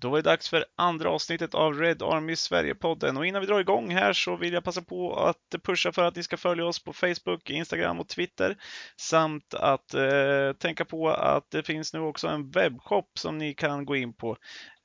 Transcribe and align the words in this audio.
Då 0.00 0.16
är 0.16 0.22
det 0.22 0.30
dags 0.30 0.48
för 0.48 0.64
andra 0.76 1.10
avsnittet 1.10 1.54
av 1.54 1.80
Red 1.80 2.02
Army 2.02 2.36
Sverige-podden. 2.36 3.16
Och 3.16 3.26
innan 3.26 3.40
vi 3.40 3.46
drar 3.46 3.60
igång 3.60 3.90
här 3.90 4.12
så 4.12 4.36
vill 4.36 4.52
jag 4.52 4.64
passa 4.64 4.82
på 4.82 5.16
att 5.16 5.62
pusha 5.62 5.92
för 5.92 6.04
att 6.04 6.16
ni 6.16 6.22
ska 6.22 6.36
följa 6.36 6.64
oss 6.66 6.84
på 6.84 6.92
Facebook, 6.92 7.50
Instagram 7.50 8.00
och 8.00 8.08
Twitter. 8.08 8.56
Samt 8.96 9.54
att 9.54 9.94
eh, 9.94 10.52
tänka 10.58 10.84
på 10.84 11.08
att 11.08 11.50
det 11.50 11.62
finns 11.62 11.92
nu 11.92 12.00
också 12.00 12.28
en 12.28 12.50
webbshop 12.50 13.18
som 13.18 13.38
ni 13.38 13.54
kan 13.54 13.84
gå 13.84 13.96
in 13.96 14.12
på. 14.12 14.36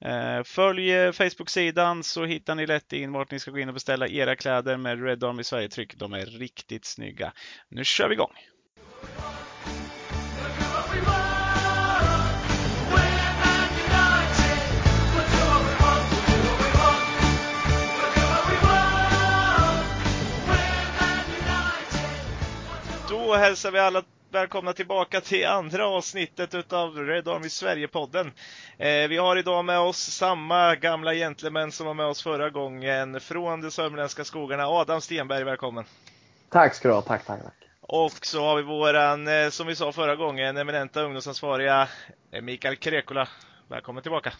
Eh, 0.05 0.43
följ 0.43 0.91
eh, 0.91 1.11
Facebook-sidan 1.11 2.03
så 2.03 2.25
hittar 2.25 2.55
ni 2.55 2.65
lätt 2.65 2.93
in 2.93 3.11
vart 3.11 3.31
ni 3.31 3.39
ska 3.39 3.51
gå 3.51 3.59
in 3.59 3.67
och 3.67 3.73
beställa 3.73 4.07
era 4.07 4.35
kläder 4.35 4.77
med 4.77 5.03
Red 5.03 5.23
Army 5.23 5.43
Sverige-tryck. 5.43 5.95
De 5.95 6.13
är 6.13 6.25
riktigt 6.25 6.85
snygga. 6.85 7.33
Nu 7.69 7.83
kör 7.83 8.07
vi 8.07 8.13
igång! 8.13 8.33
Då 23.33 23.37
hälsar 23.37 23.71
vi 23.71 23.79
alla 23.79 24.03
välkomna 24.31 24.73
tillbaka 24.73 25.21
till 25.21 25.47
andra 25.47 25.87
avsnittet 25.87 26.55
utav 26.55 26.97
Red 26.97 27.27
Army 27.27 27.49
Sverige-podden. 27.49 28.31
Eh, 28.77 29.07
vi 29.09 29.17
har 29.17 29.35
idag 29.35 29.65
med 29.65 29.79
oss 29.79 29.97
samma 29.97 30.75
gamla 30.75 31.13
gentleman 31.13 31.71
som 31.71 31.87
var 31.87 31.93
med 31.93 32.05
oss 32.05 32.23
förra 32.23 32.49
gången 32.49 33.19
från 33.19 33.61
de 33.61 33.71
sörmländska 33.71 34.23
skogarna. 34.23 34.67
Adam 34.67 35.01
Stenberg, 35.01 35.43
välkommen! 35.43 35.83
Tack 36.49 36.75
ska 36.75 36.87
du 36.87 36.93
ha, 36.93 37.01
tack, 37.01 37.25
tack, 37.25 37.43
tack. 37.43 37.53
Och 37.81 38.25
så 38.25 38.43
har 38.43 38.55
vi 38.55 38.63
våran, 38.63 39.27
eh, 39.27 39.49
som 39.49 39.67
vi 39.67 39.75
sa 39.75 39.91
förra 39.91 40.15
gången, 40.15 40.57
eminenta 40.57 41.01
ungdomsansvariga 41.01 41.87
eh, 42.31 42.41
Mikael 42.41 42.75
Krekula. 42.75 43.27
Välkommen 43.67 44.03
tillbaka! 44.03 44.33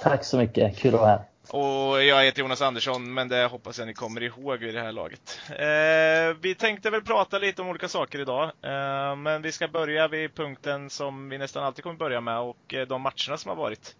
Tack 0.00 0.24
så 0.24 0.38
mycket, 0.38 0.76
kul 0.76 0.94
att 0.94 1.00
vara 1.00 1.10
här. 1.10 1.33
Och 1.56 2.04
jag 2.04 2.24
heter 2.24 2.40
Jonas 2.40 2.62
Andersson, 2.62 3.14
men 3.14 3.28
det 3.28 3.46
hoppas 3.46 3.78
jag 3.78 3.86
ni 3.86 3.94
kommer 3.94 4.22
ihåg 4.22 4.58
vid 4.58 4.74
det 4.74 4.80
här 4.80 4.92
laget. 4.92 5.40
Eh, 5.48 6.36
vi 6.40 6.54
tänkte 6.58 6.90
väl 6.90 7.02
prata 7.02 7.38
lite 7.38 7.62
om 7.62 7.68
olika 7.68 7.88
saker 7.88 8.20
idag, 8.20 8.44
eh, 8.44 9.16
men 9.16 9.42
vi 9.42 9.52
ska 9.52 9.68
börja 9.68 10.08
vid 10.08 10.34
punkten 10.34 10.90
som 10.90 11.28
vi 11.28 11.38
nästan 11.38 11.64
alltid 11.64 11.82
kommer 11.82 11.96
börja 11.96 12.20
med 12.20 12.38
och 12.38 12.74
eh, 12.74 12.86
de 12.86 13.02
matcherna 13.02 13.36
som 13.36 13.48
har 13.48 13.56
varit. 13.56 13.96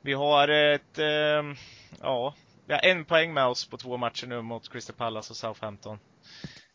Vi 0.00 0.12
har 0.12 0.48
ett, 0.48 0.98
eh, 0.98 1.42
ja, 2.00 2.34
vi 2.66 2.74
har 2.74 2.84
en 2.84 3.04
poäng 3.04 3.34
med 3.34 3.46
oss 3.46 3.68
på 3.68 3.76
två 3.76 3.96
matcher 3.96 4.26
nu 4.26 4.42
mot 4.42 4.72
Crystal 4.72 4.96
Palace 4.96 5.32
och 5.32 5.36
Southampton. 5.36 5.98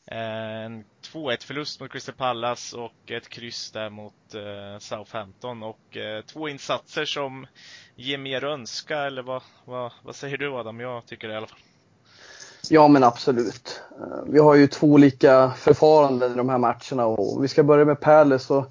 Eh, 0.05 0.65
en 0.65 0.83
2-1 1.13 1.45
förlust 1.45 1.79
mot 1.79 1.91
Crystal 1.91 2.15
Palace 2.15 2.77
och 2.77 3.11
ett 3.11 3.29
kryss 3.29 3.71
där 3.71 3.89
mot 3.89 4.33
eh, 4.33 4.79
Southampton 4.79 5.63
och 5.63 5.97
eh, 5.97 6.21
två 6.25 6.49
insatser 6.49 7.05
som 7.05 7.47
ger 7.95 8.17
mer 8.17 8.37
att 8.37 8.59
önska 8.59 8.99
eller 8.99 9.21
vad, 9.21 9.41
vad, 9.65 9.91
vad 10.03 10.15
säger 10.15 10.37
du 10.37 10.53
Adam? 10.53 10.79
Jag 10.79 11.05
tycker 11.05 11.27
det 11.27 11.33
i 11.33 11.37
alla 11.37 11.47
fall. 11.47 11.59
Ja 12.69 12.87
men 12.87 13.03
absolut. 13.03 13.81
Eh, 13.99 14.23
vi 14.27 14.39
har 14.39 14.55
ju 14.55 14.67
två 14.67 14.87
olika 14.87 15.51
förfaranden 15.57 16.31
i 16.31 16.35
de 16.35 16.49
här 16.49 16.57
matcherna 16.57 17.05
och 17.05 17.43
vi 17.43 17.47
ska 17.47 17.63
börja 17.63 17.85
med 17.85 17.99
Palace 17.99 18.53
och 18.53 18.65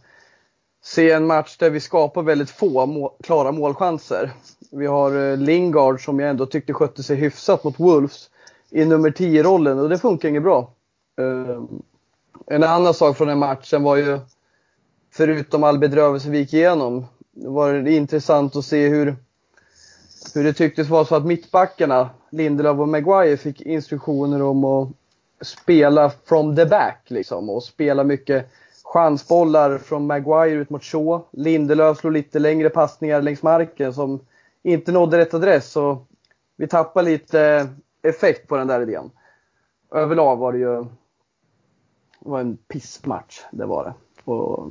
se 0.85 1.11
en 1.11 1.27
match 1.27 1.57
där 1.57 1.71
vi 1.71 1.81
skapar 1.81 2.23
väldigt 2.23 2.51
få 2.51 2.87
må 2.87 3.09
klara 3.23 3.53
målchanser. 3.53 4.31
Vi 4.71 4.87
har 4.87 5.31
eh, 5.31 5.37
Lingard 5.37 6.05
som 6.05 6.21
jag 6.21 6.31
ändå 6.31 6.47
tyckte 6.47 6.73
skötte 6.73 7.03
sig 7.03 7.17
hyfsat 7.17 7.65
mot 7.65 7.81
Wolves 7.81 8.31
i 8.71 8.85
nummer 8.85 9.11
10-rollen 9.11 9.79
och 9.79 9.89
det 9.89 9.99
funkar 9.99 10.29
inget 10.29 10.43
bra. 10.43 10.73
Ehm, 11.17 11.83
en 12.47 12.63
annan 12.63 12.95
sak 12.95 13.17
från 13.17 13.29
den 13.29 13.39
matchen 13.39 13.83
var 13.83 13.97
ju, 13.97 14.19
förutom 15.11 15.65
all 15.65 15.79
bedrövelse 15.79 16.31
vi 16.31 16.39
gick 16.39 16.55
igenom, 16.55 17.07
det 17.31 17.49
var 17.49 17.89
intressant 17.89 18.57
att 18.57 18.65
se 18.65 18.89
hur, 18.89 19.17
hur 20.35 20.45
det 20.45 20.53
tycktes 20.53 20.89
vara 20.89 21.05
så 21.05 21.15
att 21.15 21.27
mittbackarna, 21.27 22.11
Lindelöf 22.31 22.79
och 22.79 22.89
Maguire, 22.89 23.37
fick 23.37 23.61
instruktioner 23.61 24.43
om 24.43 24.65
att 24.65 24.89
spela 25.43 26.11
from 26.11 26.57
the 26.57 26.67
back 26.67 27.03
liksom 27.07 27.51
och 27.51 27.63
spela 27.63 28.05
mycket 28.05 28.51
chansbollar 28.85 29.79
från 29.79 30.07
Maguire 30.07 30.51
ut 30.51 30.71
mot 30.71 30.85
Shaw. 30.85 31.25
Lindelöf 31.31 31.99
slog 31.99 32.13
lite 32.13 32.39
längre 32.39 32.71
passningar 32.71 33.23
längs 33.23 33.43
marken 33.43 33.95
som 33.95 34.21
inte 34.63 34.93
nådde 34.93 35.19
rätt 35.19 35.35
adress 35.35 35.71
så 35.71 36.07
vi 36.57 36.69
tappade 36.69 37.11
lite 37.11 37.69
effekt 38.03 38.49
på 38.49 38.57
den 38.57 38.67
där 38.67 38.81
idén. 38.81 39.11
Överlag 39.95 40.37
var 40.37 40.53
det 40.53 40.59
ju 40.59 40.85
var 42.25 42.41
en 42.41 42.57
pissmatch, 42.57 43.41
det 43.53 43.67
var 43.67 43.85
det. 43.85 43.95
Och 44.31 44.71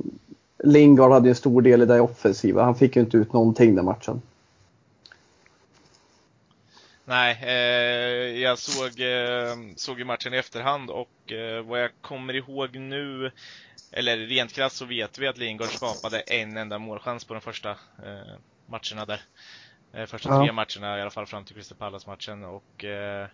Lingard 0.64 1.12
hade 1.12 1.28
en 1.28 1.34
stor 1.34 1.62
del 1.62 1.82
i 1.82 1.86
det 1.86 2.00
offensiva. 2.00 2.64
Han 2.64 2.74
fick 2.74 2.96
ju 2.96 3.02
inte 3.02 3.16
ut 3.16 3.32
någonting 3.32 3.74
den 3.74 3.84
matchen. 3.84 4.22
Nej, 7.04 7.38
eh, 7.42 8.40
jag 8.42 8.58
såg, 8.58 9.00
eh, 9.00 9.56
såg 9.76 9.98
ju 9.98 10.04
matchen 10.04 10.34
i 10.34 10.36
efterhand 10.36 10.90
och 10.90 11.32
eh, 11.32 11.62
vad 11.62 11.82
jag 11.82 11.90
kommer 12.00 12.34
ihåg 12.34 12.76
nu, 12.76 13.30
eller 13.90 14.16
rent 14.16 14.52
krasst 14.52 14.76
så 14.76 14.84
vet 14.84 15.18
vi 15.18 15.26
att 15.26 15.38
Lingard 15.38 15.68
skapade 15.68 16.20
en 16.20 16.56
enda 16.56 16.78
målchans 16.78 17.24
på 17.24 17.34
de 17.34 17.40
första 17.40 17.70
eh, 17.70 18.34
matcherna 18.66 19.06
där. 19.06 19.20
Eh, 19.92 20.06
första 20.06 20.28
ja. 20.28 20.38
tre 20.38 20.52
matcherna 20.52 20.98
i 20.98 21.00
alla 21.00 21.10
fall 21.10 21.26
fram 21.26 21.44
till 21.44 21.54
Crystal 21.54 21.78
Palace-matchen 21.78 22.44
och 22.44 22.84
eh, 22.84 23.26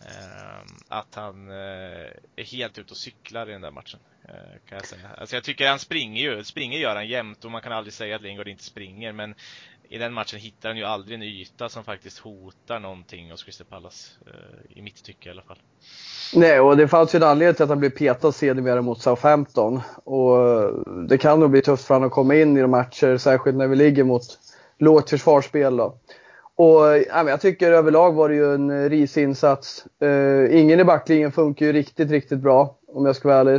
Ehm, 0.00 0.66
att 0.88 1.14
han 1.14 1.50
eh, 1.50 2.06
är 2.36 2.44
helt 2.44 2.78
ute 2.78 2.90
och 2.90 2.96
cyklar 2.96 3.48
i 3.48 3.52
den 3.52 3.60
där 3.60 3.70
matchen. 3.70 4.00
Eh, 4.24 4.68
kan 4.68 4.78
jag 4.78 4.86
säga. 4.86 5.08
Alltså 5.18 5.36
jag 5.36 5.44
tycker 5.44 5.68
han 5.68 5.78
springer 5.78 6.22
ju, 6.22 6.44
springer 6.44 6.78
gör 6.78 6.94
han 6.94 7.08
jämt 7.08 7.44
och 7.44 7.50
man 7.50 7.62
kan 7.62 7.72
aldrig 7.72 7.92
säga 7.92 8.16
att 8.16 8.22
Lingard 8.22 8.48
inte 8.48 8.64
springer 8.64 9.12
men 9.12 9.34
i 9.88 9.98
den 9.98 10.12
matchen 10.12 10.40
hittar 10.40 10.68
han 10.68 10.78
ju 10.78 10.84
aldrig 10.84 11.14
en 11.14 11.22
yta 11.22 11.68
som 11.68 11.84
faktiskt 11.84 12.18
hotar 12.18 12.80
någonting 12.80 13.30
hos 13.30 13.44
Crystal 13.44 13.66
Palace. 13.66 14.12
Eh, 14.26 14.78
I 14.78 14.82
mitt 14.82 15.04
tycke 15.04 15.28
i 15.28 15.32
alla 15.32 15.42
fall. 15.42 15.58
Nej, 16.34 16.60
och 16.60 16.76
det 16.76 16.88
fanns 16.88 17.14
ju 17.14 17.16
en 17.16 17.22
anledning 17.22 17.54
till 17.54 17.62
att 17.62 17.68
han 17.68 17.78
blev 17.78 17.90
petad 17.90 18.32
sedermera 18.32 18.82
mot 18.82 19.02
Southampton. 19.02 19.80
Och 20.04 20.38
det 21.08 21.18
kan 21.18 21.40
nog 21.40 21.50
bli 21.50 21.62
tufft 21.62 21.84
för 21.84 21.94
honom 21.94 22.06
att 22.06 22.12
komma 22.12 22.34
in 22.34 22.56
i 22.56 22.60
de 22.60 22.70
matcher, 22.70 23.16
särskilt 23.16 23.56
när 23.56 23.66
vi 23.66 23.76
ligger 23.76 24.04
mot 24.04 24.22
lågt 24.78 25.10
försvarsspel. 25.10 25.76
Då. 25.76 25.98
Och 26.56 26.98
ja, 27.08 27.28
jag 27.28 27.40
tycker 27.40 27.72
överlag 27.72 28.12
var 28.12 28.28
det 28.28 28.34
ju 28.34 28.54
en 28.54 28.88
risig 28.88 29.22
insats. 29.22 29.86
Eh, 30.00 30.60
ingen 30.60 30.80
i 30.80 30.84
backlinjen 30.84 31.32
funkar 31.32 31.66
ju 31.66 31.72
riktigt, 31.72 32.10
riktigt 32.10 32.38
bra 32.38 32.74
om 32.88 33.06
jag 33.06 33.16
ska 33.16 33.28
vara 33.28 33.38
ärlig. 33.38 33.54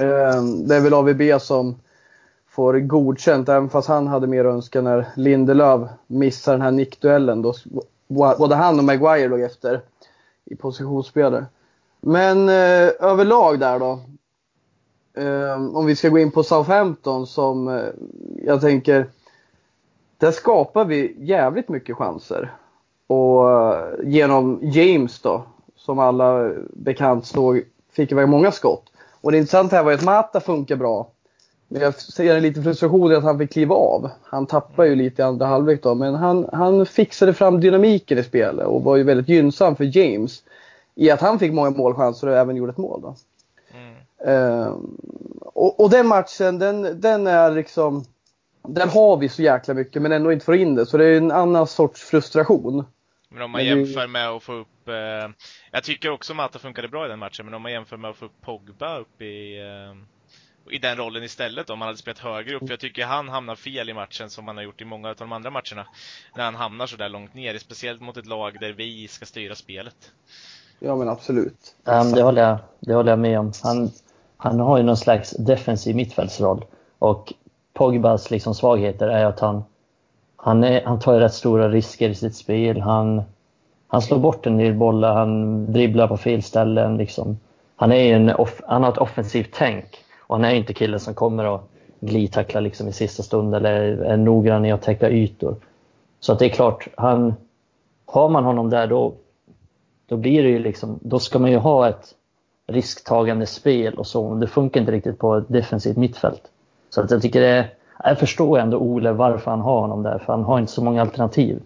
Eh, 0.00 0.42
det 0.42 0.76
är 0.76 0.80
väl 0.80 0.94
AVB 0.94 1.40
som 1.40 1.80
får 2.48 2.78
godkänt, 2.78 3.48
även 3.48 3.70
fast 3.70 3.88
han 3.88 4.06
hade 4.06 4.26
mer 4.26 4.44
att 4.44 4.54
önska 4.54 4.80
när 4.80 5.08
Lindelöf 5.16 5.88
missar 6.06 6.52
den 6.52 6.62
här 6.62 6.70
nickduellen. 6.70 7.42
Då 7.42 7.54
både 8.08 8.54
han 8.54 8.78
och 8.78 8.84
Maguire 8.84 9.28
låg 9.28 9.40
efter 9.40 9.80
i 10.44 10.56
positionsspelet. 10.56 11.44
Men 12.00 12.48
eh, 12.48 12.90
överlag 13.00 13.60
där 13.60 13.78
då. 13.78 14.00
om 15.74 15.86
vi 15.86 15.96
ska 15.96 16.08
gå 16.08 16.18
in 16.18 16.30
på 16.30 16.42
Southampton 16.42 17.26
som 17.26 17.82
jag 18.44 18.60
tänker 18.60 19.06
där 20.20 20.30
skapar 20.30 20.84
vi 20.84 21.16
jävligt 21.18 21.68
mycket 21.68 21.96
chanser. 21.96 22.52
Och 23.06 23.50
eh, 23.50 23.84
genom 24.04 24.58
James 24.62 25.20
då, 25.20 25.42
som 25.76 25.98
alla 25.98 26.52
bekant 26.72 27.26
såg, 27.26 27.62
fick 27.92 28.12
iväg 28.12 28.28
många 28.28 28.52
skott. 28.52 28.84
Och 29.20 29.32
det 29.32 29.38
intressanta 29.38 29.76
här 29.76 29.82
var 29.82 29.92
att 29.92 30.02
Mata 30.02 30.40
funkar 30.40 30.76
bra. 30.76 31.10
Men 31.68 31.82
jag 31.82 31.94
ser 31.94 32.36
en 32.36 32.42
liten 32.42 32.62
frustration 32.62 33.12
i 33.12 33.14
att 33.14 33.24
han 33.24 33.38
fick 33.38 33.52
kliva 33.52 33.74
av. 33.74 34.10
Han 34.22 34.46
tappar 34.46 34.84
ju 34.84 34.94
lite 34.94 35.22
i 35.22 35.24
andra 35.24 35.46
halvlek 35.46 35.82
då, 35.82 35.94
men 35.94 36.14
han, 36.14 36.48
han 36.52 36.86
fixade 36.86 37.34
fram 37.34 37.60
dynamiken 37.60 38.18
i 38.18 38.22
spelet 38.22 38.66
och 38.66 38.82
var 38.82 38.96
ju 38.96 39.02
väldigt 39.02 39.28
gynnsam 39.28 39.76
för 39.76 39.96
James. 39.96 40.42
I 40.94 41.10
att 41.10 41.20
han 41.20 41.38
fick 41.38 41.52
många 41.52 41.70
målchanser 41.70 42.26
och 42.26 42.36
även 42.36 42.56
gjorde 42.56 42.72
ett 42.72 42.78
mål 42.78 43.00
då. 43.02 43.14
Mm. 43.74 44.36
Uh, 44.36 44.76
och, 45.44 45.80
och, 45.80 45.90
den 45.90 46.06
matchen, 46.06 46.58
den, 46.58 47.00
den 47.00 47.26
är 47.26 47.50
liksom 47.50 48.04
där 48.62 48.86
har 48.86 49.16
vi 49.16 49.28
så 49.28 49.42
jäkla 49.42 49.74
mycket 49.74 50.02
men 50.02 50.12
ändå 50.12 50.32
inte 50.32 50.44
får 50.44 50.54
in 50.54 50.74
det. 50.74 50.86
Så 50.86 50.96
det 50.96 51.04
är 51.04 51.16
en 51.16 51.30
annan 51.30 51.66
sorts 51.66 52.02
frustration. 52.02 52.84
Men 53.28 53.42
om 53.42 53.50
man 53.50 53.64
men 53.64 53.78
jämför 53.78 54.06
med 54.06 54.28
att 54.28 54.42
få 54.42 54.52
upp, 54.52 54.88
eh, 54.88 54.94
jag 55.70 55.82
tycker 55.82 56.10
också 56.10 56.34
Mata 56.34 56.58
funkade 56.58 56.88
bra 56.88 57.06
i 57.06 57.08
den 57.08 57.18
matchen, 57.18 57.46
men 57.46 57.54
om 57.54 57.62
man 57.62 57.72
jämför 57.72 57.96
med 57.96 58.10
att 58.10 58.16
få 58.16 58.24
upp 58.24 58.40
Pogba 58.40 58.98
upp 58.98 59.22
i, 59.22 59.58
eh, 59.58 60.74
i 60.74 60.78
den 60.78 60.96
rollen 60.96 61.24
istället 61.24 61.70
om 61.70 61.78
man 61.78 61.88
hade 61.88 61.98
spelat 61.98 62.18
högre 62.18 62.56
upp. 62.56 62.60
För 62.60 62.70
jag 62.70 62.80
tycker 62.80 63.04
han 63.04 63.28
hamnar 63.28 63.56
fel 63.56 63.88
i 63.88 63.94
matchen 63.94 64.30
som 64.30 64.46
han 64.46 64.56
har 64.56 64.64
gjort 64.64 64.80
i 64.80 64.84
många 64.84 65.08
av 65.08 65.16
de 65.16 65.32
andra 65.32 65.50
matcherna. 65.50 65.86
När 66.36 66.44
han 66.44 66.54
hamnar 66.54 66.86
så 66.86 66.96
där 66.96 67.08
långt 67.08 67.34
ner, 67.34 67.58
speciellt 67.58 68.00
mot 68.00 68.16
ett 68.16 68.26
lag 68.26 68.56
där 68.60 68.72
vi 68.72 69.08
ska 69.08 69.26
styra 69.26 69.54
spelet. 69.54 70.12
Ja 70.78 70.96
men 70.96 71.08
absolut. 71.08 71.76
Um, 71.84 72.12
det, 72.12 72.22
håller 72.22 72.42
jag, 72.42 72.58
det 72.80 72.94
håller 72.94 73.12
jag 73.12 73.18
med 73.18 73.38
om. 73.38 73.52
Han, 73.62 73.90
han 74.36 74.60
har 74.60 74.78
ju 74.78 74.82
någon 74.82 74.96
slags 74.96 75.30
defensiv 75.30 75.96
mittfältsroll. 75.96 76.64
Och 76.98 77.32
Pogbas 77.80 78.30
liksom 78.30 78.54
svagheter 78.54 79.08
är 79.08 79.24
att 79.24 79.40
han, 79.40 79.64
han, 80.36 80.64
är, 80.64 80.84
han 80.84 80.98
tar 80.98 81.20
rätt 81.20 81.34
stora 81.34 81.68
risker 81.68 82.08
i 82.08 82.14
sitt 82.14 82.34
spel. 82.34 82.80
Han, 82.80 83.22
han 83.86 84.02
slår 84.02 84.18
bort 84.18 84.46
en 84.46 84.56
del 84.56 84.74
bollar, 84.74 85.14
han 85.14 85.72
dribblar 85.72 86.08
på 86.08 86.16
fel 86.16 86.42
ställen. 86.42 86.96
Liksom. 86.96 87.38
Han, 87.76 87.92
är 87.92 88.16
en 88.16 88.30
off, 88.30 88.60
han 88.66 88.82
har 88.82 88.92
ett 88.92 88.98
offensivt 88.98 89.50
tänk 89.52 89.84
och 90.18 90.36
han 90.36 90.44
är 90.44 90.54
inte 90.54 90.74
killen 90.74 91.00
som 91.00 91.14
kommer 91.14 91.54
att 91.54 91.60
glidtackla 92.00 92.60
liksom 92.60 92.88
i 92.88 92.92
sista 92.92 93.22
stund 93.22 93.54
eller 93.54 93.72
är 94.02 94.16
noggrann 94.16 94.64
i 94.64 94.72
att 94.72 94.82
täcka 94.82 95.10
ytor. 95.10 95.56
Så 96.20 96.32
att 96.32 96.38
det 96.38 96.44
är 96.44 96.50
klart, 96.50 96.88
han, 96.96 97.34
har 98.06 98.28
man 98.28 98.44
honom 98.44 98.70
där 98.70 98.86
då, 98.86 99.14
då 100.06 100.16
blir 100.16 100.42
det 100.42 100.48
ju 100.48 100.58
liksom, 100.58 100.98
då 101.02 101.18
ska 101.18 101.38
man 101.38 101.50
ju 101.50 101.58
ha 101.58 101.88
ett 101.88 102.14
risktagande 102.66 103.46
spel 103.46 103.94
och 103.94 104.06
så. 104.06 104.34
Det 104.34 104.46
funkar 104.46 104.80
inte 104.80 104.92
riktigt 104.92 105.18
på 105.18 105.36
ett 105.36 105.48
defensivt 105.48 105.96
mittfält. 105.96 106.42
Så 106.90 107.00
att 107.00 107.10
jag 107.10 107.22
tycker 107.22 107.40
det 107.40 107.68
jag 108.04 108.18
förstår 108.18 108.58
ändå 108.58 108.78
Ole 108.78 109.12
varför 109.12 109.50
han 109.50 109.60
har 109.60 109.80
honom 109.80 110.02
där, 110.02 110.18
för 110.18 110.32
han 110.32 110.44
har 110.44 110.58
inte 110.58 110.72
så 110.72 110.84
många 110.84 111.00
alternativ. 111.00 111.62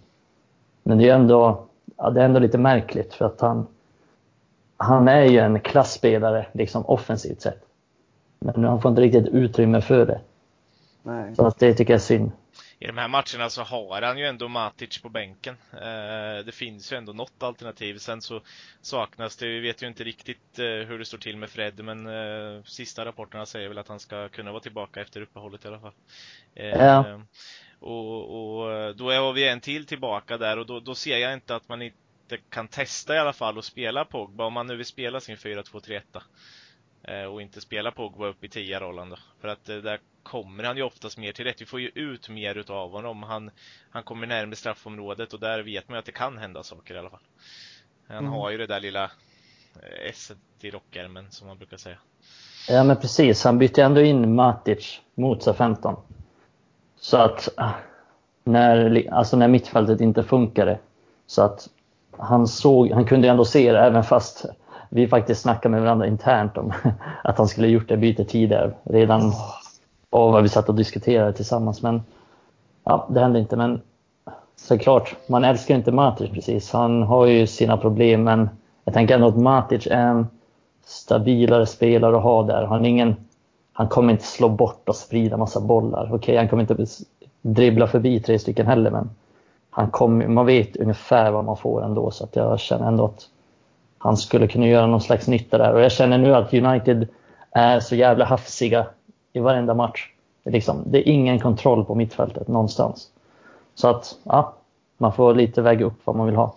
Men 0.82 0.98
det 0.98 1.08
är 1.08 1.14
ändå, 1.14 1.64
ja, 1.96 2.10
det 2.10 2.20
är 2.20 2.24
ändå 2.24 2.40
lite 2.40 2.58
märkligt 2.58 3.14
för 3.14 3.24
att 3.24 3.40
han, 3.40 3.66
han 4.76 5.08
är 5.08 5.24
ju 5.24 5.38
en 5.38 5.60
klassspelare 5.60 6.46
liksom 6.52 6.86
offensivt 6.86 7.40
sett. 7.40 7.62
Men 8.38 8.64
han 8.64 8.80
får 8.80 8.88
inte 8.88 9.02
riktigt 9.02 9.28
utrymme 9.28 9.80
för 9.80 10.06
det. 10.06 10.20
Nej. 11.02 11.34
Så 11.34 11.46
att 11.46 11.58
det 11.58 11.74
tycker 11.74 11.92
jag 11.92 11.98
är 11.98 12.02
synd 12.02 12.30
i 12.78 12.86
de 12.86 12.98
här 12.98 13.08
matcherna 13.08 13.50
så 13.50 13.62
har 13.62 14.02
han 14.02 14.18
ju 14.18 14.24
ändå 14.24 14.48
Matic 14.48 14.98
på 14.98 15.08
bänken. 15.08 15.56
Eh, 15.72 16.44
det 16.44 16.54
finns 16.54 16.92
ju 16.92 16.96
ändå 16.96 17.12
något 17.12 17.42
alternativ. 17.42 17.98
Sen 17.98 18.22
så 18.22 18.40
saknas 18.80 19.36
det, 19.36 19.46
vi 19.46 19.60
vet 19.60 19.82
ju 19.82 19.86
inte 19.86 20.04
riktigt 20.04 20.58
eh, 20.58 20.64
hur 20.64 20.98
det 20.98 21.04
står 21.04 21.18
till 21.18 21.36
med 21.36 21.50
Fred, 21.50 21.84
men 21.84 22.06
eh, 22.06 22.62
sista 22.64 23.04
rapporterna 23.04 23.46
säger 23.46 23.68
väl 23.68 23.78
att 23.78 23.88
han 23.88 24.00
ska 24.00 24.28
kunna 24.28 24.52
vara 24.52 24.62
tillbaka 24.62 25.00
efter 25.00 25.20
uppehållet 25.20 25.64
i 25.64 25.68
alla 25.68 25.80
fall. 25.80 25.92
Ja. 26.54 27.20
Och, 27.80 28.64
och 28.64 28.96
då 28.96 29.10
är 29.10 29.32
vi 29.32 29.48
en 29.48 29.60
till 29.60 29.86
tillbaka 29.86 30.38
där 30.38 30.58
och 30.58 30.66
då, 30.66 30.80
då 30.80 30.94
ser 30.94 31.18
jag 31.18 31.32
inte 31.32 31.56
att 31.56 31.68
man 31.68 31.82
inte 31.82 31.96
kan 32.50 32.68
testa 32.68 33.14
i 33.14 33.18
alla 33.18 33.32
fall 33.32 33.58
och 33.58 33.64
spela 33.64 34.04
Pogba 34.04 34.44
om 34.44 34.52
man 34.52 34.66
nu 34.66 34.76
vill 34.76 34.86
spela 34.86 35.20
sin 35.20 35.36
4-2-3-1 35.36 37.26
och 37.26 37.42
inte 37.42 37.60
spela 37.60 37.90
Pogba 37.90 38.26
upp 38.26 38.44
i 38.44 38.48
10-rollen 38.48 39.10
då. 39.10 39.16
För 39.40 39.48
att 39.48 39.64
där 39.64 39.98
kommer 40.24 40.64
han 40.64 40.76
ju 40.76 40.82
oftast 40.82 41.18
mer 41.18 41.32
till 41.32 41.44
rätt. 41.44 41.60
Vi 41.60 41.66
får 41.66 41.80
ju 41.80 41.88
ut 41.94 42.28
mer 42.28 42.54
utav 42.54 42.90
honom. 42.90 43.22
Han, 43.22 43.50
han 43.90 44.02
kommer 44.02 44.26
närmare 44.26 44.56
straffområdet 44.56 45.32
och 45.32 45.40
där 45.40 45.62
vet 45.62 45.88
man 45.88 45.96
ju 45.96 45.98
att 45.98 46.06
det 46.06 46.12
kan 46.12 46.38
hända 46.38 46.62
saker 46.62 46.94
i 46.94 46.98
alla 46.98 47.10
fall. 47.10 47.20
Han 48.08 48.18
mm. 48.18 48.32
har 48.32 48.50
ju 48.50 48.58
det 48.58 48.66
där 48.66 48.80
lilla 48.80 49.04
eh, 49.04 50.08
S 50.10 50.32
i 50.60 50.70
rockärmen 50.70 51.26
som 51.30 51.46
man 51.46 51.58
brukar 51.58 51.76
säga. 51.76 51.96
Ja 52.68 52.84
men 52.84 52.96
precis, 52.96 53.44
han 53.44 53.58
bytte 53.58 53.82
ändå 53.82 54.00
in 54.00 54.34
Matic 54.34 55.00
mot 55.14 55.42
SA-15. 55.42 55.96
Så 56.96 57.16
att 57.16 57.48
ah, 57.56 57.70
när, 58.44 59.08
alltså 59.12 59.36
när 59.36 59.48
mittfältet 59.48 60.00
inte 60.00 60.22
funkade 60.22 60.78
så 61.26 61.42
att 61.42 61.68
han 62.18 62.46
såg, 62.46 62.90
han 62.90 63.04
kunde 63.04 63.28
ändå 63.28 63.44
se 63.44 63.72
det 63.72 63.80
även 63.80 64.04
fast 64.04 64.44
vi 64.88 65.08
faktiskt 65.08 65.40
snackade 65.40 65.72
med 65.72 65.82
varandra 65.82 66.06
internt 66.06 66.56
om 66.56 66.72
att 67.24 67.38
han 67.38 67.48
skulle 67.48 67.68
gjort 67.68 67.88
det 67.88 67.96
bytet 67.96 68.28
tidigare. 68.28 68.72
Redan 68.84 69.32
och 70.14 70.32
vad 70.32 70.42
vi 70.42 70.48
satt 70.48 70.68
och 70.68 70.74
diskuterade 70.74 71.32
tillsammans. 71.32 71.82
Men 71.82 72.02
ja, 72.84 73.06
det 73.10 73.20
hände 73.20 73.38
inte. 73.38 73.56
Men 73.56 73.80
såklart, 74.56 75.16
man 75.26 75.44
älskar 75.44 75.74
inte 75.74 75.92
Matic 75.92 76.30
precis. 76.30 76.72
Han 76.72 77.02
har 77.02 77.26
ju 77.26 77.46
sina 77.46 77.76
problem, 77.76 78.24
men 78.24 78.48
jag 78.84 78.94
tänker 78.94 79.14
ändå 79.14 79.26
att 79.26 79.36
Matic 79.36 79.86
är 79.86 80.06
en 80.06 80.26
stabilare 80.84 81.66
spelare 81.66 82.16
att 82.16 82.22
ha 82.22 82.42
där. 82.42 82.64
Han, 82.64 82.86
ingen, 82.86 83.16
han 83.72 83.88
kommer 83.88 84.12
inte 84.12 84.24
slå 84.24 84.48
bort 84.48 84.88
och 84.88 84.96
sprida 84.96 85.36
massa 85.36 85.60
bollar. 85.60 86.04
Okej, 86.04 86.16
okay, 86.16 86.36
han 86.36 86.48
kommer 86.48 86.62
inte 86.62 86.86
dribbla 87.42 87.86
förbi 87.86 88.20
tre 88.20 88.38
stycken 88.38 88.66
heller, 88.66 88.90
men 88.90 89.10
han 89.70 89.90
kom, 89.90 90.34
man 90.34 90.46
vet 90.46 90.76
ungefär 90.76 91.30
vad 91.30 91.44
man 91.44 91.56
får 91.56 91.84
ändå. 91.84 92.10
Så 92.10 92.24
att 92.24 92.36
jag 92.36 92.60
känner 92.60 92.88
ändå 92.88 93.04
att 93.04 93.28
han 93.98 94.16
skulle 94.16 94.46
kunna 94.46 94.66
göra 94.66 94.86
någon 94.86 95.00
slags 95.00 95.28
nytta 95.28 95.58
där. 95.58 95.74
Och 95.74 95.80
jag 95.80 95.92
känner 95.92 96.18
nu 96.18 96.34
att 96.34 96.54
United 96.54 97.08
är 97.50 97.80
så 97.80 97.96
jävla 97.96 98.24
hafsiga 98.24 98.86
i 99.34 99.40
varenda 99.40 99.74
match. 99.74 100.10
Det 100.42 100.50
är, 100.50 100.52
liksom, 100.52 100.82
det 100.86 100.98
är 100.98 101.12
ingen 101.12 101.40
kontroll 101.40 101.84
på 101.84 101.94
mittfältet 101.94 102.48
någonstans. 102.48 103.08
Så 103.74 103.88
att, 103.88 104.14
ja, 104.22 104.54
man 104.98 105.12
får 105.12 105.34
lite 105.34 105.62
väga 105.62 105.86
upp 105.86 106.00
vad 106.04 106.16
man 106.16 106.26
vill 106.26 106.36
ha. 106.36 106.54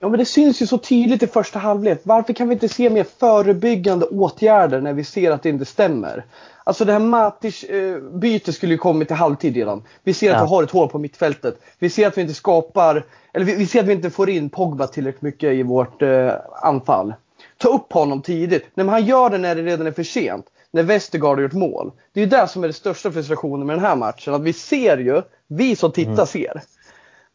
Ja 0.00 0.08
men 0.08 0.18
det 0.18 0.24
syns 0.24 0.62
ju 0.62 0.66
så 0.66 0.78
tydligt 0.78 1.22
i 1.22 1.26
första 1.26 1.58
halvlek. 1.58 2.00
Varför 2.02 2.32
kan 2.32 2.48
vi 2.48 2.52
inte 2.52 2.68
se 2.68 2.90
mer 2.90 3.04
förebyggande 3.04 4.06
åtgärder 4.06 4.80
när 4.80 4.92
vi 4.92 5.04
ser 5.04 5.30
att 5.30 5.42
det 5.42 5.48
inte 5.48 5.64
stämmer? 5.64 6.24
Alltså 6.64 6.84
det 6.84 6.92
här 6.92 7.00
Matic-bytet 7.00 8.54
skulle 8.54 8.72
ju 8.72 8.78
kommit 8.78 9.08
till 9.08 9.16
halvtid 9.16 9.54
redan. 9.54 9.82
Vi 10.02 10.14
ser 10.14 10.30
att 10.30 10.36
ja. 10.36 10.44
vi 10.44 10.48
har 10.48 10.62
ett 10.62 10.70
hål 10.70 10.88
på 10.88 10.98
mittfältet. 10.98 11.60
Vi 11.78 11.90
ser 11.90 12.06
att 12.06 12.18
vi 12.18 12.22
inte 12.22 12.34
skapar, 12.34 13.04
eller 13.32 13.46
vi, 13.46 13.54
vi 13.54 13.66
ser 13.66 13.80
att 13.80 13.86
vi 13.86 13.92
inte 13.92 14.10
får 14.10 14.30
in 14.30 14.50
Pogba 14.50 14.86
tillräckligt 14.86 15.22
mycket 15.22 15.52
i 15.52 15.62
vårt 15.62 16.02
eh, 16.02 16.32
anfall. 16.62 17.14
Ta 17.56 17.68
upp 17.68 17.92
honom 17.92 18.22
tidigt. 18.22 18.66
När 18.74 18.84
han 18.84 19.04
gör 19.04 19.30
det 19.30 19.38
när 19.38 19.54
det 19.54 19.62
redan 19.62 19.86
är 19.86 19.92
för 19.92 20.02
sent 20.02 20.46
när 20.72 20.82
Westergaard 20.82 21.36
har 21.36 21.42
gjort 21.42 21.52
mål. 21.52 21.92
Det 22.12 22.20
är 22.20 22.24
ju 22.24 22.30
det 22.30 22.48
som 22.48 22.62
är 22.62 22.68
den 22.68 22.74
största 22.74 23.12
frustrationen 23.12 23.66
med 23.66 23.76
den 23.76 23.84
här 23.84 23.96
matchen. 23.96 24.34
Att 24.34 24.42
vi 24.42 24.52
ser 24.52 24.98
ju, 24.98 25.22
vi 25.46 25.76
som 25.76 25.92
tittar 25.92 26.12
mm. 26.12 26.26
ser. 26.26 26.62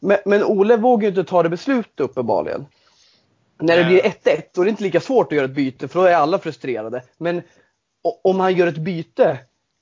Men, 0.00 0.18
men 0.24 0.44
Ole 0.44 0.76
vågar 0.76 1.02
ju 1.02 1.08
inte 1.08 1.24
ta 1.24 1.42
det 1.42 1.48
beslutet 1.48 2.00
uppenbarligen. 2.00 2.66
När 3.60 3.76
det 3.76 3.84
blir 3.84 4.00
1-1 4.00 4.42
då 4.54 4.60
är 4.60 4.64
det 4.64 4.70
inte 4.70 4.82
lika 4.82 5.00
svårt 5.00 5.26
att 5.26 5.36
göra 5.36 5.44
ett 5.44 5.54
byte 5.54 5.88
för 5.88 6.00
då 6.00 6.06
är 6.06 6.14
alla 6.14 6.38
frustrerade. 6.38 7.02
Men 7.18 7.42
om 8.24 8.40
han 8.40 8.54
gör 8.54 8.66
ett 8.66 8.78
byte 8.78 9.38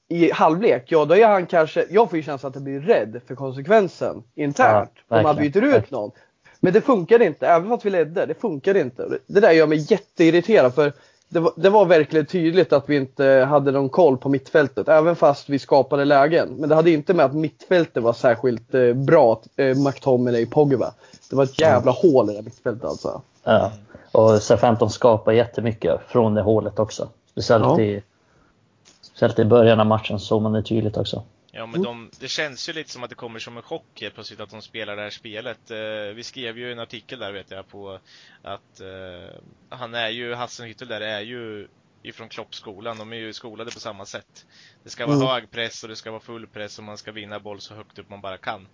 i 0.08 0.32
halvlek, 0.32 0.84
ja 0.88 1.04
då 1.04 1.16
är 1.16 1.26
han 1.26 1.46
kanske, 1.46 1.86
jag 1.90 2.10
får 2.10 2.16
ju 2.16 2.22
känslan 2.22 2.48
att 2.50 2.54
han 2.54 2.64
blir 2.64 2.80
rädd 2.80 3.20
för 3.26 3.34
konsekvensen 3.34 4.22
internt. 4.34 4.90
Ja, 5.08 5.18
om 5.18 5.24
han 5.24 5.36
byter 5.36 5.62
ut 5.76 5.90
någon. 5.90 6.10
Men 6.60 6.72
det 6.72 6.80
funkade 6.80 7.24
inte, 7.24 7.46
även 7.46 7.68
fast 7.68 7.84
vi 7.84 7.90
ledde. 7.90 8.26
Det 8.26 8.34
funkade 8.34 8.80
inte. 8.80 9.18
Det 9.26 9.40
där 9.40 9.52
gör 9.52 9.66
mig 9.66 9.86
jätteirriterad 9.90 10.74
för 10.74 10.92
det 11.32 11.40
var, 11.40 11.52
det 11.56 11.70
var, 11.70 11.84
verkligen 11.84 12.26
tydligt 12.26 12.72
att 12.72 12.88
vi 12.88 12.96
inte 12.96 13.24
hade 13.48 13.72
någon 13.72 13.88
koll 13.88 14.16
på 14.16 14.28
mittfältet, 14.28 14.88
även 14.88 15.16
fast 15.16 15.48
vi 15.48 15.58
skapade 15.58 16.04
lägen. 16.04 16.48
Men 16.48 16.68
det 16.68 16.74
hade 16.74 16.90
inte 16.90 17.14
med 17.14 17.26
att 17.26 17.34
mittfältet 17.34 18.02
var 18.02 18.12
särskilt 18.12 18.74
eh, 18.74 18.92
bra, 18.92 19.40
eh, 19.56 19.76
McTominay 19.76 20.46
Pogba. 20.46 20.92
Det 21.30 21.36
var 21.36 21.44
ett 21.44 21.60
jävla 21.60 21.92
mm. 21.92 22.12
hål 22.12 22.30
i 22.30 22.34
det 22.34 22.42
mittfältet 22.42 22.84
alltså. 22.84 23.20
Ja, 23.44 23.72
och 24.12 24.30
C15 24.30 24.88
skapar 24.88 25.32
jättemycket 25.32 26.00
från 26.08 26.34
det 26.34 26.42
hålet 26.42 26.78
också. 26.78 27.08
Speciellt, 27.30 27.64
ja. 27.64 27.80
i, 27.80 28.02
speciellt 29.02 29.38
i 29.38 29.44
början 29.44 29.80
av 29.80 29.86
matchen 29.86 30.18
såg 30.18 30.42
man 30.42 30.52
det 30.52 30.62
tydligt 30.62 30.96
också. 30.96 31.22
Ja, 31.54 31.66
men 31.66 31.82
de, 31.82 32.10
det 32.20 32.28
känns 32.28 32.68
ju 32.68 32.72
lite 32.72 32.90
som 32.90 33.02
att 33.02 33.10
det 33.10 33.16
kommer 33.16 33.38
som 33.38 33.56
en 33.56 33.62
chock 33.62 34.00
helt 34.00 34.14
plötsligt 34.14 34.40
att 34.40 34.50
de 34.50 34.62
spelar 34.62 34.96
det 34.96 35.02
här 35.02 35.10
spelet. 35.10 35.70
Eh, 35.70 36.14
vi 36.14 36.22
skrev 36.22 36.58
ju 36.58 36.72
en 36.72 36.78
artikel 36.78 37.18
där 37.18 37.32
vet 37.32 37.50
jag 37.50 37.68
på 37.68 37.98
att 38.42 38.80
eh, 38.80 39.34
han 39.68 39.94
är 39.94 40.08
ju, 40.08 40.34
Hassenhüttel 40.34 40.88
där 40.88 41.00
är 41.00 41.20
ju 41.20 41.68
ifrån 42.02 42.28
Kloppskolan. 42.28 42.98
De 42.98 43.12
är 43.12 43.16
ju 43.16 43.32
skolade 43.32 43.70
på 43.70 43.80
samma 43.80 44.06
sätt. 44.06 44.46
Det 44.82 44.90
ska 44.90 45.06
vara 45.06 45.16
mm. 45.16 45.28
hög 45.28 45.50
press 45.50 45.82
och 45.82 45.88
det 45.88 45.96
ska 45.96 46.10
vara 46.10 46.20
full 46.20 46.46
press 46.46 46.78
och 46.78 46.84
man 46.84 46.98
ska 46.98 47.12
vinna 47.12 47.40
boll 47.40 47.60
så 47.60 47.74
högt 47.74 47.98
upp 47.98 48.10
man 48.10 48.20
bara 48.20 48.38
kan. 48.38 48.68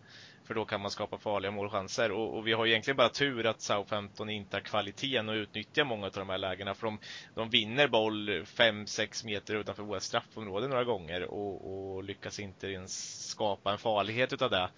För 0.48 0.54
då 0.54 0.64
kan 0.64 0.80
man 0.80 0.90
skapa 0.90 1.18
farliga 1.18 1.50
målchanser. 1.50 2.12
Och, 2.12 2.36
och 2.36 2.46
vi 2.46 2.52
har 2.52 2.66
egentligen 2.66 2.96
bara 2.96 3.08
tur 3.08 3.46
att 3.46 3.60
Southampton 3.60 4.30
inte 4.30 4.56
har 4.56 4.60
kvaliteten 4.60 5.28
och 5.28 5.34
utnyttjar 5.34 5.84
många 5.84 6.06
av 6.06 6.12
de 6.12 6.28
här 6.28 6.38
lägena. 6.38 6.74
För 6.74 6.86
de, 6.86 6.98
de 7.34 7.50
vinner 7.50 7.88
boll 7.88 8.30
5-6 8.30 9.26
meter 9.26 9.54
utanför 9.54 9.82
våra 9.82 10.00
straffområde 10.00 10.68
några 10.68 10.84
gånger 10.84 11.24
och, 11.24 11.96
och 11.96 12.04
lyckas 12.04 12.40
inte 12.40 12.66
ens 12.66 13.26
skapa 13.28 13.72
en 13.72 13.78
farlighet 13.78 14.32
utav 14.32 14.50
det. 14.50 14.68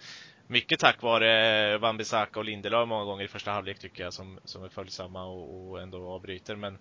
Mycket 0.47 0.79
tack 0.79 1.01
vare 1.01 1.77
Wan-Bissaka 1.77 2.39
och 2.39 2.45
Lindelöf 2.45 2.87
många 2.87 3.05
gånger 3.05 3.23
i 3.23 3.27
första 3.27 3.51
halvlek 3.51 3.79
tycker 3.79 4.03
jag 4.03 4.13
som, 4.13 4.39
som 4.43 4.63
är 4.63 4.69
följsamma 4.69 5.25
och, 5.25 5.69
och 5.69 5.81
ändå 5.81 6.09
avbryter. 6.09 6.55
Men 6.55 6.77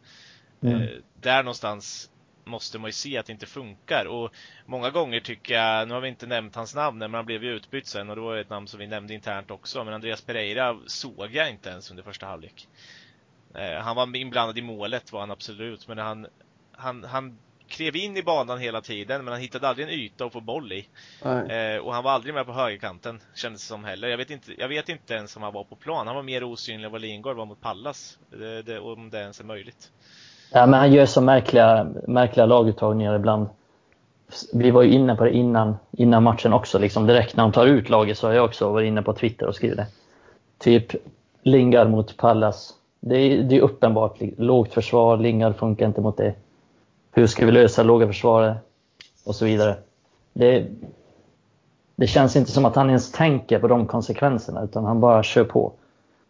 mm. 0.62 0.82
eh, 0.82 0.88
där 1.20 1.42
någonstans 1.42 2.10
måste 2.44 2.78
man 2.78 2.88
ju 2.88 2.92
se 2.92 3.18
att 3.18 3.26
det 3.26 3.32
inte 3.32 3.46
funkar. 3.46 4.04
Och 4.04 4.34
många 4.66 4.90
gånger 4.90 5.20
tycker 5.20 5.54
jag, 5.54 5.88
nu 5.88 5.94
har 5.94 6.00
vi 6.00 6.08
inte 6.08 6.26
nämnt 6.26 6.56
hans 6.56 6.74
namn, 6.74 6.98
men 6.98 7.14
han 7.14 7.26
blev 7.26 7.44
ju 7.44 7.50
utbytt 7.50 7.86
sen 7.86 8.10
och 8.10 8.16
det 8.16 8.22
var 8.22 8.36
ett 8.36 8.50
namn 8.50 8.66
som 8.66 8.80
vi 8.80 8.86
nämnde 8.86 9.14
internt 9.14 9.50
också. 9.50 9.84
Men 9.84 9.94
Andreas 9.94 10.22
Pereira 10.22 10.78
såg 10.86 11.34
jag 11.34 11.50
inte 11.50 11.70
ens 11.70 11.90
under 11.90 12.02
första 12.02 12.26
halvlek. 12.26 12.68
Eh, 13.54 13.80
han 13.80 13.96
var 13.96 14.16
inblandad 14.16 14.58
i 14.58 14.62
målet 14.62 15.12
var 15.12 15.20
han 15.20 15.30
absolut, 15.30 15.88
men 15.88 15.98
han, 15.98 16.26
han, 16.72 17.04
han 17.04 17.38
klev 17.70 17.96
in 17.96 18.16
i 18.16 18.22
banan 18.22 18.58
hela 18.58 18.80
tiden, 18.80 19.24
men 19.24 19.32
han 19.32 19.40
hittade 19.40 19.68
aldrig 19.68 19.88
en 19.88 19.94
yta 19.94 20.24
att 20.24 20.32
få 20.32 20.40
boll 20.40 20.72
i. 20.72 20.88
Eh, 21.50 21.76
och 21.76 21.94
han 21.94 22.04
var 22.04 22.10
aldrig 22.10 22.34
med 22.34 22.46
på 22.46 22.52
högerkanten, 22.52 23.20
kändes 23.34 23.62
det 23.62 23.66
som 23.68 23.84
heller. 23.84 24.08
Jag 24.08 24.16
vet, 24.16 24.30
inte, 24.30 24.60
jag 24.60 24.68
vet 24.68 24.88
inte 24.88 25.14
ens 25.14 25.36
om 25.36 25.42
han 25.42 25.52
var 25.52 25.64
på 25.64 25.76
plan. 25.76 26.06
Han 26.06 26.16
var 26.16 26.22
mer 26.22 26.44
osynlig 26.44 26.84
än 26.86 26.92
vad 26.92 27.00
Lingard 27.00 27.36
var 27.36 27.46
mot 27.46 27.60
Pallas. 27.60 28.18
Det, 28.30 28.62
det, 28.62 28.78
om 28.78 29.10
det 29.10 29.18
ens 29.18 29.40
är 29.40 29.44
möjligt. 29.44 29.92
Ja, 30.52 30.66
men 30.66 30.80
han 30.80 30.92
gör 30.92 31.06
så 31.06 31.20
märkliga, 31.20 31.86
märkliga 32.06 32.46
laguttagningar 32.46 33.16
ibland. 33.16 33.46
Vi 34.52 34.70
var 34.70 34.82
ju 34.82 34.92
inne 34.92 35.16
på 35.16 35.24
det 35.24 35.30
innan, 35.30 35.76
innan 35.90 36.22
matchen 36.22 36.52
också. 36.52 36.78
Liksom 36.78 37.06
direkt 37.06 37.36
när 37.36 37.44
de 37.44 37.52
tar 37.52 37.66
ut 37.66 37.88
laget 37.88 38.18
så 38.18 38.26
har 38.26 38.34
jag 38.34 38.44
också 38.44 38.72
varit 38.72 38.86
inne 38.86 39.02
på 39.02 39.12
Twitter 39.12 39.46
och 39.46 39.54
skrivit 39.54 39.76
det. 39.76 39.86
Typ 40.58 40.94
Lingard 41.42 41.90
mot 41.90 42.16
Pallas. 42.16 42.74
Det 43.00 43.16
är, 43.16 43.42
det 43.42 43.56
är 43.56 43.60
uppenbart. 43.60 44.18
Lågt 44.36 44.74
försvar, 44.74 45.16
Lingard 45.16 45.56
funkar 45.56 45.86
inte 45.86 46.00
mot 46.00 46.16
det. 46.16 46.34
Hur 47.12 47.26
ska 47.26 47.46
vi 47.46 47.52
lösa 47.52 47.82
låga 47.82 48.06
försvaret? 48.06 48.56
Och 49.24 49.34
så 49.34 49.44
vidare. 49.44 49.76
Det, 50.32 50.66
det 51.96 52.06
känns 52.06 52.36
inte 52.36 52.50
som 52.50 52.64
att 52.64 52.76
han 52.76 52.88
ens 52.88 53.12
tänker 53.12 53.58
på 53.58 53.68
de 53.68 53.86
konsekvenserna 53.86 54.62
utan 54.62 54.84
han 54.84 55.00
bara 55.00 55.22
kör 55.22 55.44
på. 55.44 55.72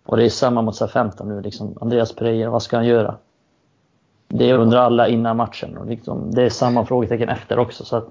Och 0.07 0.17
det 0.17 0.25
är 0.25 0.29
samma 0.29 0.63
mot 0.63 0.77
SA-15 0.77 1.25
nu. 1.25 1.41
Liksom. 1.41 1.79
Andreas 1.81 2.13
Pereira, 2.13 2.51
vad 2.51 2.63
ska 2.63 2.77
han 2.77 2.87
göra? 2.87 3.17
Det 4.33 4.53
undrar 4.53 4.79
alla 4.79 5.09
innan 5.09 5.37
matchen 5.37 5.77
och 5.77 5.87
liksom, 5.87 6.31
det 6.35 6.43
är 6.43 6.51
samma 6.51 6.87
frågetecken 6.87 7.29
efter 7.29 7.59
också. 7.59 7.85
Så 7.85 8.03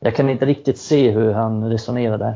jag 0.00 0.16
kan 0.16 0.30
inte 0.30 0.46
riktigt 0.46 0.78
se 0.78 1.10
hur 1.10 1.32
han 1.32 1.70
resonerar 1.70 2.18
där. 2.18 2.34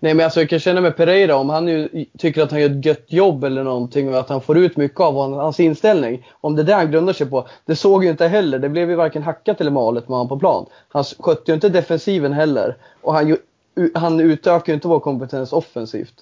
Nej 0.00 0.14
men 0.14 0.24
alltså 0.24 0.40
jag 0.40 0.48
kan 0.48 0.58
känna 0.58 0.80
med 0.80 0.96
Pereira 0.96 1.36
om 1.36 1.50
han 1.50 1.64
nu 1.64 2.06
tycker 2.18 2.42
att 2.42 2.50
han 2.50 2.60
gör 2.60 2.70
ett 2.70 2.84
gött 2.84 3.04
jobb 3.06 3.44
eller 3.44 3.64
någonting 3.64 4.08
och 4.08 4.18
att 4.18 4.28
han 4.28 4.40
får 4.40 4.58
ut 4.58 4.76
mycket 4.76 5.00
av 5.00 5.34
hans 5.34 5.60
inställning. 5.60 6.26
Om 6.40 6.56
det 6.56 6.62
är 6.62 6.64
det 6.64 6.74
han 6.74 6.90
grundar 6.90 7.12
sig 7.12 7.30
på. 7.30 7.46
Det 7.64 7.76
såg 7.76 8.04
ju 8.04 8.10
inte 8.10 8.26
heller. 8.26 8.58
Det 8.58 8.68
blev 8.68 8.90
ju 8.90 8.96
varken 8.96 9.22
hackat 9.22 9.60
eller 9.60 9.70
malet 9.70 10.08
med 10.08 10.18
honom 10.18 10.28
på 10.28 10.38
plan. 10.38 10.66
Han 10.88 11.04
skötte 11.04 11.50
ju 11.50 11.54
inte 11.54 11.68
defensiven 11.68 12.32
heller. 12.32 12.76
Och 13.02 13.14
han, 13.14 13.36
han 13.94 14.20
utökar 14.20 14.72
ju 14.72 14.74
inte 14.74 14.88
vår 14.88 15.00
kompetens 15.00 15.52
offensivt. 15.52 16.14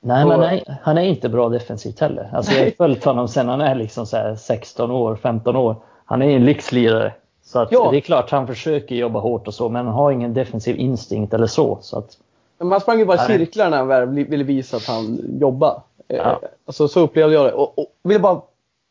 Nej, 0.00 0.26
men 0.26 0.40
nej, 0.40 0.64
han 0.82 0.98
är 0.98 1.02
inte 1.02 1.28
bra 1.28 1.48
defensivt 1.48 2.00
heller. 2.00 2.30
Alltså 2.32 2.52
jag 2.52 2.64
har 2.64 2.70
följt 2.70 3.04
honom 3.04 3.28
sen 3.28 3.48
han 3.48 3.60
är 3.60 3.74
liksom 3.74 4.06
så 4.06 4.36
16 4.38 4.90
år, 4.90 5.16
15 5.16 5.56
år. 5.56 5.76
Han 6.04 6.22
är 6.22 6.26
ju 6.26 6.36
en 6.36 6.44
lyxlirare. 6.44 7.12
Så 7.42 7.58
att 7.58 7.72
ja. 7.72 7.90
det 7.90 7.96
är 7.96 8.00
klart 8.00 8.30
han 8.30 8.46
försöker 8.46 8.94
jobba 8.94 9.20
hårt 9.20 9.48
och 9.48 9.54
så, 9.54 9.68
men 9.68 9.86
han 9.86 9.94
har 9.94 10.10
ingen 10.10 10.34
defensiv 10.34 10.76
instinkt 10.76 11.34
eller 11.34 11.46
så. 11.46 11.78
så 11.82 11.98
att, 11.98 12.16
man 12.58 12.80
sprang 12.80 12.98
ju 12.98 13.04
bara 13.04 13.24
i 13.24 13.26
cirklar 13.26 13.70
när 13.70 14.00
han 14.00 14.14
ville 14.14 14.44
visa 14.44 14.76
att 14.76 14.86
han 14.86 15.20
jobbar. 15.40 15.82
Eh, 16.08 16.16
ja. 16.16 16.40
Alltså, 16.66 16.88
så 16.88 17.00
upplevde 17.00 17.34
jag 17.34 17.44
det. 17.44 17.52
Och, 17.52 17.78
och 17.78 17.86
vill 18.02 18.20
bara 18.20 18.40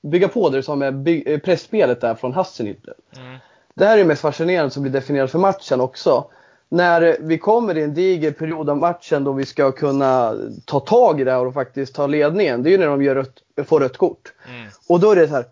bygga 0.02 0.28
på 0.28 0.50
det 0.50 0.58
du 0.58 0.64
sa 0.64 0.76
med 0.76 1.08
eh, 1.08 1.40
pressspelet 1.40 2.02
där 2.02 2.16
från 2.16 2.34
Hasselhüttel. 2.34 2.94
Mm. 3.18 3.38
Det 3.74 3.86
här 3.86 3.94
är 3.94 3.98
det 3.98 4.06
mest 4.06 4.22
fascinerande 4.22 4.72
som 4.72 4.84
blir 4.84 4.94
definierat 4.94 5.32
för 5.32 5.40
matchen 5.40 5.82
också. 5.82 6.26
När 6.70 7.18
vi 7.20 7.38
kommer 7.38 7.78
i 7.78 7.84
en 7.84 7.94
diger 7.94 8.32
period 8.32 8.70
av 8.70 8.78
matchen 8.78 9.24
då 9.24 9.32
vi 9.32 9.46
ska 9.46 9.72
kunna 9.72 10.36
ta 10.66 10.80
tag 10.80 11.22
i 11.22 11.24
det 11.24 11.32
här 11.32 11.46
och 11.46 11.54
faktiskt 11.54 11.96
ta 11.96 12.08
ledningen. 12.08 12.64
Det 12.64 12.70
är 12.70 12.72
ju 12.72 12.78
när 12.78 12.88
de 12.88 13.04
gör 13.04 13.16
rött, 13.16 13.68
får 13.68 13.80
rött 13.80 13.98
kort. 13.98 14.34
Mm. 14.50 14.68
Och 14.90 15.00
då 15.00 15.12
är 15.12 15.16
det 15.16 15.28
så 15.28 15.34
här, 15.34 15.46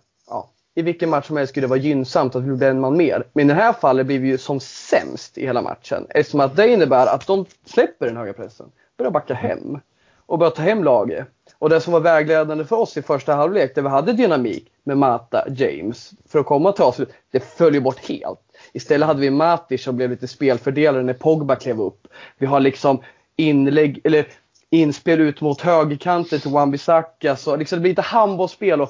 i 0.77 0.81
vilken 0.81 1.09
match 1.09 1.27
som 1.27 1.38
helst 1.38 1.51
skulle 1.53 1.63
det 1.63 1.69
vara 1.69 1.79
gynnsamt 1.79 2.36
att 2.36 2.43
vi 2.43 2.55
blir 2.55 2.69
en 2.69 2.79
man 2.79 2.97
mer. 2.97 3.24
Men 3.33 3.45
i 3.45 3.53
det 3.53 3.59
här 3.59 3.74
fallet 3.74 4.05
blir 4.07 4.19
vi 4.19 4.27
ju 4.27 4.38
som 4.38 4.59
sämst 4.59 5.38
i 5.38 5.45
hela 5.45 5.62
matchen. 5.62 6.07
Eftersom 6.09 6.39
att 6.39 6.55
det 6.55 6.67
innebär 6.67 7.07
att 7.07 7.27
de 7.27 7.45
släpper 7.65 8.05
den 8.05 8.17
höga 8.17 8.33
pressen. 8.33 8.65
Börjar 8.97 9.12
backa 9.12 9.33
hem. 9.33 9.79
Och 10.25 10.39
börjar 10.39 10.51
ta 10.51 10.62
hem 10.62 10.83
laget. 10.83 11.27
Och 11.59 11.69
det 11.69 11.81
som 11.81 11.93
var 11.93 12.00
vägledande 12.00 12.65
för 12.65 12.75
oss 12.75 12.97
i 12.97 13.01
första 13.01 13.33
halvlek, 13.33 13.75
där 13.75 13.81
vi 13.81 13.89
hade 13.89 14.13
dynamik 14.13 14.71
med 14.83 14.97
Mata, 14.97 15.45
James, 15.50 16.12
för 16.27 16.39
att 16.39 16.45
komma 16.45 16.71
till 16.71 16.83
avslut, 16.83 17.09
det 17.31 17.39
föll 17.39 17.74
ju 17.74 17.79
bort 17.79 18.00
helt. 18.00 18.39
Istället 18.77 19.07
hade 19.07 19.22
vi 19.22 19.29
Matic 19.29 19.84
som 19.84 19.98
blev 19.98 20.10
lite 20.10 20.27
spelfördelare 20.27 21.03
när 21.03 21.13
Pogba 21.13 21.55
klev 21.55 21.81
upp. 21.81 22.07
Vi 22.38 22.46
har 22.46 22.60
liksom 22.60 23.03
inlägg, 23.36 24.01
eller 24.03 24.25
inspel 24.69 25.22
ut 25.22 25.41
mot 25.41 25.62
högerkanten 25.62 26.39
till 26.39 26.51
Wan-Bissaka. 26.51 27.36
Så 27.36 27.55
liksom 27.55 27.77
det 27.77 27.81
blir 27.81 27.91
lite 27.91 28.01
handbollsspel 28.01 28.81
och 28.81 28.89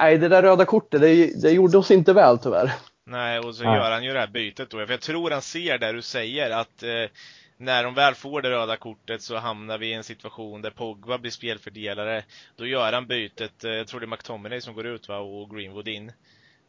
nej, 0.00 0.18
det 0.18 0.28
där 0.28 0.42
röda 0.42 0.64
kortet, 0.64 1.00
det, 1.00 1.42
det 1.42 1.50
gjorde 1.50 1.78
oss 1.78 1.90
inte 1.90 2.12
väl 2.12 2.38
tyvärr. 2.38 2.72
Nej, 3.06 3.38
och 3.38 3.54
så 3.54 3.64
ja. 3.64 3.76
gör 3.76 3.90
han 3.90 4.04
ju 4.04 4.12
det 4.12 4.20
här 4.20 4.26
bytet 4.26 4.70
då. 4.70 4.86
För 4.86 4.92
jag 4.92 5.00
tror 5.00 5.30
han 5.30 5.42
ser 5.42 5.78
det 5.78 5.92
du 5.92 6.02
säger 6.02 6.50
att 6.50 6.82
eh, 6.82 7.10
när 7.56 7.84
de 7.84 7.94
väl 7.94 8.14
får 8.14 8.42
det 8.42 8.50
röda 8.50 8.76
kortet 8.76 9.22
så 9.22 9.36
hamnar 9.36 9.78
vi 9.78 9.86
i 9.86 9.92
en 9.92 10.04
situation 10.04 10.62
där 10.62 10.70
Pogba 10.70 11.18
blir 11.18 11.30
spelfördelare. 11.30 12.24
Då 12.56 12.66
gör 12.66 12.92
han 12.92 13.06
bytet, 13.06 13.64
eh, 13.64 13.70
jag 13.70 13.86
tror 13.86 14.00
det 14.00 14.06
är 14.06 14.08
McTominay 14.08 14.60
som 14.60 14.74
går 14.74 14.86
ut 14.86 15.08
va, 15.08 15.18
och 15.18 15.50
Greenwood 15.50 15.88
in. 15.88 16.12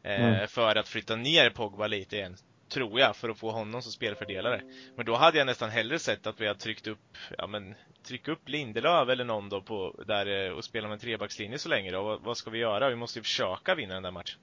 Eh, 0.03 0.21
mm. 0.21 0.47
För 0.47 0.75
att 0.75 0.87
flytta 0.87 1.15
ner 1.15 1.49
Pogba 1.49 1.87
lite 1.87 2.15
igen. 2.15 2.37
Tror 2.69 2.99
jag, 2.99 3.15
för 3.15 3.29
att 3.29 3.37
få 3.37 3.51
honom 3.51 3.81
som 3.81 3.91
spelfördelare. 3.91 4.61
Men 4.95 5.05
då 5.05 5.15
hade 5.15 5.37
jag 5.37 5.47
nästan 5.47 5.69
hellre 5.69 5.99
sett 5.99 6.27
att 6.27 6.41
vi 6.41 6.47
hade 6.47 6.59
tryckt 6.59 6.87
upp, 6.87 7.17
ja 7.37 7.47
men, 7.47 7.75
tryck 8.03 8.27
upp 8.27 8.49
Lindelöf 8.49 9.09
eller 9.09 9.23
någon 9.23 9.49
då 9.49 9.61
på, 9.61 10.03
där 10.07 10.45
eh, 10.45 10.51
och 10.51 10.63
spela 10.63 10.87
med 10.87 10.93
en 10.93 10.99
trebackslinje 10.99 11.57
så 11.57 11.69
länge 11.69 11.91
då. 11.91 12.03
Vad, 12.03 12.21
vad, 12.21 12.37
ska 12.37 12.49
vi 12.49 12.59
göra? 12.59 12.89
Vi 12.89 12.95
måste 12.95 13.19
ju 13.19 13.23
försöka 13.23 13.75
vinna 13.75 13.93
den 13.93 14.03
där 14.03 14.11
matchen. 14.11 14.39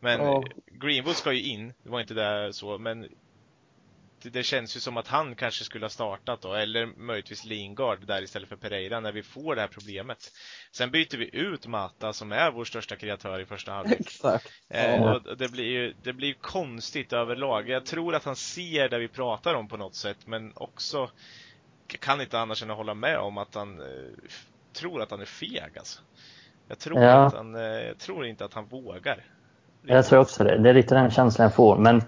Men 0.00 0.20
oh. 0.20 0.44
Greenwood 0.66 1.16
ska 1.16 1.32
ju 1.32 1.42
in, 1.42 1.72
det 1.82 1.90
var 1.90 2.00
inte 2.00 2.14
det 2.14 2.52
så, 2.52 2.78
men 2.78 3.08
det, 4.22 4.42
känns 4.42 4.76
ju 4.76 4.80
som 4.80 4.96
att 4.96 5.08
han 5.08 5.34
kanske 5.34 5.64
skulle 5.64 5.84
ha 5.84 5.90
startat 5.90 6.42
då, 6.42 6.54
eller 6.54 6.86
möjligtvis 6.86 7.44
Lingard 7.44 8.06
där 8.06 8.22
istället 8.22 8.48
för 8.48 8.56
Pereira 8.56 9.00
när 9.00 9.12
vi 9.12 9.22
får 9.22 9.54
det 9.54 9.60
här 9.60 9.68
problemet. 9.68 10.32
Sen 10.72 10.90
byter 10.90 11.16
vi 11.16 11.36
ut 11.36 11.66
Mata 11.66 12.12
som 12.12 12.32
är 12.32 12.50
vår 12.50 12.64
största 12.64 12.96
kreatör 12.96 13.40
i 13.40 13.46
första 13.46 13.72
halvlek. 13.72 14.00
Exakt. 14.00 14.52
Eh, 14.68 15.02
och 15.02 15.36
det 15.36 15.48
blir 15.48 15.64
ju 15.64 15.94
det 16.02 16.12
blir 16.12 16.34
konstigt 16.34 17.12
överlag. 17.12 17.68
Jag 17.68 17.86
tror 17.86 18.14
att 18.14 18.24
han 18.24 18.36
ser 18.36 18.88
det 18.88 18.98
vi 18.98 19.08
pratar 19.08 19.54
om 19.54 19.68
på 19.68 19.76
något 19.76 19.94
sätt, 19.94 20.18
men 20.26 20.52
också 20.54 21.10
kan 21.86 22.20
inte 22.20 22.38
annars 22.38 22.62
än 22.62 22.70
att 22.70 22.76
hålla 22.76 22.94
med 22.94 23.18
om 23.18 23.38
att 23.38 23.54
han 23.54 23.80
eh, 23.80 23.86
tror 24.72 25.02
att 25.02 25.10
han 25.10 25.20
är 25.20 25.24
feg 25.24 25.72
alltså. 25.78 26.00
Jag 26.68 26.78
tror, 26.78 27.00
ja. 27.00 27.26
att 27.26 27.34
han, 27.34 27.54
eh, 27.54 27.62
jag 27.62 27.98
tror 27.98 28.26
inte 28.26 28.44
att 28.44 28.54
han 28.54 28.66
vågar. 28.66 29.24
Jag 29.82 30.06
tror 30.06 30.18
också 30.18 30.44
det. 30.44 30.58
Det 30.58 30.70
är 30.70 30.74
lite 30.74 30.94
den 30.94 31.10
känslan 31.10 31.44
jag 31.44 31.54
får. 31.54 31.78
Men 31.78 32.02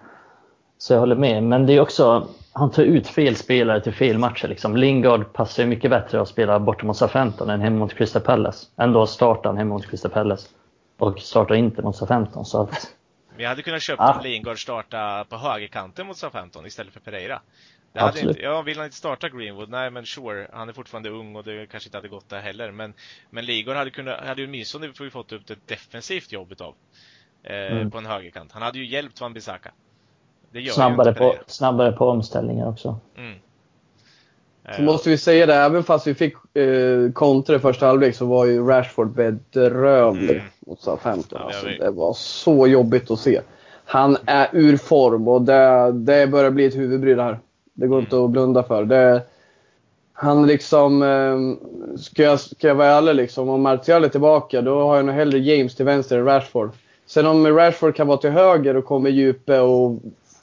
så 0.83 0.93
jag 0.93 1.01
håller 1.01 1.17
med. 1.17 1.43
Men 1.43 1.67
det 1.67 1.73
är 1.73 1.81
också, 1.81 2.29
han 2.53 2.71
tar 2.71 2.83
ut 2.83 3.09
fel 3.09 3.37
spelare 3.37 3.81
till 3.81 3.93
fel 3.93 4.19
matcher. 4.19 4.49
Liksom. 4.49 4.77
Lingard 4.77 5.33
passar 5.33 5.67
mycket 5.67 5.91
bättre 5.91 6.21
att 6.21 6.29
spela 6.29 6.61
borta 6.61 6.87
mot 6.87 6.97
SA-15 6.97 7.53
än 7.53 7.61
hemma 7.61 7.79
mot 7.79 7.95
Crystal 7.95 8.23
Palace. 8.23 8.67
Ändå 8.77 9.07
startar 9.07 9.51
han 9.51 9.57
hemma 9.57 9.75
mot 9.75 9.91
Crystal 9.91 10.11
Palace. 10.11 10.49
Och 10.99 11.21
startar 11.21 11.55
inte 11.55 11.83
mot 11.83 11.97
SA-15. 11.97 12.45
Så 12.45 12.63
att... 12.63 12.95
Vi 13.37 13.45
hade 13.45 13.63
kunnat 13.63 13.83
köpa 13.83 14.03
ah. 14.03 14.23
Lingard 14.23 14.63
starta 14.63 15.25
på 15.29 15.37
högerkanten 15.37 16.07
mot 16.07 16.17
SA-15 16.17 16.67
istället 16.67 16.93
för 16.93 17.01
Pereira. 17.01 17.41
Det 17.93 18.01
hade 18.01 18.21
inte, 18.21 18.43
ja, 18.43 18.63
vill 18.63 18.77
han 18.77 18.85
inte 18.85 18.97
starta 18.97 19.29
Greenwood? 19.29 19.71
Nej, 19.71 19.91
men 19.91 20.07
sure. 20.07 20.49
Han 20.53 20.69
är 20.69 20.73
fortfarande 20.73 21.11
ung 21.11 21.37
och 21.37 21.45
det 21.45 21.67
kanske 21.67 21.89
inte 21.89 21.97
hade 21.97 22.09
gått 22.09 22.29
där 22.29 22.41
heller. 22.41 22.71
Men, 22.71 22.95
men 23.31 23.45
hade, 23.67 23.91
kunnat, 23.91 24.27
hade 24.27 24.43
ju 24.43 24.49
åtminstone 24.49 24.93
fått 25.11 25.33
upp 25.33 25.51
ett 25.51 25.69
defensivt 25.69 26.33
jobb 26.33 26.53
utav. 26.53 26.75
Eh, 27.43 27.73
mm. 27.73 27.91
På 27.91 27.99
en 27.99 28.07
högerkant. 28.07 28.53
Han 28.53 28.63
hade 28.63 28.79
ju 28.79 28.87
hjälpt 28.87 29.21
Van 29.21 29.33
Bissaka 29.33 29.73
snabbare, 30.73 31.15
på, 31.15 31.35
snabbare 31.47 31.93
på 31.93 32.09
omställningar 32.09 32.69
också. 32.69 32.97
Mm. 33.17 33.35
Så 34.77 34.83
måste 34.83 35.11
vi 35.11 35.19
säga 35.19 35.47
det, 35.47 35.55
även 35.55 35.85
fast 35.85 36.07
vi 36.07 36.15
fick 36.15 36.57
eh, 36.57 37.13
kontra 37.13 37.57
i 37.57 37.59
första 37.59 37.87
halvlek 37.87 38.17
så 38.17 38.27
var 38.27 38.47
ju 38.47 38.67
Rashford 38.67 39.11
bedrövlig 39.11 40.37
mm. 40.37 40.45
mot 40.67 40.81
Southampton. 40.81 41.39
Ja, 41.41 41.47
alltså, 41.47 41.67
det 41.67 41.91
var 41.91 42.13
så 42.13 42.67
jobbigt 42.67 43.11
att 43.11 43.19
se. 43.19 43.41
Han 43.85 44.17
är 44.27 44.49
ur 44.53 44.77
form 44.77 45.29
och 45.29 45.43
det, 45.43 45.93
det 45.93 46.27
börjar 46.27 46.51
bli 46.51 46.65
ett 46.65 46.77
huvudbry 46.77 47.15
det 47.15 47.23
här. 47.23 47.39
Det 47.75 47.87
går 47.87 47.97
mm. 47.97 48.05
inte 48.05 48.25
att 48.25 48.31
blunda 48.31 48.63
för. 48.63 48.85
Det, 48.85 49.23
han 50.13 50.47
liksom, 50.47 51.03
eh, 51.03 51.97
ska, 51.99 52.23
jag, 52.23 52.41
ska 52.41 52.69
jag 52.69 52.75
vara 52.75 52.89
ärlig 52.89 53.15
liksom, 53.15 53.49
om 53.49 53.63
Martial 53.63 54.05
är 54.05 54.09
tillbaka 54.09 54.63
då 54.63 54.87
har 54.87 54.97
jag 54.97 55.05
nog 55.05 55.15
hellre 55.15 55.39
James 55.39 55.75
till 55.75 55.85
vänster 55.85 56.19
än 56.19 56.25
Rashford. 56.25 56.71
Sen 57.07 57.27
om 57.27 57.47
Rashford 57.47 57.95
kan 57.95 58.07
vara 58.07 58.19
till 58.19 58.31
höger 58.31 58.77
och 58.77 58.85
kommer 58.85 59.11
djupe 59.11 59.61
och 59.61 60.01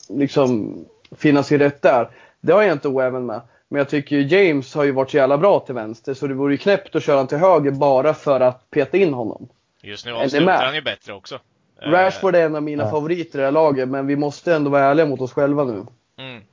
liksom 0.10 0.76
finnas 1.18 1.52
i 1.52 1.58
rätt 1.58 1.82
där. 1.82 2.10
Det 2.42 2.54
har 2.54 2.64
jag 2.64 2.72
inte 2.72 2.88
oäven 2.88 3.26
med. 3.26 3.42
Men 3.68 3.80
jag 3.80 3.90
tycker 3.90 4.18
James 4.18 4.76
har 4.76 4.84
ju 4.84 4.92
varit 4.92 5.12
så 5.12 5.18
jävla 5.18 5.38
bra 5.38 5.60
till 5.60 5.76
vänster 5.76 6.14
så 6.14 6.28
det 6.28 6.34
vore 6.34 6.54
ju 6.54 6.58
knäppt 6.58 6.96
att 6.96 7.04
köra 7.04 7.16
honom 7.16 7.28
till 7.28 7.38
höger 7.38 7.72
bara 7.72 8.14
för 8.14 8.40
att 8.40 8.70
peta 8.70 8.98
in 8.98 9.14
honom. 9.14 9.50
Just 9.82 10.06
nu 10.06 10.12
avslutar 10.12 10.66
han 10.66 10.76
ju 10.76 10.82
bättre 10.82 11.14
också. 11.14 11.40
Rashford 11.82 12.36
är 12.36 12.46
en 12.46 12.56
av 12.56 12.64
mina 12.64 12.84
ja. 12.84 12.92
favoriter 12.92 13.40
i 13.40 13.42
det 13.42 13.46
här 13.46 13.52
laget 13.52 13.90
men 13.90 14.08
vi 14.08 14.16
måste 14.16 14.54
ändå 14.54 14.70
vara 14.70 14.84
ärliga 14.84 15.06
mot 15.06 15.22
oss 15.22 15.34
själva 15.34 15.64
nu. 15.64 15.86
Mm. 16.18 16.44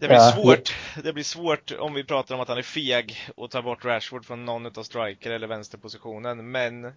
Det 0.00 0.06
blir 0.06 0.16
ja. 0.16 0.32
svårt. 0.32 0.74
Det 1.02 1.12
blir 1.12 1.24
svårt 1.24 1.72
om 1.78 1.94
vi 1.94 2.04
pratar 2.04 2.34
om 2.34 2.40
att 2.40 2.48
han 2.48 2.58
är 2.58 2.62
feg 2.62 3.16
och 3.34 3.50
tar 3.50 3.62
bort 3.62 3.84
Rashford 3.84 4.24
från 4.24 4.44
någon 4.44 4.66
av 4.66 4.82
striker 4.82 5.30
eller 5.30 5.46
vänsterpositionen. 5.46 6.50
Men 6.50 6.92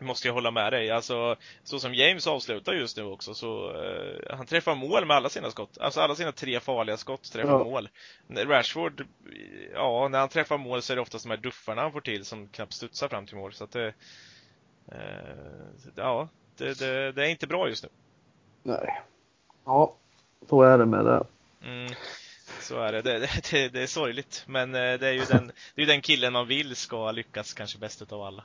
Måste 0.00 0.28
jag 0.28 0.34
hålla 0.34 0.50
med 0.50 0.72
dig. 0.72 0.90
Alltså, 0.90 1.36
så 1.64 1.78
som 1.78 1.94
James 1.94 2.26
avslutar 2.26 2.72
just 2.72 2.96
nu 2.96 3.02
också 3.02 3.34
så 3.34 3.72
uh, 3.72 4.36
han 4.36 4.46
träffar 4.46 4.74
mål 4.74 5.06
med 5.06 5.16
alla 5.16 5.28
sina 5.28 5.50
skott. 5.50 5.78
Alltså 5.78 6.00
alla 6.00 6.14
sina 6.14 6.32
tre 6.32 6.60
farliga 6.60 6.96
skott 6.96 7.32
träffar 7.32 7.50
ja. 7.50 7.64
mål. 7.64 7.88
Rashford, 8.28 9.06
ja, 9.74 10.08
när 10.08 10.18
han 10.18 10.28
träffar 10.28 10.58
mål 10.58 10.82
så 10.82 10.92
är 10.92 10.94
det 10.94 11.02
oftast 11.02 11.24
de 11.24 11.30
här 11.30 11.36
duffarna 11.36 11.82
han 11.82 11.92
får 11.92 12.00
till 12.00 12.24
som 12.24 12.48
knappt 12.48 12.72
studsar 12.72 13.08
fram 13.08 13.26
till 13.26 13.36
mål. 13.36 13.52
Så 13.52 13.64
att 13.64 13.70
det, 13.70 13.86
uh, 14.92 15.90
ja, 15.94 16.28
det, 16.56 16.78
det, 16.78 17.12
det, 17.12 17.26
är 17.26 17.28
inte 17.28 17.46
bra 17.46 17.68
just 17.68 17.82
nu. 17.82 17.88
Nej. 18.62 19.02
Ja, 19.64 19.94
så 20.48 20.62
är 20.62 20.78
det 20.78 20.86
med 20.86 21.04
det. 21.04 21.24
Mm, 21.62 21.92
så 22.60 22.80
är 22.80 22.92
det. 22.92 23.02
Det, 23.02 23.18
det. 23.50 23.68
det, 23.68 23.82
är 23.82 23.86
sorgligt, 23.86 24.44
men 24.46 24.74
eh, 24.74 24.98
det 24.98 25.08
är 25.08 25.12
ju 25.12 25.24
den, 25.24 25.52
det 25.74 25.82
är 25.82 25.86
den 25.86 26.00
killen 26.00 26.32
man 26.32 26.46
vill 26.46 26.76
ska 26.76 27.10
lyckas 27.10 27.54
kanske 27.54 27.78
bäst 27.78 28.12
av 28.12 28.22
alla. 28.22 28.44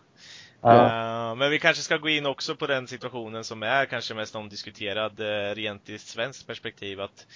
Ja. 0.62 1.32
Eh, 1.32 1.36
men 1.36 1.51
vi 1.51 1.60
kanske 1.60 1.84
ska 1.84 1.98
gå 1.98 2.10
in 2.10 2.25
också 2.25 2.56
på 2.56 2.68
den 2.68 2.88
situationen 2.88 3.44
som 3.44 3.63
är 3.63 3.86
kanske 3.86 4.13
mest 4.13 4.36
omdiskuterad 4.36 5.20
eh, 5.20 5.56
rent 5.56 5.89
i 5.89 5.98
svenskt 5.98 6.48
perspektiv. 6.48 7.01
Att 7.01 7.27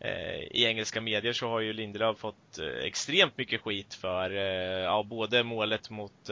eh, 0.00 0.38
i 0.50 0.64
engelska 0.64 1.00
medier 1.00 1.32
så 1.32 1.48
har 1.48 1.60
ju 1.60 1.72
Lindelöf 1.72 2.18
fått 2.18 2.58
extremt 2.82 3.38
mycket 3.38 3.60
skit 3.60 3.94
för 3.94 4.30
ja, 4.30 5.02
både 5.02 5.44
målet 5.44 5.90
mot 5.90 6.28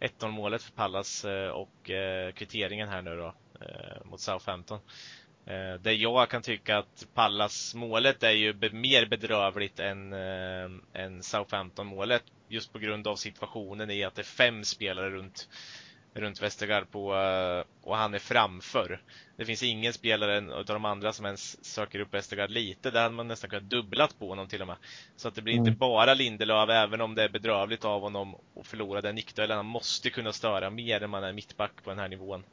1-0 0.00 0.28
målet 0.30 0.62
för 0.62 0.72
Pallas 0.72 1.24
och 1.54 1.90
kvitteringen 2.34 2.88
här 2.88 3.02
nu 3.02 3.16
då 3.16 3.34
mot 4.04 4.20
Southampton. 4.20 4.78
Det 5.44 5.78
där 5.78 5.92
jag 5.92 6.30
kan 6.30 6.42
tycka 6.42 6.78
att 6.78 7.06
Pallas 7.14 7.74
målet 7.74 8.22
är 8.22 8.30
ju 8.30 8.70
mer 8.72 9.06
bedrövligt 9.06 9.80
än, 9.80 10.12
än 10.92 11.22
Southampton 11.22 11.86
målet. 11.86 12.22
Just 12.48 12.72
på 12.72 12.78
grund 12.78 13.06
av 13.06 13.16
situationen 13.16 13.90
i 13.90 14.04
att 14.04 14.14
det 14.14 14.22
är 14.22 14.24
fem 14.24 14.64
spelare 14.64 15.10
runt, 15.10 15.48
runt 16.14 16.42
Westergaard 16.42 16.90
på, 16.90 17.14
eh, 17.14 17.88
och 17.88 17.96
han 17.96 18.14
är 18.14 18.18
framför. 18.18 19.02
Det 19.36 19.44
finns 19.44 19.62
ingen 19.62 19.92
spelare 19.92 20.54
av 20.54 20.64
de 20.64 20.84
andra 20.84 21.12
som 21.12 21.26
ens 21.26 21.64
söker 21.64 22.00
upp 22.00 22.14
Westergaard 22.14 22.50
lite. 22.50 22.90
Där 22.90 23.02
hade 23.02 23.14
man 23.14 23.28
nästan 23.28 23.50
kunnat 23.50 23.70
dubblat 23.70 24.18
på 24.18 24.28
honom 24.28 24.48
till 24.48 24.60
och 24.60 24.66
med. 24.66 24.76
Så 25.16 25.28
att 25.28 25.34
det 25.34 25.42
blir 25.42 25.54
mm. 25.54 25.66
inte 25.66 25.78
bara 25.78 26.14
Lindelöf, 26.14 26.70
även 26.70 27.00
om 27.00 27.14
det 27.14 27.22
är 27.22 27.28
bedrövligt 27.28 27.84
av 27.84 28.00
honom 28.00 28.34
att 28.60 28.66
förlora 28.66 29.00
den 29.00 29.14
nickduellen. 29.14 29.56
Han 29.56 29.66
måste 29.66 30.10
kunna 30.10 30.32
störa 30.32 30.70
mer 30.70 31.02
än 31.02 31.10
man 31.10 31.24
är 31.24 31.32
mittback 31.32 31.72
på 31.84 31.90
den 31.90 31.98
här 31.98 32.08
nivån. 32.08 32.44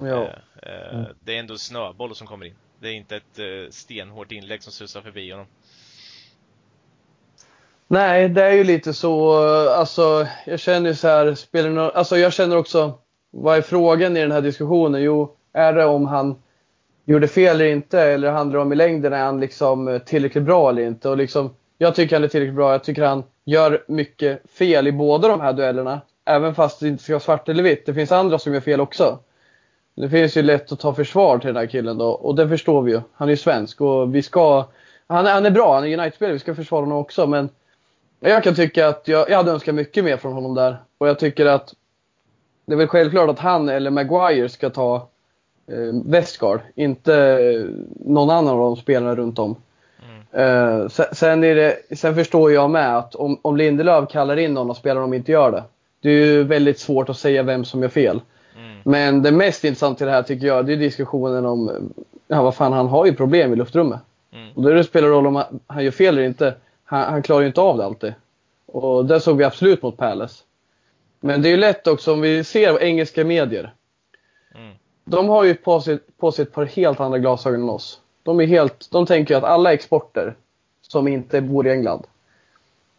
Ja. 0.00 0.30
Mm. 0.62 1.06
Det 1.20 1.34
är 1.34 1.38
ändå 1.38 1.58
snöboll 1.58 2.14
som 2.14 2.26
kommer 2.26 2.46
in. 2.46 2.54
Det 2.80 2.88
är 2.88 2.92
inte 2.92 3.16
ett 3.16 3.74
stenhårt 3.74 4.32
inlägg 4.32 4.62
som 4.62 4.72
susar 4.72 5.02
förbi 5.02 5.30
honom. 5.30 5.46
Nej, 7.88 8.28
det 8.28 8.42
är 8.42 8.52
ju 8.52 8.64
lite 8.64 8.92
så. 8.92 9.44
Eh, 9.46 9.78
alltså, 9.78 10.26
jag 10.46 10.60
känner 10.60 10.88
ju 10.88 10.94
så 10.94 11.08
här, 11.08 11.34
spelar 11.34 11.70
någon, 11.70 11.90
alltså 11.94 12.16
jag 12.16 12.32
känner 12.32 12.56
också, 12.56 12.92
vad 13.30 13.56
är 13.56 13.62
frågan 13.62 14.16
i 14.16 14.20
den 14.20 14.32
här 14.32 14.40
diskussionen? 14.40 15.02
Jo, 15.02 15.36
är 15.52 15.72
det 15.72 15.84
om 15.84 16.06
han 16.06 16.36
gjorde 17.04 17.28
fel 17.28 17.54
eller 17.56 17.72
inte? 17.72 18.00
Eller 18.00 18.30
handlar 18.30 18.58
det 18.58 18.62
om 18.62 18.72
i 18.72 18.76
längden, 18.76 19.12
är 19.12 19.24
han 19.24 19.40
liksom 19.40 19.88
eh, 19.88 19.98
tillräckligt 19.98 20.44
bra 20.44 20.70
eller 20.70 20.82
inte? 20.82 21.08
Och 21.08 21.16
liksom, 21.16 21.50
jag 21.78 21.94
tycker 21.94 22.16
han 22.16 22.24
är 22.24 22.28
tillräckligt 22.28 22.56
bra. 22.56 22.72
Jag 22.72 22.84
tycker 22.84 23.02
han 23.02 23.22
gör 23.44 23.84
mycket 23.88 24.50
fel 24.50 24.86
i 24.86 24.92
båda 24.92 25.28
de 25.28 25.40
här 25.40 25.52
duellerna. 25.52 26.00
Även 26.24 26.54
fast 26.54 26.80
det 26.80 26.88
inte 26.88 27.02
ska 27.02 27.12
vara 27.12 27.20
svart 27.20 27.48
eller 27.48 27.62
vitt. 27.62 27.86
Det 27.86 27.94
finns 27.94 28.12
andra 28.12 28.38
som 28.38 28.54
gör 28.54 28.60
fel 28.60 28.80
också. 28.80 29.18
Det 29.96 30.08
finns 30.08 30.36
ju 30.36 30.42
lätt 30.42 30.72
att 30.72 30.80
ta 30.80 30.94
försvar 30.94 31.38
till 31.38 31.46
den 31.46 31.56
här 31.56 31.66
killen 31.66 31.98
då. 31.98 32.08
Och 32.08 32.34
det 32.34 32.48
förstår 32.48 32.82
vi 32.82 32.92
ju. 32.92 33.00
Han 33.14 33.28
är 33.28 33.32
ju 33.32 33.36
svensk 33.36 33.80
och 33.80 34.14
vi 34.14 34.22
ska... 34.22 34.64
Han 35.06 35.26
är, 35.26 35.32
han 35.32 35.46
är 35.46 35.50
bra, 35.50 35.74
han 35.74 35.84
är 35.84 35.98
United-spelare. 35.98 36.32
Vi 36.32 36.38
ska 36.38 36.54
försvara 36.54 36.80
honom 36.80 36.98
också. 36.98 37.26
Men 37.26 37.48
jag 38.20 38.44
kan 38.44 38.54
tycka 38.54 38.88
att 38.88 39.08
jag, 39.08 39.30
jag 39.30 39.36
hade 39.36 39.50
önskat 39.50 39.74
mycket 39.74 40.04
mer 40.04 40.16
från 40.16 40.32
honom 40.32 40.54
där. 40.54 40.76
Och 40.98 41.08
jag 41.08 41.18
tycker 41.18 41.46
att 41.46 41.74
det 42.66 42.72
är 42.72 42.76
väl 42.76 42.86
självklart 42.86 43.30
att 43.30 43.38
han 43.38 43.68
eller 43.68 43.90
Maguire 43.90 44.48
ska 44.48 44.70
ta 44.70 45.08
eh, 45.66 46.02
Westgard, 46.04 46.60
inte 46.74 47.68
någon 47.96 48.30
annan 48.30 48.54
av 48.54 48.58
de 48.58 48.76
spelarna 48.76 49.14
runt 49.14 49.38
om. 49.38 49.56
Mm. 50.32 50.80
Eh, 50.82 50.88
sen, 50.88 51.06
sen, 51.12 51.40
det, 51.40 51.76
sen 51.96 52.14
förstår 52.14 52.52
jag 52.52 52.70
med 52.70 52.98
att 52.98 53.14
om, 53.14 53.38
om 53.42 53.56
Lindelöf 53.56 54.08
kallar 54.10 54.36
in 54.36 54.54
någon 54.54 54.70
och 54.70 54.76
spelar 54.76 55.00
de 55.00 55.14
inte 55.14 55.32
gör 55.32 55.52
det. 55.52 55.62
Det 56.00 56.08
är 56.08 56.26
ju 56.26 56.42
väldigt 56.42 56.78
svårt 56.78 57.08
att 57.08 57.16
säga 57.16 57.42
vem 57.42 57.64
som 57.64 57.82
gör 57.82 57.88
fel. 57.88 58.20
Mm. 58.56 58.78
Men 58.84 59.22
det 59.22 59.32
mest 59.32 59.64
intressanta 59.64 60.04
i 60.04 60.06
det 60.06 60.12
här 60.12 60.22
tycker 60.22 60.46
jag, 60.46 60.66
det 60.66 60.72
är 60.72 60.76
diskussionen 60.76 61.46
om, 61.46 61.92
ja 62.28 62.42
vad 62.42 62.54
fan 62.54 62.72
han 62.72 62.88
har 62.88 63.06
ju 63.06 63.14
problem 63.14 63.52
i 63.52 63.56
luftrummet. 63.56 64.00
Mm. 64.32 64.48
Och 64.54 64.62
då 64.62 64.82
spelar 64.82 65.08
det 65.08 65.14
roll 65.14 65.26
om 65.26 65.36
han, 65.36 65.60
han 65.66 65.84
gör 65.84 65.90
fel 65.90 66.14
eller 66.14 66.26
inte 66.26 66.54
han, 66.94 67.12
han 67.12 67.22
klarar 67.22 67.40
ju 67.40 67.46
inte 67.46 67.60
av 67.60 67.78
det 67.78 67.84
alltid. 67.84 68.14
Och 68.66 69.06
det 69.06 69.20
såg 69.20 69.36
vi 69.36 69.44
absolut 69.44 69.82
mot 69.82 69.96
Palace. 69.96 70.44
Men 71.20 71.42
det 71.42 71.48
är 71.48 71.50
ju 71.50 71.56
lätt 71.56 71.86
också 71.86 72.12
om 72.12 72.20
vi 72.20 72.44
ser 72.44 72.82
engelska 72.82 73.24
medier. 73.24 73.74
Mm. 74.54 74.74
De 75.04 75.28
har 75.28 75.44
ju 75.44 75.54
på 75.54 75.80
sig, 75.80 75.98
på 76.18 76.32
sig 76.32 76.42
ett 76.42 76.52
par 76.52 76.64
helt 76.64 77.00
andra 77.00 77.18
glasögon 77.18 77.62
än 77.62 77.70
oss. 77.70 78.00
De, 78.22 78.40
är 78.40 78.46
helt, 78.46 78.90
de 78.90 79.06
tänker 79.06 79.34
ju 79.34 79.38
att 79.38 79.44
alla 79.44 79.72
exporter 79.72 80.34
som 80.82 81.08
inte 81.08 81.40
bor 81.40 81.66
i 81.66 81.70
England 81.70 82.06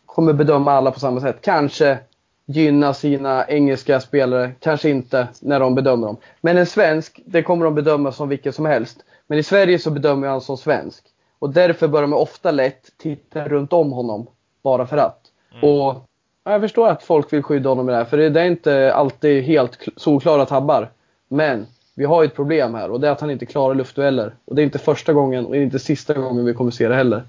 kommer 0.06 0.34
bedöma 0.34 0.72
alla 0.72 0.92
på 0.92 1.00
samma 1.00 1.22
sätt. 1.22 1.38
Kanske 1.42 1.98
gynna 2.46 2.94
sina 2.94 3.48
engelska 3.48 4.00
spelare, 4.00 4.52
kanske 4.60 4.90
inte 4.90 5.28
när 5.42 5.60
de 5.60 5.76
bedömer 5.76 6.08
dem. 6.08 6.18
Men 6.42 6.58
en 6.58 6.66
svensk, 6.66 7.22
det 7.26 7.44
kommer 7.44 7.66
de 7.66 7.76
bedöma 7.76 8.12
som 8.12 8.30
vilken 8.30 8.54
som 8.54 8.66
helst. 8.66 9.04
Men 9.28 9.40
i 9.40 9.44
Sverige 9.44 9.80
så 9.80 9.92
bedömer 9.92 10.28
han 10.28 10.42
som 10.42 10.58
svensk. 10.58 11.04
Och 11.40 11.50
därför 11.50 11.88
börjar 11.88 12.08
man 12.08 12.20
ofta 12.20 12.52
lätt 12.52 12.98
titta 12.98 13.48
runt 13.48 13.74
om 13.74 13.92
honom. 13.92 14.28
Bara 14.62 14.88
för 14.88 14.98
att. 14.98 15.32
Mm. 15.52 15.64
Och 15.64 16.06
jag 16.44 16.62
förstår 16.62 16.88
att 16.88 17.04
folk 17.04 17.34
vill 17.34 17.44
skydda 17.44 17.70
honom 17.70 17.86
med 17.86 17.96
det 17.96 17.98
här. 17.98 18.06
För 18.06 18.18
det 18.18 18.42
är 18.42 18.46
inte 18.46 18.94
alltid 18.94 19.44
helt 19.44 19.88
solklara 19.96 20.46
tabbar. 20.46 20.92
Men 21.28 21.68
vi 21.96 22.06
har 22.06 22.24
ett 22.24 22.36
problem 22.36 22.74
här 22.74 22.92
och 22.92 23.00
det 23.00 23.08
är 23.08 23.12
att 23.12 23.22
han 23.22 23.32
inte 23.32 23.46
klarar 23.46 23.76
luftdueller. 23.76 24.36
Och 24.46 24.56
det 24.56 24.62
är 24.62 24.64
inte 24.64 24.80
första 24.80 25.14
gången 25.14 25.46
och 25.46 25.56
inte 25.56 25.80
sista 25.80 26.14
gången 26.14 26.46
vi 26.46 26.54
kommer 26.54 26.72
se 26.72 26.88
det 26.88 26.96
heller. 26.96 27.24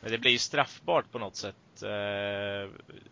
Men 0.00 0.12
det 0.12 0.18
blir 0.18 0.30
ju 0.30 0.38
straffbart 0.38 1.12
på 1.12 1.18
något 1.18 1.36
sätt. 1.36 1.82
Eh, 1.82 2.70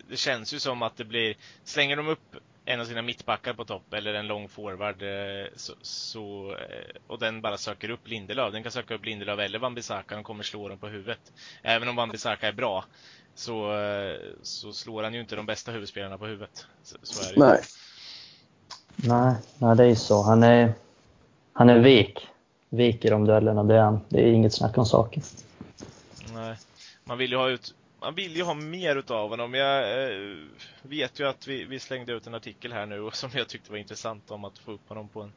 det 0.09 0.17
känns 0.17 0.53
ju 0.53 0.59
som 0.59 0.81
att 0.81 0.97
det 0.97 1.05
blir, 1.05 1.35
slänger 1.63 1.95
de 1.95 2.07
upp 2.07 2.35
en 2.69 2.81
av 2.81 2.85
sina 2.85 3.01
mittbackar 3.01 3.53
på 3.53 3.65
topp 3.65 3.93
eller 3.93 4.13
en 4.13 4.27
lång 4.27 4.49
forward 4.49 5.01
eh, 5.01 5.47
så, 5.55 5.73
så, 5.81 6.51
eh, 6.51 6.95
och 7.07 7.19
den 7.19 7.41
bara 7.41 7.57
söker 7.57 7.89
upp 7.89 8.07
Lindelöf. 8.07 8.53
Den 8.53 8.63
kan 8.63 8.71
söka 8.71 8.93
upp 8.93 9.05
Lindelöf 9.05 9.39
eller 9.39 9.59
Wan-Bissaka. 9.59 10.15
Han 10.15 10.23
kommer 10.23 10.43
slå 10.43 10.67
dem 10.67 10.77
på 10.77 10.87
huvudet. 10.87 11.19
Även 11.61 11.89
om 11.89 11.99
Wan-Bissaka 11.99 12.47
är 12.47 12.51
bra 12.51 12.85
så, 13.35 13.79
eh, 13.79 14.15
så 14.41 14.73
slår 14.73 15.03
han 15.03 15.13
ju 15.13 15.19
inte 15.19 15.35
de 15.35 15.45
bästa 15.45 15.71
huvudspelarna 15.71 16.17
på 16.17 16.25
huvudet. 16.25 16.65
Så, 16.83 16.97
så 17.01 17.29
är 17.29 17.33
det 17.33 17.39
Nej. 17.39 17.61
Nej, 18.95 19.35
nej, 19.57 19.75
det 19.75 19.85
är 19.85 19.95
så. 19.95 20.23
Han 20.23 20.43
är, 20.43 20.73
han 21.53 21.69
är 21.69 21.79
vek. 21.79 22.27
Vek 22.69 23.05
i 23.05 23.09
de 23.09 23.25
duellerna, 23.25 23.63
det 23.63 23.75
är 23.75 23.81
han. 23.81 23.99
Det 24.09 24.21
är 24.21 24.33
inget 24.33 24.53
snack 24.53 24.77
om 24.77 24.85
saken. 24.85 25.23
Nej. 26.33 26.57
Man 27.03 27.17
vill 27.17 27.31
ju 27.31 27.37
ha 27.37 27.49
ut 27.49 27.73
man 28.01 28.15
vill 28.15 28.35
ju 28.35 28.43
ha 28.43 28.53
mer 28.53 28.95
utav 28.95 29.29
honom. 29.29 29.53
Jag 29.53 30.03
eh, 30.03 30.37
vet 30.81 31.19
ju 31.19 31.27
att 31.27 31.47
vi, 31.47 31.65
vi, 31.65 31.79
slängde 31.79 32.13
ut 32.13 32.27
en 32.27 32.35
artikel 32.35 32.73
här 32.73 32.85
nu 32.85 33.09
som 33.13 33.29
jag 33.33 33.47
tyckte 33.47 33.71
var 33.71 33.77
intressant 33.77 34.31
om 34.31 34.45
att 34.45 34.57
få 34.57 34.71
upp 34.71 34.89
honom 34.89 35.09
på 35.09 35.21
en, 35.21 35.33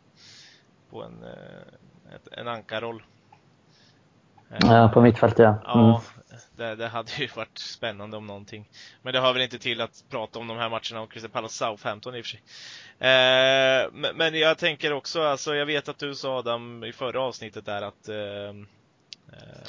på 0.90 1.02
en, 1.02 1.22
eh, 1.22 2.14
ett, 2.14 2.28
en 2.32 2.48
ankarroll. 2.48 3.02
Ja, 4.60 4.90
på 4.94 5.00
mittfältet 5.00 5.38
ja. 5.38 5.48
Mm. 5.48 5.86
Ja, 5.86 6.02
det, 6.56 6.74
det, 6.74 6.88
hade 6.88 7.12
ju 7.12 7.26
varit 7.26 7.58
spännande 7.58 8.16
om 8.16 8.26
någonting. 8.26 8.68
Men 9.02 9.12
det 9.12 9.20
hör 9.20 9.32
väl 9.32 9.42
inte 9.42 9.58
till 9.58 9.80
att 9.80 10.04
prata 10.10 10.38
om 10.38 10.48
de 10.48 10.56
här 10.56 10.70
matcherna 10.70 11.00
och 11.00 11.12
Crystal 11.12 11.30
Palace 11.30 11.54
Southampton 11.54 12.14
i 12.14 12.20
och 12.20 12.24
för 12.24 12.30
sig. 12.30 12.42
Eh, 12.98 13.90
men, 13.92 14.16
men, 14.16 14.34
jag 14.34 14.58
tänker 14.58 14.92
också, 14.92 15.22
alltså 15.22 15.54
jag 15.54 15.66
vet 15.66 15.88
att 15.88 15.98
du 15.98 16.14
sa 16.14 16.38
Adam 16.38 16.84
i 16.84 16.92
förra 16.92 17.20
avsnittet 17.20 17.66
där 17.66 17.82
att 17.82 18.08
eh, 18.08 18.16
Eh, 18.16 18.54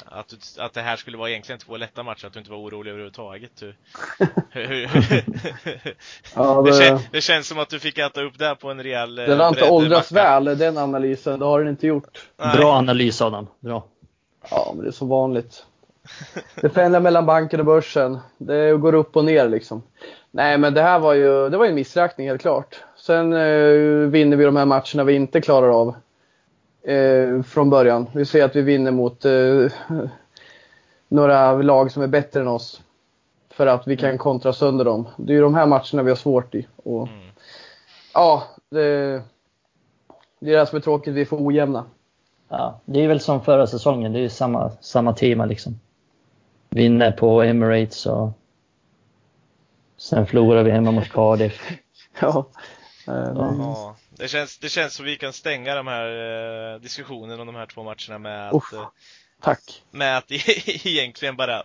att, 0.06 0.28
du, 0.28 0.62
att 0.62 0.72
det 0.72 0.80
här 0.80 0.96
skulle 0.96 1.16
vara 1.16 1.30
egentligen 1.30 1.58
två 1.58 1.76
lätta 1.76 2.02
matcher, 2.02 2.26
att 2.26 2.32
du 2.32 2.38
inte 2.38 2.50
var 2.50 2.58
orolig 2.58 2.90
överhuvudtaget. 2.90 3.62
ja, 6.34 6.62
det... 6.62 6.70
Det, 6.70 6.78
kän, 6.78 6.98
det... 7.12 7.20
känns 7.20 7.48
som 7.48 7.58
att 7.58 7.68
du 7.68 7.80
fick 7.80 7.98
äta 7.98 8.22
upp 8.22 8.38
det 8.38 8.56
på 8.60 8.70
en 8.70 8.82
rejäl 8.82 9.14
Den 9.14 9.40
har 9.40 9.48
inte 9.48 9.70
åldrats 9.70 10.12
väl, 10.12 10.44
den 10.44 10.78
analysen. 10.78 11.38
Det 11.38 11.44
har 11.44 11.58
den 11.58 11.68
inte 11.68 11.86
gjort. 11.86 12.28
Nej. 12.36 12.56
Bra 12.56 12.72
analys 12.74 13.22
Adam, 13.22 13.46
bra. 13.60 13.84
Ja, 14.50 14.72
men 14.74 14.84
det 14.84 14.90
är 14.90 14.92
som 14.92 15.08
vanligt. 15.08 15.66
Det 16.60 16.68
pendlar 16.68 17.00
mellan 17.00 17.26
banken 17.26 17.60
och 17.60 17.66
börsen. 17.66 18.18
Det 18.38 18.76
går 18.76 18.94
upp 18.94 19.16
och 19.16 19.24
ner 19.24 19.48
liksom. 19.48 19.82
Nej, 20.30 20.58
men 20.58 20.74
det 20.74 20.82
här 20.82 20.98
var 20.98 21.14
ju, 21.14 21.48
det 21.48 21.56
var 21.56 21.66
en 21.66 21.74
missräkning 21.74 22.28
helt 22.28 22.40
klart. 22.40 22.82
Sen 22.96 23.32
eh, 23.32 24.08
vinner 24.08 24.36
vi 24.36 24.44
de 24.44 24.56
här 24.56 24.66
matcherna 24.66 25.04
vi 25.04 25.14
inte 25.14 25.40
klarar 25.40 25.80
av 25.80 25.94
eh, 26.84 27.42
från 27.42 27.70
början. 27.70 28.06
Vi 28.12 28.24
ser 28.24 28.44
att 28.44 28.56
vi 28.56 28.62
vinner 28.62 28.90
mot 28.90 29.24
eh, 29.24 29.72
några 31.08 31.52
lag 31.52 31.92
som 31.92 32.02
är 32.02 32.06
bättre 32.06 32.40
än 32.40 32.48
oss. 32.48 32.82
För 33.50 33.66
att 33.66 33.86
vi 33.88 33.96
kan 33.96 34.08
mm. 34.08 34.18
kontra 34.18 34.52
sönder 34.52 34.84
dem. 34.84 35.08
Det 35.16 35.32
är 35.32 35.34
ju 35.34 35.42
de 35.42 35.54
här 35.54 35.66
matcherna 35.66 36.02
vi 36.02 36.10
har 36.10 36.16
svårt 36.16 36.54
i. 36.54 36.66
Och, 36.76 37.08
mm. 37.08 37.20
Ja, 38.14 38.42
det, 38.70 39.22
det 40.40 40.52
är 40.52 40.58
det 40.58 40.66
som 40.66 40.76
är 40.76 40.80
tråkigt. 40.80 41.14
Vi 41.14 41.24
får 41.24 41.46
ojämna. 41.46 41.84
Ja, 42.48 42.80
det 42.84 43.04
är 43.04 43.08
väl 43.08 43.20
som 43.20 43.40
förra 43.40 43.66
säsongen. 43.66 44.12
Det 44.12 44.18
är 44.18 44.22
ju 44.22 44.28
samma, 44.28 44.70
samma 44.80 45.12
tema 45.12 45.46
liksom. 45.46 45.80
Vinner 46.70 47.12
på 47.12 47.42
Emirates 47.42 48.06
och 48.06 48.30
sen 49.96 50.26
förlorar 50.26 50.62
vi 50.62 50.70
hemma 50.70 50.90
mot 50.90 51.08
Cardiff. 51.08 51.72
ja. 52.20 52.46
Ja. 53.06 53.96
Det 54.10 54.28
känns, 54.28 54.58
det 54.58 54.68
känns 54.68 54.94
som 54.94 55.04
vi 55.04 55.16
kan 55.16 55.32
stänga 55.32 55.74
de 55.74 55.86
här 55.86 56.74
eh, 56.74 56.80
diskussionerna 56.80 57.40
om 57.40 57.46
de 57.46 57.56
här 57.56 57.66
två 57.66 57.82
matcherna 57.82 58.18
med 58.18 58.48
att, 58.48 58.72
uh, 58.72 58.88
tack. 59.40 59.82
med 59.90 60.16
att 60.16 60.24
egentligen 60.86 61.36
bara, 61.36 61.62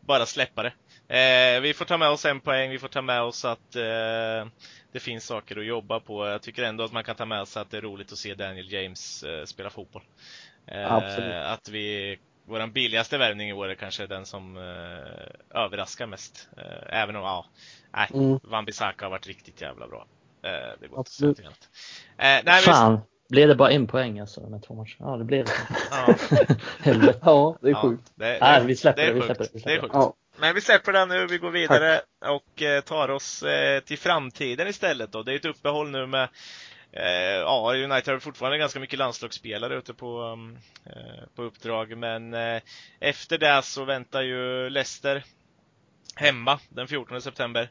bara 0.00 0.26
släppa 0.26 0.62
det. 0.62 0.72
Eh, 1.12 1.60
vi 1.60 1.74
får 1.74 1.84
ta 1.84 1.98
med 1.98 2.08
oss 2.08 2.24
en 2.24 2.40
poäng, 2.40 2.70
vi 2.70 2.78
får 2.78 2.88
ta 2.88 3.02
med 3.02 3.22
oss 3.22 3.44
att 3.44 3.76
eh, 3.76 4.46
det 4.92 5.00
finns 5.00 5.24
saker 5.24 5.58
att 5.58 5.66
jobba 5.66 6.00
på. 6.00 6.26
Jag 6.26 6.42
tycker 6.42 6.62
ändå 6.62 6.84
att 6.84 6.92
man 6.92 7.04
kan 7.04 7.16
ta 7.16 7.26
med 7.26 7.48
sig 7.48 7.62
att 7.62 7.70
det 7.70 7.76
är 7.76 7.80
roligt 7.80 8.12
att 8.12 8.18
se 8.18 8.34
Daniel 8.34 8.72
James 8.72 9.22
eh, 9.22 9.44
spela 9.44 9.70
fotboll. 9.70 10.02
Eh. 10.66 10.92
Att 11.52 11.68
vi, 11.68 12.18
våran 12.46 12.72
billigaste 12.72 13.18
värvning 13.18 13.48
i 13.48 13.52
år 13.52 13.68
är 13.68 13.74
kanske 13.74 14.06
den 14.06 14.26
som 14.26 14.56
eh, 14.56 15.62
överraskar 15.62 16.06
mest. 16.06 16.48
även 16.86 17.16
om, 17.16 17.22
ja, 17.22 17.46
nej, 17.92 18.08
mm. 18.14 18.40
Van 18.42 18.64
Bissaka 18.64 19.04
har 19.04 19.10
varit 19.10 19.26
riktigt 19.26 19.60
jävla 19.60 19.88
bra. 19.88 20.06
Eh, 20.42 20.50
det 20.80 20.88
går 20.88 21.00
Absolut. 21.00 21.38
inte 21.38 21.50
att 21.50 21.68
säga 22.16 22.38
eh, 22.38 22.44
nej, 22.44 22.62
Fan, 22.62 23.00
blev 23.28 23.48
det 23.48 23.54
bara 23.54 23.70
en 23.70 23.86
poäng 23.86 24.20
alltså 24.20 24.40
de 24.40 24.52
här 24.52 24.60
två 24.60 24.74
matcherna? 24.74 24.96
Ja, 24.98 25.16
det 25.16 25.24
blev 25.24 25.44
det. 25.44 25.52
ja. 25.90 26.14
Helvete. 26.80 27.18
Ja, 27.22 27.58
det 27.60 27.70
är 27.70 27.74
sjukt. 27.74 28.12
Ja, 28.14 28.26
det, 28.26 28.38
nej, 28.40 28.66
vi 28.66 28.76
släpper 28.76 29.02
det. 29.02 29.08
det, 29.08 29.14
vi 29.14 29.20
släpper 29.22 29.44
det. 29.44 29.50
Vi 29.54 29.60
släpper 29.60 29.88
det. 29.88 29.92
det 29.92 29.98
ja. 29.98 30.14
Men 30.36 30.54
vi 30.54 30.60
släpper 30.60 30.92
den 30.92 31.08
nu, 31.08 31.26
vi 31.26 31.38
går 31.38 31.50
vidare 31.50 32.00
Tack. 32.20 32.30
och 32.30 32.62
eh, 32.62 32.80
tar 32.80 33.08
oss 33.08 33.42
eh, 33.42 33.80
till 33.80 33.98
framtiden 33.98 34.68
istället 34.68 35.12
då. 35.12 35.22
Det 35.22 35.32
är 35.32 35.36
ett 35.36 35.44
uppehåll 35.44 35.90
nu 35.90 36.06
med 36.06 36.28
Ja, 37.40 37.72
United 37.74 38.14
har 38.14 38.18
fortfarande 38.18 38.58
ganska 38.58 38.80
mycket 38.80 38.98
landslagsspelare 38.98 39.76
ute 39.76 39.94
på, 39.94 40.38
eh, 40.86 41.28
på 41.34 41.42
uppdrag 41.42 41.96
men 41.96 42.34
efter 43.00 43.38
det 43.38 43.62
så 43.62 43.84
väntar 43.84 44.22
ju 44.22 44.70
Leicester 44.70 45.24
hemma 46.16 46.60
den 46.68 46.88
14 46.88 47.22
september. 47.22 47.70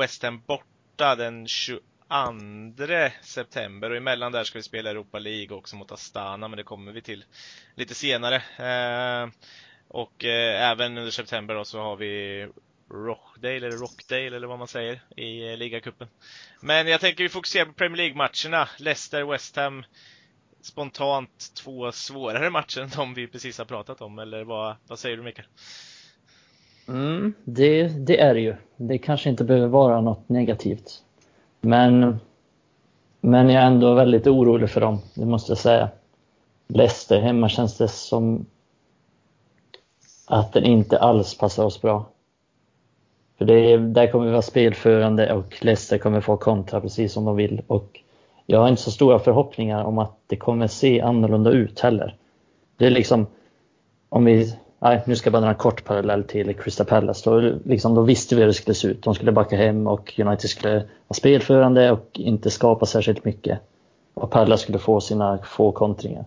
West 0.00 0.22
Ham 0.22 0.42
bort 0.46 0.64
borta 0.96 1.14
den 1.14 1.48
22 1.48 1.80
september 3.22 3.90
och 3.90 3.96
emellan 3.96 4.32
där 4.32 4.44
ska 4.44 4.58
vi 4.58 4.62
spela 4.62 4.90
Europa 4.90 5.18
League 5.18 5.56
också 5.56 5.76
mot 5.76 5.92
Astana, 5.92 6.48
men 6.48 6.56
det 6.56 6.62
kommer 6.62 6.92
vi 6.92 7.02
till 7.02 7.24
lite 7.74 7.94
senare. 7.94 8.36
Eh, 8.36 9.28
och 9.88 10.24
eh, 10.24 10.70
även 10.70 10.98
under 10.98 11.10
september 11.10 11.54
då 11.54 11.64
så 11.64 11.80
har 11.80 11.96
vi 11.96 12.48
Rochdale 12.90 13.56
eller 13.56 13.70
Rockdale 13.70 14.36
eller 14.36 14.46
vad 14.46 14.58
man 14.58 14.68
säger 14.68 15.00
i 15.16 15.50
eh, 15.50 15.56
ligacupen. 15.56 16.08
Men 16.60 16.86
jag 16.86 17.00
tänker 17.00 17.24
vi 17.24 17.28
fokuserar 17.28 17.66
på 17.66 17.72
Premier 17.72 17.96
League-matcherna. 17.96 18.68
Leicester, 18.78 19.24
West 19.24 19.56
Ham. 19.56 19.84
Spontant 20.60 21.52
två 21.54 21.92
svårare 21.92 22.50
matcher 22.50 22.80
än 22.80 22.90
de 22.90 23.14
vi 23.14 23.26
precis 23.26 23.58
har 23.58 23.64
pratat 23.64 24.00
om, 24.00 24.18
eller 24.18 24.44
vad, 24.44 24.76
vad 24.86 24.98
säger 24.98 25.16
du 25.16 25.22
Mikael? 25.22 25.48
Mm, 26.88 27.34
det, 27.44 27.88
det 27.88 28.20
är 28.20 28.34
det 28.34 28.40
ju. 28.40 28.54
Det 28.76 28.98
kanske 28.98 29.30
inte 29.30 29.44
behöver 29.44 29.66
vara 29.66 30.00
något 30.00 30.28
negativt. 30.28 31.02
Men, 31.60 32.20
men 33.20 33.50
jag 33.50 33.62
är 33.62 33.66
ändå 33.66 33.94
väldigt 33.94 34.26
orolig 34.26 34.70
för 34.70 34.80
dem, 34.80 34.98
det 35.14 35.26
måste 35.26 35.50
jag 35.50 35.58
säga. 35.58 35.88
Leicester 36.68 37.20
hemma 37.20 37.48
känns 37.48 37.78
det 37.78 37.88
som 37.88 38.46
att 40.26 40.52
den 40.52 40.64
inte 40.64 40.98
alls 40.98 41.38
passar 41.38 41.64
oss 41.64 41.82
bra. 41.82 42.06
För 43.38 43.44
det, 43.44 43.76
där 43.76 44.12
kommer 44.12 44.24
vi 44.24 44.30
vara 44.30 44.42
spelförande 44.42 45.32
och 45.32 45.56
Leicester 45.60 45.98
kommer 45.98 46.20
få 46.20 46.36
kontra 46.36 46.80
precis 46.80 47.12
som 47.12 47.24
de 47.24 47.36
vill. 47.36 47.62
Och 47.66 48.00
jag 48.46 48.60
har 48.60 48.68
inte 48.68 48.82
så 48.82 48.90
stora 48.90 49.18
förhoppningar 49.18 49.84
om 49.84 49.98
att 49.98 50.18
det 50.26 50.36
kommer 50.36 50.66
se 50.66 51.00
annorlunda 51.00 51.50
ut 51.50 51.80
heller. 51.80 52.16
Det 52.76 52.86
är 52.86 52.90
liksom, 52.90 53.26
om 54.08 54.24
vi, 54.24 54.56
nej, 54.78 55.02
nu 55.06 55.16
ska 55.16 55.26
jag 55.26 55.32
bara 55.32 55.42
dra 55.42 55.48
en 55.48 55.54
kort 55.54 55.84
parallell 55.84 56.24
till 56.24 56.54
Crystal 56.54 56.86
Palace. 56.86 57.30
Då, 57.30 57.58
liksom, 57.64 57.94
då 57.94 58.02
visste 58.02 58.34
vi 58.34 58.40
hur 58.40 58.46
det 58.46 58.54
skulle 58.54 58.74
se 58.74 58.88
ut. 58.88 59.02
De 59.02 59.14
skulle 59.14 59.32
backa 59.32 59.56
hem 59.56 59.86
och 59.86 60.18
United 60.18 60.50
skulle 60.50 60.74
vara 60.74 61.14
spelförande 61.14 61.90
och 61.90 62.10
inte 62.12 62.50
skapa 62.50 62.86
särskilt 62.86 63.24
mycket. 63.24 63.58
Och 64.14 64.30
Palace 64.30 64.62
skulle 64.62 64.78
få 64.78 65.00
sina 65.00 65.38
få 65.38 65.72
kontringar. 65.72 66.24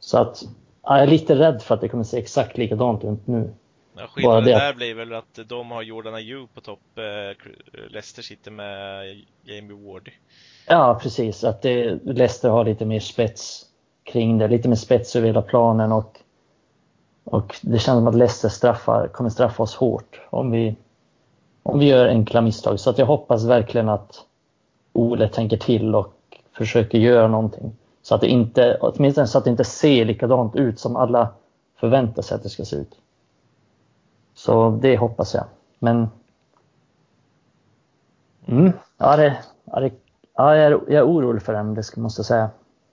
Så 0.00 0.18
att, 0.18 0.42
jag 0.82 1.02
är 1.02 1.06
lite 1.06 1.34
rädd 1.34 1.62
för 1.62 1.74
att 1.74 1.80
det 1.80 1.88
kommer 1.88 2.04
se 2.04 2.18
exakt 2.18 2.58
likadant 2.58 3.04
ut 3.04 3.26
nu. 3.26 3.54
Ja, 3.96 4.06
skillnaden 4.06 4.44
det... 4.44 4.50
där 4.50 4.74
blir 4.74 4.94
väl 4.94 5.14
att 5.14 5.38
de 5.46 5.70
har 5.70 5.82
Jordan 5.82 6.14
Ayew 6.14 6.48
på 6.54 6.60
topp, 6.60 6.80
eh, 6.96 7.50
Leicester 7.90 8.22
sitter 8.22 8.50
med 8.50 9.04
Jamie 9.44 9.76
Wardy. 9.76 10.10
Ja, 10.66 10.98
precis. 11.02 11.44
Att 11.44 11.62
det, 11.62 11.98
Leicester 12.04 12.48
har 12.48 12.64
lite 12.64 12.84
mer 12.84 13.00
spets 13.00 13.66
kring 14.04 14.38
det, 14.38 14.48
lite 14.48 14.68
mer 14.68 14.76
spets 14.76 15.16
över 15.16 15.26
hela 15.26 15.42
planen 15.42 15.92
och, 15.92 16.20
och 17.30 17.56
det 17.62 17.78
känns 17.78 17.98
som 17.98 18.06
att 18.06 18.14
Leicester 18.14 18.48
straffar, 18.48 19.08
kommer 19.08 19.30
straffa 19.30 19.62
oss 19.62 19.74
hårt 19.74 20.20
om 20.30 20.50
vi, 20.50 20.76
om 21.62 21.78
vi 21.78 21.86
gör 21.86 22.08
enkla 22.08 22.40
misstag. 22.40 22.80
Så 22.80 22.90
att 22.90 22.98
jag 22.98 23.06
hoppas 23.06 23.44
verkligen 23.44 23.88
att 23.88 24.24
Ole 24.92 25.28
tänker 25.28 25.56
till 25.56 25.94
och 25.94 26.14
försöker 26.52 26.98
göra 26.98 27.28
någonting. 27.28 27.76
Så 28.02 28.14
att 28.14 28.20
det 28.20 28.28
inte, 28.28 28.78
åtminstone 28.80 29.26
så 29.26 29.38
att 29.38 29.44
det 29.44 29.50
inte 29.50 29.64
ser 29.64 30.04
likadant 30.04 30.56
ut 30.56 30.80
som 30.80 30.96
alla 30.96 31.28
förväntar 31.76 32.22
sig 32.22 32.34
att 32.34 32.42
det 32.42 32.48
ska 32.48 32.64
se 32.64 32.76
ut. 32.76 32.94
Så 34.34 34.78
det 34.82 34.96
hoppas 34.96 35.34
jag. 35.34 35.44
Men 35.78 36.08
mm, 38.46 38.72
ja, 38.98 39.16
det, 39.16 39.38
ja, 39.64 39.80
det, 39.80 39.92
ja, 40.34 40.56
jag, 40.56 40.66
är, 40.66 40.70
jag 40.70 40.92
är 40.92 41.06
orolig 41.06 41.42
för 41.42 41.52
den, 41.52 41.74
det 41.74 41.96
måste 41.96 42.20
jag 42.20 42.26
säga. 42.26 42.50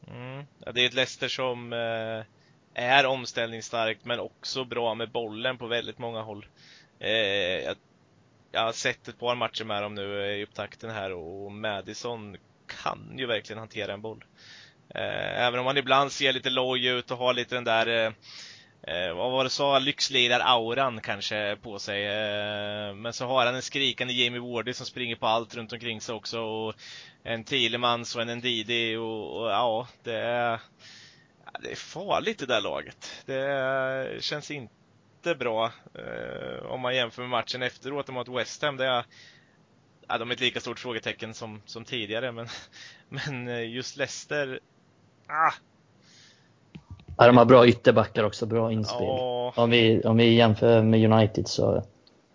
Mm. 0.08 0.46
Ja, 0.66 0.72
det 0.72 0.82
är 0.82 0.88
ett 0.88 0.94
Leicester 0.94 1.28
som 1.28 1.74
eh, 1.74 2.35
är 2.76 3.06
omställningsstarkt 3.06 4.06
men 4.06 4.20
också 4.20 4.66
bra 4.66 4.96
med 4.96 5.12
bollen 5.12 5.58
på 5.58 5.68
väldigt 5.68 5.98
många 5.98 6.22
håll. 6.22 6.46
Eh, 7.00 7.10
jag, 7.64 7.76
jag 8.52 8.62
har 8.62 8.72
sett 8.72 9.08
ett 9.08 9.20
par 9.20 9.36
matcher 9.36 9.64
med 9.64 9.84
dem 9.84 9.96
nu 9.96 10.22
eh, 10.22 10.38
i 10.38 10.44
upptakten 10.44 10.90
här 10.90 11.12
och 11.12 11.52
Madison 11.52 12.38
kan 12.84 13.16
ju 13.18 13.26
verkligen 13.26 13.60
hantera 13.60 13.94
en 13.94 14.02
boll. 14.02 14.26
Eh, 14.90 15.44
även 15.44 15.60
om 15.60 15.66
han 15.66 15.78
ibland 15.78 16.12
ser 16.12 16.34
lite 16.34 16.50
loj 16.50 16.88
ut 16.88 17.12
och 17.12 17.18
har 17.18 17.34
lite 17.34 17.56
den 17.56 17.64
där 17.64 17.88
eh, 17.88 18.12
eh, 18.96 19.16
vad 19.16 19.32
var 19.32 19.44
det 19.44 19.50
sa, 19.50 19.80
lyxlirar-auran 19.80 21.02
kanske 21.02 21.58
på 21.62 21.80
sig. 21.80 22.06
Eh, 22.06 22.94
men 22.94 23.14
så 23.14 23.26
har 23.26 23.46
han 23.46 23.56
en 23.56 23.62
skrikande 23.62 24.14
Jamie 24.14 24.42
Wardy 24.42 24.74
som 24.74 24.86
springer 24.86 25.16
på 25.16 25.28
allt 25.28 25.56
runt 25.56 25.74
omkring 25.74 26.02
sig 26.02 26.16
också. 26.16 26.40
Och 26.40 26.74
en 27.24 27.44
Thielemans 27.44 28.16
och 28.16 28.22
en 28.22 28.38
Ndidi 28.38 28.96
och, 28.96 29.42
och 29.42 29.50
ja, 29.50 29.88
det 30.04 30.16
är, 30.16 30.60
det 31.64 31.72
är 31.72 31.76
farligt 31.76 32.40
det 32.40 32.46
där 32.46 32.62
laget. 32.62 33.12
Det 33.26 34.24
känns 34.24 34.52
inte 34.52 35.36
bra 35.40 35.72
eh, 35.94 36.66
om 36.66 36.82
man 36.82 36.96
jämför 36.96 37.22
med 37.22 37.30
matchen 37.30 37.62
efteråt 37.62 38.08
mot 38.08 38.28
West 38.28 38.62
Ham. 38.62 38.78
Det 38.78 38.86
är, 38.86 39.06
ja, 40.08 40.18
de 40.18 40.30
är 40.30 40.34
ett 40.34 40.42
lika 40.42 40.60
stort 40.60 40.80
frågetecken 40.80 41.34
som, 41.34 41.62
som 41.66 41.86
tidigare, 41.86 42.32
men, 42.32 42.48
men 43.10 43.48
eh, 43.48 43.70
just 43.70 43.98
Leicester, 43.98 44.60
ah, 45.28 45.54
Ja, 47.18 47.28
de 47.28 47.38
har 47.38 47.46
bra 47.46 47.68
ytterbackar 47.68 48.24
också, 48.24 48.46
bra 48.46 48.72
inspel. 48.72 49.08
Oh. 49.08 49.60
Om, 49.60 49.70
vi, 49.70 50.02
om 50.02 50.18
vi 50.18 50.34
jämför 50.34 50.82
med 50.82 51.12
United 51.12 51.48
så 51.48 51.84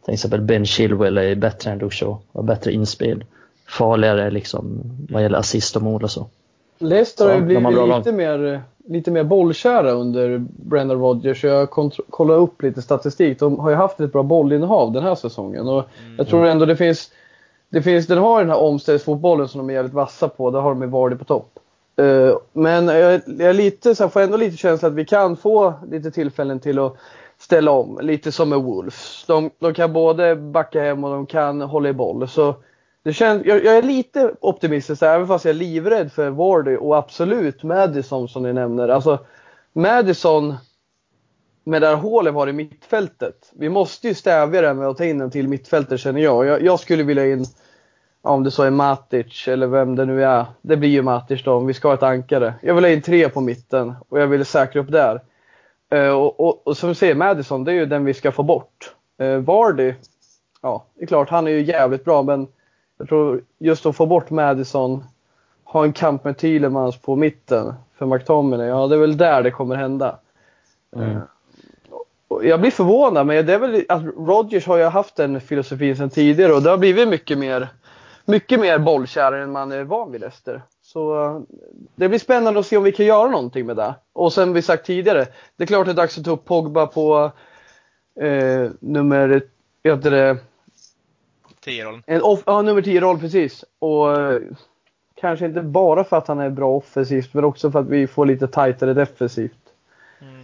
till 0.05 0.15
exempel 0.15 0.41
Ben 0.41 0.67
Chilwell 0.67 1.19
är 1.19 1.35
bättre 1.35 1.71
än 1.71 1.91
Shaw, 1.91 2.19
har 2.33 2.43
bättre 2.43 2.73
inspel. 2.73 3.25
Farligare 3.67 4.31
liksom 4.31 4.81
vad 5.11 5.23
gäller 5.23 5.39
assist 5.39 5.77
och 5.77 5.83
mål 5.83 6.05
och 6.05 6.11
så. 6.11 6.27
Leicester 6.79 7.29
har 7.29 7.35
ju 7.35 7.41
blivit 7.41 7.99
lite 7.99 8.13
mer, 8.13 8.63
lite 8.89 9.11
mer 9.11 9.25
bollkära 9.25 9.91
under 9.91 10.39
Brendan 10.49 10.99
Rodgers. 10.99 11.45
Jag 11.45 11.71
kollade 12.11 12.41
upp 12.41 12.63
lite 12.63 12.83
statistik. 12.83 13.39
De 13.39 13.59
har 13.59 13.71
ju 13.71 13.77
haft 13.77 14.01
ett 14.01 14.13
bra 14.13 14.23
bollinnehav 14.23 14.93
den 14.93 15.03
här 15.03 15.15
säsongen. 15.15 15.69
Och 15.69 15.85
mm. 16.05 16.17
Jag 16.19 16.29
tror 16.29 16.47
ändå 16.47 16.67
det 16.67 16.77
finns, 16.77 17.11
det 17.69 17.83
finns, 17.83 18.07
den 18.07 18.19
har 18.19 18.41
den 18.41 18.51
här 18.51 18.59
omställningsfotbollen 18.59 19.49
som 19.49 19.59
de 19.59 19.71
är 19.71 19.75
jävligt 19.75 19.95
vassa 19.95 20.29
på. 20.29 20.51
Där 20.51 20.61
har 20.61 20.71
de 20.71 20.83
ju 20.83 20.89
varit 20.89 21.19
på 21.19 21.25
topp. 21.25 21.59
Eh, 21.97 22.37
men 22.53 22.89
jag, 22.89 23.21
jag 23.39 23.57
lite, 23.57 23.95
så 23.95 24.09
får 24.09 24.21
ändå 24.21 24.37
lite 24.37 24.57
känsla 24.57 24.89
att 24.89 24.95
vi 24.95 25.05
kan 25.05 25.37
få 25.37 25.75
lite 25.91 26.11
tillfällen 26.11 26.61
till 26.61 26.79
att 26.79 26.97
ställa 27.39 27.71
om. 27.71 27.99
Lite 28.03 28.33
som 28.33 28.49
med 28.49 28.59
Wolves. 28.59 29.25
De, 29.27 29.51
de 29.59 29.75
kan 29.75 29.93
både 29.93 30.37
backa 30.37 30.81
hem 30.83 31.05
och 31.05 31.11
de 31.11 31.27
kan 31.27 31.61
hålla 31.61 31.89
i 31.89 31.93
boll. 31.93 32.29
Så 32.29 32.55
det 33.03 33.13
känns, 33.13 33.47
jag, 33.47 33.65
jag 33.65 33.77
är 33.77 33.83
lite 33.83 34.35
optimistisk 34.41 35.03
även 35.03 35.27
fast 35.27 35.45
jag 35.45 35.55
är 35.55 35.59
livrädd 35.59 36.13
för 36.13 36.31
Wardy 36.31 36.77
och 36.77 36.97
absolut 36.97 37.63
Madison 37.63 38.29
som 38.29 38.43
ni 38.43 38.53
nämner. 38.53 38.89
Alltså 38.89 39.19
Madison 39.73 40.55
med 41.65 41.83
det 41.83 41.89
här 41.89 41.97
hålet 41.97 42.35
var 42.35 42.49
i 42.49 42.53
mittfältet. 42.53 43.53
Vi 43.53 43.69
måste 43.69 44.09
ju 44.09 44.15
stävja 44.15 44.61
det 44.61 44.75
med 44.75 44.89
att 44.89 44.97
ta 44.97 45.05
in 45.05 45.21
en 45.21 45.31
till 45.31 45.49
mittfältet 45.49 46.01
känner 46.01 46.21
jag. 46.21 46.47
jag. 46.47 46.63
Jag 46.63 46.81
skulle 46.81 47.03
vilja 47.03 47.27
in 47.27 47.45
om 48.23 48.45
det 48.45 48.51
så 48.51 48.63
är 48.63 48.71
Matic 48.71 49.49
eller 49.49 49.67
vem 49.67 49.97
det 49.97 50.05
nu 50.05 50.25
är. 50.25 50.47
Det 50.63 50.77
blir 50.77 50.89
ju 50.89 51.03
Matic 51.03 51.45
då 51.45 51.55
om 51.55 51.67
vi 51.67 51.75
ska 51.75 51.89
ha 51.89 51.95
ett 51.95 52.03
ankare. 52.03 52.55
Jag 52.63 52.75
vill 52.75 52.85
ha 52.85 52.91
in 52.91 53.03
tre 53.03 53.29
på 53.29 53.41
mitten 53.41 53.95
och 54.09 54.21
jag 54.21 54.27
vill 54.27 54.45
säkra 54.45 54.81
upp 54.81 54.93
där. 54.93 55.21
Uh, 55.95 56.11
och, 56.11 56.41
och, 56.41 56.67
och, 56.67 56.77
som 56.77 56.89
du 56.89 56.95
säger, 56.95 57.15
Madison, 57.15 57.65
det 57.65 57.73
är 57.73 57.75
ju 57.75 57.87
den 57.87 58.05
vi 58.05 58.15
ska 58.15 58.33
få 58.33 58.43
bort. 58.43 58.95
Eh, 59.19 59.27
uh, 59.27 59.39
Vardy, 59.39 59.95
ja, 60.63 60.87
det 60.95 61.03
är 61.03 61.07
klart, 61.07 61.31
han 61.31 61.47
är 61.47 61.51
ju 61.51 61.63
jävligt 61.63 62.05
bra, 62.05 62.23
men 62.23 62.49
jag 63.01 63.09
tror 63.09 63.43
just 63.59 63.87
att 63.87 63.97
få 63.97 64.07
bort 64.07 64.31
Madison, 64.31 65.05
ha 65.65 65.85
en 65.85 65.93
kamp 65.93 66.25
med 66.25 66.39
Thielemans 66.39 66.97
på 66.97 67.17
mitten 67.17 67.75
för 67.99 68.07
McTominay, 68.07 68.67
ja 68.67 68.87
det 68.87 68.95
är 68.95 69.01
väl 69.01 69.17
där 69.17 69.43
det 69.43 69.51
kommer 69.51 69.77
hända. 69.77 70.19
Mm. 70.97 71.11
Uh, 71.11 71.23
jag 72.43 72.61
blir 72.61 72.71
förvånad, 72.71 73.27
men 73.27 73.47
det 73.47 73.55
är 73.55 73.59
väl 73.59 73.85
att 73.89 74.03
Rodgers 74.17 74.67
har 74.67 74.77
ju 74.77 74.85
haft 74.85 75.17
den 75.17 75.41
filosofin 75.41 75.97
sedan 75.97 76.11
tidigare 76.11 76.53
och 76.53 76.63
det 76.63 76.71
har 76.71 76.79
blivit 76.79 77.09
mycket 77.09 77.39
mer 77.39 77.69
mycket 78.25 78.61
mer 78.61 78.79
bollkär 78.79 79.33
än 79.33 79.53
man 79.53 79.73
är 79.73 79.85
van 79.85 80.13
vid 80.13 80.21
Leicester. 80.21 80.63
Så 80.83 81.25
eh, 81.25 81.41
det 81.95 82.09
blir 82.09 82.19
spännande 82.19 82.61
att 82.61 82.67
se 82.67 82.77
om 82.77 82.85
vi 82.85 82.93
kan 82.93 83.07
göra 83.07 83.31
någonting 83.31 83.67
med 83.67 83.77
det. 83.77 83.95
Och 84.13 84.33
sen 84.33 84.53
vi 84.53 84.63
sagt 84.63 84.87
tidigare, 84.87 85.27
det 85.57 85.65
är 85.65 85.67
klart 85.67 85.87
det 85.87 85.93
är 85.93 85.95
dags 85.95 86.19
att 86.19 86.25
ta 86.25 86.31
upp 86.31 86.45
Pogba 86.45 86.87
på 86.87 87.33
eh, 88.21 88.71
nummer, 88.81 89.43
heter 89.85 90.11
det? 90.11 90.37
10-rollen. 91.67 92.03
Ja, 92.47 92.63
nummer 92.63 92.83
10-roll 92.83 93.19
precis. 93.19 93.65
Och 93.79 94.21
eh, 94.21 94.41
kanske 95.21 95.47
inte 95.47 95.63
bara 95.63 96.05
för 96.05 96.17
att 96.17 96.29
han 96.29 96.41
är 96.41 96.51
bra 96.51 96.77
offensivt, 96.77 97.35
men 97.35 97.45
också 97.45 97.71
för 97.71 97.79
att 97.79 97.89
vi 97.89 98.07
får 98.07 98.27
lite 98.27 98.47
tajtare 98.47 98.95
defensivt. 98.95 99.53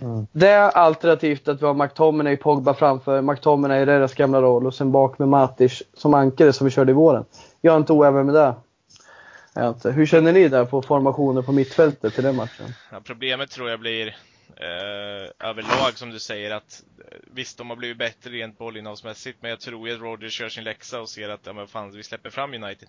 Mm. 0.01 0.27
Det 0.33 0.49
är 0.49 0.71
alternativt 0.71 1.49
att 1.49 1.63
vi 1.63 1.67
har 1.67 1.75
McTominay 1.75 2.37
Pogba 2.37 2.75
framför, 2.75 3.23
McTominay 3.23 3.83
i 3.83 3.85
deras 3.85 4.15
gamla 4.15 4.43
roll 4.43 4.67
och 4.67 4.75
sen 4.75 4.93
bak 4.93 5.19
med 5.19 5.29
Matic 5.29 5.83
som 5.95 6.15
ankare 6.15 6.53
som 6.53 6.65
vi 6.65 6.71
körde 6.71 6.91
i 6.91 6.95
våren. 6.95 7.25
Jag 7.61 7.73
är 7.73 7.77
inte 7.77 7.93
oäven 7.93 8.27
med 8.27 8.35
det. 8.35 8.55
Hur 9.91 10.07
känner 10.07 10.33
ni 10.33 10.49
där 10.49 10.65
på 10.65 10.83
formationen 10.83 11.45
på 11.45 11.53
mittfältet 11.53 12.15
till 12.15 12.25
den 12.25 12.37
matchen? 12.37 12.67
Ja, 12.93 13.01
problemet 13.05 13.51
tror 13.51 13.71
jag 13.71 13.81
blir 13.81 14.17
eh, 14.57 15.49
överlag 15.49 15.99
som 15.99 16.11
du 16.11 16.19
säger 16.19 16.51
att 16.51 16.85
eh, 16.99 17.19
visst, 17.23 17.59
de 17.59 17.71
har 17.71 17.77
blivit 17.77 17.99
bättre 17.99 18.31
rent 18.31 18.59
bollinnehavsmässigt, 18.59 19.39
men 19.43 19.51
jag 19.51 19.61
tror 19.61 19.91
att 19.91 20.01
Rodgers 20.01 20.33
kör 20.33 20.49
sin 20.49 20.65
läxa 20.65 21.01
och 21.01 21.09
ser 21.09 21.29
att 21.29 21.47
ja, 21.47 21.53
men 21.53 21.69
fan, 21.69 21.91
vi 21.91 22.03
släpper 22.03 22.31
fram 22.31 22.55
United. 22.55 22.89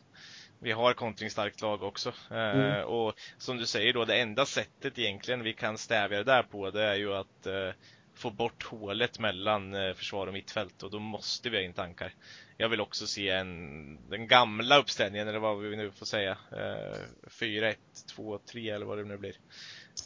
Vi 0.59 0.71
har 0.71 0.93
kontringsstarkt 0.93 1.61
lag 1.61 1.83
också. 1.83 2.09
Eh, 2.31 2.37
mm. 2.37 2.85
och 2.85 3.13
som 3.37 3.57
du 3.57 3.65
säger 3.65 3.93
då, 3.93 4.05
det 4.05 4.21
enda 4.21 4.45
sättet 4.45 4.99
egentligen 4.99 5.43
vi 5.43 5.53
kan 5.53 5.77
stävja 5.77 6.17
det 6.17 6.23
där 6.23 6.43
på, 6.43 6.71
det 6.71 6.83
är 6.83 6.95
ju 6.95 7.13
att 7.13 7.45
eh, 7.45 7.71
få 8.17 8.29
bort 8.29 8.63
hålet 8.63 9.19
mellan 9.19 9.73
eh, 9.73 9.93
försvar 9.93 10.27
och 10.27 10.33
mittfält 10.33 10.83
och 10.83 10.91
då 10.91 10.99
måste 10.99 11.49
vi 11.49 11.57
ha 11.57 11.63
in 11.63 11.73
tankar. 11.73 12.13
Jag 12.57 12.69
vill 12.69 12.81
också 12.81 13.07
se 13.07 13.29
en, 13.29 14.09
den 14.09 14.27
gamla 14.27 14.77
uppställningen, 14.77 15.27
eller 15.27 15.39
vad 15.39 15.59
vi 15.59 15.75
nu 15.75 15.91
får 15.91 16.05
säga. 16.05 16.37
Eh, 16.51 16.99
4-1, 17.29 17.75
2-3 18.15 18.75
eller 18.75 18.85
vad 18.85 18.97
det 18.97 19.03
nu 19.03 19.17
blir. 19.17 19.35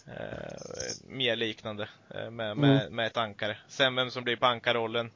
Eh, 0.08 1.08
mer 1.08 1.36
liknande 1.36 1.90
eh, 2.16 2.32
med, 2.32 2.58
med, 2.58 2.82
mm. 2.82 2.96
med 2.96 3.08
ett 3.08 3.18
ankare. 3.18 3.58
Sen 3.68 3.96
vem 3.96 4.12
som 4.12 4.24
blir 4.24 4.36
på 4.36 4.46
ankarrollen, 4.46 5.12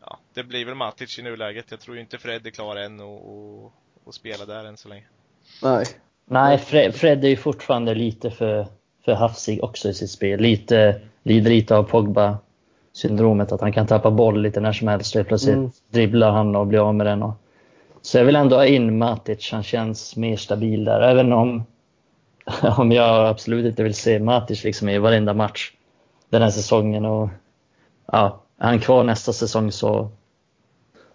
ja, 0.00 0.18
det 0.34 0.42
blir 0.42 0.64
väl 0.64 0.74
Matic 0.74 1.18
i 1.18 1.22
nuläget. 1.22 1.66
Jag 1.70 1.80
tror 1.80 1.98
inte 1.98 2.18
Fred 2.18 2.46
är 2.46 2.50
klar 2.50 2.76
än 2.76 3.00
och, 3.00 3.36
och, 3.36 3.72
och 4.04 4.14
spela 4.14 4.44
där 4.44 4.64
än 4.64 4.76
så 4.76 4.88
länge. 4.88 5.04
Nej. 5.62 5.84
Nej, 6.24 6.58
Fred, 6.58 6.94
Fred 6.94 7.24
är 7.24 7.28
ju 7.28 7.36
fortfarande 7.36 7.94
lite 7.94 8.30
för, 8.30 8.66
för 9.04 9.14
hafsig 9.14 9.64
också 9.64 9.88
i 9.88 9.94
sitt 9.94 10.10
spel. 10.10 10.40
Lite, 10.40 11.00
lider 11.22 11.50
lite 11.50 11.76
av 11.76 11.82
Pogba 11.82 12.38
syndromet 12.92 13.52
att 13.52 13.60
han 13.60 13.72
kan 13.72 13.86
tappa 13.86 14.10
boll 14.10 14.42
lite 14.42 14.60
när 14.60 14.72
som 14.72 14.88
helst. 14.88 15.12
Plötsligt 15.12 15.56
mm. 15.56 15.70
dribblar 15.90 16.30
han 16.30 16.56
och 16.56 16.66
blir 16.66 16.88
av 16.88 16.94
med 16.94 17.06
den. 17.06 17.22
Och... 17.22 17.34
Så 18.02 18.18
jag 18.18 18.24
vill 18.24 18.36
ändå 18.36 18.56
ha 18.56 18.66
in 18.66 18.98
Matic. 18.98 19.52
Han 19.52 19.62
känns 19.62 20.16
mer 20.16 20.36
stabil 20.36 20.84
där. 20.84 21.00
Även 21.00 21.32
om, 21.32 21.64
om 22.78 22.92
jag 22.92 23.28
absolut 23.28 23.66
inte 23.66 23.82
vill 23.82 23.94
se 23.94 24.18
Matic 24.18 24.64
liksom 24.64 24.88
i 24.88 24.98
varenda 24.98 25.34
match 25.34 25.72
den 26.28 26.42
här 26.42 26.50
säsongen. 26.50 27.04
Och, 27.04 27.28
ja, 28.12 28.40
är 28.58 28.66
han 28.66 28.80
kvar 28.80 29.04
nästa 29.04 29.32
säsong 29.32 29.72
så, 29.72 30.08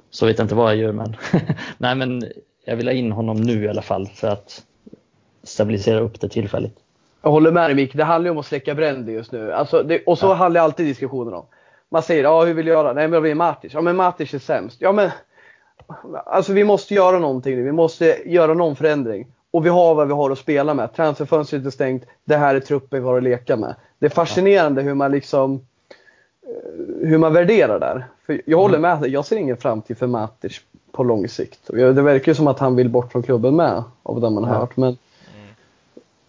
så 0.10 0.26
vet 0.26 0.38
jag 0.38 0.46
inte 0.46 0.56
vad 0.56 0.72
jag 0.72 0.78
gör. 0.78 0.92
Men, 0.92 1.16
nej, 1.78 1.96
men 1.96 2.24
jag 2.66 2.76
vill 2.76 2.88
ha 2.88 2.94
in 2.94 3.12
honom 3.12 3.38
nu 3.38 3.64
i 3.64 3.70
alla 3.70 3.82
fall 3.82 4.08
för 4.08 4.28
att 4.28 4.64
stabilisera 5.44 6.00
upp 6.00 6.20
det 6.20 6.30
tillfälligt. 6.30 6.78
Jag 7.22 7.32
håller 7.32 7.52
med 7.52 7.70
dig 7.70 7.76
Mik. 7.76 7.94
Det 7.94 8.04
handlar 8.04 8.28
ju 8.28 8.32
om 8.32 8.38
att 8.38 8.46
släcka 8.46 8.76
bränder 8.76 9.14
just 9.14 9.32
nu. 9.32 9.54
Alltså, 9.54 9.84
det, 9.84 10.04
och 10.06 10.18
så 10.18 10.26
ja. 10.26 10.34
handlar 10.34 10.62
alltid 10.62 10.86
diskussionen 10.86 11.34
om. 11.34 11.46
Man 11.90 12.04
säger, 12.04 12.24
ja 12.24 12.46
hur 12.46 12.54
vill 12.54 12.66
du 12.66 12.72
göra? 12.72 12.94
Nej 12.94 13.08
men 13.08 13.14
jag 13.14 13.22
vill 13.22 13.36
Matic. 13.36 13.74
Ja 13.74 13.82
men 13.82 13.96
Matic 13.96 14.34
är 14.34 14.40
sämst. 14.40 14.82
Ja 14.82 14.92
men 14.92 15.10
Alltså 16.26 16.54
vi 16.54 16.64
måste 16.64 16.94
göra 16.94 17.20
någonting 17.20 17.56
nu. 17.56 17.64
Vi 17.64 17.72
måste 17.72 18.22
göra 18.26 18.54
någon 18.54 18.76
förändring. 18.76 19.28
Och 19.52 19.66
vi 19.66 19.70
har 19.70 19.96
vad 19.96 20.08
vi 20.08 20.14
har 20.14 20.32
att 20.32 20.38
spela 20.38 20.74
med. 20.74 20.94
Transferfönstret 20.94 21.66
är 21.66 21.70
stängt. 21.70 22.04
Det 22.24 22.36
här 22.36 22.56
är 22.56 22.60
truppen 22.60 23.02
vi 23.02 23.08
har 23.08 23.18
att 23.18 23.24
leka 23.24 23.56
med. 23.56 23.76
Det 24.00 24.06
är 24.06 24.10
fascinerande 24.10 24.82
hur 24.82 24.94
man 24.94 25.12
liksom 25.12 25.62
eh, 26.42 27.08
hur 27.08 27.18
man 27.18 27.34
värderar 27.34 27.80
där. 27.80 28.08
För 28.26 28.42
jag 28.46 28.58
håller 28.58 28.78
mm. 28.78 29.00
med 29.00 29.10
Jag 29.10 29.26
ser 29.26 29.36
ingen 29.36 29.58
framtid 29.58 29.98
för 29.98 30.08
Matic 30.08 30.62
på 30.92 31.04
lång 31.04 31.28
sikt. 31.28 31.60
Det 31.68 31.92
verkar 32.02 32.32
ju 32.32 32.36
som 32.36 32.48
att 32.48 32.60
han 32.60 32.76
vill 32.76 32.90
bort 32.90 33.12
från 33.12 33.24
klubben 33.24 33.56
med 33.56 33.84
av 34.04 34.22
det 34.22 34.30
man 34.30 34.44
har 34.44 34.56
hört. 34.56 34.78
Men 34.78 34.98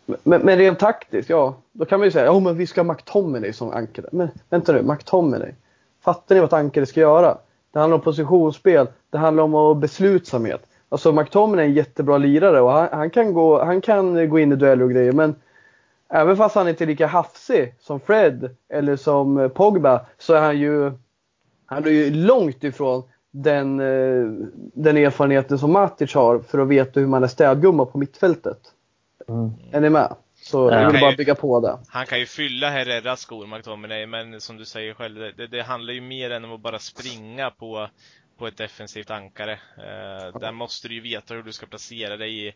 men, 0.07 0.41
men 0.41 0.59
rent 0.59 0.79
taktiskt, 0.79 1.31
ja, 1.31 1.55
då 1.73 1.85
kan 1.85 2.01
man 2.01 2.07
ju 2.07 2.11
säga 2.11 2.25
ja 2.25 2.41
men 2.41 2.57
vi 2.57 2.67
ska 2.67 2.83
ha 2.83 2.93
McTominay 2.93 3.53
som 3.53 3.71
ankare. 3.71 4.07
Men 4.13 4.29
vänta 4.51 4.73
nu, 4.73 4.83
McTominay. 4.83 5.53
Fattar 6.01 6.35
ni 6.35 6.41
vad 6.41 6.49
ett 6.49 6.53
ankare 6.53 6.87
ska 6.87 7.01
göra? 7.01 7.39
Det 7.73 7.79
handlar 7.79 7.99
om 7.99 8.03
positionsspel, 8.05 8.87
det 9.11 9.19
handlar 9.19 9.45
om 9.45 9.81
beslutsamhet. 9.81 10.67
Alltså 10.93 11.13
McTominay 11.13 11.65
är 11.65 11.69
en 11.69 11.75
jättebra 11.75 12.19
lirare 12.19 12.61
och 12.61 12.73
han, 12.73 12.89
han, 12.93 13.11
kan 13.11 13.33
gå, 13.33 13.65
han 13.65 13.81
kan 13.81 14.29
gå 14.29 14.39
in 14.39 14.53
i 14.53 14.57
dueller 14.57 14.85
och 14.85 14.91
grejer 14.91 15.13
men 15.13 15.35
även 16.09 16.37
fast 16.37 16.55
han 16.55 16.69
inte 16.69 16.85
är 16.85 16.87
lika 16.87 17.07
hafsig 17.07 17.75
som 17.81 18.01
Fred 18.01 18.57
eller 18.69 18.97
som 18.97 19.51
Pogba 19.55 20.07
så 20.19 20.35
är 20.35 20.41
han 20.41 20.59
ju, 20.59 20.93
han 21.67 21.85
är 21.85 21.91
ju 21.91 22.11
långt 22.11 22.65
ifrån 22.65 23.03
den, 23.31 23.81
eh, 23.81 24.49
den 24.75 24.97
erfarenheten 24.97 25.59
som 25.59 25.73
Matic 25.73 26.15
har 26.15 26.39
för 26.39 26.59
att 26.59 26.69
veta 26.69 27.01
hur 27.01 27.07
man 27.07 27.23
är 27.23 27.29
städgumma 27.29 27.87
på 27.87 27.99
mittfältet. 27.99 28.59
Mm. 29.29 29.51
Är 29.73 29.81
ni 29.81 29.91
med? 29.91 30.15
Så 30.43 30.71
jag 30.71 30.91
vill 30.91 31.01
bara 31.01 31.11
ju, 31.11 31.17
bygga 31.17 31.35
på 31.35 31.61
det. 31.61 31.79
Han 31.89 32.07
kan 32.07 32.19
ju 32.19 32.27
fylla 32.27 32.71
Herreras 32.71 33.21
skor, 33.21 33.47
McTominay, 33.47 34.07
men 34.07 34.41
som 34.41 34.57
du 34.57 34.65
säger 34.65 34.95
själv, 34.95 35.33
det, 35.37 35.47
det, 35.47 35.63
handlar 35.63 35.93
ju 35.93 36.01
mer 36.01 36.31
än 36.31 36.45
om 36.45 36.53
att 36.53 36.61
bara 36.61 36.79
springa 36.79 37.51
på, 37.51 37.89
på 38.43 38.47
ett 38.47 38.57
defensivt 38.57 39.11
ankare. 39.11 39.53
Eh, 39.77 40.39
där 40.41 40.53
måste 40.53 40.89
du 40.89 40.95
ju 40.95 41.01
veta 41.01 41.35
hur 41.35 41.43
du 41.43 41.53
ska 41.53 41.67
placera 41.67 42.17
dig 42.17 42.47
i, 42.47 42.55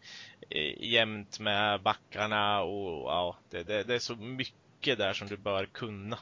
i, 0.48 0.92
jämnt 0.92 1.40
med 1.40 1.82
backarna 1.82 2.62
och 2.62 3.10
ja, 3.10 3.36
det, 3.50 3.62
det, 3.62 3.82
det, 3.82 3.94
är 3.94 3.98
så 3.98 4.16
mycket 4.16 4.98
där 4.98 5.12
som 5.12 5.28
du 5.28 5.36
bör 5.36 5.66
kunna. 5.66 6.18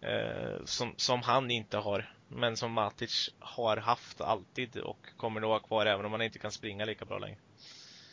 Eh, 0.00 0.64
som, 0.64 0.94
som 0.96 1.22
han 1.22 1.50
inte 1.50 1.76
har, 1.76 2.14
men 2.28 2.56
som 2.56 2.72
Matic 2.72 3.30
har 3.38 3.76
haft 3.76 4.20
alltid 4.20 4.76
och 4.76 5.06
kommer 5.16 5.40
nog 5.40 5.50
ha 5.50 5.58
kvar 5.58 5.86
även 5.86 6.06
om 6.06 6.12
han 6.12 6.22
inte 6.22 6.38
kan 6.38 6.52
springa 6.52 6.84
lika 6.84 7.04
bra 7.04 7.18
längre. 7.18 7.38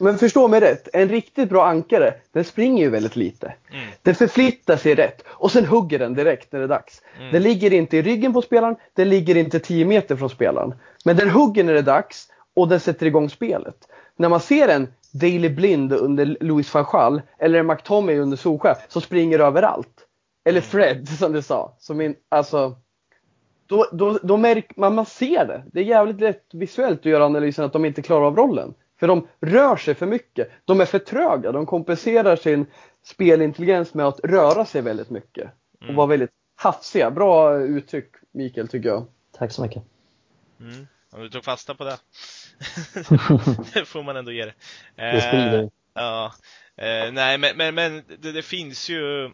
Men 0.02 0.18
förstå 0.18 0.48
mig 0.48 0.60
rätt, 0.60 0.88
en 0.94 1.10
riktigt 1.10 1.50
bra 1.50 1.66
ankare, 1.66 2.14
den 2.32 2.44
springer 2.44 2.84
ju 2.84 2.90
väldigt 2.90 3.16
lite. 3.16 3.54
Mm. 3.72 3.86
Den 4.02 4.16
förflyttar 4.16 4.78
sig 4.78 4.96
rätt 4.96 5.24
och 5.28 5.52
sen 5.52 5.66
hugger 5.66 6.00
den 6.00 6.14
direkt 6.14 6.52
när 6.52 6.60
det 6.60 6.66
är 6.66 6.70
dags. 6.70 7.02
Mm. 7.20 7.32
Den 7.32 7.44
ligger 7.44 7.74
inte 7.74 7.98
i 7.98 8.02
ryggen 8.02 8.34
på 8.34 8.42
spelaren, 8.42 8.76
den 8.94 9.10
ligger 9.10 9.38
inte 9.38 9.60
10 9.60 9.86
meter 9.86 10.16
från 10.16 10.30
spelaren. 10.30 10.74
Men 11.06 11.16
den 11.16 11.30
hugger 11.30 11.64
när 11.64 11.74
det 11.74 11.80
är 11.80 11.84
dags 11.84 12.28
och 12.56 12.68
den 12.68 12.80
sätter 12.80 13.06
igång 13.06 13.30
spelet. 13.30 13.88
När 14.16 14.30
man 14.30 14.40
ser 14.40 14.68
en 14.68 14.88
Daily 15.12 15.50
Blind 15.50 15.94
under 15.94 16.38
Louis 16.40 16.74
van 16.74 16.86
Gaal 16.92 17.22
eller 17.40 17.60
en 17.60 17.68
McTominay 17.68 18.20
under 18.20 18.38
Solskjaer 18.38 18.78
så 18.88 19.02
springer 19.02 19.40
överallt. 19.40 20.08
Eller 20.46 20.60
mm. 20.60 20.70
Fred 20.70 21.10
som 21.20 21.32
du 21.32 21.42
sa. 21.42 21.76
Som 21.80 22.02
in, 22.02 22.16
alltså, 22.30 22.76
då, 23.66 23.86
då, 23.92 24.20
då 24.24 24.38
märker 24.38 24.80
man, 24.80 24.96
man 24.96 25.06
ser 25.06 25.46
det. 25.46 25.64
Det 25.74 25.80
är 25.80 25.84
jävligt 25.84 26.22
lätt 26.22 26.46
visuellt 26.54 27.00
att 27.00 27.06
göra 27.06 27.26
analysen 27.26 27.66
att 27.66 27.74
de 27.74 27.86
inte 27.86 28.02
klarar 28.02 28.26
av 28.26 28.36
rollen. 28.36 28.74
För 29.02 29.08
de 29.08 29.28
rör 29.40 29.76
sig 29.76 29.96
för 29.96 30.06
mycket. 30.06 30.52
De 30.66 30.82
är 30.82 30.86
för 30.86 31.00
tröga. 31.00 31.52
De 31.52 31.66
kompenserar 31.66 32.36
sin 32.36 32.66
spelintelligens 33.04 33.94
med 33.94 34.06
att 34.06 34.20
röra 34.24 34.66
sig 34.66 34.82
väldigt 34.82 35.10
mycket. 35.10 35.52
Och 35.78 35.84
mm. 35.84 35.96
vara 35.96 36.08
väldigt 36.08 36.30
hafsiga. 36.56 37.12
Bra 37.12 37.58
uttryck 37.58 38.12
Mikael 38.32 38.68
tycker 38.68 38.90
jag. 38.90 39.06
Tack 39.38 39.52
så 39.52 39.62
mycket. 39.62 39.84
Mm. 40.60 40.88
Om 41.12 41.22
du 41.22 41.30
tog 41.30 41.44
fasta 41.44 41.76
på 41.76 41.84
det. 41.84 41.98
det 43.74 43.86
får 43.86 44.04
man 44.04 44.16
ändå 44.16 44.32
ge 44.32 44.46
det. 44.46 44.54
Det 44.96 45.22
sprider. 45.22 45.64
Eh, 45.64 45.70
ja. 45.94 46.34
Eh, 46.78 47.12
nej 47.12 47.38
men, 47.38 47.58
men, 47.58 47.76
men 47.76 48.04
det, 48.20 48.32
det, 48.32 48.44
finns 48.44 48.90
ju 48.90 49.32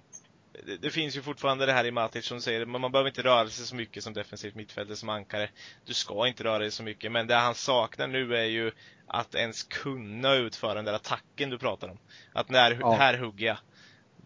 det, 0.65 0.77
det, 0.77 0.89
finns 0.89 1.17
ju 1.17 1.21
fortfarande 1.21 1.65
det 1.65 1.73
här 1.73 1.85
i 1.85 1.91
Matic 1.91 2.25
som 2.25 2.41
säger 2.41 2.61
att 2.61 2.67
man 2.67 2.91
behöver 2.91 3.09
inte 3.09 3.23
röra 3.23 3.47
sig 3.47 3.65
så 3.65 3.75
mycket 3.75 4.03
som 4.03 4.13
defensivt 4.13 4.55
mittfältare 4.55 4.95
som 4.95 5.09
ankare. 5.09 5.49
Du 5.85 5.93
ska 5.93 6.27
inte 6.27 6.43
röra 6.43 6.59
dig 6.59 6.71
så 6.71 6.83
mycket, 6.83 7.11
men 7.11 7.27
det 7.27 7.35
han 7.35 7.55
saknar 7.55 8.07
nu 8.07 8.35
är 8.35 8.45
ju 8.45 8.71
att 9.07 9.35
ens 9.35 9.63
kunna 9.63 10.33
utföra 10.33 10.73
den 10.73 10.85
där 10.85 10.93
attacken 10.93 11.49
du 11.49 11.57
pratar 11.57 11.89
om. 11.89 11.97
Att 12.33 12.49
när, 12.49 12.77
ja. 12.81 12.91
här 12.91 13.17
hugger 13.17 13.47
jag. 13.47 13.57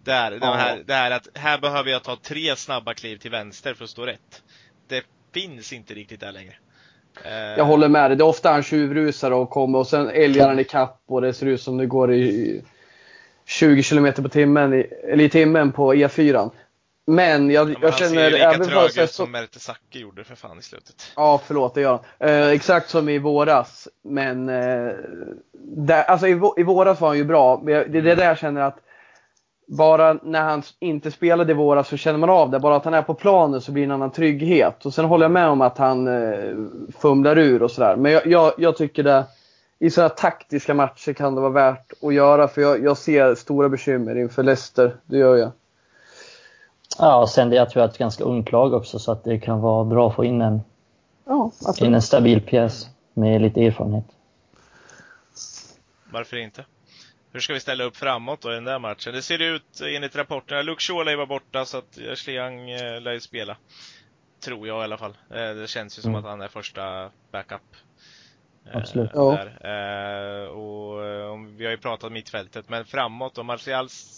Där, 0.04 0.40
ja. 0.42 0.54
här, 0.54 0.84
det 0.86 0.94
här 0.94 1.12
att 1.12 1.28
här 1.34 1.60
behöver 1.60 1.92
jag 1.92 2.04
ta 2.04 2.16
tre 2.16 2.56
snabba 2.56 2.94
kliv 2.94 3.18
till 3.18 3.32
vänster 3.32 3.74
för 3.74 3.84
att 3.84 3.90
stå 3.90 4.06
rätt. 4.06 4.44
Det 4.88 5.04
finns 5.34 5.74
inte 5.74 5.94
riktigt 5.94 6.20
där 6.20 6.32
längre. 6.32 6.54
Eh, 7.26 7.34
jag 7.34 7.66
håller 7.66 7.88
med 7.88 8.10
dig. 8.10 8.18
Det 8.18 8.24
är 8.24 8.28
ofta 8.28 8.52
han 8.52 8.64
tjuvrusar 8.64 9.32
och 9.32 9.50
kommer 9.50 9.80
och 9.80 9.88
sen 9.88 10.10
älgar 10.10 10.48
han 10.48 10.60
i 10.60 10.64
kapp 10.64 11.04
och 11.06 11.22
det 11.22 11.34
ser 11.34 11.46
ut 11.46 11.62
som 11.62 11.78
det 11.78 11.86
går 11.86 12.14
i 12.14 12.62
20 13.52 13.84
km 13.84 14.14
på 14.14 14.30
timmen, 14.30 14.74
eller 15.04 15.24
i 15.24 15.30
timmen 15.30 15.72
på 15.72 15.94
E4. 15.94 16.52
Men 17.08 17.50
jag, 17.50 17.70
ja, 17.70 17.74
men 17.74 17.82
jag 17.82 17.98
känner... 17.98 18.22
Han 18.22 18.32
ser 18.32 18.38
ju 18.38 18.60
lika 18.60 18.64
trög 18.64 19.04
ut 19.04 19.12
som 19.12 19.32
Mertesacker 19.32 20.00
gjorde 20.00 20.24
för 20.24 20.36
fan 20.36 20.60
i 20.60 20.62
slutet. 20.62 21.12
Ja, 21.16 21.42
förlåt, 21.46 21.74
det 21.74 21.82
gör 21.82 22.00
han. 22.20 22.30
Eh, 22.30 22.48
exakt 22.48 22.90
som 22.90 23.10
i 23.10 23.18
våras. 23.18 23.88
Men 24.04 24.50
eh, 24.50 24.92
där, 25.78 26.04
alltså 26.04 26.28
i, 26.28 26.40
i, 26.58 26.64
våras 26.64 27.02
var 27.02 27.08
han 27.08 27.18
ju 27.18 27.24
bra. 27.24 27.62
Det 27.66 27.74
är 27.74 28.02
det 28.02 28.16
där 28.16 28.26
jag 28.26 28.38
känner 28.38 28.62
att 28.62 28.78
bara 29.68 30.14
när 30.14 30.42
han 30.42 30.64
inte 30.80 31.12
spelade 31.12 31.52
i 31.52 31.56
våras 31.56 31.88
så 31.88 31.98
känner 31.98 32.20
man 32.20 32.30
av 32.30 32.50
det. 32.50 32.60
Bara 32.60 32.76
att 32.76 32.86
han 32.86 32.94
är 32.94 33.02
på 33.02 33.14
planen 33.14 33.62
så 33.62 33.72
blir 33.72 33.84
det 33.84 33.88
en 33.88 33.92
annan 33.92 34.12
trygghet. 34.12 34.86
Och 34.86 34.94
sen 34.94 35.06
håller 35.06 35.24
jag 35.24 35.32
med 35.32 35.48
om 35.48 35.62
att 35.62 35.78
han 35.78 36.08
eh, 36.08 36.56
fumlar 37.00 37.38
ur 37.38 37.64
och 37.64 37.72
sådär. 37.72 37.96
Men 37.96 38.12
jag, 38.12 38.28
jag, 38.28 38.54
jag 38.58 38.78
tycker 38.78 39.04
det 39.04 39.26
i 39.82 39.90
sådana 39.90 40.10
taktiska 40.10 40.74
matcher 40.74 41.14
kan 41.14 41.36
det 41.36 41.42
vara 41.42 41.52
värt 41.52 41.94
att 42.02 42.14
göra. 42.14 42.48
För 42.48 42.62
jag, 42.62 42.84
jag 42.84 42.98
ser 42.98 43.36
stora 43.36 43.70
bekymmer 43.70 44.18
inför 44.18 44.44
Leicester. 44.44 44.96
Det 45.06 45.18
gör 45.18 45.36
jag. 45.36 45.52
Ja, 46.98 47.22
och 47.22 47.30
sen 47.30 47.50
det 47.50 47.56
jag 47.56 47.70
tror 47.70 47.82
jag 47.82 47.88
är 47.88 47.92
ett 47.92 47.98
ganska 47.98 48.24
ungt 48.24 48.52
lag 48.52 48.74
också 48.74 49.00
så 49.00 49.12
att 49.12 49.24
det 49.24 49.40
kan 49.40 49.62
vara 49.62 49.84
bra 49.84 50.10
att 50.10 50.16
få 50.16 50.26
in 50.26 50.42
en, 50.42 50.62
ja, 51.26 51.52
in 51.80 51.94
en 51.94 52.02
stabil 52.02 52.42
pjäs 52.42 52.88
med 53.14 53.42
lite 53.42 53.66
erfarenhet. 53.66 54.06
Varför 56.12 56.38
inte? 56.38 56.66
Hur 57.32 57.40
ska 57.40 57.54
vi 57.54 57.60
ställa 57.60 57.84
upp 57.84 57.98
framåt 57.98 58.42
då 58.42 58.52
i 58.52 58.56
den 58.56 58.64
där 58.64 58.80
matchen? 58.80 59.14
Det 59.14 59.22
ser 59.22 59.42
ut 59.42 59.82
enligt 59.96 60.16
rapporterna, 60.16 60.62
Luke 60.62 60.82
Shaw 60.82 61.06
lär 61.06 61.16
vara 61.16 61.26
borta 61.26 61.66
så 61.66 61.78
att 61.78 62.00
Ashley 62.12 62.36
Young 62.36 62.70
eh, 62.70 63.02
lär 63.02 63.12
ju 63.12 63.20
spela. 63.20 63.58
Tror 64.40 64.68
jag 64.68 64.82
i 64.82 64.84
alla 64.84 64.98
fall. 64.98 65.18
Eh, 65.30 65.54
det 65.56 65.70
känns 65.70 65.98
ju 65.98 66.02
som 66.02 66.12
mm. 66.12 66.20
att 66.20 66.30
han 66.30 66.42
är 66.42 66.48
första 66.48 67.10
backup 67.32 67.62
Absolut. 68.74 69.12
Ja. 69.14 69.34
Eh, 69.44 70.44
och 70.44 71.06
eh, 71.06 71.40
vi 71.58 71.66
har 71.66 71.72
ju 71.72 71.78
pratat 71.78 72.12
mittfältet, 72.12 72.70
men 72.70 72.86
framåt 72.86 73.38
och 73.38 73.46
Martials 73.46 74.18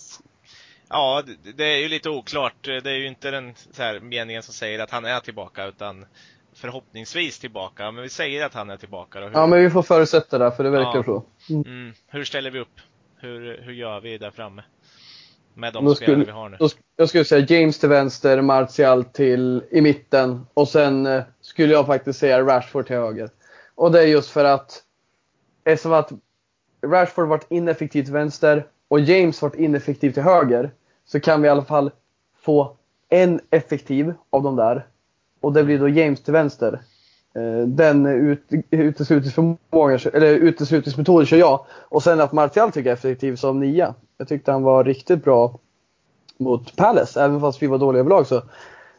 Ja, 0.90 1.24
det 1.56 1.64
är 1.64 1.78
ju 1.78 1.90
lite 1.90 2.10
oklart. 2.10 2.56
Det 2.64 2.90
är 2.92 2.96
ju 2.98 3.08
inte 3.08 3.32
den 3.32 3.54
så 3.72 3.84
här, 3.84 4.00
meningen 4.00 4.44
som 4.44 4.54
säger 4.54 4.80
att 4.80 4.92
han 4.92 5.06
är 5.06 5.20
tillbaka, 5.20 5.66
utan 5.66 6.06
förhoppningsvis 6.54 7.40
tillbaka. 7.40 7.92
Men 7.92 8.04
vi 8.04 8.10
säger 8.10 8.46
att 8.46 8.54
han 8.54 8.70
är 8.70 8.78
tillbaka. 8.78 9.20
Då. 9.20 9.26
Hur... 9.26 9.34
Ja, 9.34 9.48
men 9.48 9.64
vi 9.64 9.70
får 9.70 9.84
förutsätta 9.84 10.38
det, 10.38 10.52
för 10.52 10.64
det 10.64 10.70
verkar 10.70 10.96
ja. 10.96 11.04
så. 11.04 11.24
Mm. 11.54 11.64
Mm. 11.68 11.94
Hur 12.08 12.24
ställer 12.24 12.52
vi 12.52 12.60
upp? 12.60 12.80
Hur, 13.18 13.62
hur 13.62 13.74
gör 13.74 14.00
vi 14.02 14.18
där 14.18 14.32
framme? 14.32 14.64
Med 15.54 15.74
de 15.74 15.86
Då 15.86 15.96
spelare 15.96 16.16
skulle- 16.16 16.26
vi 16.26 16.32
har 16.32 16.50
nu. 16.50 16.58
Då, 16.60 16.70
jag 16.96 17.10
skulle 17.10 17.26
säga 17.26 17.46
James 17.50 17.80
till 17.80 17.90
vänster, 17.90 18.42
Martial 18.42 19.04
till 19.04 19.64
i 19.72 19.82
mitten 19.82 20.46
och 20.54 20.68
sen 20.68 21.06
eh, 21.06 21.24
skulle 21.42 21.74
jag 21.74 21.86
faktiskt 21.86 22.20
säga 22.20 22.42
Rashford 22.42 22.88
till 22.88 22.96
höger. 22.96 23.30
Och 23.76 23.92
det 23.92 24.02
är 24.02 24.08
just 24.08 24.30
för 24.30 24.46
att 24.46 24.84
eftersom 25.64 25.94
att 25.94 26.12
Rashford 26.86 27.28
varit 27.28 27.46
ineffektiv 27.50 28.04
till 28.04 28.14
vänster 28.14 28.68
och 28.88 29.00
James 29.00 29.42
varit 29.42 29.56
ineffektiv 29.56 30.12
till 30.12 30.24
höger 30.24 30.72
så 31.06 31.20
kan 31.20 31.42
vi 31.42 31.48
i 31.48 31.52
alla 31.52 31.64
fall 31.64 31.92
få 32.42 32.76
en 33.10 33.40
effektiv 33.50 34.14
av 34.30 34.44
de 34.44 34.56
där. 34.56 34.88
Och 35.42 35.54
det 35.54 35.64
blir 35.64 35.80
då 35.80 35.90
James 35.90 36.24
till 36.24 36.34
vänster. 36.34 36.82
Eh, 37.36 37.68
den 37.68 38.06
ut, 38.06 38.44
uteslutningsförmågan, 38.72 40.00
eller 40.14 40.28
uteslutningsmetoden 40.28 41.26
kör 41.26 41.38
jag. 41.38 41.66
Och 41.70 42.04
sen 42.04 42.22
att 42.22 42.32
Martial 42.32 42.72
tycker 42.72 42.90
jag 42.90 42.96
är 42.96 43.00
effektiv 43.00 43.36
som 43.36 43.60
nia. 43.60 43.96
Jag 44.18 44.28
tyckte 44.28 44.52
han 44.52 44.64
var 44.64 44.84
riktigt 44.84 45.24
bra 45.24 45.60
mot 46.38 46.76
Palace. 46.76 47.24
Även 47.24 47.42
fast 47.42 47.62
vi 47.62 47.68
var 47.68 47.78
dåliga 47.78 48.00
överlag 48.00 48.28
så 48.28 48.42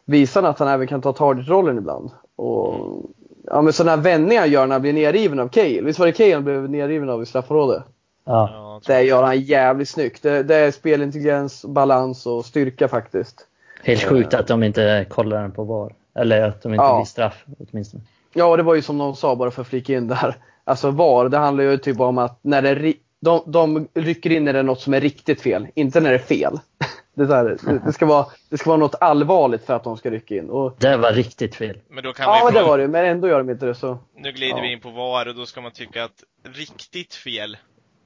visar 0.05 0.41
han 0.41 0.51
att 0.51 0.59
han 0.59 0.67
även 0.67 0.87
kan 0.87 1.01
ta 1.01 1.13
target-rollen 1.13 1.77
ibland. 1.77 2.09
Och 2.35 2.75
mm 2.75 3.07
ja, 3.47 3.61
men 3.61 3.73
sådana 3.73 3.95
här 3.95 4.03
vändningar 4.03 4.41
han 4.41 4.51
gör 4.51 4.67
när 4.67 4.75
han 4.75 4.81
blir 4.81 4.93
nerriven 4.93 5.39
av 5.39 5.47
Cale. 5.47 5.81
Visst 5.81 5.99
var 5.99 6.05
det 6.05 6.11
Cale 6.11 6.33
han 6.33 6.43
blev 6.43 6.69
nerriven 6.69 7.09
av 7.09 7.23
i 7.23 7.25
straffområdet? 7.25 7.83
Ja. 8.25 8.81
Det 8.87 9.01
gör 9.01 9.23
han 9.23 9.41
jävligt 9.41 9.89
snyggt. 9.89 10.23
Det, 10.23 10.43
det 10.43 10.55
är 10.55 10.71
spelintelligens, 10.71 11.65
balans 11.65 12.25
och 12.25 12.45
styrka 12.45 12.87
faktiskt. 12.87 13.47
Helt 13.83 14.03
sjukt 14.03 14.33
att 14.33 14.47
de 14.47 14.63
inte 14.63 15.05
kollar 15.09 15.41
den 15.41 15.51
på 15.51 15.63
VAR. 15.63 15.93
Eller 16.15 16.41
att 16.47 16.61
de 16.61 16.73
inte 16.73 16.83
Ja. 16.83 16.97
blir 16.97 17.05
straff 17.05 17.45
åtminstone. 17.59 18.03
Ja, 18.33 18.45
och 18.45 18.57
det 18.57 18.63
var 18.63 18.75
ju 18.75 18.81
som 18.81 18.97
någon 18.97 19.15
sa 19.15 19.35
bara 19.35 19.51
för 19.51 19.61
att 19.61 19.67
flika 19.67 19.93
in 19.93 20.07
där. 20.07 20.35
Alltså 20.63 20.91
VAR, 20.91 21.29
det 21.29 21.37
handlar 21.37 21.63
ju 21.63 21.77
typ 21.77 21.99
om 21.99 22.17
att 22.17 22.39
när 22.41 22.61
det, 22.61 22.93
de, 23.21 23.43
de 23.45 23.87
rycker 23.93 24.31
in 24.31 24.43
när 24.45 24.53
det 24.53 24.59
är 24.59 24.63
något 24.63 24.81
som 24.81 24.93
är 24.93 25.01
riktigt 25.01 25.41
fel, 25.41 25.67
inte 25.75 25.99
när 25.99 26.09
det 26.09 26.15
är 26.15 26.19
fel. 26.19 26.59
Det, 27.15 27.27
här, 27.27 27.57
det, 27.85 27.93
ska 27.93 28.05
vara, 28.05 28.25
det 28.49 28.57
ska 28.57 28.69
vara 28.69 28.79
något 28.79 28.95
allvarligt 29.01 29.65
för 29.65 29.73
att 29.73 29.83
de 29.83 29.97
ska 29.97 30.11
rycka 30.11 30.35
in. 30.35 30.49
Och, 30.49 30.75
Det 30.79 30.97
var 30.97 31.11
riktigt 31.11 31.55
fel. 31.55 31.79
Men 31.89 32.03
då 32.03 32.13
kan 32.13 32.25
ja, 32.25 32.41
men 32.45 32.53
det 32.53 32.63
var 32.63 32.77
det 32.77 32.87
Men 32.87 33.05
ändå 33.05 33.27
gör 33.27 33.37
de 33.37 33.49
inte 33.49 33.65
det 33.65 33.75
så. 33.75 33.99
Nu 34.15 34.31
glider 34.31 34.57
Ja. 34.57 34.61
vi 34.61 34.71
in 34.71 34.79
på 34.81 34.89
VAR 34.89 35.27
och 35.27 35.35
då 35.35 35.45
ska 35.45 35.61
man 35.61 35.71
tycka 35.71 36.03
att 36.03 36.23
riktigt 36.43 37.13
fel. 37.13 37.57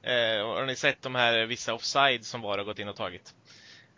Eh, 0.04 0.48
har 0.48 0.66
ni 0.66 0.76
sett 0.76 1.02
de 1.02 1.16
här 1.16 1.46
vissa 1.46 1.74
offside 1.74 2.26
som 2.26 2.42
VAR 2.42 2.58
har 2.58 2.66
gått 2.66 2.80
in 2.80 2.88
och 2.90 2.96
tagit? 2.96 3.34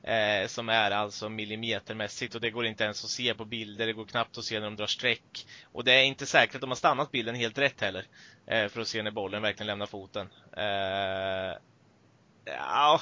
Eh, 0.03 0.47
som 0.47 0.69
är 0.69 0.91
alltså 0.91 1.29
millimetermässigt 1.29 2.35
och 2.35 2.41
det 2.41 2.49
går 2.49 2.65
inte 2.65 2.83
ens 2.83 3.03
att 3.03 3.09
se 3.09 3.33
på 3.33 3.45
bilder, 3.45 3.87
det 3.87 3.93
går 3.93 4.05
knappt 4.05 4.37
att 4.37 4.43
se 4.43 4.59
när 4.59 4.65
de 4.65 4.75
drar 4.75 4.87
streck. 4.87 5.45
Och 5.71 5.83
det 5.83 5.93
är 5.93 6.03
inte 6.03 6.25
säkert 6.25 6.55
att 6.55 6.61
de 6.61 6.69
har 6.69 6.75
stannat 6.75 7.11
bilden 7.11 7.35
helt 7.35 7.57
rätt 7.57 7.81
heller. 7.81 8.05
Eh, 8.47 8.67
för 8.67 8.81
att 8.81 8.87
se 8.87 9.03
när 9.03 9.11
bollen 9.11 9.41
verkligen 9.41 9.67
lämnar 9.67 9.85
foten. 9.85 10.27
Eh, 10.57 11.57
ja, 12.45 13.01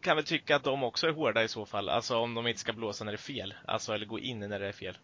kan 0.00 0.16
väl 0.16 0.24
tycka 0.24 0.56
att 0.56 0.64
de 0.64 0.82
också 0.84 1.06
är 1.06 1.12
hårda 1.12 1.42
i 1.42 1.48
så 1.48 1.66
fall. 1.66 1.88
Alltså 1.88 2.16
om 2.18 2.34
de 2.34 2.46
inte 2.46 2.60
ska 2.60 2.72
blåsa 2.72 3.04
när 3.04 3.12
det 3.12 3.16
är 3.16 3.34
fel. 3.34 3.54
Alltså 3.64 3.92
eller 3.92 4.06
gå 4.06 4.18
in 4.18 4.38
när 4.38 4.60
det 4.60 4.68
är 4.68 4.72
fel. 4.72 4.98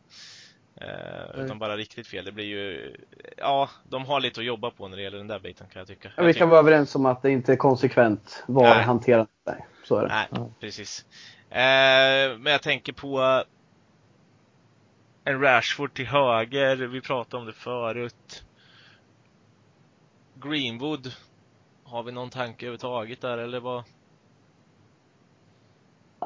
Mm. 0.80 1.44
utan 1.44 1.58
bara 1.58 1.76
riktigt 1.76 2.06
fel. 2.06 2.24
Det 2.24 2.32
blir 2.32 2.44
ju, 2.44 2.96
ja, 3.36 3.70
de 3.88 4.04
har 4.04 4.20
lite 4.20 4.40
att 4.40 4.46
jobba 4.46 4.70
på 4.70 4.88
när 4.88 4.96
det 4.96 5.02
gäller 5.02 5.18
den 5.18 5.26
där 5.26 5.38
biten 5.38 5.66
kan 5.72 5.80
jag 5.80 5.88
tycka. 5.88 6.12
Ja, 6.16 6.22
vi 6.22 6.34
kan 6.34 6.48
vara 6.48 6.60
överens 6.60 6.94
om 6.94 7.06
att 7.06 7.22
det 7.22 7.30
inte 7.30 7.52
är 7.52 7.56
konsekvent 7.56 8.44
VAR 8.46 8.80
hanterat. 8.80 9.28
Nej, 9.46 9.66
så 9.84 9.96
är 9.96 10.02
det. 10.02 10.08
Nej, 10.08 10.26
Ja. 10.30 10.50
precis. 10.60 11.04
Eh, 11.50 12.38
men 12.38 12.52
jag 12.52 12.62
tänker 12.62 12.92
på 12.92 13.44
en 15.24 15.40
Rashford 15.40 15.94
till 15.94 16.06
höger. 16.06 16.76
Vi 16.76 17.00
pratade 17.00 17.40
om 17.40 17.46
det 17.46 17.52
förut. 17.52 18.44
Greenwood. 20.34 21.12
Har 21.84 22.02
vi 22.02 22.12
någon 22.12 22.30
tanke 22.30 22.66
överhuvudtaget 22.66 23.20
där 23.20 23.38
eller 23.38 23.60
vad? 23.60 23.84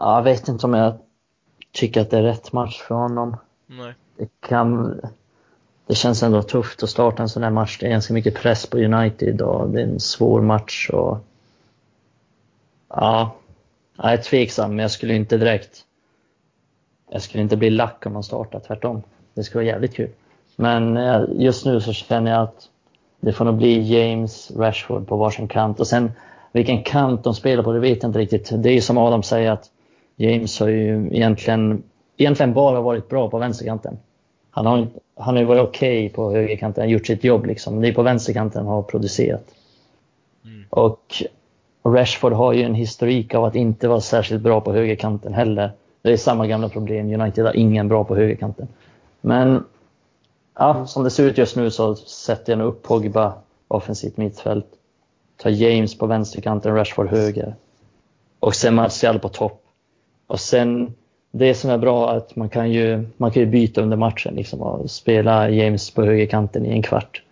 Ja, 0.00 0.16
jag 0.16 0.22
vet 0.22 0.48
inte 0.48 0.66
om 0.66 0.74
jag 0.74 0.98
tycker 1.72 2.00
att 2.00 2.10
det 2.10 2.18
är 2.18 2.22
rätt 2.22 2.52
match 2.52 2.80
för 2.80 2.94
honom. 2.94 3.36
Nej. 3.66 3.94
Det 4.16 4.28
kan... 4.40 5.00
Det 5.86 5.94
känns 5.94 6.22
ändå 6.22 6.42
tufft 6.42 6.82
att 6.82 6.90
starta 6.90 7.22
en 7.22 7.28
sån 7.28 7.42
här 7.42 7.50
match. 7.50 7.78
Det 7.80 7.86
är 7.86 7.90
ganska 7.90 8.14
mycket 8.14 8.34
press 8.34 8.66
på 8.66 8.78
United 8.78 9.42
och 9.42 9.70
det 9.70 9.80
är 9.80 9.84
en 9.84 10.00
svår 10.00 10.40
match 10.40 10.90
och... 10.92 11.18
Ja. 12.88 13.34
Jag 13.96 14.12
är 14.12 14.16
tveksam, 14.16 14.70
men 14.70 14.78
jag 14.78 14.90
skulle 14.90 15.14
inte 15.14 15.36
direkt... 15.38 15.84
Jag 17.10 17.22
skulle 17.22 17.42
inte 17.42 17.56
bli 17.56 17.70
lack 17.70 18.06
om 18.06 18.12
man 18.12 18.22
startar, 18.22 18.60
tvärtom. 18.60 19.02
Det 19.34 19.44
skulle 19.44 19.64
vara 19.64 19.72
jävligt 19.72 19.94
kul. 19.94 20.10
Men 20.56 20.96
eh, 20.96 21.22
just 21.32 21.66
nu 21.66 21.80
så 21.80 21.92
känner 21.92 22.30
jag 22.30 22.42
att 22.42 22.68
det 23.20 23.32
får 23.32 23.44
nog 23.44 23.56
bli 23.56 23.80
James, 23.80 24.50
Rashford 24.56 25.08
på 25.08 25.16
varsin 25.16 25.48
kant. 25.48 25.80
Och 25.80 25.86
sen 25.86 26.12
vilken 26.52 26.82
kant 26.82 27.24
de 27.24 27.34
spelar 27.34 27.62
på, 27.62 27.72
det 27.72 27.80
vet 27.80 28.02
jag 28.02 28.08
inte 28.08 28.18
riktigt. 28.18 28.50
Det 28.62 28.68
är 28.68 28.74
ju 28.74 28.80
som 28.80 28.98
Adam 28.98 29.22
säger 29.22 29.50
att 29.50 29.70
James 30.20 30.61
har 30.61 30.68
ju 30.68 31.09
egentligen, 31.12 31.83
egentligen 32.16 32.54
bara 32.54 32.80
varit 32.80 33.09
bra 33.09 33.30
på 33.30 33.38
vänsterkanten. 33.38 33.98
Han 34.50 34.66
har, 34.66 34.88
han 35.16 35.35
har 35.35 35.40
ju 35.40 35.46
varit 35.46 35.68
okej 35.68 36.09
på 36.09 36.30
högerkanten, 36.30 36.88
gjort 36.88 37.06
sitt 37.06 37.24
jobb 37.24 37.46
liksom. 37.46 37.80
Det 37.80 37.88
är 37.88 37.92
på 37.92 38.02
vänsterkanten 38.02 38.66
han 38.66 38.74
har 38.74 38.83
producerat. 38.83 39.44
Mm. 40.44 40.64
Och 40.70 41.22
Rashford 41.85 42.33
har 42.33 42.52
ju 42.52 42.62
en 42.62 42.74
historik 42.74 43.35
av 43.35 43.44
att 43.44 43.54
inte 43.54 43.88
vara 43.88 44.00
särskilt 44.00 44.42
bra 44.42 44.61
på 44.61 44.72
högerkanten 44.72 45.35
heller. 45.35 45.72
Det 46.02 46.12
är 46.12 46.16
samma 46.16 46.46
gamla 46.46 46.68
problem, 46.68 47.20
United 47.20 47.44
har 47.44 47.56
ingen 47.56 47.88
bra 47.88 48.04
på 48.04 48.16
högerkanten. 48.16 48.68
Men 49.20 49.64
ja, 50.54 50.87
som 50.87 51.04
det 51.04 51.11
ser 51.11 51.24
ut 51.24 51.38
just 51.38 51.56
nu 51.56 51.70
så 51.70 51.96
sätter 51.96 52.52
jag 52.52 52.59
nog 52.59 52.68
upp 52.68 52.83
Pogba 52.83 53.35
offensivt 53.68 54.16
mittfält. 54.16 54.66
Tar 55.37 55.50
James 55.50 55.98
på 55.98 56.06
vänsterkanten, 56.06 56.74
Rashford 56.74 57.09
höger. 57.09 57.54
Och 58.40 58.54
sen 58.54 58.74
Martial 58.74 59.18
på 59.18 59.28
topp. 59.28 59.66
Och 60.30 60.40
sen 60.40 60.94
det 61.30 61.54
som 61.54 61.70
är 61.70 61.78
bra 61.78 62.12
är 62.12 62.16
att 62.16 62.36
man 62.36 62.48
kan 62.48 62.72
ju, 62.72 63.08
man 63.16 63.30
kan 63.30 63.42
ju 63.42 63.46
byta 63.48 63.80
under 63.80 63.96
matchen 63.96 64.34
liksom 64.34 64.60
och 64.60 64.90
spela 64.90 65.50
James 65.50 65.90
på 65.90 66.04
högerkanten 66.04 66.66
i 66.66 66.70
en 66.70 66.82
kvart. 66.82 67.22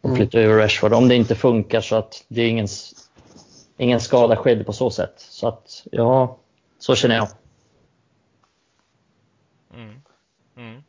Och 0.00 0.08
Mm. 0.10 0.16
flytta 0.16 0.38
över 0.40 0.56
Rashford. 0.62 0.92
Om 0.92 1.08
det 1.08 1.14
inte 1.14 1.34
funkar 1.34 1.80
så 1.80 1.96
att 1.96 2.24
det 2.28 2.42
är 2.42 2.48
ingen, 2.48 2.68
ingen 3.76 4.00
skada 4.00 4.36
skedd 4.36 4.66
på 4.66 4.72
så 4.72 4.90
sätt. 4.90 5.14
Så 5.16 5.48
att 5.48 5.86
ja, 5.92 6.38
så 6.78 6.94
känner 6.94 7.16
jag. 7.16 7.28
Mm. 9.74 10.00
Mm. 10.56 10.82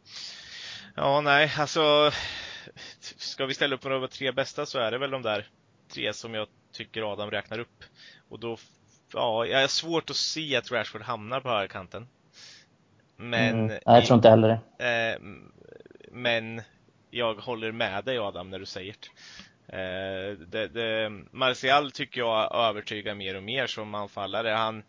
Ja, 0.96 1.22
nej, 1.22 1.52
alltså. 1.58 2.12
Ska 3.18 3.46
vi 3.46 3.54
ställa 3.54 3.76
upp 3.76 3.82
på 3.82 3.90
de 3.90 4.08
tre 4.08 4.32
bästa 4.32 4.66
så 4.66 4.80
är 4.80 4.92
det 4.92 4.98
väl 4.98 5.12
de 5.12 5.22
där 5.22 5.48
tre 5.94 6.14
som 6.14 6.34
jag 6.34 6.48
tycker 6.72 7.12
Adam 7.14 7.32
räknar 7.32 7.60
upp. 7.60 7.84
Och 8.30 8.40
då, 8.40 8.58
ja, 9.14 9.46
jag 9.46 9.62
har 9.62 9.68
svårt 9.68 10.10
att 10.10 10.16
se 10.16 10.56
att 10.56 10.72
Rashford 10.72 11.02
hamnar 11.02 11.42
på 11.42 11.50
högerkanten. 11.50 12.08
Men, 13.18 13.56
Mm. 13.56 13.68
Nej, 13.68 13.80
jag 13.86 14.06
tror 14.06 14.16
inte 14.16 14.30
heller 14.30 14.62
det. 14.78 15.14
Eh, 15.14 15.20
men 16.12 16.62
jag 17.12 17.36
håller 17.36 17.72
med 17.72 18.06
dig 18.06 18.18
Adam 18.18 18.50
när 18.50 18.60
du 18.60 18.66
säger 18.66 18.96
det. 19.00 19.08
Eh, 19.78 20.48
det, 20.48 20.68
det. 20.68 21.10
Martial 21.32 21.92
tycker 21.92 22.22
jag 22.22 22.56
övertygar 22.56 23.16
mer 23.16 23.36
och 23.36 23.44
mer 23.44 23.68
som 23.68 23.96
anfallare. 23.96 24.50
Han, 24.50 24.84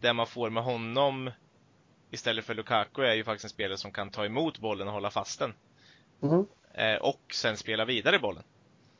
det 0.00 0.12
man 0.12 0.26
får 0.26 0.50
med 0.50 0.62
honom 0.62 1.30
istället 2.10 2.44
för 2.44 2.54
Lukaku 2.54 3.02
är 3.02 3.14
ju 3.14 3.24
faktiskt 3.24 3.44
en 3.44 3.50
spelare 3.50 3.78
som 3.78 3.92
kan 3.92 4.10
ta 4.10 4.24
emot 4.24 4.58
bollen 4.58 4.88
och 4.88 4.94
hålla 4.94 5.10
fast 5.10 5.38
den. 5.38 5.54
Mhm. 6.20 6.46
Eh, 6.74 6.96
och 6.96 7.20
sen 7.32 7.56
spela 7.56 7.84
vidare 7.84 8.18
bollen. 8.18 8.42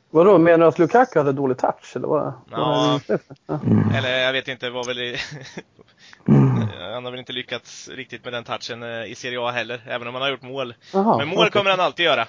Vadå, 0.09 0.37
menar 0.37 0.57
du 0.57 0.65
att 0.65 0.79
Lukaku 0.79 1.19
hade 1.19 1.31
dålig 1.31 1.57
touch? 1.57 1.95
Eller 1.95 2.07
vad? 2.07 2.33
Ja. 2.51 2.99
Ja. 3.47 3.59
Eller 3.97 4.19
jag 4.19 4.33
vet 4.33 4.47
inte, 4.47 4.69
vad 4.69 4.87
väl 4.87 4.99
i... 4.99 5.17
Han 6.93 7.03
har 7.05 7.11
väl 7.11 7.19
inte 7.19 7.33
lyckats 7.33 7.89
riktigt 7.89 8.23
med 8.23 8.33
den 8.33 8.43
touchen 8.43 8.83
eh, 8.83 9.11
i 9.11 9.15
Serie 9.15 9.39
A 9.41 9.51
heller, 9.51 9.81
även 9.87 10.07
om 10.07 10.13
han 10.13 10.21
har 10.21 10.29
gjort 10.29 10.41
mål. 10.41 10.73
Jaha, 10.93 11.17
Men 11.17 11.27
mål 11.27 11.37
okej. 11.37 11.51
kommer 11.51 11.69
han 11.71 11.79
alltid 11.79 12.05
göra. 12.05 12.27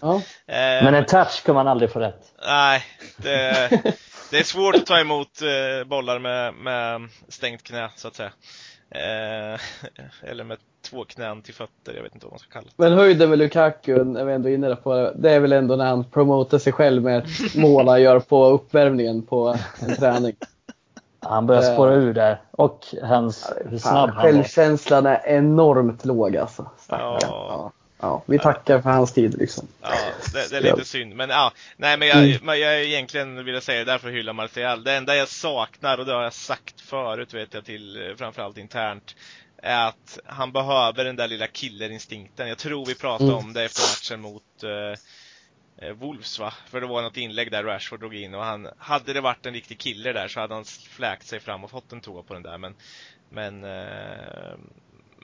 Ja. 0.00 0.22
Eh, 0.46 0.84
Men 0.84 0.94
en 0.94 1.06
touch 1.06 1.42
kommer 1.44 1.60
man 1.60 1.68
aldrig 1.68 1.92
få 1.92 2.00
rätt. 2.00 2.32
Nej, 2.46 2.84
det, 3.16 3.68
det 4.30 4.38
är 4.38 4.42
svårt 4.44 4.74
att 4.74 4.86
ta 4.86 5.00
emot 5.00 5.42
eh, 5.42 5.88
bollar 5.88 6.18
med, 6.18 6.54
med 6.54 7.08
stängt 7.28 7.62
knä, 7.62 7.90
så 7.96 8.08
att 8.08 8.14
säga. 8.14 8.30
Eh, 8.94 9.60
eller 10.30 10.44
med 10.44 10.58
två 10.90 11.04
knän 11.04 11.42
till 11.42 11.54
fötter, 11.54 11.92
jag 11.96 12.02
vet 12.02 12.14
inte 12.14 12.26
vad 12.26 12.32
man 12.32 12.38
ska 12.38 12.50
kalla 12.50 12.66
det. 12.66 12.72
Men 12.76 12.92
höjden 12.92 13.30
med 13.30 13.38
Lukaku, 13.38 14.04
när 14.04 14.24
vi 14.24 14.32
ändå 14.32 14.48
är 14.48 14.54
inne 14.54 14.76
på 14.76 14.94
det, 14.94 15.12
det 15.16 15.30
är 15.30 15.40
väl 15.40 15.52
ändå 15.52 15.76
när 15.76 15.86
han 15.86 16.04
promotar 16.04 16.58
sig 16.58 16.72
själv 16.72 17.02
med 17.02 17.18
ett 17.18 17.54
mål 17.56 17.88
han 17.88 18.02
gör 18.02 18.20
på 18.20 18.44
uppvärmningen 18.44 19.22
på 19.22 19.56
en 19.80 19.96
träning. 19.98 20.36
Han 21.20 21.46
börjar 21.46 21.62
Eh. 21.62 21.72
spåra 21.74 21.94
ur 21.94 22.14
där. 22.14 22.40
Och 22.50 22.84
hans, 23.02 23.52
hur 23.66 23.78
snabb 23.78 24.10
han 24.10 24.16
var. 24.16 24.22
självkänslan 24.22 25.06
är 25.06 25.20
enormt 25.26 26.04
låg 26.04 26.36
alltså. 26.36 26.70
Ja. 26.88 27.18
Ja. 27.22 27.72
Ja, 28.04 28.22
vi 28.26 28.38
tackar 28.38 28.80
för 28.80 28.90
hans 28.90 29.12
tid 29.12 29.38
liksom. 29.38 29.68
Ja, 29.82 29.88
det, 30.32 30.50
det 30.50 30.56
är 30.56 30.60
lite 30.60 30.84
synd. 30.84 31.16
Men 31.16 31.30
ja, 31.30 31.52
nej 31.76 31.98
men 31.98 32.08
jag, 32.08 32.42
men 32.42 32.60
jag 32.60 32.84
egentligen 32.84 33.44
vill 33.44 33.54
jag 33.54 33.62
säga 33.62 33.78
det 33.78 33.92
därför 33.92 34.10
hylla 34.10 34.32
Martial. 34.32 34.84
Det 34.84 34.92
enda 34.92 35.16
jag 35.16 35.28
saknar, 35.28 35.98
och 35.98 36.06
det 36.06 36.12
har 36.12 36.22
jag 36.22 36.32
sagt 36.32 36.80
förut 36.80 37.34
vet 37.34 37.54
jag 37.54 37.64
till 37.64 38.08
eh, 38.10 38.16
framförallt 38.16 38.58
internt, 38.58 39.16
är 39.56 39.88
att 39.88 40.18
han 40.24 40.52
behöver 40.52 41.04
den 41.04 41.16
där 41.16 41.28
lilla 41.28 41.46
killerinstinkten. 41.46 42.48
Jag 42.48 42.58
tror 42.58 42.86
vi 42.86 42.94
pratade 42.94 43.32
Mm. 43.32 43.44
om 43.44 43.52
det 43.52 43.64
efter 43.64 43.82
matchen 43.82 44.20
mot, 44.20 44.62
eh, 44.62 45.88
eh, 45.88 45.94
Wolves 45.94 46.38
va? 46.38 46.54
För 46.70 46.80
det 46.80 46.86
var 46.86 47.02
något 47.02 47.16
inlägg 47.16 47.50
där 47.50 47.64
Rashford 47.64 48.00
drog 48.00 48.14
in 48.14 48.34
och 48.34 48.44
han, 48.44 48.68
hade 48.78 49.12
det 49.12 49.20
varit 49.20 49.46
en 49.46 49.54
riktig 49.54 49.78
kille 49.78 50.12
där 50.12 50.28
så 50.28 50.40
hade 50.40 50.54
han 50.54 50.64
fläkt 50.64 51.26
sig 51.26 51.40
fram 51.40 51.64
och 51.64 51.70
fått 51.70 51.92
en 51.92 52.00
tå 52.00 52.22
på 52.22 52.34
den 52.34 52.42
där 52.42 52.58
men, 52.58 52.74
men, 53.30 53.64
eh, 53.64 54.54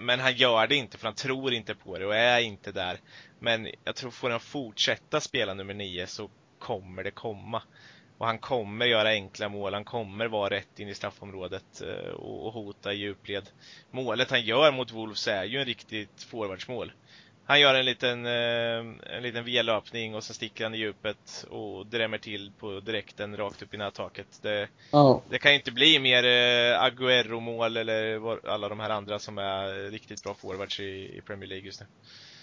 men 0.01 0.20
han 0.20 0.34
gör 0.34 0.66
det 0.66 0.76
inte 0.76 0.98
för 0.98 1.07
han 1.07 1.14
tror 1.14 1.53
inte 1.53 1.74
på 1.74 1.98
det 1.98 2.07
och 2.07 2.16
är 2.16 2.40
inte 2.40 2.72
där. 2.72 3.01
Men 3.38 3.68
jag 3.84 3.96
tror 3.96 4.11
får 4.11 4.30
han 4.30 4.40
fortsätta 4.40 5.20
spela 5.20 5.55
nummer 5.55 5.74
nio 5.74 6.07
så 6.07 6.30
kommer 6.59 7.05
det 7.05 7.11
komma. 7.11 7.62
Och 8.18 8.26
han 8.26 8.38
kommer 8.38 8.86
göra 8.86 9.09
enkla 9.09 9.48
mål, 9.48 9.74
han 9.74 9.84
kommer 9.84 10.28
vara 10.28 10.51
rätt 10.51 10.80
in 10.80 10.88
i 10.88 10.94
straffområdet 10.94 11.82
eh, 11.82 12.12
och 12.12 12.53
hota 12.53 12.92
i 12.92 12.96
djupled. 12.96 13.51
Målet 13.90 14.30
han 14.30 14.42
gör 14.42 14.72
mot 14.72 14.92
Wolves 14.92 15.28
är 15.28 15.44
ju 15.44 15.59
en 15.59 15.64
riktigt 15.64 16.22
forwardsmål. 16.22 16.92
Han 17.51 17.61
gör 17.61 17.74
en 17.74 17.84
liten, 17.84 18.26
eh, 18.26 19.16
en 19.16 19.22
liten 19.22 19.44
V-löpning 19.44 20.14
och 20.14 20.22
sen 20.22 20.34
sticker 20.34 20.64
han 20.64 20.74
i 20.74 20.78
djupet 20.78 21.46
och 21.51 21.86
drämmer 21.86 22.18
till 22.18 22.53
på 22.61 22.80
direkten 22.80 23.36
rakt 23.36 23.62
upp 23.62 23.74
i 23.74 23.76
nättaket. 23.76 24.26
Det, 24.42 24.68
oh. 24.92 25.20
det 25.30 25.38
kan 25.38 25.53
inte 25.53 25.72
bli 25.72 25.98
mer 25.98 26.24
eh, 26.24 26.84
Agüero-mål 26.84 27.78
eller 27.80 28.20
alla 28.48 28.68
de 28.68 28.80
här 28.80 28.90
andra 28.90 29.18
som 29.18 29.38
är 29.38 29.90
riktigt 29.90 30.22
bra 30.22 30.34
forwards 30.34 30.80
i, 30.80 30.82
i 31.18 31.20
Premier 31.26 31.48
League 31.48 31.66
just 31.66 31.80
nu. 31.80 31.86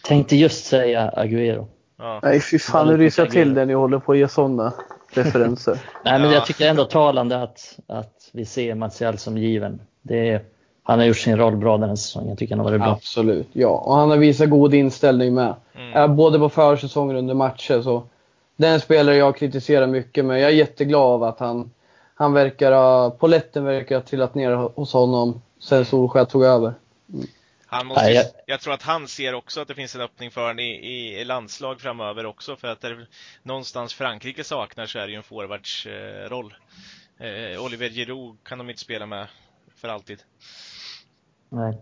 Tänkte 0.03 0.35
just 0.35 0.65
säga 0.65 1.13
Agüero. 1.17 1.67
Ja. 1.97 2.19
Nej 2.23 2.41
fy 2.41 2.59
fan, 2.59 2.87
nu 2.87 2.97
ryser 2.97 3.23
jag 3.23 3.31
till 3.31 3.53
det 3.53 3.65
när 3.65 3.73
jag 3.73 3.79
håller 3.79 3.99
på 3.99 4.11
att 4.11 4.17
ge 4.17 4.27
sådana 4.27 4.73
referenser. 5.09 5.79
Nej 6.05 6.19
men 6.19 6.31
jag 6.31 6.45
tycker 6.45 6.69
ändå 6.69 6.85
talande 6.85 7.41
att, 7.41 7.79
att 7.87 8.29
vi 8.33 8.45
ser 8.45 8.75
Martial 8.75 9.17
som 9.17 9.37
given. 9.37 9.81
Det 10.01 10.29
är, 10.29 10.41
han 10.88 10.99
har 10.99 11.05
gjort 11.05 11.17
sin 11.17 11.38
roll 11.38 11.55
bra 11.55 11.77
den 11.77 11.89
här 11.89 11.95
säsongen. 11.95 12.29
Jag 12.29 12.38
tycker 12.38 12.55
han 12.55 12.65
har 12.65 12.71
varit 12.71 12.81
bra. 12.81 12.91
Absolut, 12.91 13.47
ja. 13.53 13.69
Och 13.69 13.95
han 13.95 14.09
har 14.09 14.17
visat 14.17 14.49
god 14.49 14.73
inställning 14.73 15.33
med. 15.33 15.55
Mm. 15.75 16.15
Både 16.15 16.39
på 16.39 16.49
försäsongen 16.49 17.15
och 17.15 17.19
under 17.19 17.33
matcher. 17.33 17.81
Så 17.81 18.03
den 18.55 18.79
spelare 18.79 19.15
jag 19.15 19.38
kritiserar 19.38 19.88
mycket, 19.88 20.25
men 20.25 20.39
jag 20.39 20.51
är 20.51 20.55
jätteglad 20.55 21.01
av 21.01 21.23
att 21.23 21.39
han, 21.39 21.71
han 22.15 22.33
verkar 22.33 22.71
ha, 22.71 23.09
poletten 23.09 23.65
verkar 23.65 23.95
ha 23.95 24.01
trillat 24.01 24.35
ner 24.35 24.51
hos 24.51 24.93
honom 24.93 25.41
sen 25.59 25.85
Solskjaer 25.85 26.25
tog 26.25 26.43
över. 26.43 26.73
Mm. 27.13 27.27
Han 27.65 27.88
måste, 27.88 28.03
Nej, 28.03 28.13
jag... 28.15 28.25
jag... 28.45 28.61
tror 28.61 28.73
att 28.73 28.81
han 28.81 29.07
ser 29.07 29.33
också 29.33 29.61
att 29.61 29.67
det 29.67 29.75
finns 29.75 29.95
en 29.95 30.01
öppning 30.01 30.31
för 30.31 30.41
honom 30.41 30.59
i, 30.59 31.19
i 31.19 31.25
landslag 31.25 31.81
framöver 31.81 32.25
också 32.25 32.55
för 32.55 32.67
att 32.67 32.81
det 32.81 33.07
någonstans 33.43 33.93
Frankrike 33.93 34.43
saknar 34.43 34.85
så 34.85 34.99
är 34.99 35.05
det 35.05 35.11
ju 35.11 35.17
en 35.17 35.23
forwardsroll. 35.23 36.53
Eh, 37.19 37.63
Oliver 37.63 37.89
Giroud 37.89 38.38
kan 38.43 38.57
de 38.57 38.69
inte 38.69 38.81
spela 38.81 39.05
med 39.05 39.27
för 39.75 39.88
alltid. 39.88 40.23
Nej. 41.49 41.77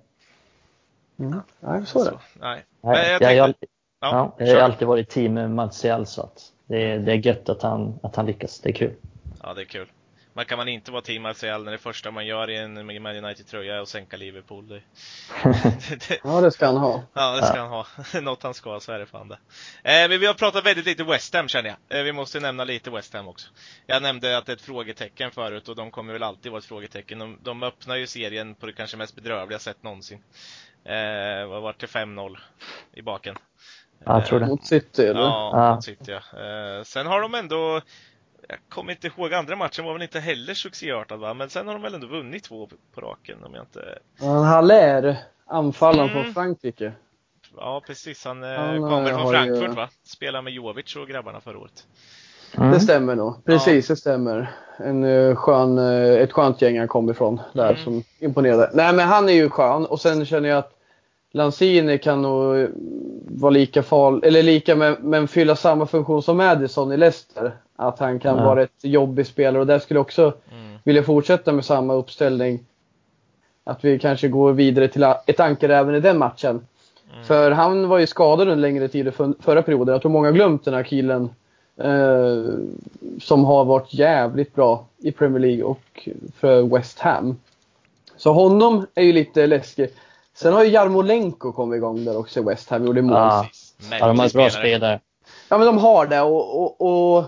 Mm. 1.19 1.41
Nej, 1.59 1.85
så 1.85 1.99
är 1.99 2.11
det. 2.11 2.19
nej. 2.33 2.65
Nej, 2.81 3.11
jag, 3.11 3.21
tänkte... 3.21 3.65
jag, 3.99 4.11
ja, 4.11 4.35
jag 4.37 4.55
har 4.55 4.61
alltid 4.61 4.87
varit 4.87 5.09
team 5.09 5.33
med 5.33 5.51
Martial 5.51 6.05
så 6.05 6.21
att 6.21 6.51
det, 6.65 6.91
är, 6.91 6.99
det 6.99 7.11
är 7.11 7.15
gött 7.15 7.49
att 7.49 7.61
han, 7.61 7.99
att 8.03 8.15
han 8.15 8.25
lyckas. 8.25 8.59
Det 8.59 8.69
är 8.69 8.73
kul. 8.73 8.93
Ja, 9.43 9.53
det 9.53 9.61
är 9.61 9.65
kul. 9.65 9.87
Man 10.37 10.45
kan 10.45 10.57
man 10.57 10.67
inte 10.67 10.91
vara 10.91 11.01
team 11.01 11.21
Martial 11.21 11.63
när 11.63 11.71
det 11.71 11.77
första 11.77 12.11
man 12.11 12.25
gör 12.25 12.49
i 12.49 12.57
en 12.57 12.85
Man 12.85 13.15
United-tröja 13.15 13.75
är 13.75 13.79
att 13.79 13.89
sänka 13.89 14.17
Liverpool. 14.17 14.67
Det, 14.67 14.81
ja, 16.23 16.41
det 16.41 16.51
ska 16.51 16.65
han 16.65 16.77
ha. 16.77 17.03
Ja, 17.13 17.35
det 17.35 17.45
ska 17.45 17.59
han 17.59 17.69
ha. 17.69 17.85
Något 18.21 18.43
han 18.43 18.53
ska, 18.53 18.79
så 18.79 18.91
är 18.91 18.99
det 18.99 19.05
fan 19.05 19.27
det. 19.27 19.37
Eh, 19.83 20.09
men 20.09 20.19
vi 20.19 20.25
har 20.25 20.33
pratat 20.33 20.65
väldigt 20.65 20.85
lite 20.85 21.03
West 21.03 21.33
Ham 21.33 21.47
känner 21.47 21.69
jag. 21.69 21.99
Eh, 21.99 22.03
vi 22.03 22.11
måste 22.11 22.39
nämna 22.39 22.63
lite 22.63 22.91
West 22.91 23.13
Ham 23.13 23.27
också. 23.27 23.49
Jag 23.85 24.01
nämnde 24.01 24.37
att 24.37 24.45
det 24.45 24.51
är 24.51 24.55
ett 24.55 24.61
frågetecken 24.61 25.31
förut 25.31 25.69
och 25.69 25.75
de 25.75 25.91
kommer 25.91 26.13
väl 26.13 26.23
alltid 26.23 26.51
vara 26.51 26.59
ett 26.59 26.65
frågetecken. 26.65 27.19
De, 27.19 27.37
de 27.43 27.63
öppnar 27.63 27.95
ju 27.95 28.07
serien 28.07 28.55
på 28.55 28.65
det 28.65 28.73
kanske 28.73 28.97
mest 28.97 29.15
bedrövliga 29.15 29.59
sätt 29.59 29.83
någonsin. 29.83 30.23
Eh, 30.83 31.47
vad 31.47 31.61
var 31.61 31.75
det? 31.77 31.85
5-0 31.85 32.37
i 32.93 33.01
baken. 33.01 33.37
Ja, 34.05 34.13
jag 34.13 34.25
tror 34.25 34.39
det. 34.39 34.45
Mot 34.45 34.65
City 34.65 35.03
eller? 35.05 35.21
Ja, 35.21 35.51
ja. 35.53 35.75
mot 35.75 35.83
City 35.83 36.11
ja. 36.11 36.39
Eh, 36.39 36.83
sen 36.83 37.07
har 37.07 37.21
de 37.21 37.35
ändå 37.35 37.81
jag 38.49 38.57
kommer 38.69 38.91
inte 38.91 39.07
ihåg, 39.07 39.33
andra 39.33 39.55
matchen 39.55 39.85
var 39.85 39.93
väl 39.93 40.01
inte 40.01 40.19
heller 40.19 40.53
succéartad 40.53 41.19
va? 41.19 41.33
Men 41.33 41.49
sen 41.49 41.67
har 41.67 41.73
de 41.73 41.81
väl 41.81 41.93
ändå 41.93 42.07
vunnit 42.07 42.43
två 42.43 42.69
på 42.93 43.01
raken 43.01 43.43
om 43.43 43.53
jag 43.53 43.63
inte... 43.63 43.99
Ja, 44.19 44.41
Haller, 44.43 45.17
anfallaren 45.45 46.09
mm. 46.09 46.23
från 46.23 46.33
Frankrike. 46.33 46.93
Ja 47.57 47.81
precis, 47.87 48.25
han, 48.25 48.43
eh, 48.43 48.49
han 48.49 48.81
kommer 48.81 49.13
från 49.13 49.31
Frankfurt 49.31 49.69
ju... 49.69 49.75
va? 49.75 49.89
Spelade 50.03 50.43
med 50.43 50.53
Jovic 50.53 50.95
och 50.95 51.07
grabbarna 51.07 51.41
förra 51.41 51.57
året. 51.57 51.87
Mm. 52.57 52.71
Det 52.71 52.79
stämmer 52.79 53.15
nog. 53.15 53.45
Precis, 53.45 53.89
ja. 53.89 53.93
det 53.93 53.99
stämmer. 53.99 54.51
En 54.77 55.03
uh, 55.03 55.35
skön, 55.35 55.77
ett 55.77 56.31
skönt 56.31 56.61
gäng 56.61 56.79
han 56.79 56.87
kom 56.87 57.09
ifrån 57.09 57.41
där 57.53 57.69
mm. 57.69 57.83
som 57.83 58.03
imponerade. 58.19 58.69
Nej 58.73 58.93
men 58.93 59.07
han 59.07 59.29
är 59.29 59.33
ju 59.33 59.49
skön 59.49 59.85
och 59.85 60.01
sen 60.01 60.25
känner 60.25 60.49
jag 60.49 60.57
att 60.57 60.74
Lanzini 61.35 61.97
kan 61.97 62.21
nog 62.21 62.67
vara 63.27 63.49
lika 63.49 63.83
farlig, 63.83 64.27
eller 64.27 64.43
lika 64.43 64.75
men, 64.75 64.95
men 65.01 65.27
fylla 65.27 65.55
samma 65.55 65.85
funktion 65.85 66.23
som 66.23 66.37
Madison 66.37 66.91
i 66.91 66.97
Leicester. 66.97 67.51
Att 67.75 67.99
han 67.99 68.19
kan 68.19 68.37
ja. 68.37 68.43
vara 68.43 68.63
ett 68.63 68.83
jobbig 68.83 69.27
spelare 69.27 69.59
och 69.59 69.67
där 69.67 69.79
skulle 69.79 69.97
jag 69.97 70.01
också 70.01 70.33
mm. 70.51 70.77
vilja 70.83 71.03
fortsätta 71.03 71.51
med 71.51 71.65
samma 71.65 71.93
uppställning. 71.93 72.59
Att 73.63 73.85
vi 73.85 73.99
kanske 73.99 74.27
går 74.27 74.53
vidare 74.53 74.87
till 74.87 75.03
ett 75.25 75.39
ankare 75.39 75.77
även 75.77 75.95
i 75.95 75.99
den 75.99 76.17
matchen. 76.17 76.65
Mm. 77.13 77.25
För 77.25 77.51
han 77.51 77.87
var 77.87 77.99
ju 77.99 78.07
skadad 78.07 78.49
en 78.49 78.61
längre 78.61 78.87
tid 78.87 79.13
för, 79.13 79.33
förra 79.39 79.61
perioden. 79.61 79.93
Jag 79.93 80.01
tror 80.01 80.11
många 80.11 80.27
har 80.27 80.33
glömt 80.33 80.65
den 80.65 80.73
här 80.73 80.83
killen. 80.83 81.29
Eh, 81.77 82.43
som 83.21 83.45
har 83.45 83.65
varit 83.65 83.93
jävligt 83.93 84.55
bra 84.55 84.85
i 84.97 85.11
Premier 85.11 85.39
League 85.39 85.63
och 85.63 86.09
för 86.39 86.61
West 86.61 86.99
Ham. 86.99 87.37
Så 88.17 88.33
honom 88.33 88.85
är 88.95 89.03
ju 89.03 89.13
lite 89.13 89.47
läskig. 89.47 89.89
Sen 90.35 90.53
har 90.53 90.63
ju 90.63 90.71
Jarmolenko 90.71 91.51
kommit 91.51 91.77
igång 91.77 92.05
där 92.05 92.17
också 92.17 92.39
i 92.39 92.43
West 92.43 92.69
Ham, 92.69 92.85
gjorde 92.85 93.01
mål 93.01 93.15
ja. 93.15 93.47
ja, 93.99 94.07
de 94.07 94.19
har 94.19 94.25
ett 94.25 94.33
bra 94.33 94.49
spelare. 94.49 94.99
Ja, 95.49 95.57
men 95.57 95.67
de 95.67 95.77
har 95.77 96.07
det 96.07 96.21
och, 96.21 96.61
och, 96.61 97.15
och, 97.15 97.25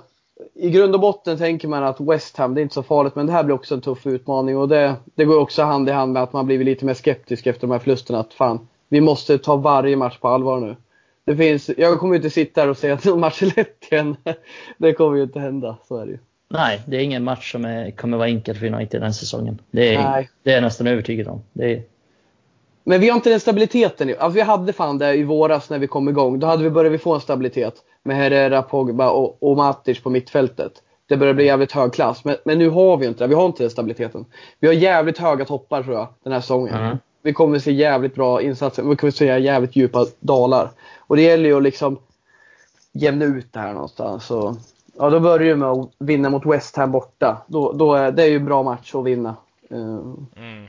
i 0.56 0.70
grund 0.70 0.94
och 0.94 1.02
botten 1.02 1.38
tänker 1.38 1.68
man 1.68 1.84
att 1.84 2.00
West 2.00 2.38
Ham, 2.38 2.54
det 2.54 2.62
är 2.62 2.64
inte 2.64 2.74
så 2.74 2.84
farligt, 2.84 3.16
men 3.16 3.26
det 3.26 3.32
här 3.32 3.44
blir 3.44 3.56
också 3.56 3.76
en 3.76 3.82
tuff 3.82 4.08
utmaning 4.08 4.58
och 4.58 4.68
det, 4.68 4.96
det 5.16 5.26
går 5.26 5.40
också 5.40 5.64
hand 5.64 5.90
i 5.90 5.92
hand 5.92 6.14
med 6.14 6.24
att 6.24 6.34
man 6.34 6.46
blivit 6.46 6.66
lite 6.66 6.86
mer 6.86 6.94
skeptisk 6.94 7.48
efter 7.48 7.68
de 7.68 7.72
här 7.72 7.80
förlusterna. 7.80 8.20
Att 8.20 8.34
fan, 8.34 8.68
vi 8.90 9.02
måste 9.02 9.38
ta 9.38 9.56
varje 9.56 9.96
match 9.96 10.18
på 10.18 10.28
allvar 10.28 10.60
nu. 10.60 10.76
Det 11.26 11.38
finns, 11.38 11.70
jag 11.78 12.00
kommer 12.00 12.16
inte 12.16 12.30
sitta 12.30 12.62
här 12.62 12.70
och 12.70 12.78
säga 12.78 12.94
att 12.94 13.06
någon 13.06 13.20
match 13.20 13.44
är 13.44 13.54
lätt 13.58 13.92
igen. 13.92 14.16
Det 14.78 14.94
kommer 14.94 15.18
ju 15.18 15.24
inte 15.24 15.40
hända, 15.40 15.78
så 15.88 15.98
är 15.98 16.06
det 16.06 16.12
ju. 16.12 16.18
Nej, 16.50 16.82
det 16.86 16.98
är 16.98 17.02
ingen 17.02 17.24
match 17.24 17.52
som 17.52 17.66
är, 17.66 17.92
kommer 17.92 18.18
vara 18.18 18.28
enkel 18.28 18.56
för 18.56 18.66
United 18.66 19.02
den 19.02 19.14
säsongen. 19.14 19.62
Det 19.72 19.96
är, 19.96 20.04
Nej. 20.04 20.30
det 20.44 20.50
är 20.50 20.54
jag 20.54 20.64
nästan 20.64 20.88
övertygad 20.88 21.28
om. 21.28 21.42
Det 21.54 21.74
är, 21.74 21.84
men 22.88 23.02
vi 23.02 23.10
har 23.10 23.16
inte 23.16 23.30
den 23.30 23.40
stabiliteten. 23.40 24.10
Alltså 24.10 24.36
vi 24.36 24.42
hade 24.42 24.74
fan 24.74 24.98
det 24.98 25.14
i 25.14 25.24
våras 25.24 25.70
när 25.70 25.80
vi 25.80 25.88
kom 25.88 26.10
igång. 26.10 26.40
Då 26.40 26.48
hade 26.48 26.64
vi 26.64 26.70
börjat 26.70 27.02
få 27.02 27.14
en 27.14 27.22
stabilitet 27.22 27.76
med 28.04 28.18
Herrera, 28.18 28.62
Pogba 28.62 29.10
och, 29.10 29.44
och 29.44 29.58
Matic 29.58 30.00
på 30.00 30.10
mittfältet. 30.10 30.72
Det 31.08 31.18
börjar 31.18 31.34
bli 31.34 31.46
jävligt 31.46 31.72
hög 31.72 31.94
klass. 31.94 32.26
Men, 32.26 32.36
men, 32.46 32.60
nu 32.60 32.70
har 32.70 32.98
vi 32.98 33.06
inte 33.06 33.24
det. 33.24 33.28
Vi 33.28 33.36
har 33.36 33.46
inte 33.46 33.64
den 33.64 33.70
stabiliteten. 33.70 34.26
Vi 34.60 34.68
har 34.68 34.74
jävligt 34.74 35.18
höga 35.18 35.46
toppar 35.46 35.84
tror 35.84 35.96
jag 35.96 36.08
den 36.24 36.34
här 36.34 36.40
säsongen. 36.40 36.74
Mm. 36.74 36.98
Vi 37.22 37.34
kommer 37.34 37.60
se 37.60 37.72
jävligt 37.72 38.16
bra 38.16 38.42
insatser. 38.42 38.84
Vi 38.84 38.96
kommer 38.96 39.12
se 39.12 39.40
jävligt 39.40 39.76
djupa 39.76 40.06
dalar. 40.20 40.70
Och 40.98 41.16
det 41.16 41.22
gäller 41.22 41.50
ju 41.50 41.58
att 41.58 41.64
liksom 41.64 41.98
jämna 42.94 43.26
ut 43.26 43.54
det 43.54 43.60
här 43.60 43.74
någonstans. 43.74 44.26
Så, 44.26 44.56
ja, 44.98 45.10
då 45.10 45.20
börjar 45.20 45.50
det 45.50 45.56
med 45.56 45.70
att 45.70 45.92
vinna 46.00 46.30
mot 46.30 46.46
West 46.46 46.78
Ham 46.78 46.92
borta. 46.92 47.46
Då, 47.48 47.72
då 47.72 47.94
är, 47.94 48.12
det 48.12 48.24
är 48.24 48.28
ju 48.28 48.36
en 48.36 48.46
bra 48.46 48.64
match 48.64 48.96
att 48.96 49.06
vinna. 49.06 49.36
Uh. 49.72 50.14
Mm. 50.36 50.68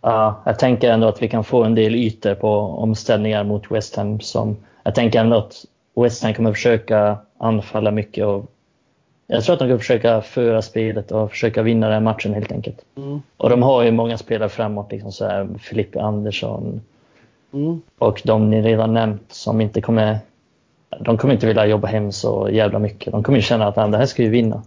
Ja, 0.00 0.42
jag 0.44 0.58
tänker 0.58 0.90
ändå 0.90 1.08
att 1.08 1.22
vi 1.22 1.28
kan 1.28 1.44
få 1.44 1.64
en 1.64 1.74
del 1.74 1.94
ytor 1.94 2.34
på 2.34 2.58
omställningar 2.58 3.44
mot 3.44 3.70
West 3.70 3.96
Ham. 3.96 4.20
Som, 4.20 4.56
jag 4.82 4.94
tänker 4.94 5.20
ändå 5.20 5.36
att 5.36 5.64
West 5.94 6.22
Ham 6.22 6.34
kommer 6.34 6.52
försöka 6.52 7.18
anfalla 7.38 7.90
mycket. 7.90 8.26
Och 8.26 8.50
jag 9.26 9.44
tror 9.44 9.52
att 9.52 9.58
de 9.58 9.68
kommer 9.68 9.78
försöka 9.78 10.22
föra 10.22 10.62
spelet 10.62 11.12
och 11.12 11.30
försöka 11.30 11.62
vinna 11.62 11.88
den 11.88 12.04
matchen 12.04 12.34
helt 12.34 12.52
enkelt. 12.52 12.78
Mm. 12.96 13.22
Och 13.36 13.50
de 13.50 13.62
har 13.62 13.82
ju 13.82 13.90
många 13.90 14.18
spelare 14.18 14.48
framåt, 14.48 14.92
liksom 14.92 15.12
så 15.12 15.24
här 15.24 15.48
Filippe 15.58 16.02
Andersson 16.02 16.80
mm. 17.52 17.82
och 17.98 18.22
de 18.24 18.50
ni 18.50 18.62
redan 18.62 18.94
nämnt 18.94 19.32
som 19.32 19.60
inte 19.60 19.80
kommer 19.80 20.18
de 20.98 21.18
kommer 21.18 21.34
inte 21.34 21.46
vilja 21.46 21.66
jobba 21.66 21.88
hem 21.88 22.12
så 22.12 22.48
jävla 22.52 22.78
mycket. 22.78 23.12
De 23.12 23.22
kommer 23.22 23.40
känna 23.40 23.66
att 23.66 23.74
det 23.74 23.96
här 23.96 24.06
ska 24.06 24.22
vi 24.22 24.28
vinna. 24.28 24.62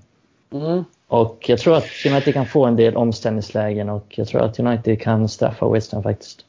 Mm. 0.51 0.83
Och 1.07 1.45
jag 1.49 1.59
tror 1.59 1.77
att 1.77 1.85
United 2.05 2.33
kan 2.33 2.45
få 2.45 2.65
en 2.65 2.75
del 2.75 2.95
omställningslägen 2.95 3.89
och 3.89 4.05
jag 4.09 4.27
tror 4.27 4.41
att 4.41 4.59
United 4.59 5.01
kan 5.01 5.29
straffa 5.29 5.69
West 5.69 5.91
Ham 5.91 6.03
faktiskt. 6.03 6.45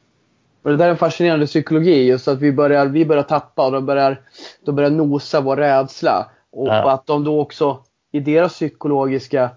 Och 0.63 0.71
det 0.71 0.77
där 0.77 0.85
är 0.85 0.89
en 0.89 0.97
fascinerande 0.97 1.45
psykologi, 1.45 2.03
just 2.03 2.27
att 2.27 2.39
vi 2.39 2.51
börjar, 2.51 2.85
vi 2.85 3.05
börjar 3.05 3.23
tappa 3.23 3.65
och 3.65 3.71
de 3.71 3.85
börjar, 3.85 4.21
de 4.65 4.75
börjar 4.75 4.89
nosa 4.89 5.41
vår 5.41 5.57
rädsla. 5.57 6.29
Och, 6.51 6.67
ja. 6.67 6.91
att 6.91 7.05
de 7.05 7.23
då 7.23 7.41
också 7.41 7.79
i 8.11 8.19
deras 8.19 8.53
psykologiska 8.53 9.49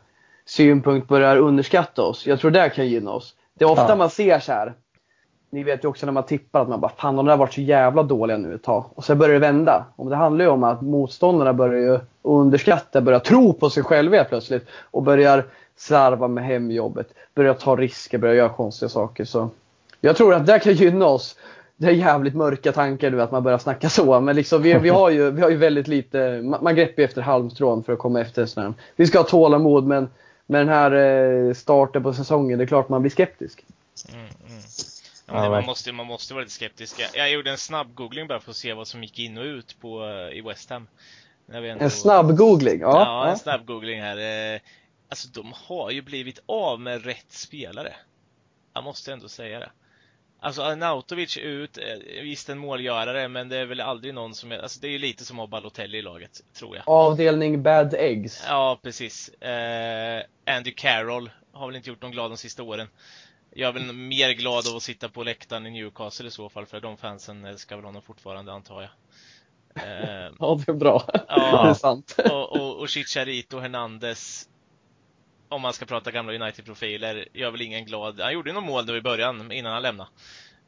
synpunkt 0.47 1.09
börjar 1.09 1.37
underskatta 1.37 2.03
oss. 2.03 2.27
Jag 2.27 2.41
tror 2.41 2.51
det 2.51 2.71
kan 2.71 2.89
gynna 2.89 3.11
oss. 3.11 3.35
Det 3.59 3.65
är 3.65 3.71
ofta 3.71 3.89
ja. 3.89 3.97
man 3.97 4.11
ser 4.11 4.39
så 4.39 4.53
här. 4.53 4.75
Ni 5.51 5.63
vet 5.63 5.85
ju 5.85 5.89
också 5.89 6.07
när 6.07 6.13
man 6.13 6.27
tippar 6.27 6.63
att 6.63 6.69
man 6.69 6.81
bara 6.81 6.93
fan 6.97 7.17
de 7.17 7.27
där 7.27 7.33
har 7.33 7.39
varit 7.39 7.55
så 7.55 7.61
jävla 7.61 8.03
dåliga 8.03 8.37
nu 8.37 8.55
ett 8.55 8.63
tag. 8.63 8.85
Och 8.95 9.05
sen 9.05 9.19
börjar 9.19 9.33
det 9.33 9.39
vända. 9.39 9.85
Och 9.97 10.11
det 10.11 10.17
handlar 10.17 10.45
ju 10.45 10.51
om 10.51 10.65
att 10.65 10.81
motståndarna 10.83 11.53
börjar 11.53 11.81
ju 11.81 11.99
underskatta, 12.23 13.01
börjar 13.01 13.19
tro 13.19 13.53
på 13.53 13.71
sig 13.71 13.83
själva 13.83 14.17
helt 14.17 14.29
plötsligt. 14.29 14.67
Och 14.91 15.03
börjar 15.03 15.45
slarva 15.77 16.29
med 16.29 16.45
hemjobbet. 16.45 17.09
Börjar 17.35 17.55
ta 17.55 17.77
risker, 17.77 18.19
börjar 18.19 18.35
göra 18.35 18.49
konstiga 18.49 18.89
saker. 18.89 19.25
Så 19.25 19.51
jag 20.01 20.17
tror 20.17 20.35
att 20.35 20.47
det 20.47 20.59
kan 20.59 20.73
gynna 20.73 21.07
oss. 21.07 21.37
det 21.77 21.87
är 21.87 21.93
jävligt 21.93 22.35
mörka 22.35 22.73
tankar 22.73 23.11
nu 23.11 23.23
att 23.23 23.33
man 23.33 23.43
börjar 23.43 23.59
snacka 23.59 23.89
så. 23.89 24.21
Men 24.21 24.37
liksom, 24.37 24.63
vi, 24.63 24.79
vi, 24.79 24.89
har 24.89 25.11
ju, 25.11 25.31
vi 25.31 25.43
har 25.43 25.51
ju 25.51 25.57
väldigt 25.57 25.89
lite, 25.89 26.43
man, 26.43 26.75
greppar 26.75 27.03
ju 27.03 27.05
efter 27.05 27.23
halmstrån 27.23 27.85
för 27.85 27.93
att 27.93 27.99
komma 27.99 28.21
efter 28.21 28.47
snön. 28.47 28.75
Vi 28.97 29.07
ska 29.07 29.19
ha 29.19 29.25
tålamod 29.25 29.85
men 29.85 30.09
med 30.47 30.61
den 30.61 30.69
här 30.69 30.93
eh, 30.93 31.55
starten 31.55 32.03
på 32.03 32.13
säsongen, 32.13 32.59
det 32.59 32.65
är 32.65 32.67
klart 32.67 32.89
man 32.89 33.03
blir 33.03 33.11
skeptisk. 33.11 33.65
Mm, 34.09 34.21
mm. 34.21 34.63
Ja, 35.29 35.51
man, 35.51 35.65
måste, 35.65 35.93
man 35.93 36.07
måste 36.07 36.35
vara 36.35 36.43
lite 36.43 36.55
skeptisk. 36.55 37.01
Jag, 37.01 37.11
jag 37.15 37.31
gjorde 37.31 37.51
en 37.51 37.59
snabb 37.59 37.95
googling 37.95 38.27
bara 38.27 38.41
för 38.41 38.51
att 38.51 38.57
se 38.57 38.73
vad 38.73 38.89
som 38.89 39.03
gick 39.03 39.19
in 39.19 39.39
och 39.39 39.45
ut 39.45 39.81
på, 39.81 40.09
i 40.33 40.41
West 40.41 40.71
Ham. 40.71 40.89
Ändå... 41.53 41.85
En 41.85 41.91
snabb 41.91 42.37
googling? 42.37 42.81
Ja, 42.81 43.01
ja, 43.05 43.31
en 43.31 43.39
snabb 43.39 43.67
googling 43.67 44.01
här. 44.01 44.61
Alltså 45.09 45.29
de 45.29 45.53
har 45.55 45.91
ju 45.91 46.03
blivit 46.03 46.39
av 46.47 46.81
med 46.81 47.05
rätt 47.05 47.33
spelare. 47.33 47.95
Jag 48.75 48.85
måste 48.85 49.13
ändå 49.13 49.29
säga 49.29 49.61
det. 49.61 49.71
Alltså 50.41 50.63
Arnautovic 50.63 51.37
ut, 51.37 51.79
eh, 51.79 52.23
visst 52.23 52.49
en 52.49 52.59
målgörare, 52.59 53.29
men 53.29 53.49
det 53.49 53.57
är 53.57 53.67
väl 53.67 53.81
aldrig 53.81 54.15
någon 54.15 54.35
som 54.35 54.53
är, 54.53 54.59
alltså 54.59 54.81
det 54.81 54.87
är 54.87 54.91
ju 54.91 54.99
lite 54.99 55.25
som 55.25 55.39
att 55.39 55.43
ha 55.43 55.47
Balotelli 55.47 55.99
i 55.99 56.03
laget, 56.03 56.43
tror 56.55 56.77
jag. 56.77 56.85
Avdelning 56.87 57.63
bad 57.63 57.95
eggs. 57.95 58.45
Ja, 58.49 58.79
precis. 58.83 59.29
Eh, 59.29 60.23
Andy 60.47 60.71
Carroll 60.71 61.31
har 61.53 61.67
väl 61.67 61.77
inte 61.77 61.91
gjort 61.91 62.03
någon 62.03 62.11
glad 62.11 62.31
de 62.31 62.37
sista 62.37 62.63
åren. 62.63 62.89
Jag 63.51 63.69
är 63.69 63.73
väl 63.73 63.93
mer 63.93 64.33
glad 64.33 64.69
av 64.69 64.77
att 64.77 64.83
sitta 64.83 65.09
på 65.09 65.23
läktaren 65.23 65.67
i 65.67 65.71
Newcastle 65.71 66.29
i 66.29 66.31
så 66.31 66.49
fall, 66.49 66.67
för 66.67 66.81
de 66.81 66.97
fansen 66.97 67.45
älskar 67.45 67.77
väl 67.77 67.85
honom 67.85 68.03
fortfarande, 68.03 68.53
antar 68.53 68.83
jag. 68.83 68.91
Eh, 69.85 70.33
ja, 70.39 70.61
det 70.67 70.73
är 70.73 70.77
bra. 70.77 71.03
Ja, 71.29 71.63
det 71.65 71.71
är 71.71 71.75
sant. 71.75 72.17
och, 72.31 72.53
och, 72.53 72.81
och 72.81 72.89
Chicharito 72.89 73.59
Hernandez 73.59 74.49
om 75.49 75.63
man 75.63 75.73
ska 75.73 75.87
prata 75.87 76.11
gamla 76.11 76.33
United-profiler, 76.33 77.29
gör 77.33 77.51
väl 77.51 77.63
ingen 77.63 77.85
glad. 77.85 78.21
Han 78.21 78.33
gjorde 78.33 78.51
ju 78.51 78.55
något 78.55 78.65
mål 78.65 78.87
nu 78.87 78.97
i 78.97 79.01
början 79.01 79.53
innan 79.53 79.73
han 79.73 79.83
lämnade. 79.83 80.11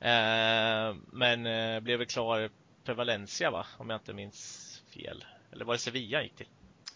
Eh, 0.01 0.97
men 1.13 1.47
eh, 1.47 1.81
blev 1.81 1.99
väl 1.99 2.07
klar 2.07 2.51
för 2.85 2.95
Valencia 2.95 3.51
va? 3.51 3.67
Om 3.79 3.91
jag 3.91 3.97
inte 3.97 4.13
minns 4.13 4.83
fel. 4.95 5.25
Eller 5.53 5.65
var 5.65 5.75
det 5.75 5.79
Sevilla 5.79 6.19
han 6.19 6.25
gick 6.25 6.37
till? 6.37 6.47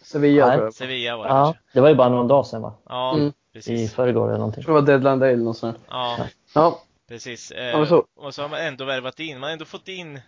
Sevilla 0.02 0.56
jag. 0.56 0.74
Sevilla 0.74 1.16
var 1.16 1.24
det 1.24 1.30
ja, 1.30 1.44
kanske. 1.44 1.62
Det 1.72 1.80
var 1.80 1.88
ju 1.88 1.94
bara 1.94 2.08
någon 2.08 2.28
dag 2.28 2.46
sedan 2.46 2.62
va? 2.62 2.74
Ja, 2.88 3.14
mm. 3.14 3.32
Precis. 3.54 3.92
I 3.92 3.94
förrgår 3.94 4.28
eller 4.28 4.38
någonting. 4.38 4.60
Jag 4.60 4.64
tror 4.66 4.74
det 4.74 4.80
var 4.80 4.86
Deadline 4.86 5.18
Day 5.18 5.32
eller 5.32 5.44
något 5.44 5.56
sånt. 5.58 5.78
Ja, 5.88 6.26
ja. 6.54 6.82
precis. 7.08 7.50
Eh, 7.50 7.84
så. 7.86 8.06
Och 8.16 8.34
så 8.34 8.42
har 8.42 8.48
man 8.48 8.60
ändå 8.60 8.84
värvat 8.84 9.20
in, 9.20 9.38
man 9.38 9.42
har 9.42 9.52
ändå 9.52 9.64
fått 9.64 9.88
in 9.88 10.20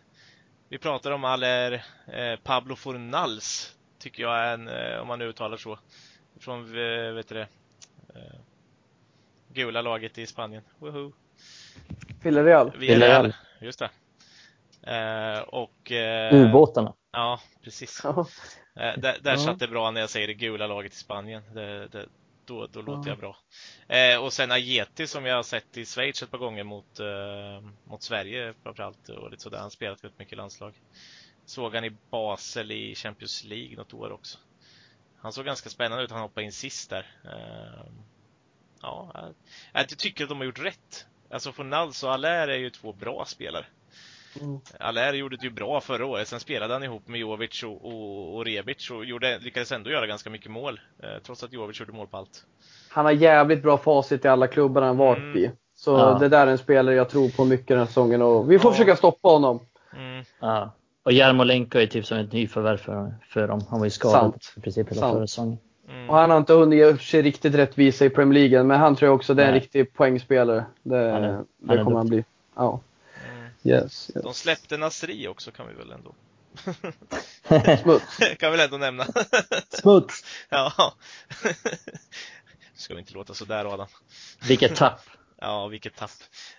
vi 0.69 0.79
pratar 0.79 1.11
om 1.11 1.25
Aller 1.25 1.73
eh, 2.07 2.37
Pablo 2.43 2.77
Fornals, 2.77 3.77
tycker 3.99 4.23
jag 4.23 4.39
är 4.39 4.55
en, 4.55 4.69
eh, 4.69 5.01
om 5.01 5.09
man 5.09 5.23
uttalar 5.23 5.57
så 5.57 5.79
från, 6.41 6.61
eh, 6.61 7.13
vet 7.13 7.29
du 7.29 7.35
det, 7.35 7.49
eh, 8.15 8.39
gula 9.53 9.83
laget 9.83 10.19
i 10.19 10.27
Spanien. 10.27 10.63
Woho! 10.79 11.13
Villarreal. 12.23 12.73
Villarreal, 12.79 13.35
just 13.61 13.79
det. 13.79 13.91
Eh, 14.93 15.41
och... 15.41 15.93
Eh, 15.93 16.35
Ubåtarna. 16.35 16.95
Ja, 17.13 17.41
precis. 17.65 18.01
Ja. 18.05 18.27
Eh, 18.77 19.01
där 19.01 19.17
där 19.23 19.33
Ja. 19.33 19.39
satt 19.39 19.59
det 19.59 19.69
bra 19.69 19.91
när 19.91 20.01
jag 20.01 20.11
säger 20.11 20.27
det 20.27 20.35
gula 20.35 20.67
laget 20.67 20.93
i 20.93 20.97
Spanien. 20.97 21.43
Det, 21.55 21.89
det, 21.89 22.07
då, 22.47 22.67
då 22.67 22.83
låter 22.83 23.11
jag 23.11 23.19
bra. 23.19 23.37
Eh, 23.89 24.25
och 24.25 24.33
sen 24.33 24.53
Ajeti 24.53 25.07
som 25.07 25.27
jag 25.27 25.37
har 25.37 25.43
sett 25.43 25.77
i 25.77 25.85
Schweiz 25.85 26.23
ett 26.23 26.31
par 26.31 26.39
gånger 26.39 26.65
mot, 26.65 27.01
eh, 27.01 27.71
mot 27.85 28.03
Sverige 28.03 28.55
framförallt 28.63 29.09
och 29.09 29.31
lite 29.31 29.43
sådär. 29.43 29.59
Han 29.59 29.71
spelat 29.71 30.05
väldigt 30.05 30.19
mycket 30.19 30.39
landslag. 30.39 30.75
Såg 31.45 31.75
han 31.75 31.85
i 31.85 31.97
Basel 32.11 32.73
i 32.73 32.95
Champions 32.95 33.45
League 33.45 33.77
något 33.77 33.95
år 33.95 34.13
också. 34.13 34.39
Han 35.19 35.33
såg 35.33 35.45
ganska 35.45 35.71
spännande 35.71 36.05
ut. 36.05 36.11
Han 36.11 36.21
hoppade 36.21 36.45
in 36.45 36.53
sist 36.53 36.91
där. 36.91 37.07
Eh, 37.25 37.93
ja, 38.83 39.11
jag, 39.15 39.35
jag 39.73 39.99
tycker 39.99 40.25
att 40.25 40.29
de 40.29 40.39
har 40.39 40.45
gjort 40.45 40.65
rätt. 40.65 41.07
Alltså 41.31 41.53
Fornals 41.53 42.03
och 42.03 42.13
Allaire 42.13 42.55
är 42.55 42.59
ju 42.59 42.71
två 42.71 42.93
bra 42.93 43.25
spelare. 43.25 43.67
Mm. 44.41 44.59
Allaire 44.81 45.17
gjorde 45.17 45.37
det 45.37 45.45
ju 45.45 45.51
bra 45.53 45.81
förra 45.81 46.07
året. 46.07 46.29
Sen 46.29 46.41
spelade 46.41 46.73
han 46.75 46.83
ihop 46.83 47.09
med 47.09 47.21
Jovic 47.21 47.63
och, 47.63 47.85
och, 47.85 48.37
och 48.37 48.45
Rebic 48.45 48.91
och 48.91 49.05
gjorde, 49.05 49.39
lyckades 49.39 49.73
ändå 49.73 49.91
göra 49.91 50.07
ganska 50.07 50.31
mycket 50.31 50.51
mål. 50.51 50.81
Eh, 51.03 51.09
trots 51.23 51.45
att 51.45 51.53
Jovic 51.53 51.81
gjorde 51.81 51.93
mål 51.93 52.07
på 52.07 52.17
allt. 52.17 52.45
Han 52.91 53.05
har 53.05 53.13
jävligt 53.13 53.63
bra 53.63 53.79
facit 53.79 54.25
i 54.25 54.29
alla 54.29 54.47
klubbar 54.47 54.83
han 54.83 54.97
varit 54.97 55.19
Mm. 55.23 55.37
i. 55.39 55.51
Så 55.75 55.91
Ja. 55.91 56.19
det 56.21 56.29
där 56.29 56.47
är 56.47 56.51
en 56.51 56.59
spelare 56.59 56.95
jag 56.95 57.09
tror 57.11 57.29
på 57.29 57.45
mycket 57.45 57.69
den 57.69 57.79
här 57.79 57.87
säsongen 57.87 58.23
och 58.23 58.51
vi 58.51 58.59
får 58.59 58.71
Ja. 58.71 58.73
försöka 58.73 58.97
stoppa 58.97 59.29
honom. 59.29 59.61
Mm. 59.97 60.25
Ja. 60.41 60.71
Och 61.03 61.13
Jarmolenko 61.13 61.79
är 61.79 61.87
typ 61.87 62.07
som 62.07 62.19
ett 62.19 62.33
nyförvärv 62.33 62.77
för, 62.77 63.15
för 63.29 63.49
dem. 63.49 63.61
Han 63.71 63.79
var 63.79 63.87
ju 63.87 63.91
skadad 63.91 64.21
Sant. 64.21 64.53
i 64.57 64.61
princip 64.61 64.91
hela 64.91 65.13
förra 65.13 65.27
säsongen. 65.27 65.59
Mm. 65.89 66.11
Och 66.11 66.17
han 66.17 66.31
har 66.31 66.37
inte 66.39 66.53
hunnit 66.53 66.79
ge 66.79 66.97
sig 66.99 67.23
riktigt 67.23 67.55
rättvisa 67.55 68.05
i 68.05 68.11
Premier 68.11 68.49
League 68.49 68.65
men 68.67 68.81
han 68.81 68.97
tror 68.97 69.07
jag 69.09 69.15
också 69.15 69.35
det 69.35 69.43
är 69.43 69.47
en 69.47 69.53
Nej. 69.53 69.61
riktig 69.61 69.93
poängspelare. 69.95 70.65
Det, 70.83 70.97
Han 70.97 71.25
är- 71.25 71.33
han 71.33 71.47
det 71.59 71.85
kommer 71.85 71.97
han 71.97 72.09
bli. 72.09 72.25
Ja. 72.57 72.81
Yes, 73.67 74.11
yes. 74.15 74.25
De 74.25 74.35
släppte 74.35 74.77
Nasri 74.77 75.29
också 75.29 75.51
kan 75.51 75.69
vi 75.69 75.75
väl 75.75 75.91
ändå 75.93 76.15
Smuts. 77.83 78.17
kan 78.39 78.51
vi 78.51 78.57
väl 78.57 78.61
ändå 78.61 78.77
nämna. 78.77 79.05
Smuts! 79.69 80.25
ja. 80.49 80.95
Ska 82.75 82.95
vi 82.95 83.01
inte 83.01 83.15
låta 83.15 83.35
sådär 83.35 83.75
Adam. 83.75 83.87
Vilket 84.49 84.77
tapp! 84.77 85.01
Ja, 85.41 85.67
vilket 85.67 85.97
tapp. 85.97 86.11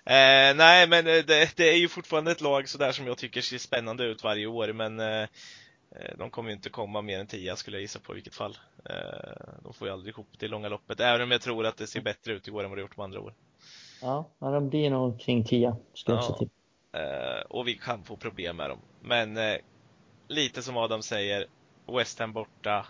Eh, 0.06 0.56
nej, 0.56 0.88
men 0.88 1.08
eh, 1.08 1.26
det, 1.26 1.58
det 1.58 1.70
är 1.70 1.78
ju 1.78 1.88
fortfarande 1.88 2.32
ett 2.32 2.42
lag 2.42 2.70
sådär 2.70 2.92
som 2.92 3.08
jag 3.08 3.18
tycker 3.18 3.42
ser 3.42 3.58
spännande 3.58 4.04
ut 4.04 4.24
varje 4.24 4.46
år, 4.46 4.74
men 4.74 5.00
eh, 5.00 5.22
eh, 5.22 6.18
de 6.18 6.30
kommer 6.30 6.50
ju 6.50 6.56
inte 6.56 6.70
komma 6.70 7.02
mer 7.02 7.20
än 7.20 7.28
10 7.28 7.56
skulle 7.56 7.78
jag 7.78 7.82
gissa 7.82 8.00
på 8.00 8.14
i 8.14 8.16
vilket 8.16 8.36
fall. 8.36 8.58
Eh, 8.86 9.54
de 9.64 9.74
får 9.74 9.88
ju 9.88 9.94
aldrig 9.94 10.14
ihop 10.14 10.30
det 10.40 10.46
i 10.46 10.50
långa 10.50 10.70
loppet, 10.70 11.00
även 11.00 11.22
om 11.22 11.32
jag 11.32 11.42
tror 11.42 11.66
att 11.66 11.78
det 11.78 11.88
ser 11.88 12.02
bättre 12.02 12.34
ut 12.34 12.48
i 12.48 12.52
år 12.52 12.64
än 12.64 12.70
vad 12.70 12.78
det 12.78 12.82
gjort 12.82 12.96
de 12.96 13.02
andra 13.02 13.20
år. 13.22 13.34
Ja, 14.02 14.30
de 14.40 14.70
blir 14.70 14.90
nog 14.90 15.20
kring 15.20 15.44
10 15.46 15.76
skulle 15.94 16.18
jag 16.18 16.24
Ja. 16.24 16.38
tippa. 16.40 16.52
Och 17.50 17.68
vi 17.68 17.74
kan 17.74 18.04
få 18.04 18.16
problem 18.16 18.56
med 18.58 18.70
dem. 18.70 18.80
Men 19.02 19.38
eh, 19.38 19.56
lite 20.28 20.62
som 20.62 20.78
Adam 20.78 21.02
säger, 21.02 21.46
West 21.98 22.20
Ham 22.20 22.34
borta. 22.34 22.86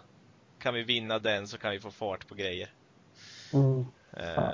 Kan 0.59 0.73
vi 0.73 0.83
vinna 0.83 1.19
den 1.19 1.47
så 1.47 1.57
kan 1.57 1.71
vi 1.71 1.79
få 1.79 1.91
fart 1.91 2.27
på 2.27 2.35
grejer. 2.35 2.69
Mm. 3.53 3.85
Eh, 4.13 4.49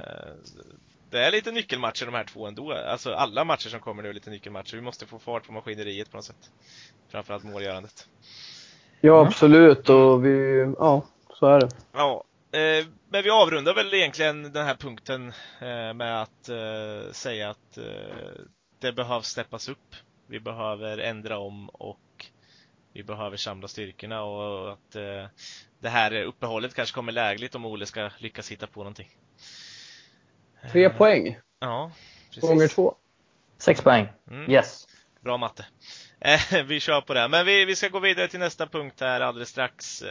Det 1.09 1.19
är 1.19 1.31
lite 1.31 1.51
nyckelmatcher 1.51 2.05
de 2.05 2.13
här 2.13 2.23
två 2.23 2.47
ändå. 2.47 2.73
Alltså 2.73 3.13
alla 3.13 3.43
matcher 3.43 3.69
som 3.69 3.79
kommer 3.79 4.03
nu 4.03 4.09
är 4.09 4.13
lite 4.13 4.29
nyckelmatcher. 4.29 4.75
Vi 4.75 4.81
måste 4.81 5.05
få 5.05 5.19
fart 5.19 5.45
på 5.47 5.53
maskineriet 5.53 6.11
på 6.11 6.17
något 6.17 6.25
sätt. 6.25 6.51
Framförallt 7.09 7.43
målgörandet. 7.43 8.07
Ja 9.01 9.25
absolut 9.27 9.89
och 9.89 10.25
vi, 10.25 10.59
ja 10.79 11.05
så 11.39 11.45
är 11.45 11.59
det. 11.59 11.69
Ja, 11.93 12.23
eh, 12.51 12.85
men 13.09 13.23
vi 13.23 13.29
avrundar 13.29 13.73
väl 13.73 13.93
egentligen 13.93 14.53
den 14.53 14.65
här 14.65 14.75
punkten 14.75 15.33
eh, 15.61 15.93
med 15.93 16.21
att 16.21 16.49
eh, 16.49 17.11
säga 17.11 17.49
att 17.49 17.77
eh, 17.77 17.83
det 18.83 18.93
behövs 18.93 19.27
steppas 19.27 19.69
upp. 19.69 19.95
Vi 20.27 20.39
behöver 20.39 20.97
ändra 20.97 21.37
om 21.39 21.69
och 21.69 21.99
vi 22.93 23.03
behöver 23.03 23.37
samla 23.37 23.67
styrkorna 23.67 24.23
och 24.23 24.73
att 24.73 24.95
eh, 24.95 25.25
det 25.79 25.89
här 25.89 26.21
uppehållet 26.21 26.73
kanske 26.73 26.95
kommer 26.95 27.11
lägligt 27.11 27.55
om 27.55 27.65
Ole 27.65 27.85
ska 27.85 28.09
lyckas 28.17 28.51
hitta 28.51 28.67
på 28.67 28.79
någonting. 28.79 29.09
Tre 30.71 30.85
Eh, 30.85 30.97
poäng 30.97 31.37
Ja, 31.59 31.91
precis. 32.29 32.49
gånger 32.49 32.67
två. 32.67 32.95
Sex 33.57 33.81
poäng. 33.81 34.07
Mm. 34.31 34.51
Yes. 34.51 34.87
Bra 35.21 35.37
matte. 35.37 35.65
Eh, 36.25 36.63
vi 36.65 36.79
kör 36.79 37.01
på 37.01 37.13
det. 37.13 37.27
Men 37.27 37.45
vi, 37.45 37.65
vi 37.65 37.75
ska 37.75 37.87
gå 37.89 37.99
vidare 37.99 38.27
till 38.27 38.39
nästa 38.39 38.67
punkt 38.67 38.95
här 39.01 39.21
alldeles 39.21 39.49
strax. 39.49 40.03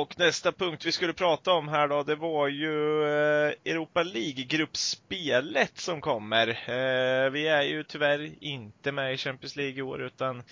Och 0.00 0.18
nästa 0.18 0.52
punkt 0.52 0.84
vi 0.86 0.92
skulle 0.92 1.12
prata 1.12 1.52
om 1.52 1.68
här 1.68 1.88
då, 1.88 2.02
det 2.02 2.14
var 2.16 2.48
ju 2.48 3.02
eh, 3.04 3.52
Europa 3.64 4.02
League-gruppspelet 4.02 5.78
som 5.78 6.00
kommer. 6.00 6.48
Eh, 6.48 7.30
vi 7.30 7.48
är 7.48 7.62
ju 7.62 7.82
tyvärr 7.84 8.30
inte 8.44 8.92
med 8.92 9.14
i 9.14 9.16
Champions 9.16 9.56
League 9.56 9.78
i 9.78 9.82
år 9.82 10.02
utan 10.02 10.42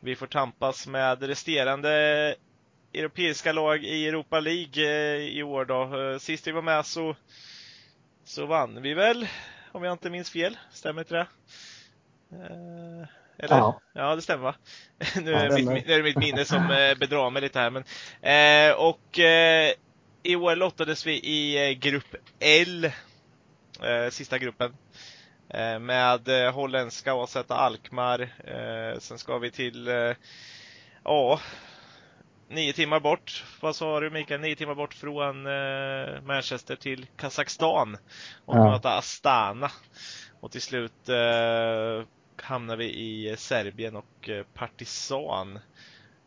vi 0.00 0.16
får 0.16 0.26
tampas 0.26 0.86
med 0.86 1.22
resterande 1.22 1.90
europeiska 2.94 3.52
lag 3.52 3.84
i 3.84 4.08
Europa 4.08 4.40
League 4.40 4.84
eh, 4.84 5.16
i 5.38 5.42
år 5.42 5.64
då. 5.64 6.18
Sist 6.18 6.46
vi 6.46 6.52
var 6.52 6.62
med 6.62 6.86
så, 6.86 7.16
så 8.24 8.46
vann 8.46 8.82
vi 8.82 8.94
väl, 8.94 9.26
om 9.72 9.84
jag 9.84 9.92
inte 9.94 10.10
minns 10.10 10.30
fel. 10.30 10.58
Stämmer 10.72 11.00
inte 11.02 11.14
det? 11.14 11.26
Eller? 13.42 13.56
Ja. 13.56 13.80
Ja, 13.94 14.16
det 14.16 14.22
stämmer 14.22 14.44
va? 14.44 14.54
nu, 15.22 15.30
Ja, 15.30 15.38
är 15.38 15.48
det 15.48 15.54
mitt, 15.74 15.88
är 15.88 15.96
det 15.96 16.02
mitt 16.02 16.16
minne 16.16 16.44
som 16.44 16.70
eh, 16.70 16.94
bedrar 17.00 17.30
mig 17.30 17.42
lite 17.42 17.58
här. 17.58 17.70
Men, 17.70 17.84
eh, 18.22 18.76
och 18.76 19.18
eh, 19.18 19.72
i 20.22 20.36
år 20.36 20.56
lottades 20.56 21.06
vi 21.06 21.12
i 21.12 21.68
eh, 21.70 21.78
grupp 21.78 22.14
L, 22.40 22.84
eh, 23.82 24.10
sista 24.10 24.38
gruppen. 24.38 24.76
Eh, 25.48 25.78
med 25.78 26.28
eh, 26.28 26.52
holländska 26.52 27.14
AZ 27.14 27.36
Alkmaar. 27.48 28.28
Sen 28.98 29.18
ska 29.18 29.38
vi 29.38 29.50
till, 29.50 29.86
ja, 31.04 31.40
nio 32.48 32.72
timmar 32.72 33.00
bort. 33.00 33.44
Vad 33.60 33.76
sa 33.76 34.00
du 34.00 34.10
Mikael? 34.10 34.40
Nio 34.40 34.56
timmar 34.56 34.74
bort 34.74 34.94
från 34.94 35.42
Manchester 36.26 36.76
till 36.76 37.06
Kazakstan. 37.16 37.96
Och 38.44 38.56
Ja. 38.56 38.70
möta 38.70 38.90
Astana. 38.98 39.70
Och 40.40 40.50
till 40.52 40.62
slut 40.62 41.08
eh, 41.08 42.04
hamnar 42.42 42.76
vi 42.76 42.84
i 42.84 43.36
Serbien 43.36 43.96
och 43.96 44.28
eh, 44.28 44.44
Partizan. 44.54 45.58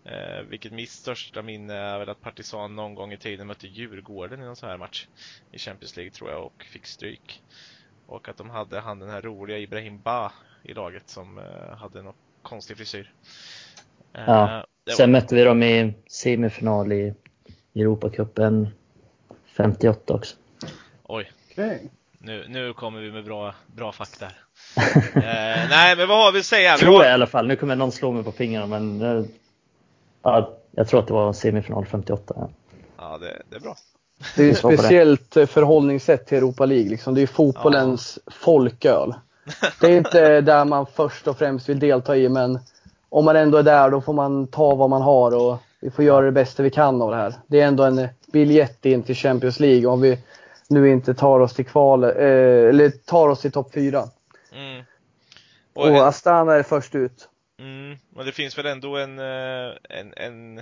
Eh, 0.03 0.41
vilket 0.49 0.71
mitt 0.71 0.89
största 0.89 1.41
minne 1.41 1.73
är 1.73 1.99
väl 1.99 2.09
att 2.09 2.21
Partizan 2.21 2.75
någon 2.75 2.95
gång 2.95 3.13
i 3.13 3.17
tiden 3.17 3.47
mötte 3.47 3.67
Djurgården 3.67 4.41
i 4.41 4.45
någon 4.45 4.55
sån 4.55 4.69
här 4.69 4.77
match 4.77 5.07
i 5.51 5.57
Champions 5.57 5.95
League 5.95 6.11
tror 6.11 6.31
jag 6.31 6.45
och 6.45 6.63
fick 6.63 6.85
stryk. 6.85 7.43
Och 8.07 8.29
att 8.29 8.37
de 8.37 8.49
hade 8.49 8.79
han 8.79 8.99
den 8.99 9.09
här 9.09 9.21
roliga 9.21 9.57
Ibrahim 9.57 10.01
Ba 10.01 10.31
i 10.63 10.73
laget 10.73 11.09
som 11.09 11.37
eh, 11.37 11.77
hade 11.77 12.01
någon 12.01 12.13
konstig 12.41 12.77
frisyr. 12.77 13.13
Eh, 14.13 14.23
Ja. 14.25 14.65
Sen 14.97 15.11
mötte 15.11 15.35
vi 15.35 15.43
dem 15.43 15.63
i 15.63 15.93
semifinal 16.07 16.91
i 16.91 17.13
Europacupen 17.75 18.69
58 19.45 20.13
också. 20.13 20.35
Oj, 21.03 21.31
Okej. 21.51 21.91
nu, 22.17 22.45
nu 22.47 22.73
kommer 22.73 23.01
vi 23.01 23.11
med 23.11 23.23
bra, 23.23 23.55
bra 23.67 23.91
fakta. 23.91 24.31
Eh, 25.15 25.69
nej, 25.69 25.95
men 25.97 26.07
vad 26.07 26.25
har 26.25 26.31
vi 26.31 26.39
att 26.39 26.45
säga? 26.45 26.77
Tror 26.77 27.03
jag 27.03 27.11
i 27.11 27.13
alla 27.13 27.27
fall. 27.27 27.47
Nu 27.47 27.55
kommer 27.55 27.75
någon 27.75 27.91
slå 27.91 28.11
mig 28.11 28.23
på 28.23 28.31
fingrarna 28.31 28.79
men 28.79 29.01
eh, 29.01 29.25
ja, 30.23 30.53
jag 30.71 30.87
tror 30.87 30.99
att 30.99 31.07
det 31.07 31.13
var 31.13 31.33
semifinal 31.33 31.85
58. 31.85 32.33
Ja. 32.37 32.49
Ja, 32.97 33.17
det, 33.17 33.41
det 33.49 33.55
är 33.55 33.59
bra. 33.59 33.75
Det 34.35 34.43
är 34.43 34.51
ett 34.51 34.57
speciellt 34.57 35.37
eh, 35.37 35.45
förhållningssätt 35.45 36.27
till 36.27 36.37
Europa 36.37 36.65
League. 36.65 36.89
Liksom. 36.89 37.13
Det 37.13 37.21
är 37.21 37.27
fotbollens 37.27 38.19
folköl. 38.31 39.13
Det 39.81 39.87
är 39.87 39.97
inte 39.97 40.41
där 40.41 40.65
man 40.65 40.85
först 40.85 41.27
och 41.27 41.37
främst 41.37 41.69
vill 41.69 41.79
delta 41.79 42.17
i, 42.17 42.29
men 42.29 42.59
om 43.09 43.25
man 43.25 43.35
ändå 43.35 43.57
är 43.57 43.63
där 43.63 43.89
då 43.89 44.01
får 44.01 44.13
man 44.13 44.47
ta 44.47 44.75
vad 44.75 44.89
man 44.89 45.01
har 45.01 45.35
och 45.35 45.57
vi 45.81 45.91
får 45.91 46.05
göra 46.05 46.25
det 46.25 46.31
bästa 46.31 46.63
vi 46.63 46.69
kan 46.69 47.01
av 47.01 47.11
det 47.11 47.17
här. 47.17 47.33
Det 47.47 47.61
är 47.61 47.67
ändå 47.67 47.83
en 47.83 48.07
biljett 48.33 48.85
in 48.85 49.03
till 49.03 49.15
Champions 49.15 49.59
League 49.59 49.85
om 49.85 50.01
vi 50.01 50.19
nu 50.67 50.89
inte 50.89 51.13
tar 51.13 51.39
oss 51.39 51.53
till 51.53 51.65
kval, 51.65 52.03
eh, 52.03 52.09
eller 52.69 52.89
tar 52.89 53.27
oss 53.27 53.41
till 53.41 53.51
topp 53.51 53.73
4. 53.73 54.03
Mm. 54.55 54.83
Och, 55.73 55.87
Och, 55.87 56.07
Astana 56.07 56.53
är 56.53 56.63
först 56.63 56.95
ut. 56.95 57.29
mm, 57.59 57.97
men 58.09 58.25
det 58.25 58.31
finns 58.31 58.57
väl 58.57 58.65
ändå 58.65 58.97
en, 58.97 59.19
eh, 59.19 59.75
en, 59.89 60.13
en, 60.17 60.61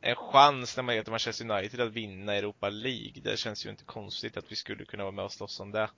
en 0.00 0.16
chans 0.16 0.76
när 0.76 0.82
man 0.84 0.94
heter 0.94 1.10
Manchester 1.10 1.50
United 1.50 1.80
att 1.80 1.92
vinna 1.92 2.34
Europa 2.34 2.68
League. 2.68 3.20
Det 3.22 3.38
känns 3.38 3.66
ju 3.66 3.70
inte 3.70 3.84
konstigt 3.84 4.36
att 4.36 4.52
vi 4.52 4.56
skulle 4.56 4.84
kunna 4.84 5.02
vara 5.02 5.12
med 5.12 5.24
och 5.24 5.32
slåss 5.32 5.60
om 5.60 5.72
det. 5.72 5.90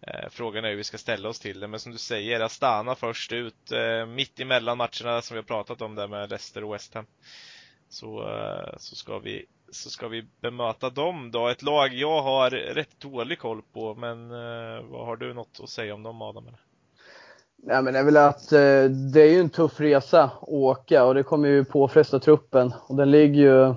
Eh, 0.00 0.28
Frågan 0.30 0.64
är 0.64 0.68
hur 0.70 0.76
vi 0.76 0.84
ska 0.84 0.98
ställa 0.98 1.28
oss 1.28 1.40
till 1.40 1.60
det, 1.60 1.68
men 1.68 1.80
som 1.80 1.92
du 1.92 1.98
säger, 1.98 2.40
Astana 2.40 2.94
först 2.94 3.32
ut, 3.32 3.72
eh, 3.72 4.06
mitt 4.06 4.40
emellan 4.40 4.78
matcherna 4.78 5.22
som 5.22 5.34
vi 5.34 5.38
har 5.38 5.46
pratat 5.46 5.82
om 5.82 5.94
där 5.94 6.08
med 6.08 6.30
Leicester 6.30 6.64
och 6.64 6.74
West 6.74 6.94
Ham. 6.94 7.06
Så, 7.88 8.28
så, 8.78 8.96
ska 8.96 9.18
vi, 9.18 9.46
så 9.72 9.90
ska 9.90 10.08
vi 10.08 10.24
bemöta 10.40 10.90
dem 10.90 11.30
då. 11.30 11.48
Ett 11.48 11.62
lag 11.62 11.94
jag 11.94 12.22
har 12.22 12.50
rätt 12.50 13.00
dålig 13.00 13.38
koll 13.38 13.62
på, 13.72 13.94
men 13.94 14.30
eh, 14.30 14.82
vad 14.90 15.06
har 15.06 15.16
du 15.16 15.34
något 15.34 15.60
att 15.62 15.68
säga 15.68 15.94
om 15.94 16.02
dem 16.02 16.22
Adam? 16.22 16.44
Nej, 17.56 17.82
men 17.82 17.92
det 17.94 17.98
är 18.00 18.04
väl 18.04 18.16
att 18.16 18.52
eh, 18.52 18.84
det 19.12 19.22
är 19.22 19.30
ju 19.30 19.40
en 19.40 19.50
tuff 19.50 19.80
resa 19.80 20.22
att 20.24 20.38
åka 20.42 21.04
och 21.04 21.14
det 21.14 21.22
kommer 21.22 21.48
ju 21.48 21.64
påfresta 21.64 22.18
truppen. 22.18 22.74
Och 22.86 22.96
den 22.96 23.10
ligger 23.10 23.42
ju, 23.42 23.74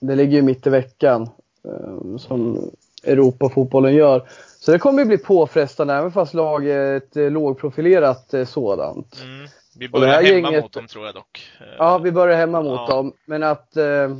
den 0.00 0.16
ligger 0.16 0.36
ju 0.36 0.42
mitt 0.42 0.66
i 0.66 0.70
veckan 0.70 1.22
eh, 1.64 2.16
som 2.18 2.70
Europafotbollen 3.04 3.94
gör. 3.94 4.28
Så 4.60 4.72
det 4.72 4.78
kommer 4.78 4.98
ju 5.02 5.04
bli 5.08 5.18
påfrestande 5.18 5.94
även 5.94 6.12
fast 6.12 6.34
laget 6.34 6.76
är 6.76 6.96
ett 7.26 7.32
lågprofilerat 7.32 8.34
sådant. 8.46 9.20
Mm. 9.24 9.48
Vi 9.78 9.88
börjar 9.88 10.22
hemma 10.22 10.28
gänget- 10.28 10.62
mot 10.62 10.72
dem 10.72 10.86
tror 10.86 11.06
jag 11.06 11.14
dock. 11.14 11.40
Ja, 11.78 11.98
vi 11.98 12.12
börjar 12.12 12.36
hemma 12.36 12.62
mot 12.62 12.80
Ja. 12.88 12.96
dem. 12.96 13.12
Men 13.26 13.42
att 13.42 13.76
eh, 13.76 14.16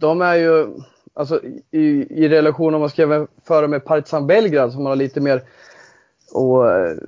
de 0.00 0.20
är 0.20 0.34
ju, 0.34 0.66
alltså 1.14 1.40
i, 1.70 2.06
i 2.24 2.28
relation 2.28 2.74
om 2.74 2.80
man 2.80 2.90
ska 2.90 3.02
jämföra 3.02 3.68
med 3.68 3.84
Partizan 3.84 4.26
Belgrad 4.26 4.72
som 4.72 4.82
man 4.82 4.90
har 4.90 4.96
lite 4.96 5.20
mer 5.20 5.42
att 6.34 6.94
eh, 6.94 7.04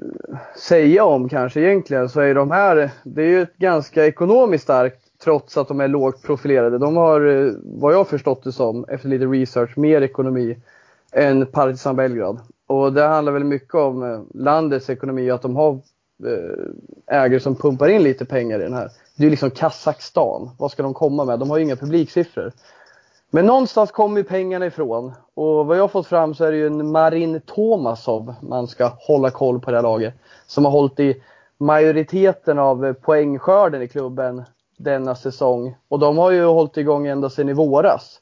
säga 0.57 1.05
om 1.05 1.29
kanske 1.29 1.61
egentligen 1.61 2.09
så 2.09 2.21
är 2.21 2.35
de 2.35 2.51
här, 2.51 2.91
det 3.05 3.23
är 3.23 3.27
ju 3.27 3.43
ett 3.43 3.57
ganska 3.57 4.07
ekonomiskt 4.07 4.65
starkt 4.65 5.01
trots 5.25 5.57
att 5.57 5.69
de 5.69 5.81
är 5.81 5.89
lågt 5.89 6.23
profilerade. 6.23 6.79
De 6.79 6.97
har, 6.97 7.27
eh, 7.27 7.53
vad 7.65 7.95
jag 7.95 8.09
förstått 8.09 8.45
det 8.45 8.53
som, 8.53 8.85
efter 8.89 9.09
lite 9.09 9.25
research, 9.25 9.79
mer 9.79 10.03
ekonomi 10.03 10.57
än 11.13 11.47
Partizan 11.47 11.97
Belgrad. 11.97 12.39
Och 12.67 12.93
det 12.93 13.03
handlar 13.03 13.33
väl 13.33 13.45
mycket 13.45 13.75
om 13.75 14.03
eh, 14.03 14.21
landets 14.35 14.91
ekonomi 14.91 15.31
och 15.31 15.35
att 15.35 15.43
de 15.43 15.57
har 15.57 15.81
ägare 17.07 17.41
som 17.41 17.55
pumpar 17.55 17.89
in 17.89 18.03
lite 18.03 18.25
pengar 18.25 18.61
i 18.61 18.63
den 18.63 18.75
här. 18.75 18.91
Det 19.17 19.23
är 19.23 19.25
ju 19.25 19.31
liksom 19.31 19.51
Kazakstan. 19.51 20.51
Vad 20.59 20.71
ska 20.71 20.83
de 20.83 20.95
komma 20.95 21.25
med? 21.25 21.39
De 21.39 21.51
har 21.51 21.57
ju 21.57 21.65
inga 21.65 21.77
publiksiffror. 21.77 22.53
Men 23.31 23.47
någonstans 23.47 23.91
kommer 23.91 24.17
ju 24.17 24.25
pengarna 24.25 24.67
ifrån. 24.67 25.13
Och 25.35 25.67
vad 25.67 25.77
jag 25.77 25.83
har 25.83 25.89
fått 25.89 26.07
fram 26.07 26.35
så 26.35 26.45
är 26.45 26.51
det 26.51 26.57
ju 26.57 26.67
en 26.67 26.91
Marin 26.91 27.41
Tomasov 27.41 28.35
man 28.41 28.69
ska 28.69 28.93
hålla 28.99 29.31
koll 29.31 29.61
på 29.61 29.71
det 29.71 29.77
här 29.77 29.83
laget. 29.83 30.15
Som 30.47 30.65
har 30.65 30.73
hållit 30.73 31.01
i 31.01 31.23
majoriteten 31.59 32.59
av 32.59 32.93
poängskörden 32.93 33.83
i 33.83 33.89
klubben 33.89 34.43
denna 34.77 35.15
säsong. 35.15 35.77
Och 35.89 35.99
de 35.99 36.19
har 36.19 36.31
ju 36.31 36.45
hållit 36.45 36.77
igång 36.77 37.07
ända 37.07 37.31
sedan 37.31 37.49
i 37.49 37.53
våras. 37.53 38.21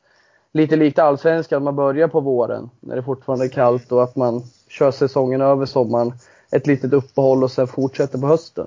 Lite 0.53 0.77
likt 0.77 0.99
allsvenskan, 0.99 1.65
man 1.65 1.77
börjar 1.77 2.09
på 2.09 2.21
våren 2.21 2.71
när 2.81 2.97
det 2.97 3.03
fortfarande 3.03 3.45
är 3.45 3.49
kallt 3.49 3.93
och 3.93 4.03
att 4.03 4.17
man 4.17 4.43
kör 4.69 4.91
säsongen 4.91 5.41
över 5.41 5.67
sommaren. 5.67 6.13
Ett 6.51 6.67
litet 6.67 6.93
uppehåll 6.93 7.45
och 7.45 7.51
sen 7.51 7.67
fortsätter 7.67 8.19
på 8.19 8.27
hösten. 8.27 8.67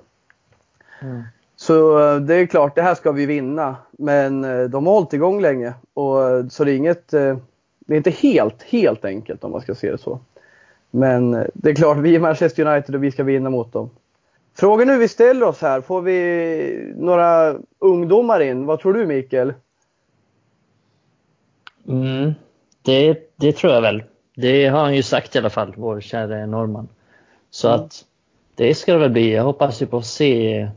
Mm. 1.02 1.22
Så 1.62 1.98
eh, 1.98 2.20
det 2.20 2.34
är 2.34 2.46
klart, 2.46 2.74
det 2.74 2.82
här 2.82 2.94
ska 2.94 3.12
vi 3.12 3.26
vinna. 3.26 3.76
Men 3.90 4.44
eh, 4.44 4.62
de 4.64 4.86
har 4.86 4.94
hållit 4.94 5.12
igång 5.12 5.40
länge. 5.40 5.74
Och, 5.94 6.30
eh, 6.30 6.46
så 6.48 6.64
det 6.64 6.72
är 6.72 6.76
inget, 6.76 7.08
det 7.08 7.94
är 7.94 7.96
inte 7.96 8.10
helt, 8.10 8.62
helt 8.62 9.04
enkelt 9.04 9.44
om 9.44 9.52
man 9.52 9.60
ska 9.60 9.74
se 9.74 9.90
det 9.90 9.98
så. 9.98 10.20
Men 10.90 11.30
det 11.54 11.70
är 11.70 11.74
klart, 11.74 11.96
vi 11.96 12.14
är 12.14 12.20
Manchester 12.20 12.66
United 12.66 12.94
och 12.94 13.04
vi 13.04 13.10
ska 13.10 13.24
vinna 13.24 13.50
mot 13.50 13.72
dem. 13.72 13.90
Frågan 14.54 14.88
hur 14.88 14.98
vi 14.98 15.08
ställer 15.08 15.46
oss 15.46 15.60
här. 15.60 15.80
Får 15.80 16.00
vi 16.00 16.92
några 16.96 17.56
ungdomar 17.78 18.40
in? 18.40 18.66
Vad 18.66 18.80
tror 18.80 18.94
du 18.94 19.06
Mikael? 19.06 19.54
Mm, 21.88 22.32
det, 22.82 23.32
det 23.36 23.52
tror 23.52 23.72
jag 23.72 23.82
väl. 23.82 24.02
Det 24.36 24.66
har 24.66 24.80
han 24.80 24.96
ju 24.96 25.02
sagt 25.02 25.36
i 25.36 25.38
alla 25.38 25.50
fall, 25.50 25.74
vår 25.76 26.00
kära 26.00 26.46
norrman. 26.46 26.88
Så 27.50 27.68
Mm. 27.68 27.80
att 27.80 28.04
det 28.54 28.74
ska 28.74 28.92
det 28.92 28.98
väl 28.98 29.10
bli. 29.10 29.34
Jag 29.34 29.44
hoppas 29.44 29.82
ju 29.82 29.86
på 29.86 29.96
att 29.96 30.06
se 30.06 30.68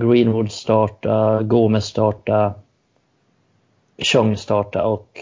Greenwood 0.00 0.52
starta, 0.52 1.42
Gomez 1.42 1.84
starta, 1.84 2.54
Chong 3.98 4.36
starta 4.36 4.86
och, 4.86 5.20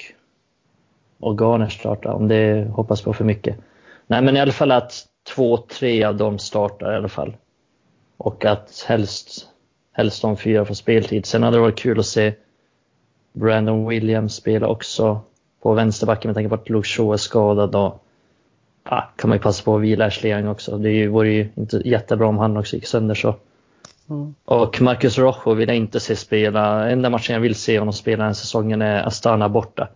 och 1.20 1.38
Garner 1.38 1.68
starta 1.68 2.12
om 2.12 2.28
det 2.28 2.68
hoppas 2.72 3.02
på 3.02 3.12
för 3.12 3.24
mycket. 3.24 3.56
Nej 4.06 4.22
men 4.22 4.36
i 4.36 4.40
alla 4.40 4.52
fall 4.52 4.72
att 4.72 5.06
två, 5.34 5.56
tre 5.56 6.04
av 6.04 6.16
dem 6.16 6.38
startar 6.38 6.92
i 6.92 6.96
alla 6.96 7.08
fall. 7.08 7.36
Och 8.16 8.44
att 8.44 8.84
helst, 8.88 9.48
helst 9.92 10.22
de 10.22 10.36
fyra 10.36 10.64
får 10.64 10.74
speltid. 10.74 11.26
Sen 11.26 11.42
hade 11.42 11.56
det 11.56 11.60
varit 11.60 11.78
kul 11.78 11.98
att 11.98 12.06
se 12.06 12.34
Brandon 13.32 13.88
Williams 13.88 14.34
spela 14.34 14.68
också 14.68 15.20
på 15.62 15.74
vänsterbacken 15.74 16.28
med 16.28 16.34
tanke 16.34 16.48
på 16.48 16.54
att 16.54 16.68
Luke 16.68 16.88
Shaw 16.88 17.12
är 17.12 17.16
skadad. 17.16 17.74
Och, 17.74 18.04
ah, 18.82 19.02
kan 19.16 19.28
man 19.30 19.38
ju 19.38 19.42
passa 19.42 19.64
på 19.64 19.76
att 19.76 19.82
vila 19.82 20.06
Ashley 20.06 20.32
Young 20.32 20.48
också. 20.48 20.78
Det 20.78 21.08
vore 21.08 21.28
ju 21.28 21.48
inte 21.54 21.82
jättebra 21.84 22.26
om 22.26 22.38
han 22.38 22.56
också 22.56 22.76
gick 22.76 22.86
sönder 22.86 23.14
så. 23.14 23.34
Mm. 24.10 24.34
Och 24.44 24.82
Marcus 24.82 25.18
Rojo 25.18 25.54
vill 25.54 25.68
jag 25.68 25.76
inte 25.76 26.00
se 26.00 26.16
spela. 26.16 26.90
Enda 26.90 27.10
matchen 27.10 27.34
jag 27.34 27.40
vill 27.40 27.54
se 27.54 27.78
honom 27.78 27.92
spela 27.92 28.24
den 28.24 28.34
säsongen 28.34 28.82
är 28.82 29.06
Astana 29.06 29.48
borta. 29.48 29.88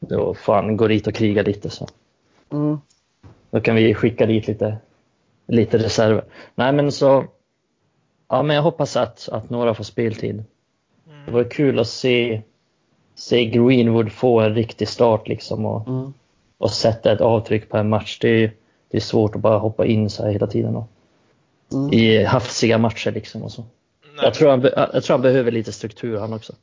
Då 0.00 0.34
får 0.34 0.54
han 0.54 0.76
gå 0.76 0.88
dit 0.88 1.06
och 1.06 1.14
kriga 1.14 1.42
lite 1.42 1.70
så. 1.70 1.88
Mm. 2.52 2.78
Då 3.50 3.60
kan 3.60 3.76
vi 3.76 3.94
skicka 3.94 4.26
dit 4.26 4.48
lite, 4.48 4.78
lite 5.46 5.78
reserver. 5.78 6.24
Nej 6.54 6.72
men 6.72 6.92
så, 6.92 7.24
ja 8.28 8.42
men 8.42 8.56
jag 8.56 8.62
hoppas 8.62 8.96
att, 8.96 9.28
att 9.32 9.50
några 9.50 9.74
får 9.74 9.84
speltid. 9.84 10.44
Det 11.26 11.32
vore 11.32 11.44
kul 11.44 11.78
att 11.78 11.88
se, 11.88 12.42
se 13.14 13.44
Greenwood 13.46 14.12
få 14.12 14.40
en 14.40 14.54
riktig 14.54 14.88
start 14.88 15.28
liksom 15.28 15.66
och, 15.66 15.88
Mm. 15.88 16.12
och 16.58 16.70
sätta 16.70 17.12
ett 17.12 17.20
avtryck 17.20 17.68
på 17.68 17.76
en 17.76 17.88
match. 17.88 18.18
Det 18.20 18.28
är, 18.28 18.52
det 18.90 18.96
är 18.96 19.00
svårt 19.00 19.34
att 19.34 19.40
bara 19.40 19.58
hoppa 19.58 19.86
in 19.86 20.10
så 20.10 20.22
här 20.24 20.30
hela 20.32 20.46
tiden 20.46 20.76
och, 20.76 20.88
Mm. 21.72 21.92
i 21.92 22.24
hafsiga 22.24 22.78
matcher 22.78 23.10
liksom 23.10 23.42
och 23.42 23.52
så. 23.52 23.62
Nej, 23.62 24.24
Jag 24.24 24.34
tror, 24.34 24.50
han, 24.50 24.62
jag 24.92 25.04
tror 25.04 25.14
han 25.14 25.22
behöver 25.22 25.50
lite 25.50 25.72
struktur 25.72 26.18
han 26.18 26.32
också. 26.32 26.54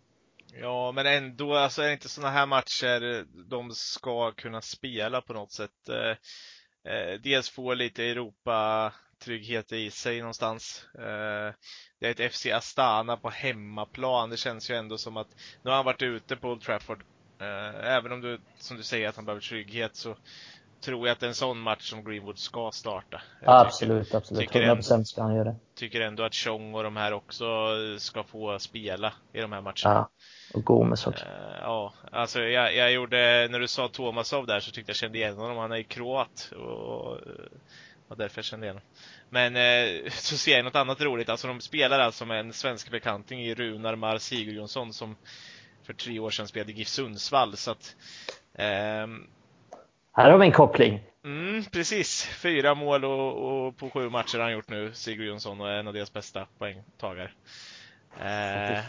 Ja, 0.61 0.91
men 0.91 1.05
ändå, 1.05 1.55
alltså 1.55 1.81
är 1.81 1.87
det 1.87 1.93
inte 1.93 2.09
sådana 2.09 2.33
här 2.33 2.45
matcher 2.45 3.25
de 3.49 3.71
ska 3.71 4.31
kunna 4.31 4.61
spela 4.61 5.21
på 5.21 5.33
något 5.33 5.51
sätt. 5.51 5.89
Eh, 5.89 6.93
eh, 6.93 7.19
dels 7.23 7.49
få 7.49 7.73
lite 7.73 8.03
Europa-trygghet 8.03 9.71
i 9.71 9.91
sig 9.91 10.19
någonstans. 10.19 10.85
Eh, 10.95 11.53
det 11.99 12.07
är 12.07 12.23
ett 12.23 12.33
FC 12.33 12.45
Astana 12.45 13.17
på 13.17 13.29
hemmaplan. 13.29 14.29
Det 14.29 14.37
känns 14.37 14.69
ju 14.69 14.75
ändå 14.75 14.97
som 14.97 15.17
att, 15.17 15.27
nu 15.63 15.69
har 15.69 15.75
han 15.75 15.85
varit 15.85 16.01
ute 16.01 16.35
på 16.35 16.49
Old 16.49 16.61
Trafford. 16.61 17.03
Eh, 17.39 17.93
även 17.93 18.11
om 18.11 18.21
du, 18.21 18.39
som 18.57 18.77
du 18.77 18.83
säger, 18.83 19.09
att 19.09 19.15
han 19.15 19.25
behöver 19.25 19.41
trygghet 19.41 19.95
så 19.95 20.15
tror 20.83 21.07
jag 21.07 21.13
att 21.13 21.19
det 21.19 21.25
är 21.25 21.27
en 21.27 21.35
sån 21.35 21.59
match 21.59 21.89
som 21.89 22.03
Greenwood 22.03 22.37
ska 22.39 22.71
starta. 22.73 23.21
Jag 23.31 23.39
tycker- 23.39 23.51
Absolut, 23.67 24.15
absolut. 24.15 24.39
tycker 24.41 24.61
100% 24.75 25.03
ska 25.03 25.21
han 25.21 25.35
göra 25.35 25.43
det. 25.43 25.55
Tycker 25.75 26.01
ändå 26.01 26.23
att 26.23 26.35
Chong 26.35 26.75
och 26.75 26.83
de 26.83 26.95
här 26.97 27.13
också 27.13 27.45
ska 27.97 28.23
få 28.23 28.59
spela 28.59 29.13
i 29.33 29.41
de 29.41 29.51
här 29.51 29.61
matcherna. 29.61 29.75
Ja. 29.83 30.09
Och 30.53 30.63
Gomes 30.65 31.07
också. 31.07 31.25
Eh, 31.25 31.31
ja, 31.61 31.93
alltså 32.11 32.41
jag, 32.41 32.75
jag 32.75 32.91
gjorde, 32.91 33.47
när 33.51 33.59
du 33.59 33.67
sa 33.67 33.87
Tomasov 33.87 34.45
där 34.47 34.59
så 34.59 34.71
tyckte 34.71 34.89
jag 34.89 34.95
kände 34.97 35.17
igen 35.17 35.37
honom. 35.37 35.57
Han 35.57 35.71
är 35.71 35.77
ju 35.77 35.83
kroat 35.83 36.51
och, 36.57 37.17
och 38.07 38.17
därför 38.17 38.37
jag 38.37 38.45
kände 38.45 38.65
igen 38.65 38.75
honom. 38.75 38.89
Men 39.29 39.55
eh, 39.55 40.09
så 40.11 40.37
ser 40.37 40.55
jag 40.55 40.65
något 40.65 40.75
annat 40.75 41.01
roligt. 41.01 41.29
Alltså 41.29 41.47
de 41.47 41.61
spelar 41.61 41.99
alltså 41.99 42.25
med 42.25 42.39
en 42.39 42.53
svensk 42.53 42.91
bekanting 42.91 43.41
i 43.41 43.55
Runar 43.55 43.95
Mar 43.95 44.17
Sigurjonsson 44.17 44.93
som 44.93 45.15
för 45.83 45.93
tre 45.93 46.19
år 46.19 46.29
sedan 46.29 46.47
spelade 46.47 46.71
i 46.71 46.75
GIF 46.75 46.87
Sundsvall. 46.87 47.57
Så 47.57 47.71
att, 47.71 47.95
ehm, 48.55 49.27
Här 50.15 50.31
har 50.31 50.37
vi 50.37 50.45
en 50.45 50.51
koppling. 50.51 50.99
Mm, 51.25 51.63
precis. 51.63 52.25
Fyra 52.25 52.75
mål 52.75 53.05
och, 53.05 53.65
och 53.67 53.77
på 53.77 53.89
sju 53.89 54.09
matcher 54.09 54.37
har 54.37 54.43
han 54.43 54.53
gjort 54.53 54.69
nu, 54.69 54.93
Sigurd 54.93 55.27
Jonsson, 55.27 55.61
och 55.61 55.69
är 55.69 55.73
en 55.73 55.87
av 55.87 55.93
deras 55.93 56.13
bästa 56.13 56.47
poängtagare. 56.57 57.31
Eh, 58.19 58.79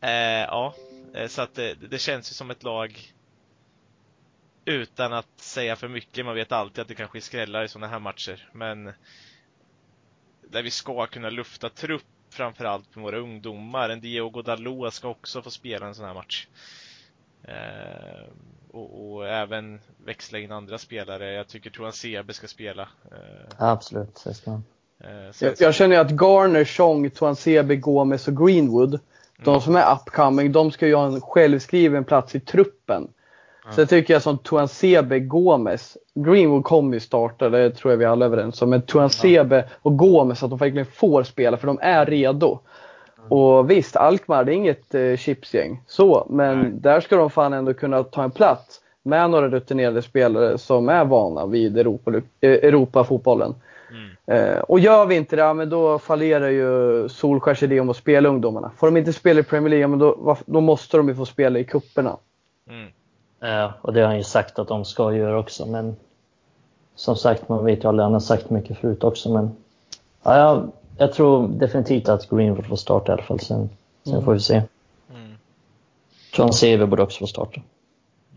eh, 0.00 0.44
ja, 0.48 0.74
eh, 1.14 1.26
så 1.26 1.42
att 1.42 1.54
det, 1.54 1.74
det 1.74 1.98
känns 1.98 2.30
ju 2.30 2.34
som 2.34 2.50
ett 2.50 2.62
lag 2.62 3.12
utan 4.64 5.12
att 5.12 5.40
säga 5.40 5.76
för 5.76 5.88
mycket. 5.88 6.24
Man 6.24 6.34
vet 6.34 6.52
alltid 6.52 6.82
att 6.82 6.88
det 6.88 6.94
kanske 6.94 7.20
skrällar 7.20 7.64
i 7.64 7.68
sådana 7.68 7.86
här 7.86 7.98
matcher, 7.98 8.48
men 8.52 8.92
där 10.50 10.62
vi 10.62 10.70
ska 10.70 11.06
kunna 11.06 11.30
lufta 11.30 11.68
trupp 11.68 12.02
framförallt 12.30 12.96
med 12.96 13.02
våra 13.02 13.18
ungdomar. 13.18 13.88
En 13.88 14.00
Diogo 14.00 14.42
Dalot 14.42 14.94
ska 14.94 15.08
också 15.08 15.42
få 15.42 15.50
spela 15.50 15.86
en 15.86 15.94
sån 15.94 16.06
här 16.06 16.14
match. 16.14 16.46
Eh, 17.42 18.28
och, 18.74 19.14
och 19.16 19.28
även 19.28 19.80
växla 20.04 20.38
in 20.38 20.52
andra 20.52 20.78
spelare. 20.78 21.32
Jag 21.32 21.48
tycker 21.48 21.70
Toan 21.70 21.92
Sebe 21.92 22.32
ska 22.32 22.46
spela. 22.46 22.82
Eh, 22.82 23.54
Absolut, 23.58 24.22
det 24.24 24.34
ska 24.34 24.50
han. 24.50 24.64
eh, 25.04 25.30
Jag, 25.40 25.54
jag 25.58 25.74
känner 25.74 25.98
att 25.98 26.10
Garner, 26.10 26.64
Chong, 26.64 27.10
Tuansebe, 27.10 27.76
Gomes 27.76 28.28
och 28.28 28.36
Greenwood, 28.46 29.00
de 29.44 29.60
som 29.60 29.76
är 29.76 29.92
upcoming, 29.94 30.52
de 30.52 30.70
ska 30.70 30.86
ju 30.86 30.94
ha 30.94 31.06
en 31.06 31.20
självskriven 31.20 32.04
plats 32.04 32.34
i 32.34 32.40
truppen. 32.40 33.08
Så 33.74 33.80
jag 33.80 33.88
tycker 33.88 34.12
jag 34.14 34.22
som 34.22 34.38
Tuansebe, 34.38 35.18
Gomes, 35.20 35.96
Greenwood 36.14 36.64
kommer 36.64 36.94
ju 36.94 37.00
starta, 37.00 37.48
det 37.48 37.70
tror 37.70 37.92
jag 37.92 37.98
vi 37.98 38.04
alla 38.04 38.24
är 38.24 38.28
överens 38.28 38.62
om. 38.62 38.70
Men 38.70 38.82
Tuansebe 38.82 39.68
och 39.82 39.96
Gomes, 39.98 40.42
att 40.42 40.50
de 40.50 40.58
verkligen 40.58 40.86
får 40.86 41.22
spela 41.22 41.56
för 41.56 41.66
de 41.66 41.78
är 41.82 42.06
redo. 42.06 42.60
Och 43.28 43.70
visst, 43.70 43.96
Alkmaar 43.96 44.44
det 44.44 44.52
är 44.52 44.54
inget 44.54 44.94
eh, 44.94 45.16
chipsgäng 45.16 45.82
så, 45.86 46.26
men 46.30 46.60
Nej. 46.60 46.70
där 46.74 47.00
ska 47.00 47.16
de 47.16 47.30
fan 47.30 47.52
ändå 47.52 47.74
kunna 47.74 48.02
ta 48.02 48.22
en 48.22 48.30
plats 48.30 48.80
med 49.02 49.30
några 49.30 49.48
rutinerade 49.48 50.02
spelare 50.02 50.58
som 50.58 50.88
är 50.88 51.04
vana 51.04 51.46
vid 51.46 51.78
Europa, 51.78 52.12
eh, 52.16 52.22
Europafotbollen. 52.40 53.54
Mm. 53.90 54.10
Eh, 54.26 54.58
och 54.58 54.80
gör 54.80 55.06
vi 55.06 55.14
inte 55.14 55.36
det, 55.36 55.54
men 55.54 55.70
då 55.70 55.98
fallerar 55.98 56.48
ju 56.48 57.08
Solskjärs 57.08 57.62
idé 57.62 57.80
om 57.80 57.90
att 57.90 57.96
spela 57.96 58.28
ungdomarna. 58.28 58.70
Får 58.76 58.86
de 58.86 58.96
inte 58.96 59.12
spela 59.12 59.40
i 59.40 59.42
Premier 59.42 59.70
League, 59.70 59.86
men 59.86 59.98
då, 59.98 60.36
då 60.46 60.60
måste 60.60 60.96
de 60.96 61.08
ju 61.08 61.14
få 61.14 61.26
spela 61.26 61.58
i 61.58 61.64
kupperna. 61.64 62.16
Mm. 62.70 62.88
Ja, 63.40 63.72
och 63.80 63.92
det 63.92 64.00
har 64.00 64.06
han 64.06 64.16
ju 64.16 64.24
sagt 64.24 64.58
att 64.58 64.68
de 64.68 64.84
ska 64.84 65.12
göra 65.12 65.38
också, 65.38 65.66
men 65.66 65.96
som 66.94 67.16
sagt, 67.16 67.48
man 67.48 67.64
vet 67.64 67.84
ju 67.84 67.88
aldrig, 67.88 68.04
han 68.04 68.12
har 68.12 68.20
sagt 68.20 68.50
mycket 68.50 68.78
förut 68.78 69.04
också, 69.04 69.32
men 69.32 69.50
ja, 70.22 70.64
jag, 70.98 71.12
tror 71.12 71.48
definitivt 71.48 72.08
att 72.08 72.30
Greenwood 72.30 72.66
får 72.66 72.76
starta 72.76 73.12
i 73.12 73.14
alla 73.14 73.22
fall, 73.22 73.40
sen, 73.40 73.70
sen 74.04 74.24
får 74.24 74.32
vi 74.32 74.40
se. 74.40 74.54
Mm. 74.54 75.32
John 76.34 76.52
Sebe 76.52 76.86
borde 76.86 77.02
också 77.02 77.18
få 77.18 77.26
starta. 77.26 77.60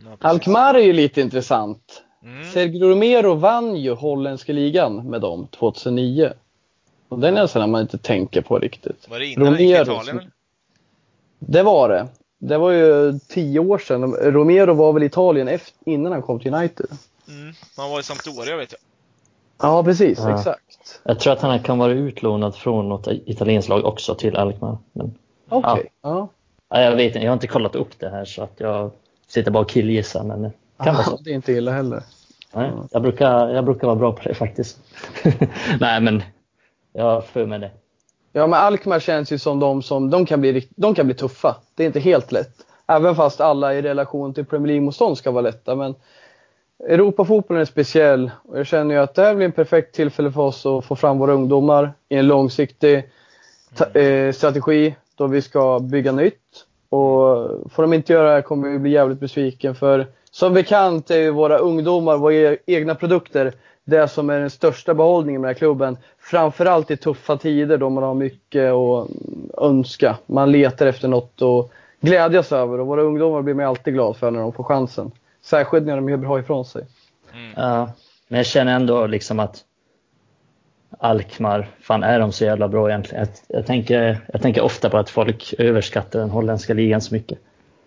Ja. 0.04 0.18
Alkmaar 0.30 0.74
är 0.74 0.80
ju 0.84 0.94
lite 0.94 1.22
intressant. 1.22 2.04
Mm. 2.24 2.52
Sergio 2.52 2.90
Romero 2.90 3.34
vann 3.34 3.76
ju 3.76 3.94
holländska 3.94 4.54
ligan 4.54 5.10
med 5.10 5.22
dem 5.22 5.48
2009. 5.48 6.34
Och 7.10 7.20
den 7.20 7.38
är 7.38 7.42
en 7.42 7.48
sån 7.48 7.72
man 7.72 7.82
inte 7.82 7.98
tänker 7.98 8.42
på 8.42 8.60
riktigt. 8.60 9.08
Var 9.10 9.20
det 9.20 9.26
innan 9.26 9.48
han 9.48 9.58
gick 9.58 9.78
Romero 9.78 9.82
Italien? 9.82 10.06
som- 10.06 10.18
eller? 10.18 10.32
Det 11.40 11.64
var 11.64 11.90
det. 11.90 12.08
Det 12.40 12.58
var 12.58 12.72
ju 12.72 13.20
tio 13.30 13.60
år 13.60 13.78
sedan. 13.78 14.14
Romero 14.14 14.74
var 14.74 14.94
väl 14.94 15.04
i 15.04 15.06
Italien 15.06 15.48
efter, 15.48 15.92
innan 15.92 16.12
han 16.12 16.22
kom 16.22 16.40
till 16.40 16.54
United. 16.54 16.86
Mm. 17.28 17.54
Han 17.78 17.92
var 17.92 18.00
i 18.00 18.04
Sampdoria 18.04 18.58
vet 18.58 18.72
jag. 18.72 18.80
Ja, 19.62 19.84
precis. 19.84 20.20
Ja. 20.20 20.36
Exakt. 20.36 21.02
Jag 21.04 21.20
tror 21.20 21.34
att 21.34 21.42
han 21.42 21.60
kan 21.60 21.78
vara 21.78 21.92
utlånad 21.92 22.56
från 22.56 22.90
något 22.90 23.08
italienskt 23.08 23.70
lag 23.70 23.86
också 23.86 24.16
till 24.16 24.38
Alkmaar. 24.38 24.78
Okej. 25.50 25.92
Ja. 26.02 26.28
ja, 26.70 26.82
jag 26.82 26.96
vet 26.96 27.06
inte, 27.06 27.20
jag 27.20 27.32
har 27.32 27.34
inte 27.34 27.48
kollat 27.48 27.76
upp 27.76 28.00
det 28.00 28.10
här 28.10 28.26
så 28.26 28.44
att 28.44 28.54
jag 28.58 28.92
sitter 29.28 29.52
bara 29.52 29.64
och 29.64 29.70
killgissar, 29.70 30.24
men 30.24 30.42
det 30.42 30.52
kan 30.84 30.96
vara 30.96 31.06
så. 31.06 31.18
Det 31.18 31.30
är 31.30 31.36
inte 31.36 31.52
illa 31.52 31.72
heller. 31.72 32.04
Nej, 32.54 32.72
jag, 32.92 33.02
brukar, 33.02 33.50
jag 33.50 33.66
brukar 33.66 33.88
vara 33.88 33.96
bra 33.96 34.12
på 34.12 34.24
det 34.24 34.34
faktiskt. 34.34 34.78
Nej, 35.80 36.02
men 36.02 36.24
jag 36.94 37.04
har 37.04 37.22
för 37.22 37.46
mig 37.46 37.60
det. 37.60 37.72
Ja, 38.34 38.48
men 38.48 38.60
Alkmaar 38.60 39.00
känns 39.00 39.32
ju 39.32 39.38
som 39.38 39.60
de 39.60 39.82
som, 39.82 40.10
de 40.10 40.26
kan 40.26 40.42
bli, 40.42 40.68
de 40.76 40.96
kan 40.96 41.06
bli 41.06 41.16
tuffa. 41.16 41.56
Det 41.76 41.84
är 41.84 41.88
inte 41.88 42.00
helt 42.00 42.32
lätt. 42.32 42.56
Även 42.88 43.16
fast 43.16 43.42
alla 43.42 43.74
i 43.74 43.82
relation 43.82 44.34
till 44.34 44.46
Premier 44.46 44.68
League-motstånd 44.68 45.18
ska 45.18 45.32
vara 45.32 45.42
lätta. 45.42 45.76
Men 45.76 45.96
Europafotbollen 46.84 47.62
är 47.62 47.66
speciell 47.66 48.32
och 48.44 48.60
jag 48.60 48.66
känner 48.68 48.96
ju 48.96 49.02
att 49.02 49.16
det 49.16 49.22
här 49.22 49.36
blir 49.36 49.46
en 49.46 49.52
perfekt 49.52 49.96
tillfälle 49.96 50.32
för 50.32 50.42
oss 50.42 50.66
att 50.66 50.86
få 50.86 50.96
fram 50.96 51.18
våra 51.20 51.34
ungdomar 51.34 51.92
i 52.10 52.16
en 52.16 52.28
långsiktig 52.28 53.04
ta- 53.76 54.00
eh, 54.00 54.32
strategi 54.32 54.96
då 55.16 55.28
vi 55.28 55.42
ska 55.42 55.80
bygga 55.80 56.12
nytt. 56.12 56.66
Och 56.90 57.50
får 57.72 57.82
de 57.82 57.94
inte 57.94 58.14
göra 58.14 58.28
det 58.30 58.34
här 58.36 58.42
kommer 58.42 58.70
vi 58.70 58.80
bli 58.80 58.92
jävligt 58.92 59.20
besviken 59.20 59.76
för 59.76 60.08
som 60.32 60.54
bekant 60.54 61.12
är 61.12 61.18
ju 61.18 61.32
våra 61.32 61.58
ungdomar, 61.58 62.18
våra 62.18 62.34
e- 62.34 62.58
egna 62.66 62.96
produkter, 62.96 63.54
det 63.86 64.08
som 64.08 64.30
är 64.30 64.40
den 64.40 64.50
största 64.50 64.94
behållningen 64.94 65.42
med 65.42 65.48
den 65.50 65.56
här 65.56 65.60
klubben. 65.60 65.98
Framförallt 66.20 66.92
i 66.92 66.98
tuffa 66.98 67.38
tider 67.38 67.78
då 67.78 67.90
man 67.90 68.04
har 68.04 68.14
mycket 68.14 68.72
att 68.74 69.08
önska. 69.64 70.18
Man 70.26 70.52
letar 70.52 70.88
efter 70.88 71.08
något 71.08 71.42
att 71.42 71.72
glädjas 72.02 72.52
över 72.52 72.80
och 72.80 72.88
våra 72.88 73.02
ungdomar 73.02 73.42
blir 73.42 73.54
man 73.54 73.66
alltid 73.66 73.94
glad 73.94 74.18
för 74.18 74.32
när 74.32 74.40
de 74.40 74.54
får 74.54 74.64
chansen. 74.64 75.12
Särskilt 75.50 75.86
när 75.86 75.96
de 75.96 76.10
gör 76.10 76.18
bra 76.18 76.40
ifrån 76.40 76.66
sig. 76.66 76.86
Mm. 77.34 77.54
Ja, 77.56 77.92
men 78.28 78.38
jag 78.38 78.46
känner 78.46 78.76
ändå 78.76 79.08
liksom 79.08 79.40
att 79.40 79.64
Alkmaar, 81.00 81.70
fan 81.82 82.04
är 82.04 82.20
de 82.20 82.32
så 82.32 82.46
jävla 82.46 82.68
bra 82.68 82.90
egentligen? 82.90 83.28
Jag, 83.48 83.58
jag, 83.58 83.66
tänker, 83.66 84.18
jag 84.34 84.42
tänker 84.42 84.62
ofta 84.62 84.90
på 84.90 84.98
att 84.98 85.10
folk 85.10 85.54
överskattar 85.58 86.20
den 86.20 86.30
holländska 86.30 86.74
ligan 86.74 87.02
så 87.02 87.14
mycket. 87.14 87.40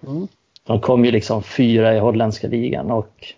Mm. 0.06 0.28
De 0.66 0.80
kom 0.80 1.04
ju 1.04 1.11
liksom 1.11 1.42
fyra 1.42 1.96
i 1.96 1.98
holländska 1.98 2.48
ligan 2.48 2.90
och 2.90 3.34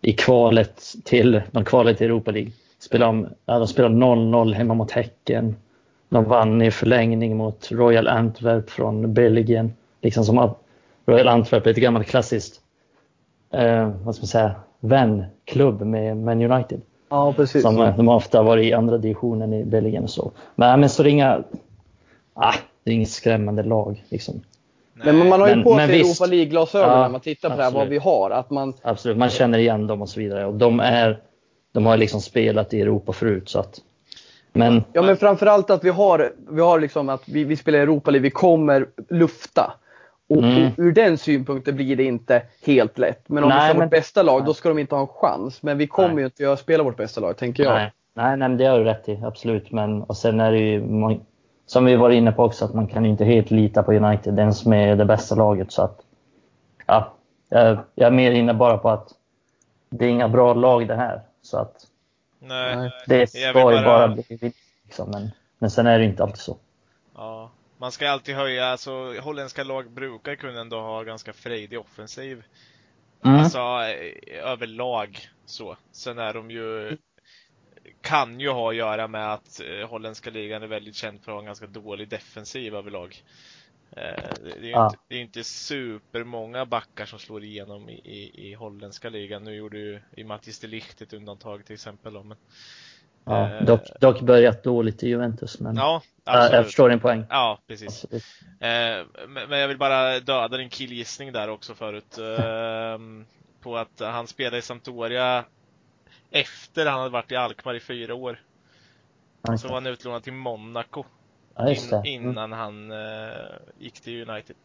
i 0.00 0.12
kvalet 0.12 0.82
till, 1.04 1.42
de 1.50 1.64
kvalet 1.64 1.98
till 1.98 2.06
Europa 2.06 2.30
League 2.30 2.52
spelade 2.78 3.28
de, 3.44 3.66
spelade 3.66 3.94
0-0 3.94 4.52
hemma 4.52 4.74
mot 4.74 4.90
Häcken. 4.90 5.56
De 6.08 6.24
vann 6.24 6.62
i 6.62 6.70
förlängning 6.70 7.36
mot 7.36 7.68
Royal 7.72 8.08
Antwerp 8.08 8.70
från 8.70 9.14
Belgien. 9.14 9.72
Liksom 10.02 10.24
som 10.24 10.38
att 10.38 10.60
Royal 11.06 11.28
Antwerp 11.28 11.66
är 11.66 11.70
ett 11.70 11.76
gammalt 11.76 12.06
klassiskt 12.06 12.60
eh, 13.56 13.90
vad 14.04 14.14
ska 14.14 14.22
man 14.22 14.26
säga, 14.28 14.54
vänklubb 14.80 15.82
med 15.82 16.16
Man 16.16 16.42
United. 16.52 16.80
Ja, 17.08 17.32
precis. 17.32 17.62
Som, 17.62 17.80
eh, 17.80 17.96
de 17.96 18.08
har 18.08 18.16
ofta 18.16 18.42
varit 18.42 18.64
i 18.64 18.72
andra 18.72 18.98
divisionen 18.98 19.52
i 19.54 19.64
Belgien 19.64 20.02
och 20.04 20.10
så. 20.10 20.30
Men, 20.54 20.80
men 20.80 20.88
så 20.88 21.02
det 21.02 21.08
är 21.08 21.12
inga, 21.12 21.42
ah, 22.34 22.54
det 22.84 22.90
är 22.90 22.94
inget 22.94 23.10
skrämmande 23.10 23.62
lag. 23.62 24.04
Liksom. 24.08 24.40
Nej. 24.94 25.12
Men 25.14 25.28
man 25.28 25.40
har 25.40 25.48
ju 25.48 25.54
Men- 25.54 25.64
på 25.64 25.76
sig. 25.76 26.00
Europa 26.00 26.26
League-glasögon 26.26 26.90
Ja, 26.90 27.00
när 27.02 27.08
man 27.08 27.20
tittar 27.20 27.50
på 27.50 27.56
det 27.56 27.62
här, 27.62 27.70
vad 27.70 27.88
vi 27.88 27.98
har. 27.98 28.30
Att 28.30 28.50
man, 28.50 28.72
Absolut, 28.82 29.16
man 29.16 29.30
känner 29.30 29.58
igen 29.58 29.86
dem 29.86 30.02
och 30.02 30.08
så 30.08 30.20
vidare. 30.20 30.46
Och 30.46 30.54
de, 30.54 30.80
är, 30.80 31.18
de 31.72 31.86
har 31.86 31.96
liksom 31.96 32.20
spelat 32.20 32.74
i 32.74 32.80
Europa 32.80 33.12
förut. 33.12 33.48
Så 33.48 33.58
att, 33.58 33.80
men 34.52 34.84
Ja 34.92 35.02
men 35.02 35.16
framförallt 35.16 35.70
att 35.70 35.84
vi 35.84 35.90
har, 35.90 36.32
vi 36.50 36.60
har 36.60 36.80
liksom 36.80 37.08
att 37.08 37.22
vi, 37.28 37.44
vi 37.44 37.56
spelar 37.56 37.78
Europa 37.78 38.10
League, 38.10 38.22
vi 38.22 38.30
kommer 38.30 38.86
lufta. 39.08 39.72
Och, 40.28 40.36
Mm. 40.42 40.66
och 40.66 40.72
ur 40.78 40.92
den 40.92 41.18
synpunkten 41.18 41.76
blir 41.76 41.96
det 41.96 42.04
inte 42.04 42.42
helt 42.66 42.98
lätt. 42.98 43.28
Men 43.28 43.42
om 43.44 43.48
Nej, 43.50 43.58
vi 43.58 43.64
ska 43.70 43.78
men- 43.78 43.86
vårt 43.86 43.90
bästa 43.90 44.22
lag, 44.22 44.44
då 44.44 44.54
ska 44.54 44.68
de 44.68 44.78
inte 44.78 44.94
ha 44.94 45.02
en 45.02 45.08
chans. 45.08 45.62
Men 45.62 45.78
vi 45.78 45.86
kommer 45.86 46.08
Nej. 46.08 46.18
ju 46.18 46.24
inte 46.24 46.42
göra 46.42 46.56
spela 46.56 46.82
vårt 46.82 46.96
bästa 46.96 47.20
lag, 47.20 47.36
tänker 47.36 47.62
jag. 47.62 47.74
nej, 47.74 47.92
nej, 48.14 48.36
nej, 48.36 48.48
men 48.48 48.56
det 48.58 48.64
har 48.64 48.78
du 48.78 48.84
rätt 48.84 49.08
i. 49.08 49.20
Absolut. 49.24 49.72
Men, 49.72 50.02
och 50.02 50.16
sen 50.16 50.40
är 50.40 50.52
det 50.52 50.58
ju, 50.58 50.80
man, 50.86 51.20
som 51.66 51.84
vi 51.84 51.96
var 51.96 52.10
inne 52.10 52.32
på 52.32 52.44
också, 52.44 52.64
att 52.64 52.74
man 52.74 52.86
kan 52.86 53.04
ju 53.04 53.10
inte 53.10 53.24
helt 53.24 53.50
lita 53.50 53.82
på 53.82 53.92
United. 53.92 54.34
Den 54.34 54.54
som 54.54 54.72
är 54.72 54.96
det 54.96 55.04
bästa 55.04 55.34
laget. 55.34 55.72
Så 55.72 55.82
att, 55.82 56.00
ja, 56.86 57.12
jag, 57.48 57.78
jag 57.94 58.06
är 58.06 58.10
mer 58.10 58.32
inne 58.32 58.54
bara 58.54 58.78
på 58.78 58.90
att 58.90 59.08
det 59.90 60.04
är 60.04 60.08
inga 60.08 60.28
bra 60.28 60.54
lag 60.54 60.88
det 60.88 60.94
här. 60.94 61.20
Så 61.42 61.58
att 61.58 61.74
Nej. 62.38 62.90
Det 63.06 63.26
ska 63.26 63.38
ju 63.46 63.52
bara- 63.52 63.82
bara 63.84 64.08
bli 64.08 64.24
vinst. 64.28 64.58
Liksom. 64.84 65.10
Men, 65.10 65.30
men 65.58 65.70
sen 65.70 65.86
är 65.86 65.98
det 65.98 66.04
inte 66.04 66.22
alltid 66.22 66.38
så. 66.38 66.56
Ja. 67.16 67.50
Man 67.78 67.92
ska 67.92 68.10
alltid 68.10 68.34
höja, 68.34 68.66
alltså 68.66 69.20
holländska 69.20 69.64
lag 69.64 69.90
brukar 69.90 70.34
kunna 70.34 70.60
ändå 70.60 70.80
ha 70.80 71.02
ganska 71.02 71.32
frejdig 71.32 71.78
offensiv. 71.80 72.44
Mm. 73.24 73.40
Alltså 73.40 73.58
eh, 73.58 74.44
överlag 74.44 75.28
så. 75.46 75.76
Sen 75.92 76.18
är 76.18 76.34
de 76.34 76.50
ju 76.50 76.96
kan 78.00 78.40
ju 78.40 78.48
ha 78.48 78.70
att 78.70 78.76
göra 78.76 79.08
med 79.08 79.32
att 79.32 79.60
eh, 79.60 79.88
holländska 79.88 80.30
ligan 80.30 80.62
är 80.62 80.66
väldigt 80.66 80.96
känd 80.96 81.24
för 81.24 81.32
att 81.32 81.34
ha 81.34 81.40
en 81.40 81.46
ganska 81.46 81.66
dålig 81.66 82.08
defensiv 82.08 82.74
överlag. 82.74 83.16
Eh, 83.90 84.34
det 84.44 84.50
är 84.58 84.62
ju 84.62 84.70
Ja. 84.70 84.86
inte, 84.86 84.98
det 85.08 85.14
är 85.14 85.20
inte 85.20 85.44
supermånga 85.44 86.66
backar 86.66 87.06
som 87.06 87.18
slår 87.18 87.44
igenom 87.44 87.88
i, 87.88 87.92
i, 87.92 88.48
i 88.48 88.54
holländska 88.54 89.08
ligan. 89.08 89.44
Nu 89.44 89.54
gjorde 89.54 89.78
ju 89.78 90.00
i 90.16 90.24
Mattis 90.24 90.60
de 90.60 90.66
Ligt 90.66 91.02
ett 91.02 91.12
undantag 91.12 91.64
till 91.66 91.74
exempel. 91.74 92.24
Men, 92.24 92.36
Ja, 93.28 93.48
eh, 93.54 93.64
dock, 93.64 93.80
dock 94.00 94.20
börjat 94.20 94.62
dåligt 94.62 95.02
i 95.02 95.08
Juventus. 95.08 95.60
Men 95.60 95.76
Ja, 95.76 96.02
ja, 96.24 96.32
jag 96.32 96.44
absolut. 96.44 96.66
förstår 96.66 96.88
din 96.88 97.00
poäng. 97.00 97.24
Ja, 97.30 97.58
precis. 97.66 98.04
Absolut. 98.04 98.22
Eh, 98.60 99.26
men 99.48 99.58
jag 99.60 99.68
vill 99.68 99.78
bara 99.78 100.20
döda 100.20 100.56
din 100.56 100.68
killgissning 100.68 101.32
där 101.32 101.48
också 101.48 101.74
förut. 101.74 102.18
Eh, 102.18 102.98
på 103.62 103.76
att 103.76 104.00
han 104.00 104.26
spelade 104.26 104.58
i 104.58 104.62
Sampdoria 104.62 105.44
efter 106.30 106.86
han 106.86 106.98
hade 106.98 107.10
varit 107.10 107.32
i 107.32 107.36
Alkmaar 107.36 107.74
i 107.74 107.80
fyra 107.80 108.14
år. 108.14 108.40
Han- 109.42 109.58
Så 109.58 109.68
var 109.68 109.74
han 109.74 109.86
utlånad 109.86 110.22
till 110.22 110.32
Monaco 110.32 111.04
Ja, 111.56 111.70
in, 111.70 111.78
Mm. 111.92 112.04
innan 112.04 112.52
han 112.52 112.90
eh, 112.90 112.96
gick 113.78 114.00
till 114.00 114.30
United. 114.30 114.56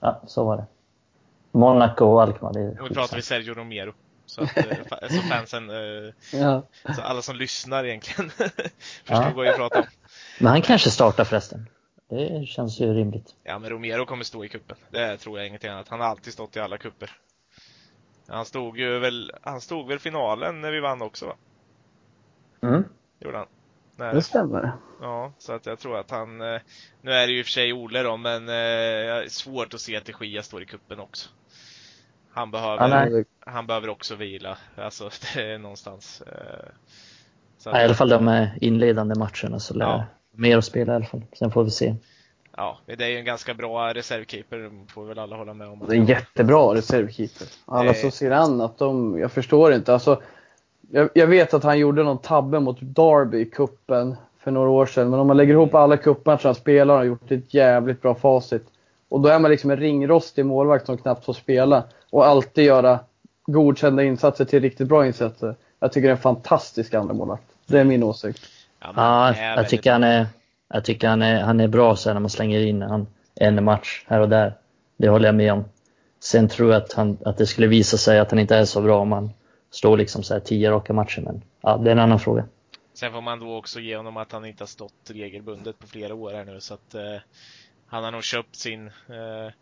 Ja, 0.00 0.20
så 0.26 0.44
var 0.44 0.56
det. 0.56 0.64
Monaco 1.52 2.04
och 2.04 2.22
Alkmaar, 2.22 2.52
nu 2.52 2.76
pratar 2.94 3.16
vi 3.16 3.22
Sergio 3.22 3.54
Romero. 3.54 3.92
Så, 4.26 4.42
att, 4.42 4.56
eh, 4.56 4.64
så 5.08 5.22
fansen, 5.22 5.70
eh, 5.70 6.12
Ja. 6.32 6.66
så 6.96 7.02
alla 7.02 7.22
som 7.22 7.36
lyssnar 7.36 7.84
egentligen 7.84 8.30
förstår 8.30 8.62
Ja. 9.06 9.32
vad 9.36 9.46
vi 9.46 9.52
pratar 9.52 9.80
om. 9.80 9.86
Men 10.38 10.48
han 10.48 10.62
kanske 10.62 10.90
startar 10.90 11.24
förresten. 11.24 11.68
Det 12.08 12.46
känns 12.46 12.80
ju 12.80 12.94
rimligt. 12.94 13.34
Ja, 13.44 13.58
men 13.58 13.70
Romero 13.70 14.06
kommer 14.06 14.24
stå 14.24 14.44
i 14.44 14.48
kuppen. 14.48 14.76
Det 14.90 15.16
tror 15.16 15.38
jag 15.38 15.46
ingenting 15.48 15.70
annat. 15.70 15.88
Han 15.88 16.00
har 16.00 16.06
alltid 16.06 16.32
stått 16.32 16.56
i 16.56 16.60
alla 16.60 16.78
kupper. 16.78 17.10
Han 18.28 18.44
stod 18.44 18.78
ju 18.78 18.98
väl, 18.98 19.32
han 19.42 19.60
stod 19.60 19.88
väl 19.88 19.98
finalen 19.98 20.60
när 20.60 20.72
vi 20.72 20.80
vann 20.80 21.02
också 21.02 21.26
va? 21.26 21.34
Mm. 22.62 22.84
Gjorde 23.20 23.38
han. 23.38 23.46
När, 23.96 24.14
Det 24.14 24.22
stämmer. 24.22 24.72
Ja, 25.00 25.32
så 25.38 25.52
att 25.52 25.66
jag 25.66 25.78
tror 25.78 25.98
att 25.98 26.10
han, 26.10 26.40
eh, 26.40 26.60
nu 27.00 27.12
är 27.12 27.26
det 27.26 27.32
ju 27.32 27.38
i 27.38 27.42
och 27.42 27.46
för 27.46 27.52
sig 27.52 27.72
Ole 27.72 28.02
då, 28.02 28.16
men 28.16 28.48
eh, 28.48 28.54
jag 28.54 29.24
är 29.24 29.28
svårt 29.28 29.74
att 29.74 29.80
se 29.80 29.96
att 29.96 30.04
de 30.04 30.26
Gia 30.26 30.42
står 30.42 30.62
i 30.62 30.66
kuppen 30.66 31.00
också. 31.00 31.28
Han 32.34 32.50
behöver, 32.50 32.88
Ja, 32.88 32.88
nej. 33.10 33.24
han 33.40 33.66
behöver 33.66 33.88
också 33.88 34.14
vila, 34.14 34.58
alltså 34.76 35.10
det 35.34 35.52
är 35.52 35.58
någonstans. 35.58 36.22
eh, 36.26 36.68
Så 37.58 37.70
Ja, 37.70 37.80
I 37.80 37.84
alla 37.84 37.94
fall 37.94 38.08
de 38.08 38.48
inledande 38.60 39.14
matcherna 39.14 39.58
så 39.60 39.74
lär 39.74 39.86
Ja. 39.86 40.04
mer 40.32 40.58
att 40.58 40.64
spela 40.64 40.92
i 40.92 40.96
alla 40.96 41.04
fall. 41.04 41.22
Sen 41.38 41.50
får 41.50 41.64
vi 41.64 41.70
se. 41.70 41.94
Ja, 42.56 42.78
det 42.86 43.04
är 43.04 43.08
ju 43.08 43.16
en 43.18 43.24
ganska 43.24 43.54
bra 43.54 43.94
reservkeeper, 43.94 44.70
får 44.88 45.04
väl 45.04 45.18
alla 45.18 45.36
hålla 45.36 45.54
med 45.54 45.68
om. 45.68 45.78
Det 45.88 45.94
är 45.96 45.98
en 46.00 46.06
jättebra 46.06 46.74
reservkeeper. 46.74 47.46
Alla 47.66 47.90
Eh. 47.90 47.96
som 47.96 48.10
ser 48.10 48.30
an 48.30 48.60
att 48.60 48.78
de, 48.78 49.18
jag 49.18 49.32
förstår 49.32 49.74
inte. 49.74 49.92
Alltså, 49.92 50.22
jag, 50.90 51.08
jag 51.14 51.26
vet 51.26 51.54
att 51.54 51.64
han 51.64 51.78
gjorde 51.78 52.02
någon 52.02 52.18
tabbe 52.18 52.60
mot 52.60 52.78
Derby 52.80 53.38
i 53.40 53.44
kuppen 53.44 54.16
för 54.38 54.50
några 54.50 54.70
år 54.70 54.86
sedan. 54.86 55.10
Men 55.10 55.20
om 55.20 55.26
man 55.26 55.36
lägger 55.36 55.52
ihop 55.54 55.74
alla 55.74 55.96
cupmatcher 55.96 56.44
han 56.44 56.54
spelar 56.54 56.94
har 56.94 56.98
han 56.98 57.06
gjort 57.06 57.30
ett 57.30 57.54
jävligt 57.54 58.02
bra 58.02 58.14
facit. 58.14 58.66
Och 59.12 59.20
då 59.20 59.28
är 59.28 59.38
man 59.38 59.50
liksom 59.50 59.70
en 59.70 59.76
ringrostig 59.76 60.46
målvakt 60.46 60.86
som 60.86 60.98
knappt 60.98 61.24
får 61.24 61.32
spela. 61.32 61.84
Och 62.10 62.26
alltid 62.26 62.64
göra 62.64 63.00
godkända 63.46 64.02
insatser 64.02 64.44
till 64.44 64.60
riktigt 64.62 64.88
bra 64.88 65.06
insatser. 65.06 65.54
Jag 65.80 65.92
tycker 65.92 66.08
det 66.08 66.12
är 66.12 66.16
en 66.16 66.22
fantastisk 66.22 66.94
andra 66.94 67.14
målvakt. 67.14 67.42
Det 67.66 67.78
är 67.78 67.84
min 67.84 68.02
åsikt. 68.02 68.42
Ja, 68.80 68.92
Ja, 68.96 69.36
jag 69.56 69.68
tycker 69.68 69.92
han 69.92 70.04
är, 70.04 70.26
jag 70.72 70.84
tycker 70.84 71.08
han 71.08 71.22
är, 71.22 71.40
han 71.40 71.60
är 71.60 71.68
bra 71.68 71.96
sen 71.96 72.14
när 72.14 72.20
man 72.20 72.30
slänger 72.30 72.60
in 72.60 72.82
han, 72.82 73.06
en 73.34 73.64
match 73.64 74.04
här 74.06 74.20
och 74.20 74.28
där. 74.28 74.54
Det 74.96 75.08
håller 75.08 75.28
jag 75.28 75.34
med 75.34 75.52
om. 75.52 75.64
Sen 76.20 76.48
tror 76.48 76.72
jag 76.72 76.82
att, 76.82 76.92
han, 76.92 77.18
att 77.24 77.38
det 77.38 77.46
skulle 77.46 77.66
visa 77.66 77.96
sig 77.96 78.18
att 78.18 78.30
han 78.30 78.38
inte 78.38 78.56
är 78.56 78.64
så 78.64 78.80
bra 78.80 79.00
om 79.00 79.12
han 79.12 79.30
står 79.70 79.96
liksom 79.96 80.22
så 80.22 80.34
här 80.34 80.40
tio 80.40 80.70
raka 80.70 80.92
matcher. 80.92 81.20
Men 81.20 81.42
ja, 81.60 81.76
det 81.76 81.90
är 81.90 81.92
en 81.92 81.98
annan 81.98 82.20
fråga. 82.20 82.44
Sen 82.94 83.12
får 83.12 83.20
man 83.20 83.40
då 83.40 83.56
också 83.56 83.80
ge 83.80 83.96
honom 83.96 84.16
att 84.16 84.32
han 84.32 84.44
inte 84.44 84.62
har 84.62 84.68
stått 84.68 85.10
regelbundet 85.10 85.78
på 85.78 85.86
flera 85.86 86.14
år 86.14 86.32
här 86.32 86.44
nu 86.44 86.60
så 86.60 86.74
att 86.74 86.94
eh, 86.94 87.02
han 87.92 88.04
har 88.04 88.10
nog 88.10 88.24
köpt 88.24 88.56
sin 88.56 88.86
eh, 88.86 89.52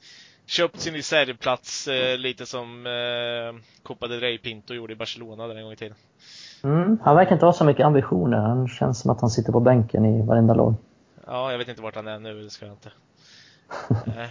köpt 0.47 0.81
sin 0.81 0.95
reservplats 0.95 1.89
eh, 1.89 2.19
lite 2.19 2.47
som 2.47 2.87
eh, 2.87 3.63
Copa 3.83 4.07
del 4.07 4.21
Rey 4.21 4.39
Pinto 4.39 4.75
gjorde 4.75 4.93
i 4.93 4.97
Barcelona 4.97 5.47
den 5.47 5.57
en 5.57 5.63
gång 5.63 5.73
i 5.73 5.77
tiden. 5.77 5.97
Mm, 6.63 6.99
han 7.03 7.17
verkar 7.17 7.33
inte 7.33 7.47
ha 7.47 7.53
så 7.53 7.65
mycket 7.65 7.87
ambitioner. 7.87 8.39
Han 8.39 8.69
känns 8.69 9.01
som 9.01 9.11
att 9.11 9.21
han 9.21 9.31
sitter 9.31 9.53
på 9.53 9.61
bänken 9.61 10.05
i 10.05 10.27
varenda 10.27 10.55
lag. 10.55 10.75
Ja, 11.27 11.51
jag 11.51 11.59
vet 11.59 11.69
inte 11.69 11.83
vart 11.83 11.95
han 11.95 12.07
är 12.07 12.19
nu, 12.19 12.43
det 12.43 12.51
ska 12.51 12.67
jag 12.67 12.75
inte 12.75 12.91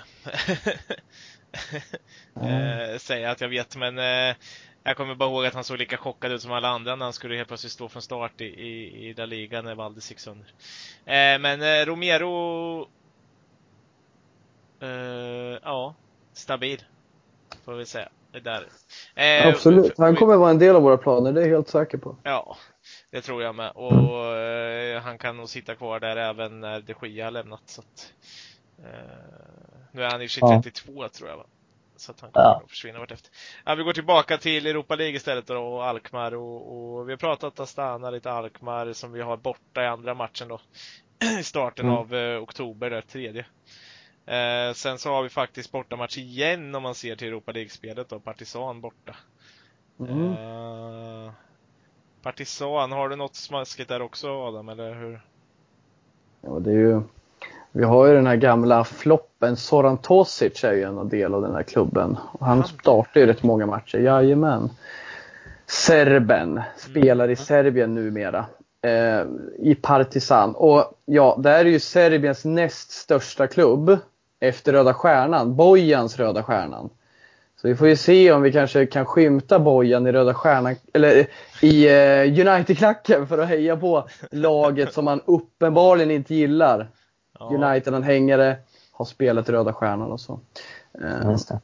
eh, 2.41 2.97
säga 2.97 3.31
att 3.31 3.41
jag 3.41 3.49
vet, 3.49 3.75
men 3.75 3.97
eh, 3.97 4.35
jag 4.83 4.97
kommer 4.97 5.15
bara 5.15 5.29
ihåg 5.29 5.45
att 5.45 5.53
han 5.53 5.63
såg 5.63 5.77
lika 5.77 5.97
chockad 5.97 6.31
ut 6.31 6.41
som 6.41 6.51
alla 6.51 6.67
andra 6.67 6.95
när 6.95 7.05
han 7.05 7.13
skulle 7.13 7.35
helt 7.35 7.47
plötsligt 7.47 7.73
stå 7.73 7.89
från 7.89 8.01
start 8.01 8.41
i, 8.41 8.45
i, 8.45 9.07
i 9.09 9.13
La 9.13 9.25
Liga 9.25 9.61
när 9.61 9.75
Valdis 9.75 10.11
gick 10.11 10.19
sönder. 10.19 10.53
Men 11.39 11.85
Romero 11.85 12.87
eh, 14.81 15.59
ja, 15.63 15.95
stabil. 16.33 16.83
Får 17.65 17.73
vi 17.73 17.85
säga. 17.85 18.09
Det 18.31 18.39
där. 18.39 18.67
Eh, 19.15 19.47
Absolut. 19.47 19.97
Han 19.97 20.15
kommer 20.15 20.35
vara 20.35 20.49
en 20.51 20.59
del 20.59 20.75
av 20.75 20.81
våra 20.81 20.97
planer, 20.97 21.31
det 21.31 21.41
är 21.41 21.45
jag 21.47 21.55
helt 21.55 21.69
säker 21.69 21.97
på. 21.97 22.15
Ja, 22.23 22.57
det 23.11 23.21
tror 23.21 23.43
jag 23.43 23.55
med. 23.55 23.71
Och 23.71 24.35
eh, 24.35 25.01
han 25.01 25.17
kan 25.17 25.37
nog 25.37 25.49
sitta 25.49 25.75
kvar 25.75 25.99
där 25.99 26.17
även 26.17 26.59
när 26.59 26.81
de 26.81 27.07
Gia 27.07 27.23
har 27.25 27.31
lämnat. 27.31 27.61
Så 27.65 27.81
att, 27.81 28.13
nu 29.91 30.03
är 30.03 30.09
han 30.11 30.21
i 30.21 30.25
och 30.25 30.29
Ja. 30.41 30.61
32 30.63 31.07
tror 31.09 31.29
jag 31.29 31.37
va? 31.37 31.45
Så 31.95 32.11
att 32.11 32.21
han 32.21 32.31
kommer 32.31 32.45
Ja. 32.47 32.59
nog 32.59 32.69
försvinna 32.69 32.99
vartefter. 32.99 33.31
Ja, 33.65 33.75
vi 33.75 33.83
går 33.83 33.93
tillbaka 33.93 34.37
till 34.37 34.65
Europa 34.67 34.95
League 34.95 35.15
istället 35.15 35.47
då, 35.47 35.57
och 35.57 35.85
Alkmaar 35.85 36.35
och, 36.35 36.97
och 36.97 37.07
vi 37.09 37.11
har 37.13 37.17
pratat 37.17 37.59
Astana 37.59 38.09
lite 38.09 38.31
Alkmaar 38.31 38.93
som 38.93 39.11
vi 39.11 39.21
har 39.21 39.37
borta 39.37 39.83
i 39.83 39.87
andra 39.87 40.13
matchen 40.13 40.47
då. 40.47 40.59
I 41.39 41.43
starten 41.43 41.85
Mm. 41.85 41.97
av 41.97 42.13
oktober, 42.43 42.89
där 42.89 43.01
tredje. 43.01 43.45
Eh, 44.25 44.73
sen 44.73 44.97
så 44.97 45.09
har 45.09 45.23
vi 45.23 45.29
faktiskt 45.29 45.71
bortamatch 45.71 46.17
igen 46.17 46.75
om 46.75 46.83
man 46.83 46.95
ser 46.95 47.15
till 47.15 47.27
Europa 47.27 47.51
League-spelet 47.51 48.09
då, 48.09 48.19
Partisan 48.19 48.81
borta. 48.81 49.15
Mm. 49.99 50.31
Eh, 50.31 51.31
Partisan, 52.21 52.91
har 52.91 53.09
du 53.09 53.15
något 53.15 53.35
smaskigt 53.35 53.89
där 53.89 54.01
också 54.01 54.29
Adam, 54.29 54.69
eller 54.69 54.93
hur? 54.93 55.21
Ja, 56.41 56.59
det 56.59 56.71
är 56.71 56.75
ju, 56.75 57.01
vi 57.71 57.83
har 57.83 58.07
ju 58.07 58.13
den 58.13 58.27
här 58.27 58.35
gamla 58.35 58.83
floppen, 58.83 59.57
Soran 59.57 59.97
Tosic 59.97 60.63
är 60.63 60.73
ju 60.73 60.83
en 60.83 61.09
del 61.09 61.33
av 61.33 61.41
den 61.41 61.55
här 61.55 61.63
klubben. 61.63 62.17
Och 62.31 62.45
han 62.45 62.63
startar 62.63 63.19
ju 63.19 63.25
rätt 63.25 63.43
många 63.43 63.65
matcher, 63.65 63.97
jajamän. 63.97 64.69
Serben, 65.65 66.61
spelar 66.77 67.29
i 67.29 67.35
Serbien 67.35 67.95
numera. 67.95 68.45
Eh, 68.81 69.25
I 69.59 69.75
Partizan. 69.75 70.55
Och 70.55 70.93
ja, 71.05 71.39
det 71.43 71.49
här 71.49 71.65
är 71.65 71.69
ju 71.69 71.79
Serbiens 71.79 72.45
näst 72.45 72.91
största 72.91 73.47
klubb. 73.47 73.97
Efter 74.39 74.73
Röda 74.73 74.93
Stjärnan, 74.93 75.55
Bojans 75.55 76.17
Röda 76.17 76.43
Stjärnan. 76.43 76.89
Så 77.61 77.67
vi 77.67 77.75
får 77.75 77.87
ju 77.87 77.95
se 77.95 78.31
om 78.31 78.41
vi 78.41 78.51
kanske 78.51 78.85
kan 78.85 79.05
skymta 79.05 79.59
Bojan 79.59 80.07
i 80.07 80.11
Röda 80.11 80.33
Stjärnan, 80.33 80.75
eller 80.93 81.27
i 81.61 81.87
eh, 81.87 82.47
United-klacken 82.47 83.27
för 83.27 83.37
att 83.37 83.47
heja 83.47 83.77
på 83.77 84.07
laget 84.31 84.93
som 84.93 85.05
man 85.05 85.21
uppenbarligen 85.25 86.11
inte 86.11 86.35
gillar. 86.35 86.89
Ja, 87.39 87.45
United-anhängare, 87.45 88.55
har 88.91 89.05
spelat 89.05 89.49
i 89.49 89.51
Röda 89.51 89.73
Stjärnan 89.73 90.11
och 90.11 90.19
så. 90.19 90.39
Eh, 91.01 91.31
Just 91.31 91.47
det. 91.49 91.59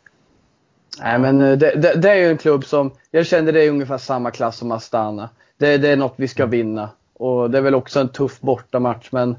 Nej 1.02 1.20
men 1.20 1.42
eh, 1.42 1.58
det, 1.58 1.76
det, 1.76 1.94
det 1.96 2.10
är 2.10 2.16
ju 2.16 2.30
en 2.30 2.38
klubb 2.38 2.66
som, 2.66 2.92
jag 3.12 3.26
kände 3.26 3.52
det 3.52 3.64
är 3.64 3.70
ungefär 3.70 3.98
samma 3.98 4.32
klass 4.32 4.58
som 4.58 4.72
Astana. 4.72 5.30
Det, 5.58 5.78
det 5.78 5.90
är 5.90 5.98
något 5.98 6.14
vi 6.16 6.28
ska 6.28 6.46
vinna. 6.46 6.90
Och 7.18 7.52
det 7.52 7.58
är 7.58 7.62
väl 7.62 7.76
också 7.76 8.00
en 8.00 8.10
tuff 8.10 8.40
bortamatch 8.42 9.10
men 9.12 9.36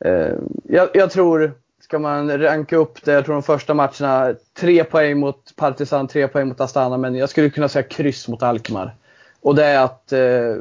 eh, 0.00 0.34
jag, 0.64 0.88
jag 0.94 1.10
tror, 1.10 1.52
ska 1.80 1.98
man 1.98 2.38
ranka 2.38 2.76
upp 2.76 3.04
det, 3.04 3.12
jag 3.12 3.24
tror 3.24 3.34
de 3.34 3.42
första 3.42 3.74
matcherna, 3.74 4.34
tre 4.54 4.84
poäng 4.84 5.18
mot 5.18 5.56
Partizan, 5.56 6.08
tre 6.08 6.28
poäng 6.28 6.48
mot 6.48 6.60
Astana 6.60 6.96
men 6.96 7.14
jag 7.14 7.28
skulle 7.28 7.50
kunna 7.50 7.68
säga 7.68 7.82
kryss 7.82 8.28
mot 8.28 8.42
Alkmaar. 8.42 8.94
Och 9.40 9.54
det 9.54 9.64
är 9.64 9.84
att, 9.84 10.12
eh, 10.12 10.56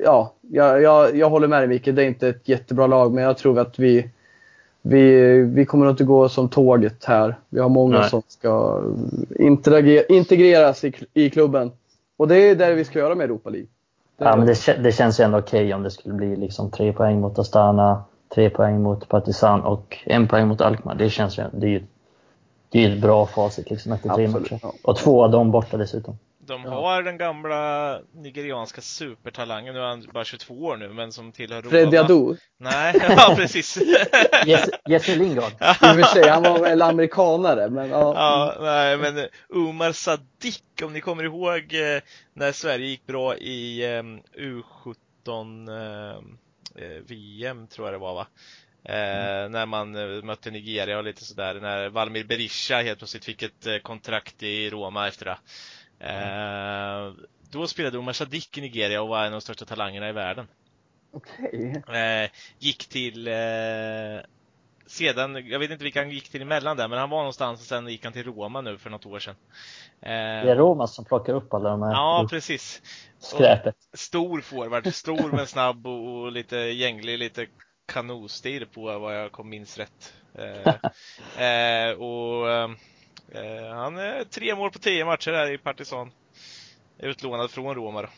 ja, 0.00 0.32
jag, 0.40 0.82
jag, 0.82 1.16
jag 1.16 1.30
håller 1.30 1.48
med 1.48 1.60
dig 1.60 1.68
Mikael, 1.68 1.96
det 1.96 2.02
är 2.02 2.06
inte 2.06 2.28
ett 2.28 2.48
jättebra 2.48 2.86
lag 2.86 3.12
men 3.14 3.24
jag 3.24 3.38
tror 3.38 3.58
att 3.58 3.78
vi 3.78 4.10
vi, 4.82 5.42
vi 5.42 5.64
kommer 5.64 5.90
inte 5.90 6.04
gå 6.04 6.28
som 6.28 6.48
tåget 6.48 7.04
här. 7.04 7.38
Vi 7.48 7.60
har 7.60 7.68
många 7.68 7.98
Nej. 7.98 8.10
som 8.10 8.22
ska 8.28 8.82
integreras 10.08 10.84
i, 10.84 10.92
i 11.14 11.30
klubben. 11.30 11.70
Och 12.16 12.28
det 12.28 12.36
är 12.36 12.54
det 12.54 12.74
vi 12.74 12.84
ska 12.84 12.98
göra 12.98 13.14
med 13.14 13.24
Europa 13.24 13.50
League. 13.50 13.68
Ja, 14.18 14.36
men 14.36 14.46
det, 14.46 14.82
det 14.82 14.92
känns 14.92 15.20
ju 15.20 15.24
ändå 15.24 15.38
okej 15.38 15.74
om 15.74 15.82
det 15.82 15.90
skulle 15.90 16.14
bli 16.14 16.36
liksom 16.36 16.70
tre 16.70 16.92
poäng 16.92 17.20
mot 17.20 17.38
Astana, 17.38 18.04
tre 18.34 18.50
poäng 18.50 18.82
mot 18.82 19.08
Partizan 19.08 19.60
och 19.60 19.98
en 20.04 20.28
poäng 20.28 20.48
mot 20.48 20.60
Alkmaar. 20.60 20.94
Det 20.94 21.10
känns 21.10 21.38
ju, 21.38 21.44
det 21.52 21.66
är 21.66 21.70
ju 21.70 21.86
det 22.68 22.84
är 22.84 22.92
ett 22.92 23.00
bra 23.00 23.26
facit 23.26 23.70
liksom 23.70 23.92
efter 23.92 24.14
tre 24.14 24.28
matcher. 24.28 24.60
Och 24.84 24.96
två 24.96 25.24
av 25.24 25.30
dem 25.30 25.50
borta 25.50 25.76
dessutom. 25.76 26.18
De 26.48 26.64
Ja. 26.64 26.70
har 26.70 27.02
den 27.02 27.18
gamla 27.18 28.00
nigerianska 28.14 28.80
supertalangen, 28.80 29.74
nu 29.74 29.80
är 29.80 29.84
han 29.84 30.06
bara 30.14 30.24
22 30.24 30.54
år 30.54 30.76
nu, 30.76 30.88
men 30.88 31.12
som 31.12 31.32
tillhör 31.32 31.62
Roma. 31.62 32.00
Adu. 32.00 32.36
Nej, 32.58 32.94
ja 33.16 33.34
precis. 33.36 33.78
Jesse, 34.46 34.70
Jesse 34.88 35.16
Lingard. 35.16 35.52
I 35.52 35.54
och 35.60 35.78
för 35.78 36.02
sig, 36.02 36.28
han 36.28 36.42
var 36.42 36.58
väl 36.58 36.82
amerikanare. 36.82 37.70
Men, 37.70 37.90
ja. 37.90 38.14
Ja, 38.14 38.56
nej 38.60 38.96
men 38.96 39.28
Umar 39.48 39.92
Sadiq, 39.92 40.62
om 40.82 40.92
ni 40.92 41.00
kommer 41.00 41.24
ihåg 41.24 41.74
eh, 41.74 42.02
när 42.34 42.52
Sverige 42.52 42.86
gick 42.86 43.06
bra 43.06 43.36
i 43.36 43.84
eh, 43.96 44.02
U17 44.36 45.68
eh, 45.68 46.16
eh, 46.84 47.02
VM 47.06 47.66
tror 47.66 47.86
jag 47.86 47.94
det 47.94 47.98
var 47.98 48.14
va? 48.14 48.26
Eh, 48.84 49.48
När 49.48 49.66
man 49.66 49.96
eh, 49.96 50.24
mötte 50.24 50.50
Nigeria 50.50 50.98
och 50.98 51.04
lite 51.04 51.24
sådär, 51.24 51.54
när 51.54 51.88
Valmir 51.88 52.24
Berisha 52.24 52.82
helt 52.82 52.98
plötsligt 52.98 53.24
fick 53.24 53.42
ett 53.42 53.66
eh, 53.66 53.76
kontrakt 53.78 54.42
i 54.42 54.70
Roma 54.70 55.08
efter 55.08 55.24
det. 55.24 55.38
Eh, 56.00 57.12
då 57.50 57.66
spelade 57.66 57.98
Umar 57.98 58.12
Sadiq 58.12 58.58
i 58.58 58.60
Nigeria 58.60 59.02
och 59.02 59.08
var 59.08 59.18
en 59.20 59.26
av 59.26 59.32
de 59.32 59.40
största 59.40 59.64
talangerna 59.64 60.08
i 60.08 60.12
världen. 60.12 60.46
Okej. 61.12 61.82
Eh, 61.88 62.30
gick 62.58 62.88
till 62.88 63.28
eh, 63.28 63.34
sedan, 64.86 65.48
jag 65.48 65.58
vet 65.58 65.70
inte 65.70 65.84
vilka 65.84 66.00
han 66.00 66.10
gick 66.10 66.28
till 66.28 66.42
emellan 66.42 66.76
där, 66.76 66.88
men 66.88 66.98
han 66.98 67.10
var 67.10 67.18
någonstans 67.18 67.60
och 67.60 67.66
sen 67.66 67.88
gick 67.88 68.04
han 68.04 68.12
till 68.12 68.24
Roma 68.24 68.60
nu 68.60 68.78
för 68.78 68.90
något 68.90 69.06
år 69.06 69.18
sedan. 69.18 69.34
Eh, 70.00 70.08
Det 70.10 70.50
är 70.50 70.56
Roma 70.56 70.86
som 70.86 71.04
plockar 71.04 71.32
upp 71.34 71.54
alla 71.54 71.70
de 71.70 71.82
här 71.82 71.92
Ja, 71.92 72.26
precis. 72.30 72.82
skräpet. 73.18 73.76
Stor 73.92 74.40
forward, 74.40 74.94
stor 74.94 75.32
men 75.32 75.46
snabb 75.46 75.86
och, 75.86 76.22
och 76.22 76.32
lite 76.32 76.56
gänglig, 76.56 77.18
lite 77.18 77.46
kanosstil 77.92 78.66
på 78.66 78.98
vad 78.98 79.16
jag 79.16 79.32
kom 79.32 79.48
minns 79.48 79.78
rätt. 79.78 80.14
Eh, 80.34 80.74
eh, 81.46 81.90
och 81.92 82.50
eh, 82.50 82.68
han 83.74 83.98
är 83.98 84.24
tre 84.24 84.54
mål 84.54 84.70
på 84.70 84.78
tio 84.78 85.04
matcher 85.04 85.32
här 85.32 85.52
i 85.52 85.58
Partizan. 85.58 86.10
Utlånad 86.98 87.50
från 87.50 87.74
Roma 87.74 88.02
då. 88.02 88.08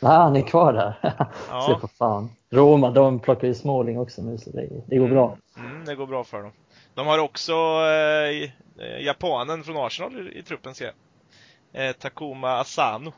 Ja, 0.00 0.08
han 0.08 0.36
är 0.36 0.42
kvar 0.42 0.72
där. 0.72 1.14
Ja. 1.50 1.62
Se 1.66 1.80
på 1.80 1.88
fan. 1.88 2.30
Roma, 2.50 2.90
de 2.90 3.18
plockar 3.18 3.48
ju 3.48 3.54
Småling 3.54 3.98
också 3.98 4.22
nu 4.22 4.38
så 4.38 4.50
det, 4.50 4.68
det 4.86 4.98
går 4.98 5.08
bra. 5.08 5.36
Mm, 5.58 5.84
det 5.84 5.94
går 5.94 6.06
bra 6.06 6.24
för 6.24 6.42
dem. 6.42 6.52
De 6.94 7.06
har 7.06 7.18
också 7.18 7.52
eh, 7.52 8.50
eh, 8.86 9.00
japanen 9.00 9.64
från 9.64 9.76
Arsenal 9.76 10.28
i, 10.28 10.38
i 10.38 10.42
truppen 10.42 10.74
ser 10.74 10.84
jag. 10.84 11.88
Eh, 11.88 11.92
Takuma 11.92 12.50
Asano. 12.50 13.12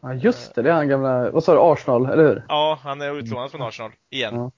Ja, 0.00 0.14
just 0.14 0.54
det. 0.54 0.62
Det 0.62 0.70
är 0.70 0.74
han 0.74 0.88
gamla, 0.88 1.30
vad 1.30 1.44
sa 1.44 1.52
du, 1.52 1.60
Arsenal, 1.60 2.06
eller 2.06 2.22
hur? 2.22 2.44
Ja, 2.48 2.78
han 2.82 3.00
är 3.00 3.18
utlånad 3.18 3.50
från 3.50 3.62
Arsenal 3.62 3.92
igen. 4.10 4.34
Ja. 4.34 4.50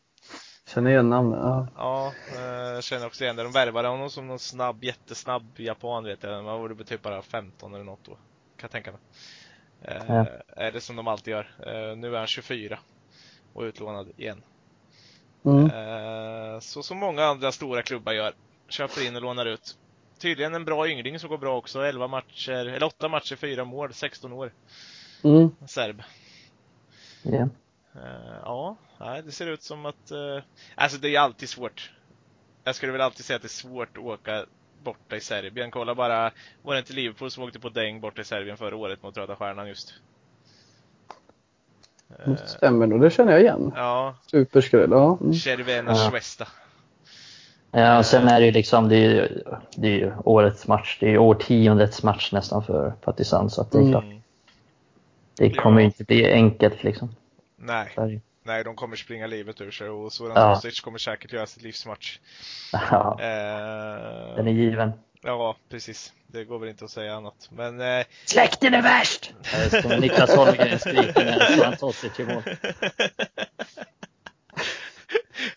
Känner 0.75 0.91
igen 0.91 1.11
namnet. 1.11 1.39
Ja. 1.43 1.67
Ja, 1.77 2.13
eh, 2.37 2.75
jag 2.75 2.85
känner 2.85 3.07
också 3.07 3.25
igen 3.25 3.37
det. 3.37 3.43
De 3.43 3.53
värvade 3.53 3.89
honom 3.89 4.11
som 4.11 4.27
någon 4.27 4.39
snabb, 4.39 4.85
jättesnabb 4.85 5.47
japan 5.57 6.05
vet 6.05 6.23
jag. 6.23 6.45
Man 6.45 6.61
borde 6.61 6.85
typ 6.85 7.03
bara 7.03 7.23
15 7.23 7.75
eller 7.75 7.85
något 7.85 8.05
då. 8.05 8.13
Kan 8.13 8.21
jag 8.61 8.71
tänka 8.71 8.91
mig. 8.93 9.01
Eh, 9.83 10.03
Ja. 10.09 10.27
Är 10.57 10.73
det 10.73 10.81
som 10.81 10.97
de 10.97 11.09
alltid 11.09 11.33
gör. 11.33 11.51
Eh, 11.67 11.97
nu 11.97 12.15
är 12.15 12.19
han 12.19 12.27
24 12.27 12.79
och 13.53 13.63
utlånad 13.63 14.09
igen. 14.17 14.43
Mm. 15.45 16.61
Så 16.61 16.83
som 16.83 16.99
många 16.99 17.25
andra 17.25 17.53
stora 17.53 17.83
klubbar 17.83 18.13
gör. 18.13 18.33
Köper 18.69 19.07
in 19.07 19.17
och 19.17 19.23
lånar 19.23 19.47
ut. 19.47 19.77
Tydligen 20.19 20.55
en 20.55 20.65
bra 20.65 20.89
yngling 20.89 21.19
som 21.19 21.29
går 21.29 21.39
bra 21.39 21.57
också. 21.57 21.81
11 21.83 22.09
matcher, 22.09 22.53
eller 22.53 22.85
8 22.87 23.09
matcher, 23.09 23.37
4 23.37 23.65
mål, 23.65 23.95
16 23.95 24.33
år. 24.33 24.53
Mm. 25.25 25.51
Serb. 25.67 26.03
Ja. 27.23 27.49
Eh, 27.97 28.37
ja, 28.45 28.77
nej, 29.01 29.23
det 29.23 29.33
ser 29.33 29.47
ut 29.47 29.63
som 29.63 29.87
att... 29.87 30.11
eh, 30.11 30.43
alltså 30.75 30.99
det 30.99 31.17
är 31.17 31.21
alltid 31.21 31.49
svårt. 31.49 31.91
Jag 32.65 32.75
skulle 32.75 32.93
väl 32.93 33.01
alltid 33.01 33.25
säga 33.25 33.37
att 33.37 33.43
det 33.43 33.47
är 33.47 33.49
svårt 33.49 33.97
att 33.97 34.05
åka 34.05 34.45
borta 34.83 35.17
i 35.17 35.21
Serbien. 35.21 35.71
Kolla 35.71 35.95
bara, 35.95 36.31
var 36.63 36.75
det 36.75 36.79
inte 36.79 36.93
Liverpool 36.93 37.31
som 37.31 37.43
åkte 37.45 37.61
på 37.61 37.69
däng 37.69 38.01
borta 38.01 38.21
i 38.21 38.25
Serbien 38.25 38.57
förra 38.57 38.77
året 38.77 39.03
mot 39.03 39.17
Röda 39.17 39.37
Stjärnan 39.37 39.69
just? 39.69 39.95
Eh, 42.19 42.29
Det 42.31 42.47
stämmer 42.49 42.87
nog, 42.87 43.01
det 43.01 43.11
känner 43.11 43.33
jag 43.33 43.41
igen. 43.41 43.73
ja, 43.77 44.15
Superskräll. 44.27 44.91
Ja. 44.91 45.19
Mm. 45.21 45.35
Cervena 45.35 45.91
Ja. 45.91 46.11
Schwesta. 46.11 46.49
ja, 47.71 47.99
och 47.99 48.07
sen 48.07 48.29
är 48.29 48.41
det 48.41 48.47
ju 48.47 48.53
liksom, 48.53 48.89
det 48.89 48.97
är 48.97 49.11
ju, 49.11 49.43
det 49.77 49.87
är 49.89 49.97
ju 49.99 50.13
årets 50.25 50.67
match. 50.69 50.97
Det 51.01 51.07
är 51.07 51.11
ju 51.11 51.19
årtiondets 51.19 52.03
match 52.03 52.33
nästan 52.33 52.65
för 52.65 52.91
Partizan 52.91 53.51
så 53.51 53.61
att 53.61 53.71
det 53.73 53.79
är 53.79 53.83
Mm. 53.83 53.93
klart. 53.93 54.05
Mm. 54.05 54.21
Det 55.37 55.51
kommer 55.51 55.81
ju 55.81 55.85
Ja. 55.85 55.87
inte 55.87 56.05
bli 56.05 56.33
enkelt 56.33 56.83
liksom. 56.85 57.15
Nej, 57.63 57.93
Så 57.95 58.01
är 58.01 58.07
det 58.07 58.13
ju. 58.13 58.21
nej, 58.43 58.65
de 58.65 58.77
kommer 58.77 58.97
springa 58.97 59.27
livet 59.27 59.61
ur 59.61 59.71
sig 59.71 59.89
och 59.89 60.13
Soran 60.13 60.37
Ja. 60.37 60.55
Tosic 60.55 60.81
kommer 60.81 60.99
säkert 60.99 61.33
göra 61.33 61.47
sitt 61.47 61.63
livsmatch. 61.63 62.19
Ja, 62.73 63.19
Eh, 63.21 64.37
den 64.37 64.49
är 64.49 64.53
given. 64.53 64.93
ja, 65.23 65.57
precis. 65.69 66.13
Det 66.27 66.45
går 66.45 66.59
väl 66.59 66.69
inte 66.69 66.85
att 66.85 66.91
säga 66.91 67.15
annat. 67.15 67.49
Men 67.53 67.81
eh, 67.81 68.07
Släkten 68.25 68.75
är 68.75 68.83
värst! 68.83 69.35
Står 69.69 70.01
Niklas 70.01 70.35
Holmgren 70.37 70.79
skriker 70.79 71.25
när 71.25 71.57
Soran 71.57 71.77
Tosic 71.77 72.21
i 72.21 72.25
mål. 72.25 72.43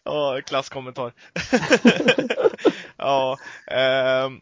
Ja, 0.04 0.42
klasskommentar. 0.46 1.14
ja, 2.98 3.38
ehm, 3.68 4.42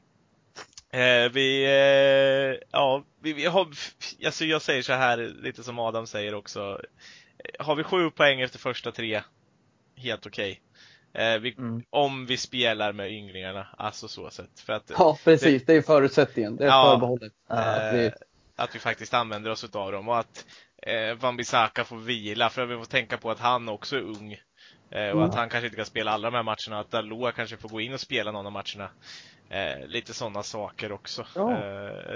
eh, 0.92 1.32
vi, 1.32 1.64
eh, 1.66 2.68
ja, 2.72 3.04
vi, 3.22 3.34
vi 3.34 3.46
har, 3.46 3.68
alltså 4.26 4.46
jag 4.46 4.62
säger 4.62 4.82
så 4.82 4.94
här, 4.94 5.18
lite 5.18 5.64
som 5.64 5.80
Adam 5.80 6.08
säger 6.08 6.36
också. 6.36 6.82
Har 7.60 7.76
vi 7.76 7.84
sju 7.84 8.10
poäng 8.12 8.42
efter 8.42 8.60
första 8.60 8.92
tre, 8.92 9.22
helt 9.96 10.26
okej. 10.26 10.62
Eh, 11.14 11.38
vi, 11.38 11.54
Mm. 11.58 11.84
Om 11.90 12.26
vi 12.26 12.38
spelar 12.38 12.94
med 12.94 13.12
ynglingarna, 13.12 13.68
alltså 13.78 14.08
så 14.08 14.30
sett. 14.30 14.60
För 14.60 14.74
att, 14.74 14.92
ja, 14.98 15.18
precis. 15.24 15.66
Det 15.66 15.74
är 15.74 15.82
förutsättningen. 15.82 16.56
Det 16.56 16.64
är 16.64 16.68
Ja. 16.68 16.92
förbehållet. 16.94 17.34
eh, 17.50 17.94
vi- 17.94 18.12
att 18.56 18.76
vi 18.76 18.80
faktiskt 18.80 19.14
använder 19.14 19.52
oss 19.52 19.64
utav 19.64 19.92
dem 19.92 20.08
och 20.10 20.20
att 20.20 20.46
eh, 20.84 21.14
Van 21.16 21.38
Bissaka 21.38 21.84
får 21.84 21.98
vila 21.98 22.50
för 22.50 22.66
vi 22.66 22.78
får 22.78 22.86
tänka 22.86 23.18
på 23.18 23.32
att 23.32 23.40
han 23.40 23.70
också 23.70 23.96
är 23.96 24.02
ung. 24.02 24.32
Eh, 24.92 25.10
och 25.10 25.18
Mm. 25.18 25.20
att 25.24 25.36
han 25.36 25.50
kanske 25.50 25.66
inte 25.68 25.76
kan 25.78 25.86
spela 25.86 26.12
alla 26.12 26.30
de 26.32 26.36
här 26.38 26.44
matcherna, 26.44 26.80
att 26.80 26.92
Dalot 26.92 27.36
kanske 27.36 27.58
får 27.58 27.70
gå 27.70 27.82
in 27.82 27.94
och 27.94 28.00
spela 28.00 28.32
någon 28.32 28.46
av 28.46 28.52
matcherna. 28.52 28.90
Eh, 29.54 29.88
lite 29.88 30.14
sådana 30.14 30.44
saker 30.44 30.92
också. 30.92 31.26
Ja. 31.36 31.52
Eh, 31.52 31.58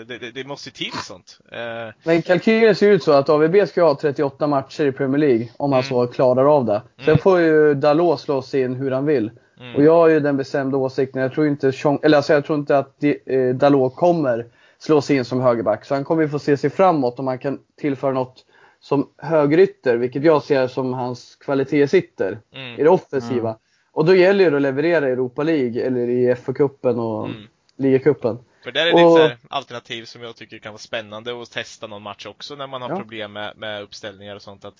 det, 0.08 0.18
det, 0.18 0.32
det 0.32 0.48
måste 0.48 0.72
till 0.72 0.92
sånt. 1.04 1.40
Eh, 1.52 1.94
Men 2.04 2.22
kalkylen 2.22 2.76
ser 2.76 2.92
ut 2.92 3.04
så 3.04 3.12
att 3.12 3.30
AVB 3.30 3.68
ska 3.68 3.84
ha 3.84 3.96
38 4.02 4.48
matcher 4.48 4.86
i 4.86 4.92
Premier 4.92 5.20
League 5.20 5.50
om 5.58 5.72
han 5.72 5.82
Mm. 5.82 5.90
så 5.90 6.08
klarar 6.08 6.56
av 6.58 6.66
det. 6.66 6.82
Sen 6.98 7.06
Mm. 7.08 7.18
får 7.18 7.40
ju 7.40 7.74
Dalot 7.74 8.20
slå 8.22 8.42
sig 8.42 8.62
in 8.62 8.76
hur 8.76 8.92
han 8.92 9.06
vill. 9.06 9.32
mm, 9.60 9.76
Och 9.76 9.84
jag 9.84 9.94
har 9.96 10.08
ju 10.08 10.20
den 10.20 10.38
bestämda 10.38 10.78
åsikten, 10.78 11.22
jag 11.22 11.34
tror 11.34 11.48
inte, 11.48 11.72
eller 12.04 12.18
alltså 12.18 12.34
jag 12.34 12.46
tror 12.46 12.60
inte 12.60 12.78
att 12.78 13.04
eh, 13.04 13.50
Dalot 13.56 13.96
kommer 13.96 14.46
slå 14.78 15.02
sig 15.02 15.16
in 15.16 15.26
som 15.26 15.42
högerback. 15.42 15.86
Så 15.86 15.94
han 15.96 16.04
kommer 16.04 16.22
ju 16.22 16.30
få 16.30 16.40
se 16.40 16.58
sig 16.58 16.70
framåt 16.70 17.20
om 17.20 17.28
han 17.28 17.40
kan 17.40 17.60
tillföra 17.82 18.12
något 18.12 18.46
som 18.80 19.10
högerytter, 19.18 19.98
vilket 19.98 20.24
jag 20.24 20.44
ser 20.44 20.68
som 20.68 20.94
hans 20.94 21.36
kvalitet 21.36 21.88
sitter 21.88 22.40
i 22.52 22.58
mm, 22.58 22.76
det 22.78 22.90
offensiva. 22.90 23.56
Och 23.96 24.06
då 24.06 24.16
gäller 24.16 24.50
det 24.52 24.56
att 24.56 24.62
leverera 24.62 25.10
i 25.10 25.12
Europa 25.12 25.44
League 25.44 25.82
eller 25.86 26.10
i 26.10 26.36
FA-cupen 26.36 27.00
och 27.00 27.26
mm. 27.26 27.48
ligacupen. 27.78 28.38
För 28.64 28.72
där 28.72 28.86
är 28.88 28.94
det 28.94 29.04
Och- 29.06 29.18
här 29.20 29.38
alternativ 29.50 30.06
som 30.06 30.22
jag 30.22 30.36
tycker 30.36 30.58
kan 30.60 30.72
vara 30.72 30.80
spännande 30.80 31.42
att 31.42 31.52
testa 31.52 31.88
någon 31.88 32.02
match 32.02 32.26
också 32.26 32.56
när 32.56 32.68
man 32.68 32.82
har 32.82 32.90
Ja. 32.90 32.96
problem 32.96 33.34
med, 33.34 33.58
med 33.58 33.82
uppställningar 33.84 34.36
och 34.36 34.42
sånt. 34.42 34.66
Att 34.66 34.74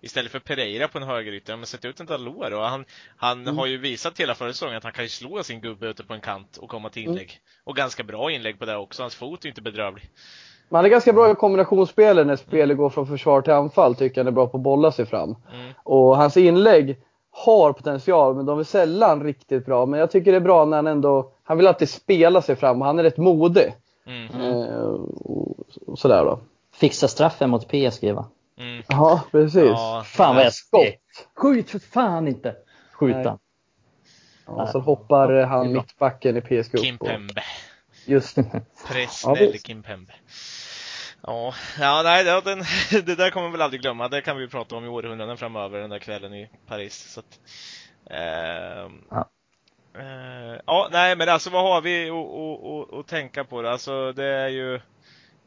istället 0.00 0.32
för 0.32 0.38
Pereira 0.38 0.88
på 0.88 0.98
en 0.98 1.04
högerytter, 1.04 1.56
men 1.56 1.66
sätta 1.66 1.88
ut 1.88 2.00
en 2.00 2.06
Dalot 2.06 2.50
då. 2.50 2.60
Han, 2.60 2.84
han 3.16 3.42
Mm. 3.42 3.58
har 3.58 3.66
ju 3.66 3.78
visat 3.78 4.20
hela 4.20 4.34
förra 4.34 4.52
säsongen 4.52 4.76
att 4.76 4.84
han 4.84 4.92
kan 4.92 5.04
ju 5.04 5.08
slå 5.08 5.42
sin 5.42 5.60
gubbe 5.60 5.86
ute 5.86 6.04
på 6.04 6.14
en 6.14 6.20
kant 6.20 6.56
och 6.56 6.68
komma 6.68 6.88
till 6.88 7.02
Mm. 7.02 7.12
inlägg. 7.12 7.40
Och 7.64 7.76
ganska 7.76 8.02
bra 8.04 8.30
inlägg 8.30 8.58
på 8.58 8.64
det 8.64 8.76
också. 8.76 9.02
Hans 9.02 9.14
fot 9.14 9.40
är 9.44 9.46
ju 9.46 9.50
inte 9.50 9.62
bedrövlig. 9.62 10.10
Men 10.68 10.76
han 10.76 10.84
är 10.84 10.88
ganska 10.88 11.12
bra 11.12 11.30
i 11.30 11.34
kombinationsspel 11.34 12.26
när 12.26 12.36
spelet 12.36 12.76
går 12.76 12.90
från 12.90 13.06
försvar 13.06 13.42
till 13.42 13.52
anfall. 13.52 13.94
Tycker 13.94 14.20
han 14.20 14.26
är 14.28 14.30
bra 14.32 14.46
på 14.46 14.56
att 14.56 14.62
bolla 14.62 14.92
sig 14.92 15.06
fram. 15.06 15.36
Mm. 15.54 15.72
Och 15.82 16.16
hans 16.16 16.36
inlägg 16.36 16.96
har 17.30 17.72
potential, 17.72 18.36
men 18.36 18.46
de 18.46 18.58
är 18.58 18.64
sällan 18.64 19.22
riktigt 19.22 19.66
bra. 19.66 19.86
Men 19.86 20.00
jag 20.00 20.10
tycker 20.10 20.30
det 20.30 20.36
är 20.38 20.40
bra 20.40 20.64
när 20.64 20.76
han 20.76 20.86
ändå, 20.86 21.32
han 21.42 21.56
vill 21.56 21.66
alltid 21.66 21.88
spela 21.88 22.42
sig 22.42 22.56
fram 22.56 22.80
och 22.80 22.86
han 22.86 22.98
är 22.98 23.02
rätt 23.02 23.16
modig. 23.16 23.74
Mm. 24.06 24.40
Eh, 24.40 24.78
och, 24.78 25.58
och 25.86 25.98
sådär 25.98 26.24
då. 26.24 26.40
Fixa 26.72 27.08
straffen 27.08 27.50
mot 27.50 27.68
PSG 27.68 28.12
va? 28.12 28.26
Mm. 28.58 28.82
Ja, 28.88 29.22
precis. 29.30 29.64
Ja, 29.64 30.02
Fan 30.06 30.36
vad 30.36 30.44
jag 30.44 30.52
Skott. 30.52 30.84
Skjut 31.36 31.70
för 31.70 31.78
fan 31.78 32.28
inte! 32.28 32.56
Skjut 32.92 33.16
Nej. 33.16 33.24
han. 33.24 33.38
Ja, 34.46 34.66
så 34.66 34.78
hoppar 34.78 35.32
det 35.32 35.44
han 35.44 35.72
mittbacken 35.72 36.36
i 36.36 36.40
PSG 36.40 36.74
upp. 36.74 36.84
Kim 36.84 36.96
och- 36.96 37.06
Pembe. 37.06 37.42
Just 38.06 38.38
Presnell 38.88 39.36
visst. 39.52 39.66
Kim 39.66 39.82
Pembe. 39.82 40.12
Ja, 41.22 41.54
ja 41.80 42.02
nej, 42.04 42.24
det, 42.24 42.40
den, 42.40 42.58
det 43.04 43.14
där 43.14 43.30
kommer 43.30 43.46
vi 43.48 43.52
väl 43.52 43.62
aldrig 43.62 43.80
glömma. 43.82 44.08
Det 44.08 44.20
kan 44.22 44.36
vi 44.36 44.48
prata 44.48 44.76
om 44.76 44.84
i 44.84 44.88
århundraden 44.88 45.36
framöver, 45.36 45.80
den 45.80 45.90
där 45.90 45.98
kvällen 45.98 46.34
i 46.34 46.50
Paris. 46.66 47.12
Så 47.12 47.20
att, 47.20 47.40
ehm, 48.10 49.04
Ja. 49.10 49.30
eh, 49.98 50.60
ja, 50.66 50.88
nej 50.92 51.16
men 51.16 51.28
alltså 51.28 51.50
vad 51.50 51.62
har 51.62 51.80
vi 51.80 52.10
att- 53.00 53.06
tänka 53.06 53.44
på 53.44 53.62
då? 53.62 53.68
Alltså 53.68 54.12
det 54.12 54.24
är 54.26 54.48
ju 54.48 54.74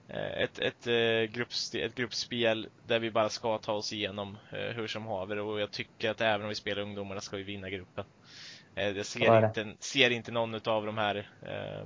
eh, 0.07 0.33
ett, 0.43 0.59
ett, 0.59 0.87
eh, 0.87 1.31
gruppspe, 1.35 1.79
ett 1.79 1.95
gruppspel 1.95 2.67
där 2.87 2.99
vi 2.99 3.11
bara 3.11 3.29
ska 3.29 3.57
ta 3.57 3.73
oss 3.73 3.93
igenom 3.93 4.37
eh, 4.51 4.75
hur 4.75 4.87
som 4.87 5.05
haver 5.05 5.39
och 5.39 5.59
jag 5.59 5.71
tycker 5.71 6.09
att 6.11 6.21
även 6.21 6.41
om 6.41 6.49
vi 6.49 6.55
spelar 6.55 6.81
ungdomarna 6.81 7.21
ska 7.21 7.37
vi 7.37 7.43
vinna 7.43 7.69
gruppen. 7.69 8.05
Eh, 8.75 8.89
Jag 8.89 9.05
ser 9.05 9.45
inte, 9.45 9.73
ser 9.79 10.09
inte 10.09 10.31
någon 10.31 10.55
av 10.55 10.85
de 10.85 10.97
här 10.97 11.27
eh, 11.41 11.85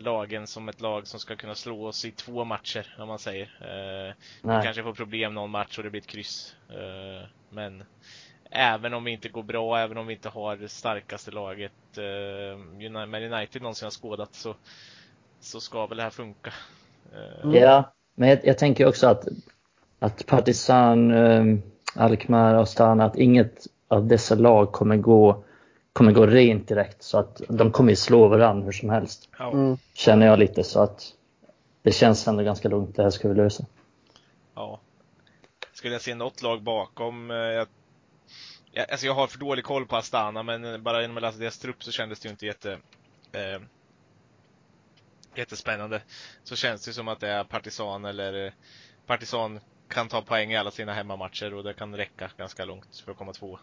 lagen 0.00 0.46
som 0.46 0.68
ett 0.68 0.80
lag 0.80 1.06
som 1.06 1.20
ska 1.20 1.36
kunna 1.36 1.54
slå 1.54 1.86
oss 1.86 2.04
i 2.04 2.10
två 2.10 2.44
matcher, 2.44 2.96
om 2.98 3.08
man 3.08 3.18
säger. 3.18 3.44
Eh, 3.60 4.14
vi 4.42 4.64
kanske 4.64 4.82
får 4.82 4.94
problem 4.94 5.34
någon 5.34 5.50
match 5.50 5.78
och 5.78 5.84
det 5.84 5.90
blir 5.90 6.00
ett 6.00 6.06
kryss. 6.06 6.56
Eh, 6.68 7.28
men 7.50 7.84
även 8.50 8.94
om 8.94 9.04
vi 9.04 9.10
inte 9.10 9.28
går 9.28 9.42
bra, 9.42 9.78
även 9.78 9.98
om 9.98 10.06
vi 10.06 10.14
inte 10.14 10.28
har 10.28 10.56
det 10.56 10.68
starkaste 10.68 11.30
laget 11.30 11.72
eh, 11.96 12.58
med 13.06 13.32
United 13.32 13.62
någonsin 13.62 13.86
har 13.86 13.90
skådat 13.90 14.34
så, 14.34 14.54
så 15.40 15.60
ska 15.60 15.86
väl 15.86 15.96
det 15.96 16.02
här 16.02 16.10
funka. 16.10 16.52
Eh. 17.12 17.50
Ja, 17.54 17.92
men 18.14 18.28
jag, 18.28 18.38
jag 18.44 18.58
tänker 18.58 18.86
också 18.86 19.06
att, 19.06 19.28
att 19.98 20.26
Partizan, 20.26 21.10
eh, 21.10 21.58
Alkmaar 21.94 22.54
och 22.54 22.62
Astana, 22.62 23.04
att 23.04 23.16
inget 23.16 23.66
av 23.88 24.06
dessa 24.06 24.34
lag 24.34 24.72
kommer 24.72 24.96
gå, 24.96 25.44
kommer 25.92 26.12
gå 26.12 26.26
rent 26.26 26.68
direkt. 26.68 27.02
Så 27.02 27.18
att 27.18 27.42
de 27.48 27.72
kommer 27.72 27.90
ju 27.90 27.96
slå 27.96 28.28
varandra 28.28 28.64
hur 28.64 28.72
som 28.72 28.90
helst. 28.90 29.28
Mm. 29.38 29.78
Känner 29.94 30.26
jag 30.26 30.38
lite 30.38 30.64
så 30.64 30.82
att 30.82 31.12
det 31.82 31.92
känns 31.92 32.28
ändå 32.28 32.42
ganska 32.42 32.68
lugnt. 32.68 32.96
Det 32.96 33.02
här 33.02 33.10
ska 33.10 33.28
vi 33.28 33.34
lösa. 33.34 33.64
Ja. 34.54 34.80
Skulle 35.72 35.94
jag 35.94 36.02
se 36.02 36.14
något 36.14 36.42
lag 36.42 36.62
bakom, 36.62 37.30
eh, 37.30 37.36
jag 37.36 37.66
Ja, 38.74 38.84
alltså 38.90 39.06
jag 39.06 39.14
har 39.14 39.26
för 39.26 39.38
dålig 39.38 39.64
koll 39.64 39.86
på 39.86 39.96
Astana, 39.96 40.42
men 40.42 40.82
bara 40.82 41.00
genom 41.00 41.16
att 41.16 41.22
läsa 41.22 41.38
deras 41.38 41.58
trupp 41.58 41.84
så 41.84 41.92
kändes 41.92 42.20
det 42.20 42.26
ju 42.26 42.30
inte 42.30 42.46
jätte... 42.46 42.78
Eh, 43.32 43.62
jättespännande. 45.34 46.02
Så 46.44 46.56
känns 46.56 46.84
det 46.84 46.92
som 46.92 47.08
att 47.08 47.20
det 47.20 47.28
är 47.28 47.44
Partisan 47.44 48.04
eller 48.04 48.46
eh, 48.46 48.52
Partisan 49.06 49.60
kan 49.88 50.08
ta 50.08 50.22
poäng 50.22 50.52
i 50.52 50.56
alla 50.56 50.70
sina 50.70 50.92
hemmamatcher 50.92 51.54
och 51.54 51.64
det 51.64 51.74
kan 51.74 51.96
räcka 51.96 52.30
ganska 52.36 52.64
långt 52.64 53.02
för 53.04 53.12
att 53.12 53.18
komma 53.18 53.32
två. 53.32 53.58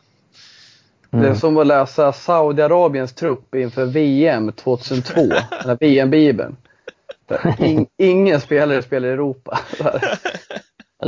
Det 1.12 1.18
är 1.18 1.24
Mm. 1.24 1.36
som 1.36 1.58
att 1.58 1.68
läsa 1.68 2.14
Saudiarabiens 2.14 3.14
trupp 3.14 3.56
inför 3.56 3.86
VM 3.86 4.52
2002, 4.52 5.22
den 5.32 5.42
här 5.66 5.78
VM-bibeln. 5.80 6.58
In, 7.60 7.88
ingen 7.98 8.42
spelare 8.42 8.82
spelar 8.82 9.08
i 9.08 9.12
Europa. 9.12 9.60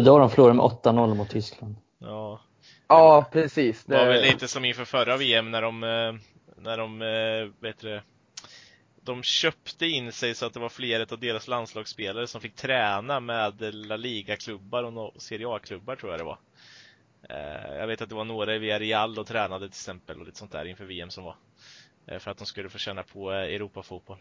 Då 0.05 0.11
har 0.11 0.19
de 0.19 0.29
förlorat 0.29 0.55
med 0.55 0.65
8-0 0.65 1.15
mot 1.15 1.29
Tyskland. 1.29 1.75
Ja, 1.99 2.41
ja, 2.87 3.25
precis. 3.31 3.83
det 3.85 3.97
var 3.97 4.05
väl 4.05 4.21
lite 4.21 4.47
som 4.47 4.65
inför 4.65 4.85
förra 4.85 5.17
VM 5.17 5.51
när 5.51 5.61
de, 5.61 5.83
eh, 5.83 6.13
när 6.61 6.77
de, 6.77 7.01
eh, 7.01 7.63
vet 7.67 7.79
du, 7.79 8.01
de 9.03 9.23
köpte 9.23 9.85
in 9.85 10.11
sig 10.11 10.35
så 10.35 10.45
att 10.45 10.53
det 10.53 10.59
var 10.59 10.69
flera 10.69 11.05
av 11.11 11.19
deras 11.19 11.47
landslagsspelare 11.47 12.27
som 12.27 12.41
fick 12.41 12.55
träna 12.55 13.19
med 13.19 13.53
La 13.73 13.95
Liga-klubbar 13.97 14.83
och 14.97 15.21
Serie 15.21 15.47
A-klubbar 15.49 15.95
tror 15.95 16.11
jag 16.11 16.19
det 16.19 16.23
var. 16.25 16.37
Eh, 17.29 17.75
Jag 17.79 17.87
vet 17.87 18.01
att 18.01 18.09
det 18.09 18.15
var 18.15 18.25
några 18.25 18.55
i 18.55 18.59
Villarreal 18.59 19.19
och 19.19 19.27
tränade 19.27 19.65
till 19.65 19.69
exempel 19.73 20.19
och 20.19 20.25
lite 20.25 20.37
sånt 20.37 20.51
där 20.51 20.65
inför 20.65 20.85
VM 20.85 21.09
som 21.09 21.23
var. 21.23 21.35
Eh, 22.07 22.19
För 22.19 22.31
att 22.31 22.37
de 22.37 22.45
skulle 22.45 22.69
få 22.69 22.77
känna 22.77 23.03
på 23.03 23.31
eh, 23.31 23.37
Europafotboll. 23.37 24.17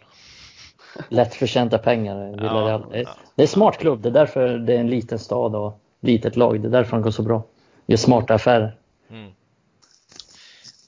Lättförtjänta 1.08 1.78
pengar. 1.78 2.30
Villarreal. 2.30 2.80
Ja, 2.84 2.88
Det- 2.96 3.00
ja. 3.02 3.16
Det 3.34 3.42
är 3.42 3.44
en 3.44 3.48
smart 3.48 3.78
klubb. 3.78 4.02
Det 4.02 4.08
är 4.08 4.12
därför 4.12 4.58
det 4.58 4.74
är 4.74 4.78
en 4.80 4.90
liten 4.90 5.18
stad 5.18 5.54
och 5.54 5.80
litet 6.00 6.36
lag. 6.36 6.60
Det 6.62 6.68
är 6.68 6.72
därför 6.72 6.90
de 6.92 7.02
går 7.02 7.10
så 7.10 7.22
bra. 7.22 7.42
Gör 7.86 7.96
smarta 7.96 8.34
affärer. 8.34 8.76
Mm. 9.10 9.32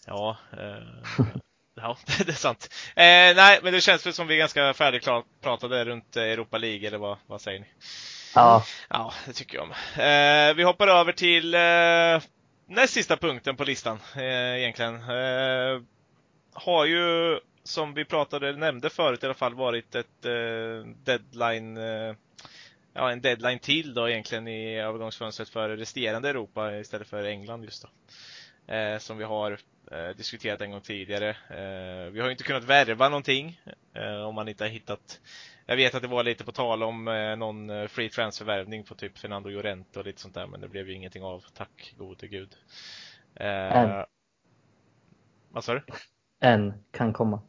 Ja, 0.06 0.36
eh, 0.52 0.58
ja, 1.74 1.96
det 2.18 2.28
är 2.28 2.32
sant. 2.32 2.68
Eh, 2.96 3.02
nej, 3.36 3.60
men 3.62 3.72
det 3.72 3.80
känns 3.80 4.06
väl 4.06 4.12
som 4.12 4.26
vi 4.26 4.34
är 4.34 4.38
ganska 4.38 4.74
färdigpratade 4.74 5.84
runt 5.84 6.16
Europa 6.16 6.58
League, 6.58 6.86
eller 6.88 6.98
vad, 6.98 7.16
vad 7.26 7.40
säger 7.40 7.60
ni? 7.60 7.66
Ja, 8.34 8.64
Ja, 8.88 9.12
det 9.26 9.32
tycker 9.32 9.58
jag 9.58 9.64
om. 9.64 9.70
Eh, 10.02 10.54
vi 10.56 10.62
hoppar 10.62 10.88
över 10.88 11.12
till 11.12 11.54
eh, 11.54 12.22
näst 12.66 12.92
sista 12.94 13.16
punkten 13.16 13.56
på 13.56 13.64
listan 13.64 13.98
eh, 14.16 14.58
egentligen. 14.58 14.94
Eh, 14.94 15.82
har 16.52 16.84
ju, 16.86 17.38
som 17.64 17.94
vi 17.94 18.04
pratade, 18.04 18.52
nämnde 18.52 18.90
förut 18.90 19.22
i 19.22 19.26
alla 19.26 19.34
fall, 19.34 19.54
varit 19.54 19.94
ett 19.94 20.24
eh, 20.24 20.88
deadline 21.04 21.76
eh, 21.76 22.14
Ja, 22.94 23.10
en 23.10 23.20
deadline 23.20 23.58
till 23.58 23.94
då 23.94 24.08
egentligen 24.08 24.48
i 24.48 24.80
övergångsfönstret 24.80 25.48
för 25.48 25.68
resterande 25.68 26.28
Europa 26.28 26.76
istället 26.76 27.08
för 27.08 27.24
England 27.24 27.64
just 27.64 27.82
då. 27.82 27.88
Eh, 28.74 28.98
som 28.98 29.18
vi 29.18 29.24
har 29.24 29.58
eh, 29.92 30.08
diskuterat 30.16 30.60
en 30.60 30.70
gång 30.70 30.80
tidigare. 30.80 31.28
Eh, 31.30 32.10
vi 32.12 32.20
har 32.20 32.26
ju 32.26 32.32
inte 32.32 32.44
kunnat 32.44 32.64
värva 32.64 33.08
någonting 33.08 33.60
eh, 33.94 34.22
om 34.22 34.34
man 34.34 34.48
inte 34.48 34.64
har 34.64 34.68
hittat 34.68 35.20
jag 35.66 35.76
vet 35.76 35.94
att 35.94 36.02
det 36.02 36.08
var 36.08 36.22
lite 36.22 36.44
på 36.44 36.52
tal 36.52 36.82
om 36.82 37.08
eh, 37.08 37.36
någon 37.36 37.70
eh, 37.70 37.86
free 37.86 38.08
transfervärvning 38.08 38.84
på 38.84 38.94
typ 38.94 39.18
Fernando 39.18 39.48
Llorente 39.48 39.98
och 39.98 40.04
lite 40.04 40.20
sånt 40.20 40.34
där 40.34 40.46
men 40.46 40.60
det 40.60 40.68
blev 40.68 40.88
ju 40.88 40.94
ingenting 40.94 41.22
av, 41.22 41.44
tack 41.54 41.94
gode 41.98 42.28
gud. 42.28 42.56
Eh, 43.34 44.04
vad 45.50 45.64
sa 45.64 45.74
du? 45.74 45.82
en 46.40 46.74
kan 46.90 47.12
komma. 47.12 47.40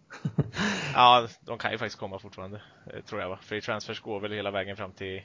Ja, 0.94 1.28
de 1.42 1.58
kan 1.58 1.72
ju 1.72 1.78
faktiskt 1.78 2.00
komma 2.00 2.20
fortfarande, 2.20 2.62
eh, 2.94 3.02
tror 3.02 3.22
jag 3.22 3.30
va. 3.30 3.38
Free 3.42 3.62
transfers 3.62 4.02
går 4.02 4.20
väl 4.20 4.32
hela 4.32 4.52
vägen 4.52 4.78
fram 4.78 4.92
till 4.92 5.24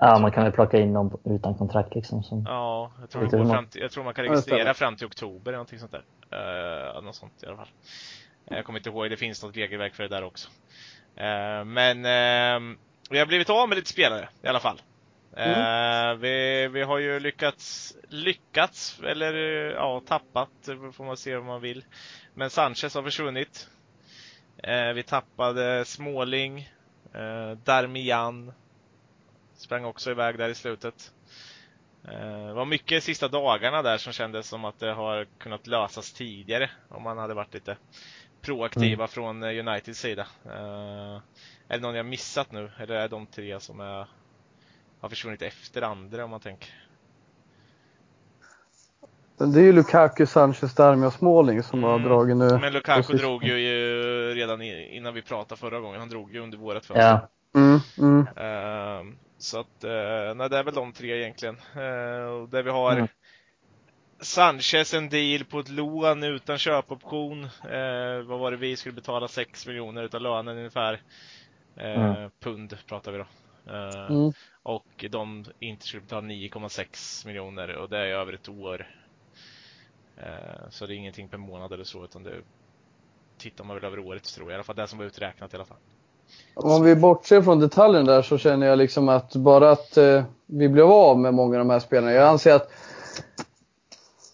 Ja, 0.00 0.18
man 0.18 0.32
kan 0.32 0.44
väl 0.44 0.52
plocka 0.52 0.78
in 0.78 0.92
dem 0.92 1.18
utan 1.24 1.54
kontrakt 1.54 1.94
liksom. 1.94 2.22
Som... 2.22 2.44
Ja, 2.46 2.92
jag 3.00 3.10
tror, 3.10 3.26
går 3.26 3.44
fram 3.44 3.66
till, 3.66 3.80
jag 3.82 3.90
tror 3.90 4.04
man 4.04 4.14
kan 4.14 4.24
registrera 4.24 4.74
fram 4.74 4.96
till 4.96 5.06
oktober 5.06 5.50
eller 5.50 5.58
någonting 5.58 5.78
sånt 5.78 5.92
där. 5.92 6.04
Uh, 6.96 7.02
något 7.02 7.14
sånt 7.14 7.42
i 7.42 7.46
alla 7.46 7.56
fall. 7.56 7.68
Jag 8.44 8.64
kommer 8.64 8.78
inte 8.78 8.88
ihåg, 8.88 9.10
det 9.10 9.16
finns 9.16 9.42
något 9.42 9.56
regelverk 9.56 9.94
för 9.94 10.02
det 10.02 10.08
där 10.08 10.24
också. 10.24 10.48
Eh, 11.18 11.64
men 11.64 12.04
eh, 12.04 12.76
vi 13.10 13.18
har 13.18 13.26
blivit 13.26 13.50
av 13.50 13.68
med 13.68 13.76
lite 13.76 13.90
spelare 13.90 14.28
i 14.42 14.46
alla 14.46 14.60
fall. 14.60 14.82
Eh, 15.36 16.14
vi, 16.14 16.68
vi 16.68 16.82
har 16.82 16.98
ju 16.98 17.20
lyckats, 17.20 17.96
lyckats, 18.08 19.00
eller 19.04 19.34
ja, 19.74 20.02
tappat, 20.06 20.50
får 20.92 21.04
man 21.04 21.16
se 21.16 21.36
vad 21.36 21.46
man 21.46 21.60
vill. 21.60 21.84
Men 22.34 22.50
Sanchez 22.50 22.94
har 22.94 23.02
försvunnit. 23.02 23.68
Eh, 24.62 24.92
vi 24.92 25.02
tappade 25.02 25.84
Småling, 25.84 26.72
Darmian. 27.64 28.52
Sprang 29.56 29.84
också 29.84 30.10
iväg 30.10 30.38
där 30.38 30.48
i 30.48 30.54
slutet. 30.54 31.12
Det 32.02 32.52
var 32.52 32.64
mycket 32.64 33.04
sista 33.04 33.28
dagarna 33.28 33.82
där 33.82 33.98
som 33.98 34.12
kändes 34.12 34.48
som 34.48 34.64
att 34.64 34.78
det 34.78 34.92
har 34.92 35.26
kunnat 35.38 35.66
lösas 35.66 36.12
tidigare 36.12 36.70
om 36.88 37.02
man 37.02 37.18
hade 37.18 37.34
varit 37.34 37.54
lite 37.54 37.76
proaktiva 38.42 39.06
från 39.06 39.42
eh, 39.42 39.58
Uniteds 39.68 40.00
sida. 40.00 40.26
Eh, 40.44 41.16
Är 41.68 41.76
det 41.76 41.80
någon 41.80 41.94
jag 41.94 42.06
missat 42.06 42.52
nu? 42.52 42.70
Eller 42.78 42.94
är 42.94 43.00
det 43.02 43.08
de 43.08 43.26
tre 43.26 43.60
som 43.60 43.80
är, 43.80 44.06
har 45.00 45.08
försvunnit 45.08 45.42
efter 45.42 45.82
andra 45.82 46.24
om 46.24 46.30
man 46.30 46.40
tänker? 46.40 46.68
det 49.38 49.60
är 49.60 49.64
ju 49.64 49.72
Lukaku, 49.72 50.26
Sanchez, 50.26 50.74
Darmian 50.74 51.06
och 51.06 51.12
Småling 51.12 51.62
som 51.62 51.82
har 51.82 51.94
Mm. 51.94 52.08
dragit 52.08 52.36
nu. 52.36 52.58
Men 52.58 52.72
Lukaku 52.72 53.02
precis. 53.02 53.20
drog 53.20 53.44
ju, 53.44 53.54
redan 54.34 54.62
innan 54.62 55.14
vi 55.14 55.22
pratade 55.22 55.58
förra 55.60 55.80
gången. 55.80 56.00
Han 56.00 56.08
drog 56.08 56.32
ju 56.34 56.40
under 56.40 56.58
vårat 56.58 56.86
fönster. 56.86 57.06
Ja, 57.08 57.28
Mm, 57.54 57.78
mm. 57.98 58.26
Ehm, 58.36 59.16
så 59.38 59.60
att, 59.60 59.84
uh, 59.84 60.34
nej, 60.34 60.48
det 60.50 60.58
är 60.58 60.62
väl 60.64 60.74
de 60.74 60.92
tre 60.92 61.20
egentligen. 61.20 61.56
Uh, 61.76 62.24
och 62.30 62.48
där 62.48 62.62
vi 62.62 62.70
har 62.70 62.92
Mm. 62.92 63.08
Sanchez 64.20 64.94
en 64.94 65.08
deal 65.08 65.44
på 65.44 65.58
ett 65.58 65.68
lån 65.68 66.24
utan 66.24 66.58
köpoption. 66.58 67.44
Uh, 67.44 68.22
vad 68.28 68.38
var 68.38 68.50
det 68.50 68.56
vi 68.56 68.76
skulle 68.76 68.94
betala? 68.94 69.28
6 69.28 69.66
miljoner 69.66 70.02
utav 70.02 70.20
lönen 70.20 70.58
ungefär. 70.58 70.92
Uh, 70.92 71.00
Mm. 71.80 72.30
Pund 72.40 72.76
pratar 72.86 73.12
vi 73.12 73.18
då. 73.18 73.24
Uh, 73.72 74.10
Mm. 74.10 74.32
Och 74.62 75.04
de 75.10 75.44
inte 75.60 75.86
skulle 75.86 76.00
betala 76.00 76.26
9,6 76.26 77.26
miljoner 77.26 77.76
och 77.76 77.88
det 77.88 77.98
är 77.98 78.06
över 78.06 78.32
ett 78.32 78.48
år. 78.48 78.86
Uh, 80.18 80.70
så 80.70 80.86
det 80.86 80.94
är 80.94 80.96
ingenting 80.96 81.28
per 81.28 81.38
månad 81.38 81.72
eller 81.72 81.84
så 81.84 82.04
utan 82.04 82.22
det 82.22 82.34
tittar 83.38 83.64
man 83.64 83.76
väl 83.76 83.84
över 83.84 83.98
året 83.98 84.24
tror 84.24 84.46
jag. 84.46 84.52
I 84.52 84.54
alla 84.54 84.64
fall 84.64 84.76
det 84.76 84.86
som 84.86 84.98
var 84.98 85.06
uträknat 85.06 85.52
i 85.52 85.56
alla 85.56 85.64
fall. 85.64 85.78
Om 86.54 86.84
vi 86.84 86.96
bortser 86.96 87.42
från 87.42 87.60
detaljen 87.60 88.04
där 88.04 88.22
så 88.22 88.38
känner 88.38 88.66
jag 88.66 88.78
liksom 88.78 89.08
att 89.08 89.36
bara 89.36 89.70
att 89.70 89.96
eh, 89.96 90.24
vi 90.46 90.68
blev 90.68 90.86
av 90.86 91.18
med 91.18 91.34
många 91.34 91.58
av 91.58 91.58
de 91.58 91.70
här 91.70 91.80
spelarna. 91.80 92.12
Jag 92.12 92.28
anser 92.28 92.54
att 92.54 92.70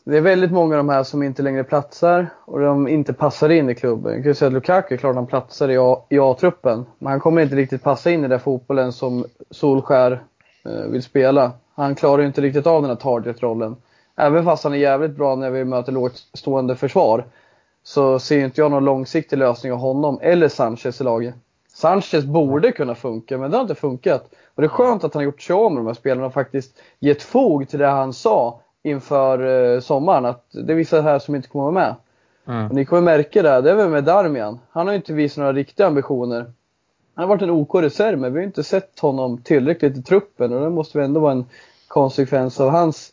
det 0.05 0.17
är 0.17 0.21
väldigt 0.21 0.53
många 0.53 0.75
av 0.75 0.79
de 0.79 0.89
här 0.89 1.03
som 1.03 1.23
inte 1.23 1.43
längre 1.43 1.65
platsar 1.65 2.27
och 2.45 2.61
de 2.61 2.89
inte 2.89 3.13
passar 3.13 3.49
in 3.49 3.71
i 3.71 3.75
klubben. 3.75 4.13
Jag 4.13 4.23
kan 4.23 4.31
ju 4.31 4.35
säga 4.35 4.47
att 4.47 4.53
Lukaku, 4.53 4.95
är 4.95 4.99
klart 4.99 5.15
han 5.15 5.27
platsar 5.27 5.69
i 5.69 5.79
A- 5.79 6.03
i 6.09 6.19
A-truppen. 6.19 6.87
Men 6.99 7.11
han 7.11 7.21
kommer 7.21 7.43
inte 7.43 7.57
riktigt 7.57 7.83
passa 7.83 8.11
in 8.11 8.25
i 8.25 8.29
den 8.29 8.41
fotbollen 8.41 8.93
som 8.93 9.25
Solskär 9.51 10.23
eh, 10.65 10.91
vill 10.91 11.03
spela. 11.03 11.53
Han 11.75 11.95
klarar 11.95 12.21
ju 12.21 12.27
inte 12.27 12.41
riktigt 12.41 12.67
av 12.67 12.83
den 12.83 12.91
här 12.91 12.97
target-rollen. 12.97 13.77
Även 14.17 14.45
fast 14.45 14.65
han 14.65 14.73
är 14.73 14.77
jävligt 14.79 15.17
bra 15.17 15.35
när 15.37 15.51
vi 15.51 15.65
möter 15.65 15.93
lågt 15.93 16.23
stående 16.35 16.77
försvar. 16.77 17.25
Så 17.83 18.19
ser 18.19 18.45
inte 18.45 18.61
jag 18.61 18.71
någon 18.71 18.85
långsiktig 18.85 19.37
lösning 19.39 19.73
av 19.73 19.79
honom 19.79 20.19
eller 20.23 20.49
Sanchez 20.49 21.01
i 21.01 21.05
laget. 21.05 21.35
Sanchez 21.75 22.25
borde 22.25 22.73
kunna 22.73 22.95
funka, 22.95 23.39
men 23.39 23.51
det 23.51 23.57
har 23.57 23.63
inte 23.63 23.75
funkat. 23.75 24.29
Och 24.55 24.63
det 24.63 24.67
är 24.67 24.69
skönt 24.69 25.05
att 25.05 25.15
han 25.15 25.21
har 25.21 25.25
gjort 25.25 25.43
sig 25.43 25.55
av 25.55 25.73
med 25.73 25.81
de 25.81 25.87
här 25.87 25.95
spelarna 25.95 26.27
och 26.27 26.33
faktiskt 26.33 26.77
gett 26.99 27.23
fog 27.23 27.69
till 27.69 27.79
det 27.79 27.87
han 27.87 28.13
sa 28.13 28.61
inför 28.85 29.75
eh, 29.75 29.81
sommaren. 29.81 30.25
Att 30.25 30.45
det 30.53 30.73
är 30.73 30.77
vissa 30.77 31.01
här 31.01 31.19
som 31.19 31.35
inte 31.35 31.49
kommer 31.49 31.63
vara 31.65 31.75
med. 31.75 31.95
mm. 32.47 32.67
Och 32.69 32.75
ni 32.75 32.85
kommer 32.85 33.03
märka 33.03 33.43
det, 33.43 33.61
det 33.61 33.71
är 33.71 33.75
väl 33.75 33.89
med 33.89 34.05
Darmian. 34.05 34.59
Han 34.71 34.87
har 34.87 34.95
inte 34.95 35.13
visat 35.13 35.37
några 35.39 35.53
riktiga 35.53 35.87
ambitioner. 35.87 36.53
Han 37.15 37.23
har 37.23 37.27
varit 37.27 37.43
en 37.43 37.51
OK 37.51 37.75
reserv, 37.75 38.19
men 38.19 38.33
vi 38.33 38.39
har 38.39 38.47
inte 38.47 38.63
sett 38.65 39.01
honom 39.01 39.39
tillräckligt 39.39 39.97
i 39.97 40.03
truppen 40.03 40.53
och 40.53 40.61
det 40.61 40.71
måste 40.71 40.99
väl 40.99 41.05
ändå 41.05 41.21
vara 41.21 41.33
en 41.33 41.45
konsekvens 41.89 42.61
av 42.61 42.71
hans 42.71 43.13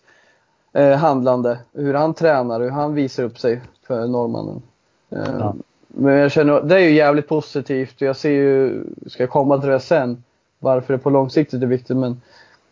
eh, 0.74 0.96
handlande. 0.98 1.60
Hur 1.74 1.94
han 1.94 2.14
tränar, 2.14 2.60
hur 2.62 2.70
han 2.70 2.94
visar 2.94 3.24
upp 3.24 3.40
sig 3.40 3.62
för 3.88 4.08
norrmannen. 4.08 4.62
Eh, 5.10 5.36
Ja. 5.40 5.56
Men 5.94 6.14
jag 6.14 6.32
känner, 6.32 6.62
det 6.62 6.76
är 6.76 6.80
ju 6.80 6.92
jävligt 6.96 7.28
positivt 7.28 7.96
och 7.96 8.02
jag 8.08 8.16
ser 8.16 8.30
ju, 8.30 8.84
ska 9.08 9.28
komma 9.28 9.58
till 9.58 9.70
det 9.70 9.80
sen, 9.80 10.24
varför 10.60 10.94
det 10.94 11.00
på 11.00 11.10
långsiktigt 11.10 11.64
är 11.64 11.68
viktigt 11.68 11.98
men 11.98 12.22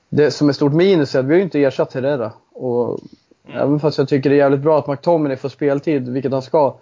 det 0.09 0.31
som 0.31 0.49
är 0.49 0.53
stort 0.53 0.73
minus 0.73 1.15
är 1.15 1.19
att 1.19 1.25
vi 1.25 1.29
har 1.29 1.37
ju 1.37 1.43
inte 1.43 1.63
ersatt 1.63 1.93
Herrera. 1.93 2.31
Och 2.59 2.99
Mm. 3.47 3.61
även 3.61 3.79
fast 3.79 3.97
jag 3.97 4.07
tycker 4.09 4.29
det 4.29 4.35
är 4.35 4.37
jävligt 4.37 4.59
bra 4.59 4.79
att 4.79 4.87
McTominay 4.87 5.37
får 5.37 5.49
speltid, 5.49 6.09
vilket 6.09 6.31
han 6.31 6.41
ska, 6.41 6.75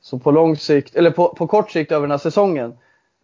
så 0.00 0.18
på 0.18 0.30
lång 0.30 0.56
sikt, 0.56 0.96
eller 0.96 1.10
på, 1.10 1.28
på 1.28 1.46
kort 1.46 1.70
sikt 1.70 1.92
över 1.92 2.02
den 2.02 2.10
här 2.10 2.18
säsongen, 2.18 2.74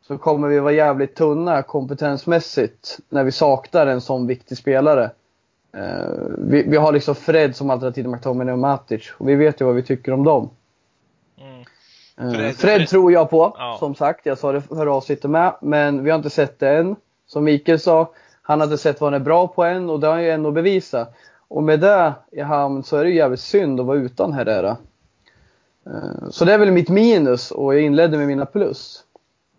så 0.07 0.19
kommer 0.19 0.49
vi 0.49 0.59
vara 0.59 0.73
jävligt 0.73 1.15
tunna 1.15 1.63
kompetensmässigt 1.63 2.99
när 3.09 3.25
vi 3.25 3.33
saknar 3.33 3.87
en 3.87 4.01
sån 4.01 4.27
viktig 4.27 4.59
spelare. 4.59 5.11
Eh, 5.77 6.09
vi, 6.39 6.63
vi 6.63 6.77
har 6.77 6.93
liksom 6.93 7.15
Fred 7.15 7.57
som 7.57 7.71
alternativ 7.71 8.03
till 8.03 8.11
McTominay 8.11 8.53
och 8.53 8.59
Matic 8.59 9.13
och 9.19 9.29
vi 9.29 9.35
vet 9.35 9.61
ju 9.61 9.65
vad 9.65 9.75
vi 9.75 9.83
tycker 9.83 10.13
om 10.13 10.25
dem. 10.25 10.51
Mm. 11.41 11.61
Eh, 12.31 12.39
Fred- 12.39 12.53
Fred, 12.57 12.89
tror 12.89 13.13
jag 13.13 13.31
på, 13.31 13.55
Ja. 13.59 13.77
som 13.79 13.95
sagt. 13.95 14.27
Jag 14.27 14.39
sa 14.39 14.53
det 14.53 14.61
förra 14.61 14.95
avsnittet 14.95 15.31
med. 15.31 15.53
Men 15.61 16.05
vi 16.05 16.11
har 16.11 16.17
inte 16.17 16.31
sett 16.31 16.59
det 16.59 16.71
än. 16.77 16.97
Som 17.27 17.45
Mikael 17.45 17.79
sa, 17.79 18.11
han 18.43 18.63
inte 18.63 18.79
sett 18.79 19.01
vad 19.01 19.13
han 19.13 19.21
är 19.21 19.25
bra 19.25 19.49
på 19.49 19.65
än 19.65 19.91
och 19.91 20.01
det 20.01 20.07
har 20.07 20.15
han 20.15 20.23
ju 20.25 20.31
ändå 20.31 20.51
bevisat. 20.51 21.15
Och 21.51 21.63
med 21.63 21.81
det 21.81 22.15
i 22.33 22.41
hamn 22.41 22.83
så 22.85 22.97
är 22.97 23.05
det 23.05 23.11
ju 23.11 23.17
jävligt 23.17 23.41
synd 23.41 23.81
att 23.81 23.87
vara 23.87 23.99
utan 23.99 24.33
Herrera. 24.33 24.77
Eh, 25.87 26.29
Så 26.31 26.45
det 26.45 26.53
är 26.55 26.59
väl 26.59 26.71
mitt 26.71 26.89
minus 26.89 27.51
och 27.51 27.75
jag 27.75 27.83
inledde 27.83 28.19
med 28.19 28.27
mina 28.27 28.47
plus. 28.47 29.05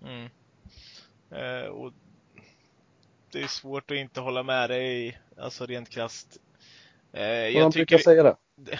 Mm. 0.05 0.29
Eh, 1.31 1.67
och 1.69 1.91
det 3.31 3.43
är 3.43 3.47
svårt 3.47 3.91
att 3.91 3.97
inte 3.97 4.21
hålla 4.21 4.43
med 4.43 4.69
dig, 4.69 5.19
alltså 5.37 5.65
rent 5.65 5.89
krasst. 5.89 6.37
Eh, 7.13 7.23
Jag 7.23 7.51
jag 7.51 7.71
brukar 7.71 7.97
tycker... 7.97 8.03
säga 8.03 8.23
det. 8.55 8.79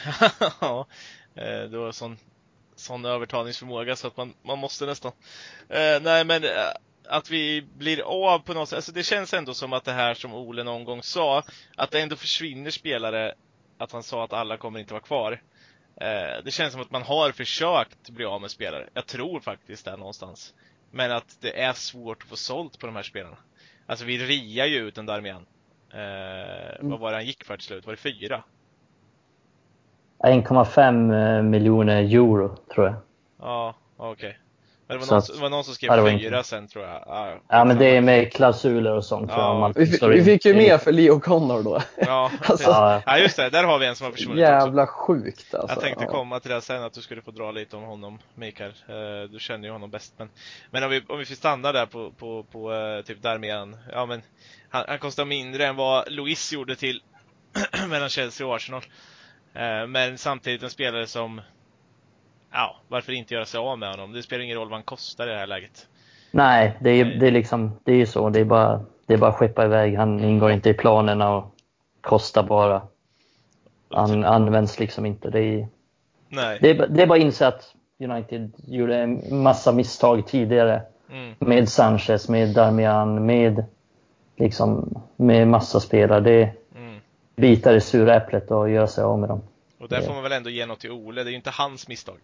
ja, 0.62 0.88
du 1.72 1.78
har 1.78 1.92
sån, 1.92 2.18
sån 2.76 3.06
övertalningsförmåga 3.06 3.96
så 3.96 4.08
att 4.08 4.18
man, 4.18 4.34
man 4.44 4.60
måste 4.60 4.86
nästan. 4.86 5.12
Nej 6.02 6.24
men 6.26 6.42
att 7.12 7.30
vi 7.30 7.62
blir 7.78 8.02
av 8.02 8.40
på 8.40 8.54
något 8.54 8.70
sätt, 8.70 8.76
alltså 8.76 8.92
det 8.92 9.04
känns 9.04 9.34
ändå 9.34 9.54
som 9.54 9.74
att 9.74 9.84
det 9.86 9.92
här 9.92 10.14
som 10.14 10.34
Ole 10.34 10.64
någon 10.64 10.84
gång 10.84 11.04
sa, 11.04 11.44
att 11.78 11.92
det 11.92 12.02
ändå 12.02 12.16
försvinner 12.16 12.72
spelare, 12.72 13.34
att 13.78 13.92
han 13.92 14.04
sa 14.04 14.24
att 14.24 14.34
alla 14.34 14.58
kommer 14.58 14.80
inte 14.80 14.94
vara 14.94 15.04
kvar. 15.04 15.42
Eh, 16.02 16.44
det 16.46 16.52
känns 16.52 16.74
som 16.74 16.82
att 16.82 16.92
man 16.92 17.02
har 17.02 17.32
försökt 17.32 18.10
bli 18.10 18.26
av 18.26 18.42
med 18.42 18.52
spelare. 18.52 18.90
Jag 18.94 19.06
tror 19.06 19.40
faktiskt 19.40 19.86
det 19.86 19.98
någonstans. 19.98 20.54
Men 20.92 21.12
att 21.12 21.38
det 21.42 21.62
är 21.62 21.74
svårt 21.74 22.24
att 22.24 22.30
få 22.30 22.36
sålt 22.36 22.80
på 22.80 22.86
de 22.86 22.96
här 22.96 23.04
spelarna. 23.04 23.38
Alltså 23.86 24.06
vi 24.06 24.18
riar 24.18 24.66
ju 24.66 24.78
ut 24.78 24.98
en 24.98 25.06
Darmian. 25.06 25.46
Eh, 25.94 26.78
Vad 26.82 27.00
var 27.00 27.12
det 27.12 27.18
han 27.18 27.26
gick 27.26 27.44
för 27.44 27.58
till 27.58 27.66
slut? 27.66 27.86
Var 27.86 27.94
det 27.94 27.98
fyra? 27.98 28.44
1,5 30.20 31.38
eh, 31.38 31.44
miljoner 31.44 31.96
euro 32.04 32.56
tror 32.74 32.86
jag. 32.86 32.96
Ja, 33.40 33.76
okej. 33.98 34.38
Men 34.91 34.99
det 34.99 35.05
var, 35.05 35.11
någon, 35.15 35.18
att- 35.18 35.34
det 35.35 35.41
var 35.41 35.49
någon 35.49 35.63
som 35.63 35.73
skrev 35.73 35.91
Ja, 35.91 36.05
fyra 36.05 36.11
inte- 36.38 36.43
sen 36.43 36.68
tror 36.68 36.85
jag. 36.85 37.03
Ja, 37.05 37.34
Ja 37.47 37.65
men 37.65 37.77
det 37.77 37.85
är 37.97 38.01
med 38.01 38.34
klausuler 38.34 38.91
och 38.95 39.05
sånt 39.05 39.30
tror 39.31 39.41
jag. 39.41 39.55
Ja. 39.55 39.65
allt 39.65 39.77
Vi, 39.77 39.97
vi 40.09 40.23
fick 40.23 40.45
ju 40.45 40.53
med 40.53 40.81
för 40.81 40.91
Leo 40.91 41.19
Connor 41.19 41.63
då. 41.63 41.81
Ja, 41.97 42.31
Alltså, 42.45 42.69
Ja, 42.69 43.01
ja, 43.05 43.18
just 43.18 43.38
det. 43.38 43.49
Där 43.49 43.63
har 43.63 43.80
vi 43.80 43.85
en 43.85 43.95
som 43.95 44.05
har 44.05 44.11
försvunnit 44.11 44.43
också. 44.43 44.51
Jävla 44.51 44.88
sjukt 44.88 45.53
alltså. 45.55 45.76
Jag 45.76 45.84
tänkte 45.84 46.05
komma 46.05 46.39
till 46.39 46.51
det 46.51 46.61
sen, 46.61 46.84
att 46.84 46.93
du 46.93 47.01
skulle 47.01 47.22
få 47.22 47.31
dra 47.31 47.51
lite 47.51 47.76
om 47.76 47.84
honom, 47.84 48.19
Mikael. 48.35 48.72
Eh, 48.88 49.30
Du 49.31 49.39
känner 49.39 49.65
ju 49.68 49.72
honom 49.72 49.89
bäst. 49.89 50.13
Men, 50.18 50.30
men 50.72 50.84
om, 50.84 50.89
vi, 50.89 51.01
om 51.07 51.19
vi 51.19 51.26
får 51.26 51.35
stanna 51.35 51.72
där 51.72 51.85
på, 51.85 52.11
på, 52.11 52.43
på 52.51 52.73
eh, 52.73 53.01
typ 53.05 53.22
Darmian. 53.22 53.77
Ja, 53.91 54.05
men 54.05 54.22
han, 54.69 54.85
han 54.88 54.99
kostar 54.99 55.26
mindre 55.26 55.65
än 55.68 55.76
vad 55.76 56.11
Luis 56.11 56.53
gjorde 56.53 56.76
till 56.76 57.01
mellan 57.89 58.09
Chelsea 58.09 58.47
och 58.47 58.55
Arsenal. 58.55 58.81
Eh, 59.53 59.88
Men 59.88 60.18
samtidigt 60.18 60.63
en 60.63 60.69
spelare 60.69 61.07
som, 61.07 61.41
ja, 62.52 62.76
varför 62.88 63.11
inte 63.14 63.34
göra 63.34 63.45
sig 63.45 63.57
av 63.57 63.80
med 63.80 63.90
honom? 63.90 64.11
Det 64.14 64.23
spelar 64.23 64.44
ingen 64.44 64.57
roll 64.57 64.69
vad 64.69 64.78
han 64.78 64.84
kostar 64.84 65.28
i 65.28 65.30
det 65.30 65.38
här 65.38 65.48
läget. 65.48 65.88
Nej, 66.32 66.78
det 66.82 66.90
är, 66.90 67.06
det 67.06 67.28
är 67.28 67.32
liksom, 67.32 67.72
det 67.84 67.91
är 67.91 67.95
ju 67.95 68.06
så. 68.06 68.30
Det 68.30 68.40
är 68.40 68.45
bara, 68.45 68.86
det 69.06 69.14
är 69.14 69.18
bara 69.18 69.30
att 69.30 69.36
skeppa 69.38 69.65
iväg. 69.65 69.95
Han 69.98 70.19
ingår 70.23 70.52
inte 70.52 70.69
i 70.69 70.73
planerna 70.73 71.36
och 71.36 71.56
kostar 72.02 72.44
bara. 72.44 72.82
Han 73.90 74.23
används 74.26 74.80
liksom 74.80 75.06
inte. 75.06 75.30
Det 75.30 75.40
är, 75.40 75.68
Nej. 76.30 76.57
det 76.61 76.69
är, 76.69 76.88
det 76.88 77.02
är 77.02 77.07
bara 77.07 77.19
att 77.19 77.26
inse 77.26 77.48
att 77.48 77.76
United 77.99 78.52
gjorde 78.68 78.98
en 78.98 79.44
massa 79.44 79.72
misstag 79.72 80.28
tidigare. 80.28 80.82
Mm. 81.11 81.36
Med 81.40 81.69
Sanchez, 81.69 82.30
med 82.30 82.53
Darmian, 82.56 83.26
med 83.26 83.65
liksom, 84.38 85.02
med 85.15 85.48
massa 85.48 85.80
spelare. 85.80 86.19
Det 86.19 86.32
är 86.44 86.53
Mm. 86.76 86.99
bitar 87.36 87.76
i 87.76 87.82
sura 87.82 88.15
äpplet 88.15 88.52
och 88.52 88.69
göra 88.69 88.88
sig 88.88 89.03
av 89.03 89.19
med 89.19 89.30
dem. 89.30 89.41
Och 89.80 89.88
där 89.90 90.02
får 90.02 90.14
man 90.14 90.23
väl 90.23 90.32
ändå 90.32 90.49
ge 90.49 90.65
något 90.65 90.80
till 90.80 90.91
Ole. 90.91 91.23
Det 91.23 91.30
är 91.30 91.32
ju 91.32 91.36
inte 91.36 91.49
hans 91.49 91.88
misstag. 91.88 92.15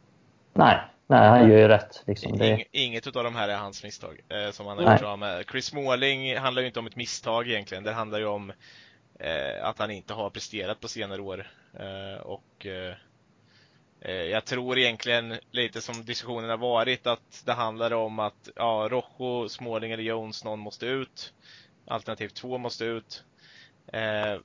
Nej, 0.58 0.80
nej 1.08 1.30
han 1.30 1.50
gör 1.50 1.58
ju 1.58 1.68
rätt. 1.68 2.04
Liksom. 2.08 2.38
Det, 2.38 2.50
Ing, 2.50 2.64
inget 2.72 3.08
utav 3.08 3.24
de 3.24 3.36
här 3.36 3.50
är 3.50 3.58
hans 3.58 3.84
misstag 3.84 4.22
eh, 4.30 4.52
som 4.52 4.68
han 4.68 4.78
har 4.78 4.86
Nej. 4.86 4.94
gjort 4.94 5.00
sig 5.00 5.08
av 5.08 5.20
med. 5.20 5.46
Chris 5.52 5.66
Smalling 5.66 6.38
handlar 6.38 6.62
ju 6.62 6.68
inte 6.68 6.80
om 6.80 6.88
ett 6.88 6.96
misstag 6.96 7.48
egentligen. 7.48 7.84
Det 7.84 7.92
handlar 7.92 8.20
ju 8.20 8.26
om 8.26 8.54
eh, 9.20 9.66
att 9.66 9.80
han 9.80 9.92
inte 9.92 10.14
har 10.14 10.30
presterat 10.30 10.80
på 10.80 10.88
senare 10.88 11.22
år. 11.22 11.48
Eh, 11.80 12.22
och 12.22 12.66
eh, 12.66 12.96
eh, 14.02 14.24
jag 14.24 14.46
tror 14.46 14.78
egentligen 14.78 15.40
lite 15.52 15.82
som 15.82 16.06
diskussionen 16.06 16.50
har 16.50 16.58
varit 16.58 17.08
att 17.08 17.44
det 17.46 17.54
handlar 17.54 17.94
om 17.94 18.20
att 18.20 18.50
ja, 18.56 18.88
Rojo, 18.92 19.50
Smalling 19.50 19.92
eller 19.92 20.04
Jones, 20.04 20.44
någon 20.44 20.60
måste 20.60 20.86
ut. 20.86 21.34
Alternativ 21.88 22.30
två 22.30 22.58
måste 22.58 22.86
ut. 22.86 23.24
Eh, 23.94 24.40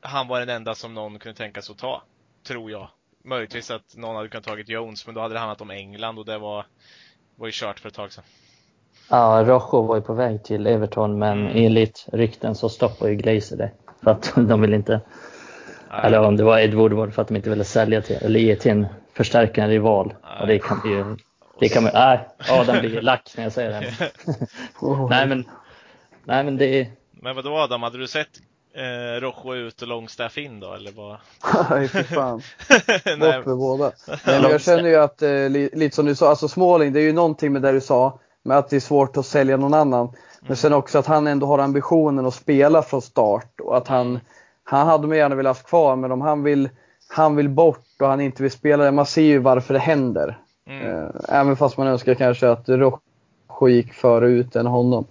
han 0.00 0.28
var 0.28 0.40
den 0.40 0.48
enda 0.48 0.74
som 0.74 0.94
någon 0.94 1.18
kunde 1.18 1.36
tänka 1.36 1.62
sig 1.62 1.72
att 1.72 1.78
ta, 1.78 2.02
tror 2.42 2.70
jag. 2.70 2.88
Möjligtvis 3.26 3.70
att 3.70 3.96
någon 3.96 4.16
hade 4.16 4.28
kunnat 4.28 4.44
tagit 4.44 4.68
Jones, 4.68 5.06
men 5.06 5.14
då 5.14 5.20
hade 5.20 5.34
det 5.34 5.40
handlat 5.40 5.60
om 5.60 5.70
England 5.70 6.18
och 6.18 6.24
det 6.24 6.38
var, 6.38 6.66
var 7.36 7.46
ju 7.46 7.52
kört 7.54 7.80
för 7.80 7.88
ett 7.88 7.94
tag 7.94 8.12
sedan. 8.12 8.24
ja, 9.10 9.44
Rojo 9.46 9.82
var 9.82 9.96
ju 9.96 10.02
på 10.02 10.14
väg 10.14 10.44
till 10.44 10.66
Everton 10.66 11.18
men 11.18 11.38
Mm. 11.46 11.64
enligt 11.64 12.06
rykten 12.12 12.54
så 12.54 12.68
stoppar 12.68 13.08
ju 13.08 13.14
Glazer 13.14 13.56
det. 13.56 13.70
För 14.04 14.10
att 14.10 14.32
de 14.48 14.60
vill 14.60 14.74
inte 14.74 15.00
Nej. 15.90 16.00
Eller 16.04 16.20
om 16.20 16.36
det 16.36 16.44
var 16.44 16.58
Ed 16.58 16.74
Woodward 16.74 17.14
för 17.14 17.22
att 17.22 17.28
de 17.28 17.36
inte 17.36 17.50
ville 17.50 17.64
sälja 17.64 18.02
till, 18.02 18.16
eller 18.16 18.40
ge 18.40 18.56
till 18.56 18.70
en 18.70 18.86
förstärkande 19.12 19.74
rival. 19.74 20.14
Och 20.40 20.46
det 20.46 20.58
kan 20.58 20.80
vi 20.84 20.90
ju, 20.90 21.16
det 21.60 21.68
kan 21.68 21.82
man, 21.82 21.92
nej, 21.94 22.28
Adam 22.50 22.80
blir 22.80 23.00
lack 23.02 23.34
när 23.36 23.44
jag 23.44 23.52
säger 23.52 23.70
det. 23.70 24.10
Nej 25.10 25.26
men, 25.26 25.44
nej 26.24 26.44
men 26.44 26.56
det 26.56 26.80
är, 26.80 26.90
Men 27.10 27.36
vadå 27.36 27.56
Adam, 27.56 27.82
hade 27.82 27.98
du 27.98 28.06
sett 28.08 28.28
eh, 28.76 29.20
Rojo 29.20 29.54
ut 29.54 29.82
och 29.82 29.88
Longstaff 29.88 30.38
in 30.38 30.60
då, 30.60 30.74
eller 30.74 30.92
vad? 30.92 31.16
Nej, 31.70 31.88
fy 31.88 32.02
fan. 32.02 32.42
Nej, 33.04 33.18
Bort 33.18 33.46
med 33.46 33.56
båda. 33.56 33.92
Nej, 34.08 34.40
men 34.42 34.50
jag 34.50 34.60
känner 34.60 34.88
ju 34.88 34.96
att, 34.96 35.22
eh, 35.22 35.28
li, 35.30 35.70
lite 35.72 35.96
som 35.96 36.06
du 36.06 36.14
sa, 36.14 36.28
alltså 36.28 36.48
Småling, 36.48 36.92
det 36.92 37.00
är 37.00 37.04
ju 37.04 37.12
någonting 37.12 37.52
med 37.52 37.62
det 37.62 37.72
du 37.72 37.80
sa, 37.80 38.18
med 38.42 38.58
att 38.58 38.70
det 38.70 38.76
är 38.76 38.80
svårt 38.80 39.16
att 39.16 39.26
sälja 39.26 39.56
någon 39.56 39.74
annan. 39.74 40.12
Men 40.40 40.56
sen 40.56 40.72
också 40.72 40.98
att 40.98 41.06
han 41.06 41.26
ändå 41.26 41.46
har 41.46 41.58
ambitionen 41.58 42.26
att 42.26 42.34
spela 42.34 42.82
från 42.82 43.02
start 43.02 43.60
och 43.60 43.76
att 43.76 43.88
han, 43.88 44.20
han 44.64 44.86
hade 44.86 45.06
man 45.06 45.16
gärna 45.16 45.34
velat 45.34 45.56
ha 45.56 45.64
kvar, 45.64 45.96
men 45.96 46.12
om 46.12 46.20
han 46.20 46.42
vill, 46.42 46.68
han 47.08 47.36
vill 47.36 47.48
bort 47.48 47.86
och 48.00 48.08
han 48.08 48.20
inte 48.20 48.42
vill 48.42 48.52
spela 48.52 48.84
det, 48.84 48.90
man 48.90 49.06
ser 49.06 49.22
ju 49.22 49.38
varför 49.38 49.74
det 49.74 49.80
händer. 49.80 50.38
mm. 50.68 50.86
Eh, 50.86 51.10
även 51.28 51.56
fast 51.56 51.76
man 51.76 51.86
önskar 51.86 52.14
kanske 52.14 52.48
att 52.48 52.68
Rojo 52.68 53.68
gick 53.68 53.92
före 53.92 54.28
ut 54.28 54.56
än 54.56 54.66
honom. 54.66 55.06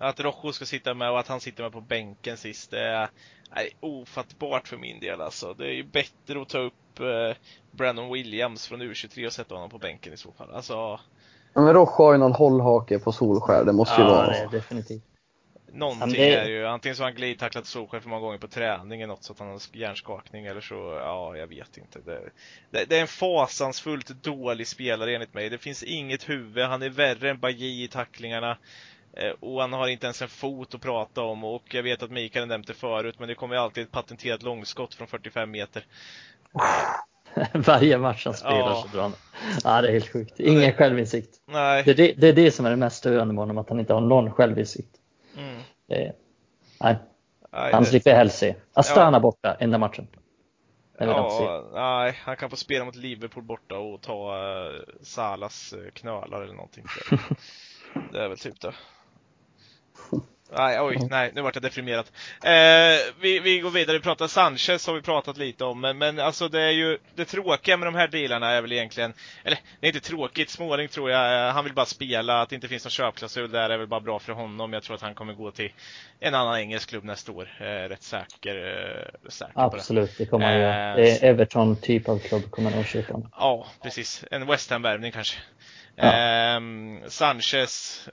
Att 0.00 0.20
Rojo 0.20 0.52
ska 0.52 0.64
sitta 0.66 0.94
med 0.94 1.10
och 1.10 1.18
att 1.20 1.28
han 1.28 1.40
sitter 1.40 1.62
med 1.62 1.72
på 1.72 1.80
bänken 1.80 2.36
sist, 2.36 2.70
det 2.70 2.80
är, 2.80 3.08
är 3.50 3.68
ofattbart 3.80 4.68
för 4.68 4.76
min 4.76 5.00
del 5.00 5.20
alltså. 5.20 5.54
Det 5.54 5.64
är 5.66 5.72
ju 5.72 5.82
bättre 5.84 6.42
att 6.42 6.48
ta 6.48 6.58
upp 6.58 7.00
eh, 7.00 7.36
Brandon 7.70 8.12
Williams 8.12 8.66
från 8.66 8.82
U23 8.82 9.26
och 9.26 9.32
sätta 9.32 9.54
honom 9.54 9.70
på 9.70 9.78
bänken 9.78 10.12
i 10.12 10.16
så 10.16 10.32
fall. 10.32 10.50
Alltså, 10.54 10.98
Ja, 11.52 11.60
Men 11.60 11.74
Rojo 11.74 11.90
har 11.90 12.12
ju 12.12 12.18
någon 12.18 12.32
hållhake 12.32 12.98
på 12.98 13.12
Solskär, 13.12 13.64
det 13.64 13.72
måste 13.72 14.00
ju 14.00 14.06
Ja, 14.06 14.08
ja, 14.10 14.16
vara. 14.16 14.26
det 14.30 14.38
är 14.38 14.48
definitivt. 14.48 15.02
någonting 15.72 16.20
Ja, 16.22 16.38
är 16.38 16.48
ju, 16.48 16.66
antingen 16.66 16.96
så 16.96 17.02
har 17.02 17.08
han 17.10 17.16
glidtacklat 17.16 17.66
Solskjaer 17.66 18.00
för 18.00 18.08
många 18.08 18.20
gånger 18.22 18.38
på 18.38 18.48
träning 18.48 19.00
eller 19.00 19.12
något 19.14 19.24
så 19.24 19.32
att 19.32 19.38
han 19.38 19.48
har 19.48 19.60
hjärnskakning 19.72 20.46
eller 20.46 20.60
så, 20.60 20.74
ja, 21.04 21.36
jag 21.36 21.46
vet 21.46 21.76
inte. 21.76 21.98
Det, 22.04 22.20
det, 22.70 22.84
det 22.84 22.96
är 22.96 23.00
en 23.00 23.06
fasansfullt 23.06 24.08
dålig 24.08 24.66
spelare 24.66 25.14
enligt 25.14 25.34
mig. 25.34 25.48
Det 25.50 25.58
finns 25.58 25.82
inget 25.82 26.28
huvud, 26.28 26.64
han 26.64 26.82
är 26.82 26.88
värre 26.90 27.30
än 27.30 27.38
Bajy 27.40 27.84
i 27.84 27.88
tacklingarna. 27.88 28.56
Eh, 29.12 29.30
Och 29.40 29.60
han 29.60 29.72
har 29.72 29.88
inte 29.88 30.06
ens 30.06 30.22
en 30.22 30.28
fot 30.28 30.74
att 30.74 30.80
prata 30.80 31.22
om 31.22 31.44
och 31.44 31.74
jag 31.74 31.82
vet 31.82 32.02
att 32.02 32.10
Mikael 32.10 32.48
nämnt 32.48 32.66
det 32.66 32.74
förut 32.74 33.16
men 33.18 33.28
det 33.28 33.34
kommer 33.34 33.54
ju 33.54 33.60
alltid 33.60 33.84
ett 33.84 33.92
patenterat 33.92 34.42
långskott 34.42 34.94
från 34.94 35.06
45 35.06 35.50
meter. 35.50 35.86
Varje 37.54 37.98
match 37.98 38.24
han 38.24 38.34
spelar 38.34 38.58
Ja. 38.58 38.84
så 38.90 38.96
drar 38.96 39.02
han. 39.02 39.12
Ja, 39.64 39.82
det 39.82 39.88
är 39.88 39.92
helt 39.92 40.12
sjukt. 40.12 40.40
Ingen 40.40 40.72
självinsikt. 40.72 41.36
Nej. 41.46 41.82
Det 41.84 41.90
är 41.90 41.94
det, 41.94 42.12
det 42.12 42.28
är 42.28 42.32
det 42.32 42.50
som 42.50 42.66
är 42.66 42.70
det 42.70 42.76
mest 42.76 42.96
störande 42.96 43.34
med 43.34 43.42
honom, 43.42 43.58
att 43.58 43.68
han 43.68 43.80
inte 43.80 43.94
har 43.94 44.00
någon 44.00 44.32
självinsikt. 44.32 44.96
Mm. 45.36 45.60
Det 45.88 45.94
är, 45.94 46.12
nej, 46.80 46.96
Nej, 47.52 47.72
han 47.72 47.84
slipper 47.86 48.14
helst 48.14 48.38
se. 48.38 48.54
Astana 48.74 49.20
borta, 49.20 49.56
enda 49.60 49.78
matchen. 49.78 50.08
Ja, 50.98 51.64
nej, 51.74 52.18
han 52.24 52.36
kan 52.36 52.50
få 52.50 52.56
spela 52.56 52.84
mot 52.84 52.96
Liverpool 52.96 53.44
borta 53.44 53.78
och 53.78 54.02
ta 54.02 54.36
uh, 54.36 54.80
Salas 55.02 55.72
eh, 55.72 55.90
knölar 55.92 56.42
eller 56.42 56.54
någonting. 56.54 56.84
Det 58.12 58.18
är 58.18 58.28
väl 58.28 58.38
typ 58.38 58.60
det. 58.60 58.74
Nej, 60.56 60.80
oj, 60.80 60.96
nej, 61.10 61.30
nu 61.34 61.40
vart 61.42 61.54
jag 61.54 61.62
deprimerad. 61.62 62.06
Eh, 62.44 63.00
vi, 63.20 63.38
vi 63.38 63.60
går 63.60 63.70
vidare, 63.70 63.96
vi 63.96 64.02
pratar 64.02 64.26
Sanchez 64.26 64.86
har 64.86 64.94
vi 64.94 65.02
pratat 65.02 65.36
lite 65.36 65.64
om, 65.64 65.80
men, 65.80 65.98
men 65.98 66.20
alltså 66.20 66.48
det 66.48 66.62
är 66.62 66.70
ju, 66.70 66.98
det 67.14 67.24
tråkiga 67.24 67.76
med 67.76 67.86
de 67.86 67.94
här 67.94 68.08
dealarna 68.08 68.50
är 68.50 68.62
väl 68.62 68.72
egentligen, 68.72 69.12
eller 69.44 69.58
det 69.80 69.86
är 69.86 69.94
inte 69.94 70.08
tråkigt, 70.08 70.50
Småling 70.50 70.88
tror 70.88 71.10
jag, 71.10 71.48
eh, 71.48 71.52
han 71.54 71.64
vill 71.64 71.74
bara 71.74 71.86
spela, 71.86 72.42
att 72.42 72.48
det 72.48 72.54
inte 72.54 72.68
finns 72.68 72.84
någon 72.84 72.90
köpklausul 72.90 73.50
där 73.50 73.70
är 73.70 73.78
väl 73.78 73.86
bara 73.86 74.00
bra 74.00 74.18
för 74.18 74.32
honom. 74.32 74.72
Jag 74.72 74.82
tror 74.82 74.96
att 74.96 75.02
han 75.02 75.14
kommer 75.14 75.32
gå 75.32 75.50
till 75.50 75.72
en 76.20 76.34
annan 76.34 76.58
engelsk 76.58 76.88
klubb 76.88 77.04
nästa 77.04 77.32
år, 77.32 77.56
eh, 77.60 77.64
rätt 77.64 78.02
säker, 78.02 78.56
eh, 79.24 79.28
säker. 79.30 79.52
Absolut, 79.54 80.18
det 80.18 80.26
kommer 80.26 80.46
han 80.46 80.54
Eh, 80.54 80.60
göra. 80.60 80.94
Det 80.94 81.10
är 81.10 81.24
Everton 81.30 81.76
typ 81.76 82.08
av 82.08 82.18
klubb 82.18 82.50
kommer 82.50 82.70
nog 82.70 82.86
köpa 82.86 83.12
honom. 83.12 83.30
Ja, 83.36 83.66
precis. 83.82 84.24
En 84.30 84.46
West 84.46 84.70
Ham-värvning 84.70 85.12
kanske. 85.12 85.38
Ja. 85.96 86.12
Ehm, 86.12 87.00
Sanchez. 87.08 88.08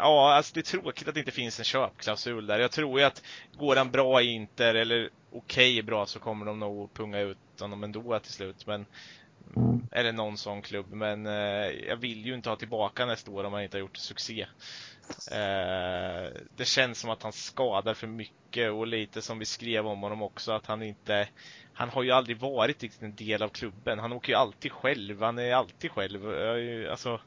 Ja, 0.00 0.34
alltså 0.34 0.54
det 0.54 0.60
är 0.60 0.78
tråkigt 0.80 1.08
att 1.08 1.14
det 1.14 1.20
inte 1.20 1.32
finns 1.32 1.58
en 1.58 1.64
köpklausul 1.64 2.46
där. 2.46 2.58
Jag 2.58 2.70
tror 2.70 3.00
ju 3.00 3.06
att 3.06 3.22
går 3.58 3.76
han 3.76 3.90
bra 3.90 4.22
i 4.22 4.26
Inter 4.26 4.74
eller 4.74 5.10
okej 5.32 5.82
bra 5.82 6.06
så 6.06 6.18
kommer 6.18 6.46
de 6.46 6.58
nog 6.58 6.94
punga 6.94 7.20
ut 7.20 7.38
honom 7.60 7.84
ändå 7.84 8.18
till 8.18 8.32
slut. 8.32 8.66
Men, 8.66 8.86
Mm. 9.56 9.86
eller 9.92 10.12
någon 10.12 10.38
sån 10.38 10.62
klubb. 10.62 10.92
Men 10.92 11.26
eh, 11.26 11.32
jag 11.88 11.96
vill 11.96 12.26
ju 12.26 12.34
inte 12.34 12.48
ha 12.48 12.56
tillbaka 12.56 13.06
nästa 13.06 13.30
år 13.30 13.44
om 13.44 13.52
han 13.52 13.62
inte 13.62 13.76
har 13.76 13.80
gjort 13.80 13.96
succé. 13.96 14.46
Eh, 15.30 16.32
det 16.56 16.64
känns 16.64 17.00
som 17.00 17.10
att 17.10 17.22
han 17.22 17.32
skadar 17.32 17.94
för 17.94 18.06
mycket 18.06 18.72
och 18.72 18.86
lite 18.86 19.22
som 19.22 19.38
vi 19.38 19.44
skrev 19.44 19.86
om 19.86 20.00
honom 20.00 20.22
också 20.22 20.52
att 20.52 20.66
han 20.66 20.82
inte 20.82 21.28
Han 21.72 21.88
har 21.88 22.02
ju 22.02 22.10
aldrig 22.10 22.36
varit 22.38 22.82
riktigt 22.82 23.02
en 23.02 23.14
del 23.14 23.42
av 23.42 23.48
klubben. 23.48 23.98
Han 23.98 24.12
åker 24.12 24.32
ju 24.32 24.38
alltid 24.38 24.72
själv. 24.72 25.22
Han 25.22 25.38
är 25.38 25.54
alltid 25.54 25.90
själv. 25.90 26.28
Alltså 26.90 27.20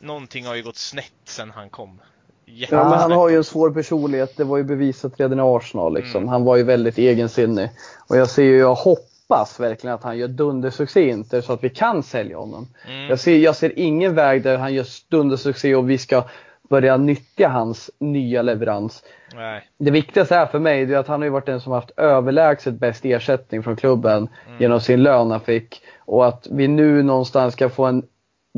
Någonting 0.00 0.46
har 0.46 0.54
ju 0.54 0.62
gått 0.62 0.76
snett 0.76 1.12
sen 1.24 1.50
han 1.50 1.70
kom. 1.70 2.00
Ja, 2.44 2.68
men 2.70 2.98
han 2.98 3.12
har 3.12 3.28
ju 3.28 3.36
en 3.36 3.44
svår 3.44 3.70
personlighet. 3.70 4.36
Det 4.36 4.44
var 4.44 4.56
ju 4.56 4.64
bevisat 4.64 5.20
redan 5.20 5.38
i 5.38 5.42
Arsenal. 5.42 5.94
Liksom. 5.94 6.16
Mm. 6.16 6.28
Han 6.28 6.44
var 6.44 6.56
ju 6.56 6.62
väldigt 6.62 6.98
egensinnig. 6.98 7.70
Och 8.08 8.16
jag 8.16 8.28
ser 8.28 8.42
ju, 8.42 8.58
jag 8.58 8.74
hoppas 8.74 9.60
verkligen 9.60 9.94
att 9.94 10.02
han 10.02 10.18
gör 10.18 10.28
dundersuccé 10.28 11.00
i 11.00 11.08
Inter 11.08 11.40
så 11.40 11.52
att 11.52 11.64
vi 11.64 11.70
kan 11.70 12.02
sälja 12.02 12.38
honom. 12.38 12.68
Mm. 12.86 13.08
Jag, 13.08 13.20
ser, 13.20 13.38
jag 13.38 13.56
ser 13.56 13.78
ingen 13.78 14.14
väg 14.14 14.42
där 14.42 14.58
han 14.58 14.74
gör 14.74 14.86
dundersuccé 15.08 15.74
och 15.74 15.90
vi 15.90 15.98
ska 15.98 16.24
börja 16.68 16.96
nyttja 16.96 17.48
hans 17.48 17.90
nya 17.98 18.42
leverans. 18.42 19.04
Nej. 19.34 19.68
Det 19.78 19.90
viktigaste 19.90 20.36
är 20.36 20.46
för 20.46 20.58
mig 20.58 20.82
är 20.82 20.96
att 20.96 21.08
han 21.08 21.20
har 21.20 21.24
ju 21.24 21.30
varit 21.30 21.46
den 21.46 21.60
som 21.60 21.72
haft 21.72 21.90
överlägset 21.96 22.74
bäst 22.74 23.04
ersättning 23.04 23.62
från 23.62 23.76
klubben 23.76 24.28
genom 24.58 24.80
sin 24.80 25.02
lön 25.02 25.30
han 25.30 25.40
fick. 25.40 25.82
Och 25.98 26.26
att 26.26 26.46
vi 26.50 26.68
nu 26.68 27.02
någonstans 27.02 27.54
ska 27.54 27.68
få 27.68 27.84
en 27.84 28.02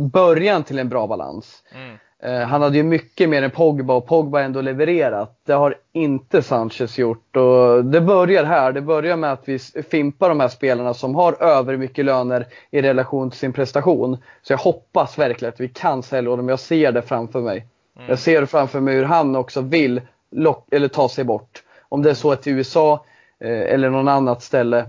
början 0.01 0.64
till 0.64 0.78
en 0.78 0.89
bra 0.89 1.06
balans. 1.06 1.62
Mm. 1.74 1.97
Eh, 2.22 2.48
han 2.48 2.62
hade 2.62 2.77
ju 2.77 2.82
mycket 2.82 3.28
mer 3.28 3.43
än 3.43 3.51
Pogba 3.51 3.94
och 3.94 4.06
Pogba 4.06 4.40
ändå 4.40 4.60
levererat. 4.60 5.40
Det 5.47 5.52
har 5.52 5.74
inte 5.93 6.43
Sanchez 6.43 6.98
gjort 6.98 7.36
och 7.36 7.85
det 7.85 8.01
börjar 8.01 8.44
här. 8.44 8.72
Det 8.72 8.81
börjar 8.81 9.16
med 9.16 9.32
att 9.32 9.48
vi 9.48 9.59
fimpar 9.90 10.28
de 10.28 10.40
här 10.40 10.48
spelarna 10.48 10.94
som 10.94 11.14
har 11.14 11.43
över 11.43 11.77
mycket 11.77 12.05
löner 12.05 12.47
i 12.70 12.82
relation 12.82 13.31
till 13.31 13.39
sin 13.39 13.52
prestation. 13.52 14.16
Så 14.43 14.52
jag 14.52 14.59
hoppas 14.59 15.18
verkligen 15.18 15.55
att 15.55 15.60
vi 15.60 15.68
kan 15.68 16.02
sälja 16.02 16.36
dem. 16.36 16.48
Jag 16.48 16.60
ser 16.60 16.93
det 16.93 17.02
framför 17.02 17.40
mig. 17.40 17.66
Jag 18.09 18.18
ser 18.18 18.47
framför 18.47 18.81
mig 18.81 18.94
hur 18.94 19.05
han 19.05 19.36
också 19.36 19.60
vill 19.60 20.01
lock, 20.31 20.66
eller 20.70 20.89
ta 20.89 21.09
sig 21.09 21.24
bort. 21.24 21.62
Om 21.89 22.02
det 22.02 22.10
är 22.10 22.14
så 22.14 22.32
att 22.32 22.47
i 22.47 22.51
USA 22.51 23.05
eh, 23.40 23.60
eller 23.60 23.90
någon 23.90 24.09
annat 24.09 24.43
ställe 24.43 24.86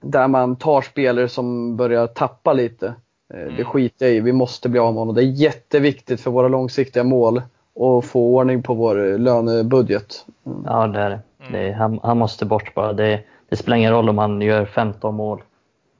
där 0.00 0.28
man 0.28 0.56
tar 0.56 0.82
spelare 0.82 1.28
som 1.28 1.76
börjar 1.76 2.06
tappa 2.06 2.52
lite. 2.52 2.94
Eh, 3.34 3.56
Det 3.56 3.64
skiter 3.64 4.06
jag 4.06 4.14
i. 4.14 4.20
Vi 4.20 4.32
måste 4.32 4.68
bli 4.68 4.80
av 4.80 4.92
med 4.92 4.98
honom. 4.98 5.14
Det 5.14 5.22
är 5.22 5.32
jätteviktigt 5.32 6.20
för 6.20 6.30
våra 6.30 6.48
långsiktiga 6.48 7.04
mål 7.04 7.42
och 7.74 8.04
få 8.04 8.34
ordning 8.34 8.62
på 8.62 8.74
vår 8.74 9.18
lönebudget. 9.18 10.26
Ja, 10.64 10.86
det 10.86 10.98
är 11.00 11.10
det. 11.10 11.20
det 11.52 11.58
är, 11.58 11.72
han, 11.72 12.00
han 12.02 12.18
måste 12.18 12.46
bort 12.46 12.74
bara. 12.74 12.92
Det, 12.92 13.20
det 13.48 13.56
spelar 13.56 13.76
ingen 13.76 13.92
roll 13.92 14.08
om 14.08 14.18
han 14.18 14.40
gör 14.40 14.64
15 14.64 15.14
mål. 15.14 15.42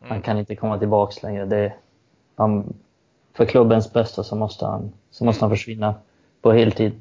Han 0.01 0.23
kan 0.23 0.39
inte 0.39 0.57
komma 0.57 0.79
tillbaks 0.79 1.23
längre. 1.23 1.45
Det, 1.45 1.73
han, 2.37 2.75
för 3.37 3.45
klubbens 3.45 3.93
bästa 3.93 4.23
så 4.23 4.37
måste 4.37 4.67
han, 4.67 4.93
så 5.11 5.25
måste 5.25 5.45
han 5.45 5.51
försvinna 5.51 5.95
på 6.43 6.53
heltid. 6.53 6.93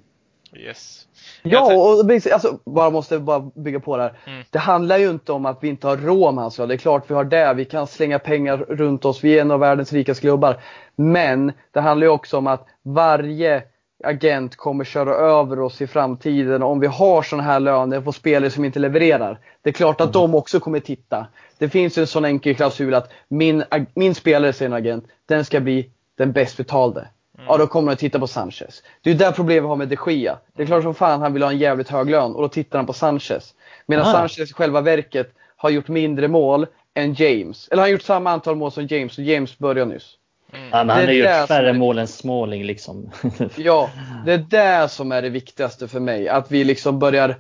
Yes. 0.60 1.08
Ja, 1.44 1.76
och 1.76 2.12
alltså, 2.34 2.60
bara 2.66 2.90
måste 2.90 3.20
bara 3.20 3.40
bygga 3.40 3.80
på 3.80 3.98
det 3.98 4.04
här. 4.04 4.20
Mm. 4.26 4.44
Det 4.50 4.60
handlar 4.60 4.98
ju 4.98 5.10
inte 5.10 5.32
om 5.32 5.46
att 5.46 5.58
vi 5.62 5.68
inte 5.68 5.88
har 5.88 5.98
råd 5.98 6.34
med 6.34 6.44
hans 6.44 6.58
lön. 6.58 6.68
Det 6.68 6.76
är 6.76 6.78
klart 6.78 7.04
vi 7.08 7.14
har 7.14 7.24
det. 7.24 7.54
Vi 7.54 7.66
kan 7.66 7.88
slänga 7.88 8.20
pengar 8.20 8.58
runt 8.58 9.06
oss. 9.06 9.24
Vi 9.24 9.38
är 9.38 9.42
en 9.42 9.52
av 9.52 9.60
världens 9.60 9.94
rikaste 9.94 10.22
klubbar. 10.22 10.58
Men 10.96 11.52
det 11.72 11.80
handlar 11.80 12.08
ju 12.08 12.12
också 12.12 12.38
om 12.38 12.48
att 12.48 12.68
varje 12.84 13.64
agent 14.04 14.56
kommer 14.56 14.84
köra 14.84 15.16
över 15.16 15.60
oss 15.60 15.82
i 15.82 15.88
framtiden 15.88 16.64
om 16.64 16.80
vi 16.80 16.88
har 16.88 17.22
sådana 17.22 17.44
här 17.44 17.60
löner 17.60 18.02
på 18.02 18.12
spelare 18.12 18.52
som 18.52 18.66
inte 18.66 18.80
levererar. 18.80 19.40
Det 19.62 19.70
är 19.70 19.74
klart 19.74 20.02
att 20.02 20.14
de 20.14 20.36
också 20.36 20.60
kommer 20.60 20.80
titta. 20.80 21.28
Det 21.58 21.70
finns 21.70 21.98
en 21.98 22.08
sån 22.08 22.26
enkel 22.26 22.56
klausul 22.56 22.94
att 22.94 23.12
min, 23.28 23.64
min 23.94 24.16
spelare, 24.16 24.54
säger 24.54 24.72
en 24.72 24.78
agent, 24.78 25.06
den 25.26 25.46
ska 25.46 25.60
bli 25.60 25.90
den 26.18 26.32
bäst 26.32 26.58
betalde. 26.58 27.08
Ja, 27.48 27.58
då 27.58 27.68
kommer 27.68 27.88
de 27.88 27.94
att 27.94 28.00
titta 28.00 28.20
på 28.20 28.28
Sanchez. 28.28 28.84
Det 29.02 29.10
är 29.10 29.14
ju 29.14 29.18
där 29.18 29.32
problemet 29.32 29.64
vi 29.64 29.68
har 29.68 29.76
med 29.76 29.88
de 29.88 30.12
Gia. 30.12 30.38
Det 30.56 30.64
är 30.64 30.68
klart 30.68 30.84
som 30.84 30.96
fan 30.96 31.22
han 31.22 31.34
vill 31.34 31.44
ha 31.44 31.52
en 31.52 31.58
jävligt 31.58 31.90
hög 31.90 32.10
lön 32.10 32.36
och 32.36 32.42
då 32.42 32.48
tittar 32.50 32.80
han 32.80 32.86
på 32.86 32.94
Sanchez. 32.94 33.54
Medan 33.86 34.08
Ah. 34.08 34.12
Sanchez 34.12 34.52
i 34.52 34.54
själva 34.54 34.82
verket 34.82 35.34
har 35.58 35.70
gjort 35.70 35.88
mindre 35.88 36.28
mål 36.28 36.66
än 36.94 37.14
James. 37.14 37.68
Eller 37.68 37.82
han 37.82 37.88
har 37.88 37.92
gjort 37.92 38.02
samma 38.02 38.32
antal 38.32 38.56
mål 38.56 38.72
som 38.72 38.88
James 38.88 39.18
och 39.18 39.24
James 39.24 39.58
började 39.58 39.94
nyss. 39.94 40.14
Ja, 40.52 40.58
men 40.72 40.90
han 40.90 41.06
Det 41.06 41.22
är 41.22 41.28
har 41.34 41.40
gjort 41.40 41.48
färre 41.48 41.70
är- 41.70 41.74
mål 41.74 41.98
än 42.00 42.08
Småling 42.08 42.64
liksom. 42.64 43.12
Ja, 43.56 43.90
det 44.26 44.34
är 44.34 44.38
det 44.38 44.90
som 44.90 45.12
är 45.12 45.22
det 45.22 45.30
viktigaste 45.30 45.88
för 45.88 46.00
mig. 46.00 46.30
Att 46.30 46.52
vi 46.52 46.64
liksom 46.64 47.00
börjar 47.00 47.36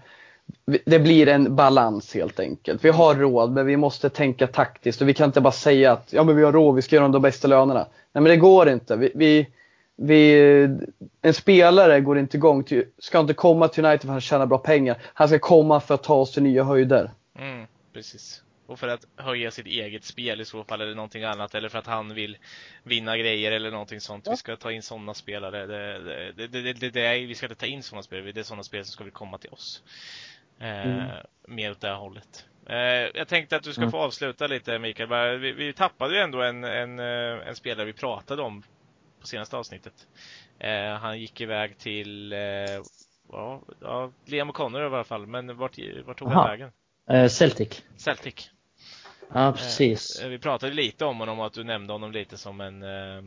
det 0.85 0.99
blir 0.99 1.27
en 1.27 1.55
balans 1.55 2.13
helt 2.13 2.39
enkelt. 2.39 2.85
Vi 2.85 2.89
har 2.89 3.15
råd 3.15 3.51
men 3.51 3.65
vi 3.65 3.77
måste 3.77 4.09
tänka 4.09 4.47
taktiskt 4.47 5.01
och 5.01 5.09
vi 5.09 5.13
kan 5.13 5.25
inte 5.25 5.41
bara 5.41 5.51
säga 5.51 5.91
att 5.91 6.07
ja 6.13 6.23
men 6.23 6.35
vi 6.35 6.43
har 6.43 6.51
råd, 6.51 6.75
vi 6.75 6.81
ska 6.81 6.95
göra 6.95 7.07
de 7.07 7.21
bästa 7.21 7.47
lönerna. 7.47 7.79
Nej 8.13 8.21
men 8.21 8.23
det 8.23 8.35
går 8.37 8.69
inte. 8.69 8.95
Vi, 8.95 9.11
vi, 9.15 9.47
vi, 9.97 10.69
en 11.21 11.33
spelare 11.33 12.01
går 12.01 12.17
inte 12.17 12.37
igång 12.37 12.63
till, 12.63 12.85
ska 12.97 13.19
inte 13.19 13.33
komma 13.33 13.67
till 13.67 13.85
United 13.85 14.01
för 14.01 14.07
att 14.07 14.11
han 14.11 14.21
tjänar 14.21 14.45
bra 14.45 14.57
pengar. 14.57 14.97
Han 15.13 15.27
ska 15.27 15.39
komma 15.39 15.79
för 15.79 15.93
att 15.93 16.03
ta 16.03 16.15
oss 16.15 16.31
till 16.31 16.43
nya 16.43 16.63
höjder. 16.63 17.11
Mm, 17.39 17.67
precis. 17.93 18.43
Och 18.67 18.79
för 18.79 18.87
att 18.87 19.05
höja 19.15 19.51
sitt 19.51 19.65
eget 19.65 20.03
spel 20.03 20.41
i 20.41 20.45
så 20.45 20.63
fall 20.63 20.81
eller 20.81 20.95
någonting 20.95 21.23
annat 21.23 21.55
eller 21.55 21.69
för 21.69 21.79
att 21.79 21.87
han 21.87 22.13
vill 22.13 22.37
vinna 22.83 23.17
grejer 23.17 23.51
eller 23.51 23.71
någonting 23.71 24.01
sånt. 24.01 24.27
Vi 24.31 24.37
ska 24.37 24.55
ta 24.55 24.71
in 24.71 24.81
sådana 24.81 25.13
spelare. 25.13 25.65
Det, 25.65 25.99
det, 25.99 26.47
det, 26.47 26.61
det, 26.61 26.73
det, 26.73 26.89
det 26.89 27.05
är, 27.05 27.27
vi 27.27 27.35
ska 27.35 27.45
inte 27.45 27.59
ta 27.59 27.65
in 27.65 27.83
sådana 27.83 28.03
spelare. 28.03 28.31
Det 28.31 28.39
är 28.39 28.43
sådana 28.43 28.63
spelare 28.63 28.85
som 28.85 29.05
ska 29.05 29.11
komma 29.11 29.37
till 29.37 29.49
oss. 29.49 29.83
Eh, 30.59 31.03
Mer 31.47 31.71
åt 31.71 31.81
det 31.81 31.87
här 31.87 31.95
hållet. 31.95 32.45
Eh, 32.69 32.77
jag 33.13 33.27
tänkte 33.27 33.55
att 33.55 33.63
du 33.63 33.73
ska 33.73 33.89
få 33.89 33.97
avsluta 33.97 34.47
lite 34.47 34.79
Mikael. 34.79 35.39
Vi, 35.39 35.51
vi 35.51 35.73
tappade 35.73 36.15
ju 36.15 36.21
ändå 36.21 36.41
en, 36.41 36.63
en, 36.63 36.99
eh, 36.99 37.47
en 37.47 37.55
spelare 37.55 37.85
vi 37.85 37.93
pratade 37.93 38.41
om 38.41 38.63
på 39.27 39.29
senaste 39.29 39.57
avsnittet. 39.57 40.07
Eh, 40.59 40.93
han 40.99 41.19
gick 41.19 41.41
iväg 41.41 41.77
till 41.77 42.33
eh, 42.33 42.39
ja, 43.31 43.61
ja, 43.81 44.11
Liam 44.25 44.51
O'Connor 44.51 44.81
i 44.81 44.85
alla 44.85 45.03
fall, 45.03 45.27
men 45.27 45.57
vart, 45.57 45.77
vart 46.05 46.19
tog 46.19 46.27
han 46.27 46.37
Aha. 46.37 46.47
vägen? 46.47 46.71
Eh, 47.09 47.27
Celtic. 47.27 47.81
Celtic. 47.97 48.49
Ja, 49.33 49.51
precis. 49.51 50.19
Eh, 50.21 50.29
Vi 50.29 50.39
pratade 50.39 50.73
lite 50.73 51.05
om 51.05 51.19
honom 51.19 51.39
och 51.39 51.45
att 51.45 51.53
du 51.53 51.63
nämnde 51.63 51.93
honom 51.93 52.11
lite 52.11 52.37
som 52.37 52.61
en, 52.61 52.83
eh, 52.83 53.23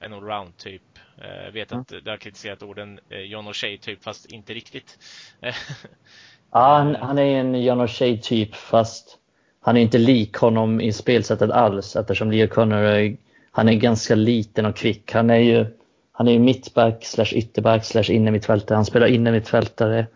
en 0.00 0.12
allround 0.12 0.56
typ. 0.56 0.82
Eh, 1.22 1.44
Jag 1.44 1.52
vet 1.52 1.72
att 1.72 1.88
du 1.88 2.10
har 2.10 2.16
kritiserat 2.16 2.62
orden 2.62 3.00
eh, 3.08 3.20
John 3.20 3.48
O'Shea 3.48 3.78
typ, 3.80 4.02
fast 4.04 4.26
inte 4.32 4.54
riktigt. 4.54 4.98
Eh, 5.42 5.54
Ja, 6.52 6.76
han, 6.76 6.94
han 6.94 7.18
är 7.18 7.40
en 7.40 7.62
John 7.62 7.80
O'Shea 7.80 8.20
typ 8.22 8.54
fast 8.54 9.18
han 9.60 9.76
är 9.76 9.80
inte 9.80 9.98
lik 9.98 10.36
honom 10.36 10.80
i 10.80 10.92
spelsättet 10.92 11.50
alls 11.50 11.96
eftersom 11.96 12.30
Leo 12.30 12.48
Connor 12.48 13.16
han 13.50 13.68
är 13.68 13.74
ganska 13.74 14.14
liten 14.14 14.66
och 14.66 14.76
kvick. 14.76 15.12
Han 15.12 15.30
är 15.30 15.38
ju, 15.38 15.66
han 16.12 16.28
är 16.28 16.32
ju 16.32 16.38
mittback 16.38 17.04
slash 17.04 17.32
ytterback 17.32 17.84
slash 17.84 18.10
innermittfältare. 18.10 18.76
Han 18.76 18.84
spelar 18.84 19.06
innermittfältare 19.06 20.06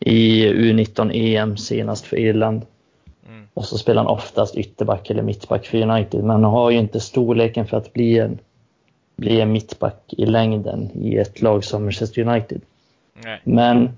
i 0.00 0.46
U19 0.46 1.10
EM 1.14 1.56
senast 1.56 2.06
för 2.06 2.16
Irland. 2.16 2.62
Mm. 3.28 3.48
Och 3.54 3.64
så 3.64 3.78
spelar 3.78 4.02
han 4.02 4.12
oftast 4.12 4.56
ytterback 4.56 5.10
eller 5.10 5.22
mittback 5.22 5.66
för 5.66 5.82
United. 5.82 6.20
Men 6.20 6.30
han 6.30 6.44
har 6.44 6.70
ju 6.70 6.78
inte 6.78 7.00
storleken 7.00 7.66
för 7.66 7.76
att 7.76 7.92
bli 7.92 8.18
en, 8.18 8.38
bli 9.16 9.40
en 9.40 9.52
mittback 9.52 10.04
i 10.08 10.26
längden 10.26 10.90
i 10.94 11.16
ett 11.16 11.42
lag 11.42 11.64
som 11.64 11.82
Manchester 11.82 12.28
United. 12.28 12.60
Nej. 13.24 13.40
Men 13.44 13.90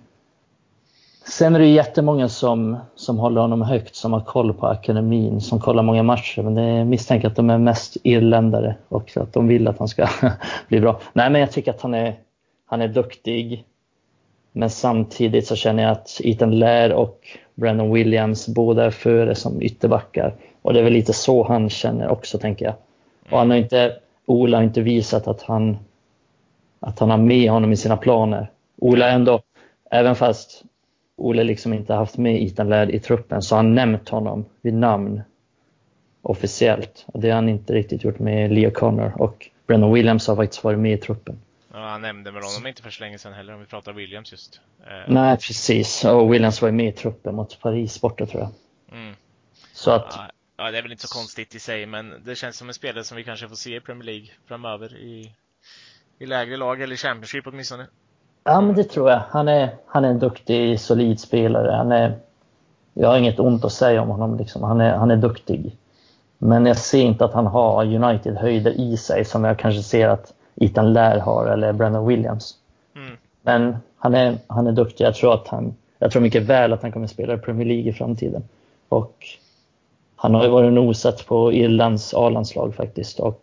sen 1.31 1.55
är 1.55 1.59
det 1.59 1.67
jättemånga 1.67 2.29
som, 2.29 2.77
som 2.95 3.19
håller 3.19 3.41
honom 3.41 3.63
högt, 3.63 3.97
som 3.97 4.13
har 4.13 4.21
koll 4.21 4.55
på 4.55 4.67
akademin, 4.67 5.41
som 5.41 5.61
kollar 5.61 5.83
många 5.83 6.03
matcher. 6.03 6.43
Men 6.43 6.55
det 6.55 6.63
är 6.63 6.85
misstänker 6.85 7.29
att 7.29 7.37
de 7.37 7.51
är 7.51 7.59
mest 7.59 7.97
irländare 8.03 8.77
och 8.89 9.17
att 9.17 9.33
de 9.33 9.49
vill 9.49 9.69
att 9.69 9.79
han 9.79 9.89
ska 9.89 10.09
bli 10.69 10.81
bra. 10.81 11.01
Nej, 11.13 11.31
men 11.31 11.41
jag 11.41 11.53
tycker 11.53 11.71
att 11.71 11.83
han 11.83 11.95
är, 11.95 12.15
han 12.67 12.83
är 12.83 12.89
duktig. 12.89 13.65
Men 14.53 14.71
samtidigt 14.71 15.47
så 15.47 15.57
känner 15.57 15.83
jag 15.83 15.93
att 15.93 16.21
Ethan 16.25 16.59
Lair 16.59 16.93
och 16.93 17.39
Brandon 17.55 17.93
Williams 17.93 18.49
båda 18.49 18.85
är 18.85 18.91
före 18.91 19.35
som 19.35 19.63
ytterbackar. 19.63 20.35
Och 20.63 20.73
det 20.73 20.79
är 20.79 20.85
väl 20.85 20.93
lite 20.93 21.13
så 21.13 21.45
han 21.45 21.71
känner 21.71 22.09
också, 22.09 22.39
tänker 22.39 22.65
jag. 22.65 22.75
Och 23.31 23.39
han 23.39 23.51
har 23.51 23.57
inte, 23.57 23.97
Ola 24.27 24.57
har 24.57 24.65
inte 24.65 24.81
visat 24.81 25.29
att 25.29 25.43
han, 25.43 25.79
att 26.81 26.99
han 26.99 27.11
har 27.11 27.19
med 27.19 27.51
honom 27.51 27.73
i 27.73 27.77
sina 27.77 27.97
planer. 27.97 28.51
Ola 28.79 29.11
ändå, 29.11 29.41
även 29.91 30.17
fast 30.17 30.65
Ole 31.21 31.45
liksom 31.45 31.73
inte 31.73 31.95
haft 31.95 32.17
med 32.17 32.43
Ethan 32.43 32.69
Laird 32.69 32.91
i 32.91 33.01
truppen 33.01 33.43
så 33.43 33.57
han 33.57 33.75
nämnt 33.75 34.09
honom 34.09 34.45
vid 34.61 34.75
namn 34.75 35.23
officiellt. 36.23 37.05
Och 37.07 37.21
det 37.21 37.29
har 37.29 37.35
han 37.35 37.49
inte 37.49 37.73
riktigt 37.73 38.05
gjort 38.05 38.19
med 38.19 38.53
Leo 38.53 38.71
Connor 38.71 39.23
och 39.23 39.51
Brennan 39.67 39.93
Williams 39.93 40.27
har 40.27 40.37
faktiskt 40.37 40.65
varit 40.65 40.79
med 40.79 40.93
i 40.93 40.99
truppen. 40.99 41.41
Ja, 41.73 41.79
han 41.79 42.03
nämnde 42.03 42.31
väl 42.31 42.43
honom 42.43 42.67
inte 42.67 42.83
för 42.83 42.91
så 42.91 43.03
länge 43.03 43.19
sedan 43.19 43.33
heller 43.33 43.55
om 43.55 43.61
vi 43.61 43.67
pratar 43.67 43.93
Williams 43.93 44.33
just. 44.33 44.61
Eh, 44.81 45.13
Nej, 45.13 45.37
precis. 45.37 46.05
Och 46.05 46.33
Williams 46.35 46.63
var 46.63 46.69
ju 46.69 46.75
med 46.75 46.89
i 46.89 46.93
truppen 46.93 47.35
mot 47.35 47.61
Paris 47.61 48.01
borta 48.01 48.27
tror 48.27 48.43
jag. 48.43 48.51
Mm. 48.99 49.15
Så 49.73 49.91
att, 49.91 50.15
Ja, 50.17 50.31
Ja, 50.61 50.71
det 50.71 50.79
är 50.79 50.83
väl 50.83 50.93
inte 50.93 51.07
så 51.07 51.15
konstigt 51.15 51.55
i 51.55 51.59
sig, 51.59 51.87
men 51.87 52.23
det 52.25 52.37
känns 52.37 52.57
som 52.57 52.69
en 52.69 52.75
spelare 52.75 53.05
som 53.05 53.17
vi 53.17 53.25
kanske 53.25 53.49
får 53.49 53.57
se 53.57 53.77
i 53.77 53.81
Premier 53.81 54.05
League 54.05 54.29
framöver 54.47 54.97
i, 54.97 55.35
i 56.19 56.27
lägre 56.27 56.57
lag, 56.57 56.83
eller 56.83 56.97
Championship 56.97 57.47
åtminstone. 57.47 57.87
Ja 58.45 58.61
men 58.61 58.75
det 58.75 58.85
tror 58.85 59.11
jag. 59.11 59.21
Han 59.29 59.49
är, 59.49 59.71
han 59.87 60.05
är 60.05 60.09
en 60.09 60.19
duktig, 60.19 60.81
solid 60.81 61.21
spelare. 61.21 61.73
Han 61.73 61.93
är, 61.93 62.19
jag 62.95 63.09
har 63.09 63.19
inget 63.19 63.41
ont 63.41 63.65
att 63.65 63.73
säga 63.73 64.03
om 64.03 64.09
honom 64.09 64.37
liksom. 64.37 64.63
Han 64.63 64.81
är, 64.81 64.97
han 64.97 65.11
är 65.11 65.17
duktig. 65.17 65.77
Men 66.39 66.67
jag 66.67 66.77
ser 66.77 67.01
inte 67.03 67.25
att 67.25 67.33
han 67.33 67.47
har 67.47 67.85
United 67.85 68.37
höjder 68.37 68.71
i 68.71 68.97
sig 68.97 69.25
som 69.25 69.45
jag 69.45 69.59
kanske 69.59 69.83
ser 69.83 70.09
att 70.09 70.35
Ethan 70.57 70.93
Lair 70.93 71.19
har 71.19 71.47
eller 71.47 71.73
Brendan 71.73 72.07
Williams. 72.07 72.55
Mm. 72.97 73.17
Men 73.43 73.77
han 73.97 74.15
är, 74.15 74.39
han 74.47 74.67
är 74.67 74.73
duktig. 74.73 75.05
Jag 75.05 75.15
tror, 75.15 75.35
att 75.35 75.49
han, 75.49 75.75
jag 75.99 76.11
tror 76.11 76.23
mycket 76.23 76.43
väl 76.43 76.73
att 76.73 76.83
han 76.83 76.93
kommer 76.93 77.07
spela 77.07 77.35
i 77.35 77.39
Premier 77.39 77.67
League 77.67 77.91
i 77.91 77.93
framtiden. 77.93 78.43
Och 78.89 79.27
han 80.17 80.35
har 80.35 80.45
ju 80.45 80.51
varit 80.51 80.73
nosat 80.73 81.27
på 81.27 81.53
Irlands 81.53 82.15
A-landslag 82.15 82.75
faktiskt. 82.75 83.21
Och 83.21 83.43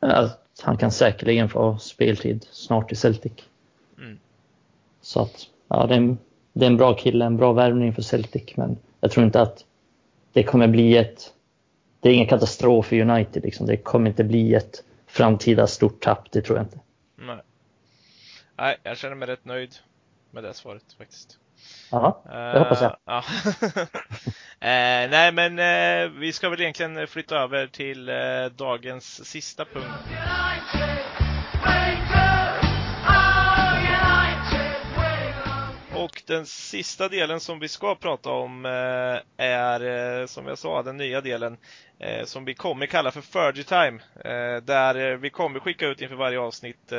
ja, 0.00 0.28
han 0.62 0.76
kan 0.76 0.90
säkerligen 0.90 1.48
få 1.48 1.78
speltid 1.78 2.46
snart 2.50 2.92
i 2.92 2.94
Celtic. 2.94 3.32
Mm. 3.98 4.18
Så 5.00 5.22
att, 5.22 5.46
ja, 5.68 5.86
det 5.86 5.94
är, 5.94 5.98
en, 5.98 6.18
det 6.52 6.64
är 6.64 6.70
en 6.70 6.76
bra 6.76 6.94
kille, 6.94 7.24
en 7.24 7.36
bra 7.36 7.52
värvning 7.52 7.94
för 7.94 8.02
Celtic. 8.02 8.56
Men 8.56 8.78
jag 9.00 9.10
tror 9.10 9.26
inte 9.26 9.40
att 9.40 9.64
det 10.32 10.42
kommer 10.42 10.68
bli 10.68 10.96
ett... 10.96 11.32
Det 12.00 12.08
är 12.08 12.14
ingen 12.14 12.28
katastrof 12.28 12.86
för 12.86 13.00
United. 13.00 13.42
Liksom. 13.42 13.66
Det 13.66 13.76
kommer 13.76 14.10
inte 14.10 14.24
bli 14.24 14.54
ett 14.54 14.84
framtida 15.06 15.66
stort 15.66 16.00
tapp, 16.02 16.30
det 16.30 16.42
tror 16.42 16.58
jag 16.58 16.64
inte. 16.64 16.80
Nej. 17.16 17.38
Nej, 18.56 18.76
jag 18.82 18.98
känner 18.98 19.14
mig 19.14 19.28
rätt 19.28 19.44
nöjd 19.44 19.74
med 20.30 20.44
det 20.44 20.54
svaret 20.54 20.82
faktiskt. 20.98 21.38
Ja, 21.90 22.22
det 22.24 22.58
hoppas 22.58 22.82
jag. 22.82 22.90
Eh, 22.90 22.96
ja. 23.04 23.24
Eh, 24.60 25.10
nej, 25.10 25.32
men 25.32 25.58
eh, 25.58 26.10
vi 26.10 26.32
ska 26.32 26.48
väl 26.48 26.60
egentligen 26.60 27.06
flytta 27.06 27.36
över 27.38 27.66
till 27.66 28.08
eh, 28.08 28.16
dagens 28.56 29.24
sista 29.24 29.64
punkt. 29.64 29.86
Och 36.18 36.22
den 36.26 36.46
sista 36.46 37.08
delen 37.08 37.40
som 37.40 37.58
vi 37.58 37.68
ska 37.68 37.94
prata 37.94 38.30
om 38.30 38.64
eh, 38.64 39.46
är, 39.46 40.20
eh, 40.20 40.26
som 40.26 40.46
jag 40.46 40.58
sa, 40.58 40.82
den 40.82 40.96
nya 40.96 41.20
delen 41.20 41.56
eh, 41.98 42.24
som 42.24 42.44
vi 42.44 42.54
kommer 42.54 42.86
kalla 42.86 43.10
för 43.10 43.20
Fergie 43.20 43.64
Time. 43.64 43.98
Där 44.60 45.16
vi 45.16 45.30
kommer 45.30 45.60
skicka 45.60 45.86
ut 45.86 46.00
inför 46.00 46.14
varje 46.14 46.40
avsnitt 46.40 46.92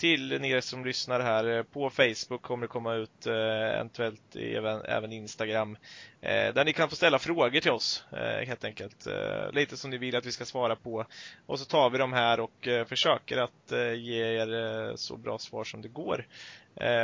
till 0.00 0.44
er 0.44 0.60
som 0.60 0.84
lyssnar 0.84 1.20
här. 1.20 1.56
Eh, 1.56 1.62
på 1.62 1.90
Facebook 1.90 2.42
kommer 2.42 2.62
det 2.62 2.68
komma 2.68 2.94
ut 2.94 3.26
eh, 3.26 3.34
eventuellt 3.34 4.36
även, 4.36 4.84
även 4.84 5.12
Instagram. 5.12 5.76
Eh, 6.20 6.54
där 6.54 6.64
ni 6.64 6.72
kan 6.72 6.88
få 6.88 6.96
ställa 6.96 7.18
frågor 7.18 7.60
till 7.60 7.70
oss 7.70 8.04
helt 8.46 8.64
enkelt. 8.64 9.06
Lite 9.52 9.76
som 9.76 9.90
ni 9.90 9.98
vill 9.98 10.16
att 10.16 10.26
vi 10.26 10.32
ska 10.32 10.44
svara 10.44 10.76
på. 10.76 11.06
Och 11.46 11.58
så 11.58 11.64
tar 11.64 11.90
vi 11.90 11.98
dem 11.98 12.12
här 12.12 12.40
och 12.40 12.68
försöker 12.86 13.36
att 13.36 13.72
ge 13.96 14.22
er 14.22 14.96
så 14.96 15.16
bra 15.16 15.38
svar 15.38 15.64
som 15.64 15.82
det 15.82 15.88
går. 15.88 16.26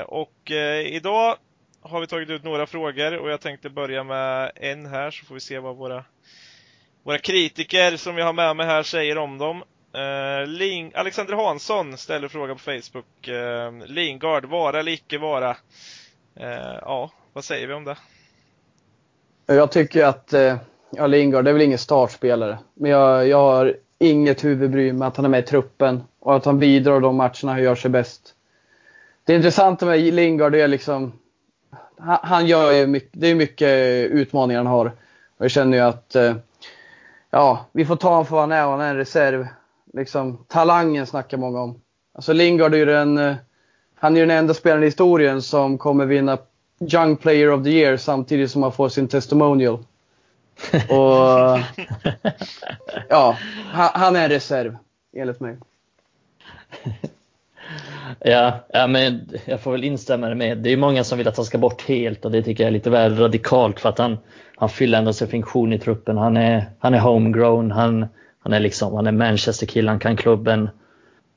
Och 0.06 0.50
idag 0.86 1.36
har 1.80 2.00
vi 2.00 2.06
tagit 2.06 2.30
ut 2.30 2.44
några 2.44 2.66
frågor 2.66 3.16
och 3.16 3.30
jag 3.30 3.40
tänkte 3.40 3.70
börja 3.70 4.04
med 4.04 4.52
en 4.56 4.86
här 4.86 5.10
så 5.10 5.24
får 5.24 5.34
vi 5.34 5.40
se 5.40 5.58
vad 5.58 5.76
våra, 5.76 6.04
våra 7.02 7.18
kritiker 7.18 7.96
som 7.96 8.18
jag 8.18 8.26
har 8.26 8.32
med 8.32 8.56
mig 8.56 8.66
här 8.66 8.82
säger 8.82 9.18
om 9.18 9.38
dem. 9.38 9.62
Uh, 9.96 10.46
Ling, 10.46 10.92
Alexander 10.94 11.34
Hansson 11.34 11.96
ställer 11.96 12.28
fråga 12.28 12.54
på 12.54 12.60
Facebook. 12.60 13.28
Uh, 13.28 13.86
Lingard, 13.86 14.44
vara 14.44 14.80
eller 14.80 14.92
icke 14.92 15.18
vara? 15.18 15.50
Uh, 16.40 16.78
ja, 16.82 17.10
vad 17.32 17.44
säger 17.44 17.66
vi 17.66 17.74
om 17.74 17.84
det? 17.84 17.96
Jag 19.46 19.72
tycker 19.72 20.04
att 20.04 20.34
ja, 20.90 21.06
Lingard, 21.06 21.48
är 21.48 21.52
väl 21.52 21.62
ingen 21.62 21.78
startspelare. 21.78 22.58
Men 22.74 22.90
jag, 22.90 23.28
jag 23.28 23.38
har 23.38 23.76
inget 23.98 24.44
huvudbry 24.44 24.92
med 24.92 25.08
att 25.08 25.16
han 25.16 25.24
är 25.24 25.28
med 25.28 25.40
i 25.40 25.46
truppen 25.46 26.02
och 26.20 26.36
att 26.36 26.44
han 26.44 26.58
bidrar 26.58 27.00
de 27.00 27.16
matcherna 27.16 27.52
han 27.52 27.62
gör 27.62 27.74
sig 27.74 27.90
bäst. 27.90 28.34
Det 29.24 29.34
intressanta 29.34 29.86
med 29.86 30.00
Lingard 30.00 30.54
är 30.54 30.68
liksom, 30.68 31.12
han, 31.98 32.18
han 32.22 32.46
gör 32.46 32.72
ju 32.72 32.86
mycket, 32.86 33.10
det 33.12 33.26
är 33.26 33.34
mycket 33.34 33.70
utmaningar 34.10 34.58
han 34.58 34.66
har. 34.66 34.86
Och 35.36 35.44
jag 35.44 35.50
känner 35.50 35.76
ju 35.76 35.82
att, 35.82 36.16
ja, 37.30 37.66
vi 37.72 37.84
får 37.84 37.96
ta 37.96 38.08
honom 38.08 38.26
för 38.26 38.32
vad 38.32 38.42
han 38.42 38.52
är 38.52 38.64
och 38.64 38.70
han 38.70 38.80
är 38.80 38.90
en 38.90 38.96
reserv. 38.96 39.46
Liksom, 39.96 40.44
talangen 40.48 41.06
snackar 41.06 41.36
många 41.38 41.60
om. 41.60 41.80
Alltså 42.14 42.32
Lingard 42.32 42.74
är 42.74 42.78
ju 42.78 42.84
den, 42.84 43.18
eh, 43.18 43.34
han 43.94 44.16
är 44.16 44.20
den 44.20 44.30
enda 44.30 44.54
spelaren 44.54 44.82
i 44.82 44.86
historien 44.86 45.42
som 45.42 45.78
kommer 45.78 46.06
vinna 46.06 46.38
Young 46.92 47.16
Player 47.16 47.52
of 47.52 47.64
the 47.64 47.70
Year 47.70 47.96
samtidigt 47.96 48.50
som 48.50 48.62
han 48.62 48.72
får 48.72 48.88
sin 48.88 49.08
testimonial. 49.08 49.74
Och 50.88 51.58
ja, 53.08 53.36
han, 53.72 53.90
han 53.94 54.16
är 54.16 54.24
en 54.24 54.28
reserv 54.28 54.76
enligt 55.16 55.40
mig. 55.40 55.56
Ja, 58.20 58.64
ja, 58.68 58.86
men 58.86 59.30
jag 59.44 59.60
får 59.60 59.72
väl 59.72 59.84
instämma 59.84 60.34
med. 60.34 60.58
Det 60.58 60.72
är 60.72 60.76
många 60.76 61.04
som 61.04 61.18
vill 61.18 61.28
att 61.28 61.36
han 61.36 61.46
ska 61.46 61.58
bort 61.58 61.82
helt 61.82 62.24
och 62.24 62.30
det 62.30 62.42
tycker 62.42 62.64
jag 62.64 62.68
är 62.68 62.72
lite 62.72 62.90
väl 62.90 63.16
radikalt 63.16 63.80
för 63.80 63.88
att 63.88 63.98
han, 63.98 64.18
han 64.56 64.68
fyller 64.68 64.98
ändå 64.98 65.12
sin 65.12 65.28
funktion 65.28 65.72
i 65.72 65.78
truppen. 65.78 66.16
Han 66.16 66.36
är, 66.36 66.64
han 66.78 66.94
är 66.94 66.98
homegrown, 66.98 67.70
han, 67.70 68.06
han 68.46 68.52
är 68.52 68.60
liksom, 68.60 68.94
han 68.94 69.06
är 69.06 69.12
Manchester-kille, 69.12 69.90
han 69.90 69.98
kan 69.98 70.16
klubben. 70.16 70.68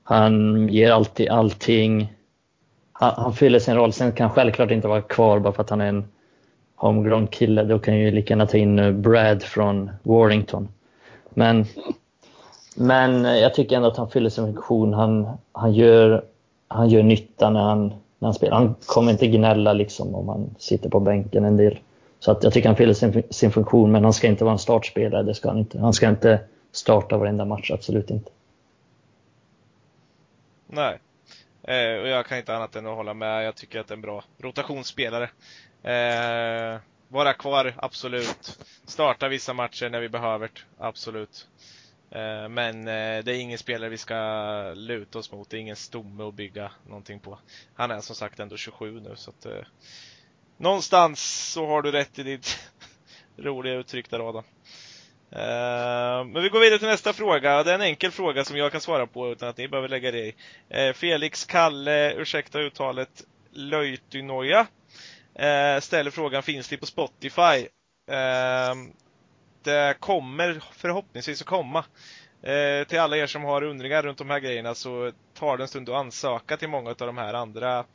Han 0.04 0.68
ger 0.68 0.92
alltid 0.92 1.30
allting. 1.30 2.14
Han, 2.92 3.14
han 3.18 3.34
fyller 3.34 3.60
sin 3.60 3.76
roll. 3.76 3.94
Sen 3.94 4.12
kan 4.12 4.28
han 4.28 4.36
självklart 4.36 4.72
inte 4.72 4.88
vara 4.88 5.02
kvar 5.02 5.40
bara 5.40 5.54
för 5.54 5.62
att 5.62 5.70
han 5.70 5.82
är 5.82 5.88
en 5.88 6.08
homegrown 6.76 7.28
kille. 7.28 7.64
Då 7.64 7.80
kan 7.80 7.98
ju 7.98 8.12
lika 8.12 8.34
gärna 8.34 8.46
ta 8.46 8.58
in 8.58 8.80
eh, 8.80 8.92
Brad 8.92 9.44
från 9.44 9.92
Warrington. 10.04 10.68
Men, 11.30 11.66
men 12.76 13.26
eh, 13.26 13.38
jag 13.38 13.54
tycker 13.54 13.76
ändå 13.76 13.88
att 13.88 13.98
han 13.98 14.10
fyller 14.10 14.30
sin 14.30 14.46
funktion. 14.46 14.94
Han, 14.94 15.28
han, 15.52 15.74
gör, 15.74 16.24
han 16.68 16.90
gör 16.90 17.04
nytta 17.04 17.50
när 17.50 17.62
han, 17.62 17.88
när 18.20 18.28
han 18.28 18.34
spelar. 18.34 18.58
Han 18.58 18.76
kommer 18.86 19.12
inte 19.12 19.28
gnälla 19.28 19.74
liksom 19.74 20.16
om 20.16 20.30
han 20.30 20.56
sitter 20.58 20.90
på 20.90 21.00
bänken 21.00 21.46
en 21.46 21.58
del. 21.58 21.80
Så 22.20 22.32
att 22.32 22.44
jag 22.44 22.54
tycker 22.54 22.70
han 22.70 22.76
fyller 22.76 22.94
sin, 22.94 23.24
sin 23.30 23.52
funktion, 23.52 23.92
men 23.92 24.04
han 24.04 24.14
ska 24.14 24.28
inte 24.28 24.44
vara 24.44 24.54
en 24.54 24.60
startspelare. 24.60 25.24
Det 25.24 25.34
ska 25.34 25.50
han 25.50 25.58
inte. 25.58 25.80
Han 25.80 25.94
ska 25.94 26.10
inte 26.10 26.40
starta 26.72 27.18
varenda 27.18 27.46
match, 27.46 27.72
absolut 27.72 28.10
inte. 28.10 28.32
Nej. 30.68 31.00
Eh, 31.64 32.02
och 32.02 32.08
jag 32.08 32.26
kan 32.26 32.38
inte 32.38 32.56
annat 32.56 32.76
än 32.76 32.88
att 32.88 32.96
hålla 32.96 33.14
med. 33.14 33.46
Jag 33.46 33.56
tycker 33.56 33.80
att 33.80 33.88
det 33.88 33.92
är 33.92 33.96
en 33.96 34.02
bra 34.02 34.24
rotationsspelare. 34.38 35.30
Eh, 35.84 36.80
vara 37.08 37.34
kvar, 37.34 37.74
absolut. 37.78 38.60
Starta 38.86 39.28
vissa 39.28 39.54
matcher 39.54 39.90
när 39.90 40.00
vi 40.00 40.10
behöver 40.10 40.48
det, 40.48 40.62
absolut. 40.78 41.48
Eh, 42.12 42.50
men 42.50 42.88
eh, 42.88 43.24
det 43.24 43.36
är 43.36 43.40
ingen 43.40 43.58
spelare 43.58 43.90
vi 43.90 43.98
ska 43.98 44.16
luta 44.76 45.20
oss 45.20 45.32
mot. 45.32 45.50
Det 45.50 45.58
är 45.58 45.62
ingen 45.62 45.76
stomme 45.76 46.24
att 46.24 46.34
bygga 46.34 46.72
någonting 46.88 47.20
på. 47.20 47.40
Han 47.74 47.92
är 47.92 48.02
som 48.02 48.16
sagt 48.16 48.40
ändå 48.40 48.58
27 48.58 49.00
nu 49.00 49.16
så 49.16 49.30
att 49.30 49.46
eh, 49.46 49.62
Någonstans 50.58 51.52
så 51.54 51.68
har 51.68 51.82
du 51.82 51.92
rätt 51.92 52.20
i 52.20 52.24
ditt 52.24 52.60
roliga 53.38 53.74
uttryck 53.74 54.10
där 54.10 54.30
Adam. 54.30 54.44
Eh, 55.32 56.26
men 56.26 56.44
vi 56.44 56.50
går 56.50 56.60
vidare 56.60 56.80
till 56.80 56.88
nästa 56.88 57.14
fråga. 57.14 57.64
Det 57.64 57.72
är 57.72 57.76
en 57.76 57.82
enkel 57.82 58.12
fråga 58.12 58.46
som 58.46 58.58
jag 58.58 58.72
kan 58.72 58.82
svara 58.82 59.08
på 59.08 59.32
utan 59.32 59.50
att 59.50 59.58
ni 59.58 59.68
behöver 59.68 59.88
lägga 59.88 60.12
det 60.12 60.20
i. 60.20 60.36
Eh, 60.70 60.94
Felix 60.94 61.46
Kalle, 61.46 62.14
ursäkta 62.14 62.60
uttalet, 62.60 63.24
Löytynoja 63.52 64.68
eh, 65.36 65.80
ställer 65.80 66.12
frågan, 66.12 66.44
finns 66.44 66.68
det 66.68 66.78
på 66.78 66.86
Spotify? 66.86 67.68
Det 69.64 70.00
kommer 70.00 70.64
förhoppningsvis 70.72 71.42
att 71.42 71.48
komma. 71.48 71.86
Till 72.88 73.00
alla 73.00 73.18
er 73.18 73.28
som 73.28 73.44
har 73.44 73.64
undringar 73.64 74.04
runt 74.04 74.18
de 74.18 74.30
här 74.30 74.40
grejerna 74.40 74.76
så 74.76 75.12
tar 75.34 75.58
det 75.58 75.64
en 75.64 75.68
stund 75.68 75.90
att 75.90 75.96
ansöka 75.96 76.58
till 76.58 76.70
många 76.70 76.90
av 76.90 76.96
de 76.96 77.18
här 77.18 77.34
andra 77.34 77.86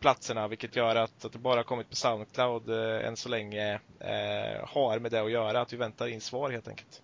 platserna 0.00 0.48
vilket 0.48 0.76
gör 0.76 0.96
att, 0.96 1.24
att 1.24 1.32
det 1.32 1.38
bara 1.38 1.62
kommit 1.62 1.90
på 1.90 1.96
Soundcloud 1.96 2.68
eh, 2.70 3.06
än 3.06 3.16
så 3.16 3.28
länge 3.28 3.80
eh, 4.00 4.68
har 4.68 4.98
med 4.98 5.10
det 5.10 5.20
att 5.20 5.30
göra. 5.30 5.60
Att 5.60 5.72
vi 5.72 5.76
väntar 5.76 6.06
in 6.06 6.20
svar 6.20 6.50
helt 6.50 6.68
enkelt. 6.68 7.02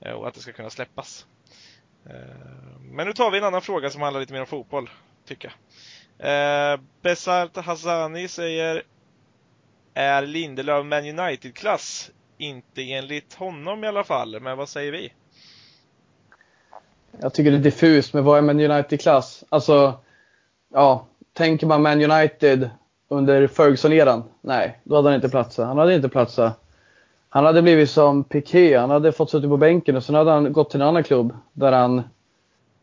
Eh, 0.00 0.12
och 0.12 0.28
att 0.28 0.34
det 0.34 0.40
ska 0.40 0.52
kunna 0.52 0.70
släppas. 0.70 1.26
Eh, 2.06 2.80
men 2.80 3.06
nu 3.06 3.12
tar 3.12 3.30
vi 3.30 3.38
en 3.38 3.44
annan 3.44 3.62
fråga 3.62 3.90
som 3.90 4.02
handlar 4.02 4.20
lite 4.20 4.32
mer 4.32 4.40
om 4.40 4.46
fotboll, 4.46 4.90
tycker 5.26 5.48
jag. 5.48 5.54
Eh, 6.18 6.80
Besart 7.02 7.56
Hassani 7.56 8.28
säger 8.28 8.82
Är 9.94 10.26
Lindelöf 10.26 10.86
Man 10.86 11.18
United-klass? 11.18 12.10
Inte 12.38 12.92
enligt 12.92 13.34
honom 13.34 13.84
i 13.84 13.86
alla 13.86 14.04
fall, 14.04 14.40
men 14.40 14.58
vad 14.58 14.68
säger 14.68 14.92
vi? 14.92 15.12
Jag 17.20 17.34
tycker 17.34 17.50
det 17.50 17.56
är 17.56 17.60
diffust 17.60 18.14
men 18.14 18.24
vad 18.24 18.38
är 18.38 18.42
Man 18.42 18.60
United-klass? 18.60 19.44
Alltså, 19.48 20.00
ja, 20.72 21.06
tänker 21.32 21.66
man 21.66 21.82
Man 21.82 22.10
United 22.10 22.70
under 23.08 23.46
Ferguson-eran? 23.46 24.22
Nej, 24.40 24.80
då 24.84 24.96
hade 24.96 25.08
han 25.08 25.14
inte 25.14 25.28
platsat. 25.28 25.66
Han 25.66 25.78
hade 25.78 25.94
inte 25.94 26.08
platsat. 26.08 26.60
Han 27.28 27.44
hade 27.44 27.62
blivit 27.62 27.90
som 27.90 28.24
Piqué. 28.24 28.76
Han 28.76 28.90
hade 28.90 29.12
fått 29.12 29.30
sitta 29.30 29.48
på 29.48 29.56
bänken 29.56 29.96
och 29.96 30.04
sen 30.04 30.14
hade 30.14 30.30
han 30.30 30.52
gått 30.52 30.70
till 30.70 30.80
en 30.80 30.88
annan 30.88 31.02
klubb 31.02 31.34
där 31.52 31.72
han 31.72 32.02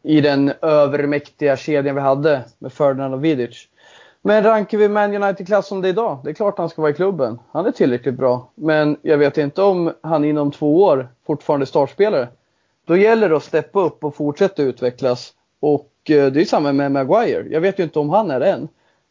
i 0.03 0.21
den 0.21 0.53
övermäktiga 0.61 1.57
kedjan 1.57 1.95
vi 1.95 2.01
hade 2.01 2.43
med 2.59 2.73
Ferdinand 2.73 3.13
och 3.13 3.23
Vidic. 3.23 3.67
Men 4.21 4.43
rankar 4.43 4.77
vi 4.77 4.89
Man 4.89 5.23
United-klass 5.23 5.67
som 5.67 5.81
det 5.81 5.87
är 5.87 5.89
idag? 5.89 6.19
Det 6.23 6.29
är 6.29 6.33
klart 6.33 6.57
han 6.57 6.69
ska 6.69 6.81
vara 6.81 6.91
i 6.91 6.95
klubben. 6.95 7.39
Han 7.51 7.65
är 7.65 7.71
tillräckligt 7.71 8.15
bra. 8.15 8.51
Men 8.55 8.97
jag 9.01 9.17
vet 9.17 9.37
inte 9.37 9.61
om 9.61 9.93
han 10.01 10.25
inom 10.25 10.51
två 10.51 10.83
år 10.83 11.09
fortfarande 11.25 11.63
är 11.63 11.67
startspelare. 11.67 12.27
Då 12.85 12.97
gäller 12.97 13.29
det 13.29 13.37
att 13.37 13.43
steppa 13.43 13.79
upp 13.79 14.03
och 14.03 14.15
fortsätta 14.15 14.61
utvecklas. 14.61 15.33
Och 15.59 15.89
Eh, 16.09 16.25
det 16.25 16.41
är 16.41 16.45
samma 16.45 16.73
med 16.73 16.91
Maguire. 16.91 17.47
Jag 17.49 17.61
vet 17.61 17.79
ju 17.79 17.83
inte 17.83 17.99
om 17.99 18.09
han 18.09 18.31
är 18.31 18.39
det 18.39 18.51
än. 18.51 18.67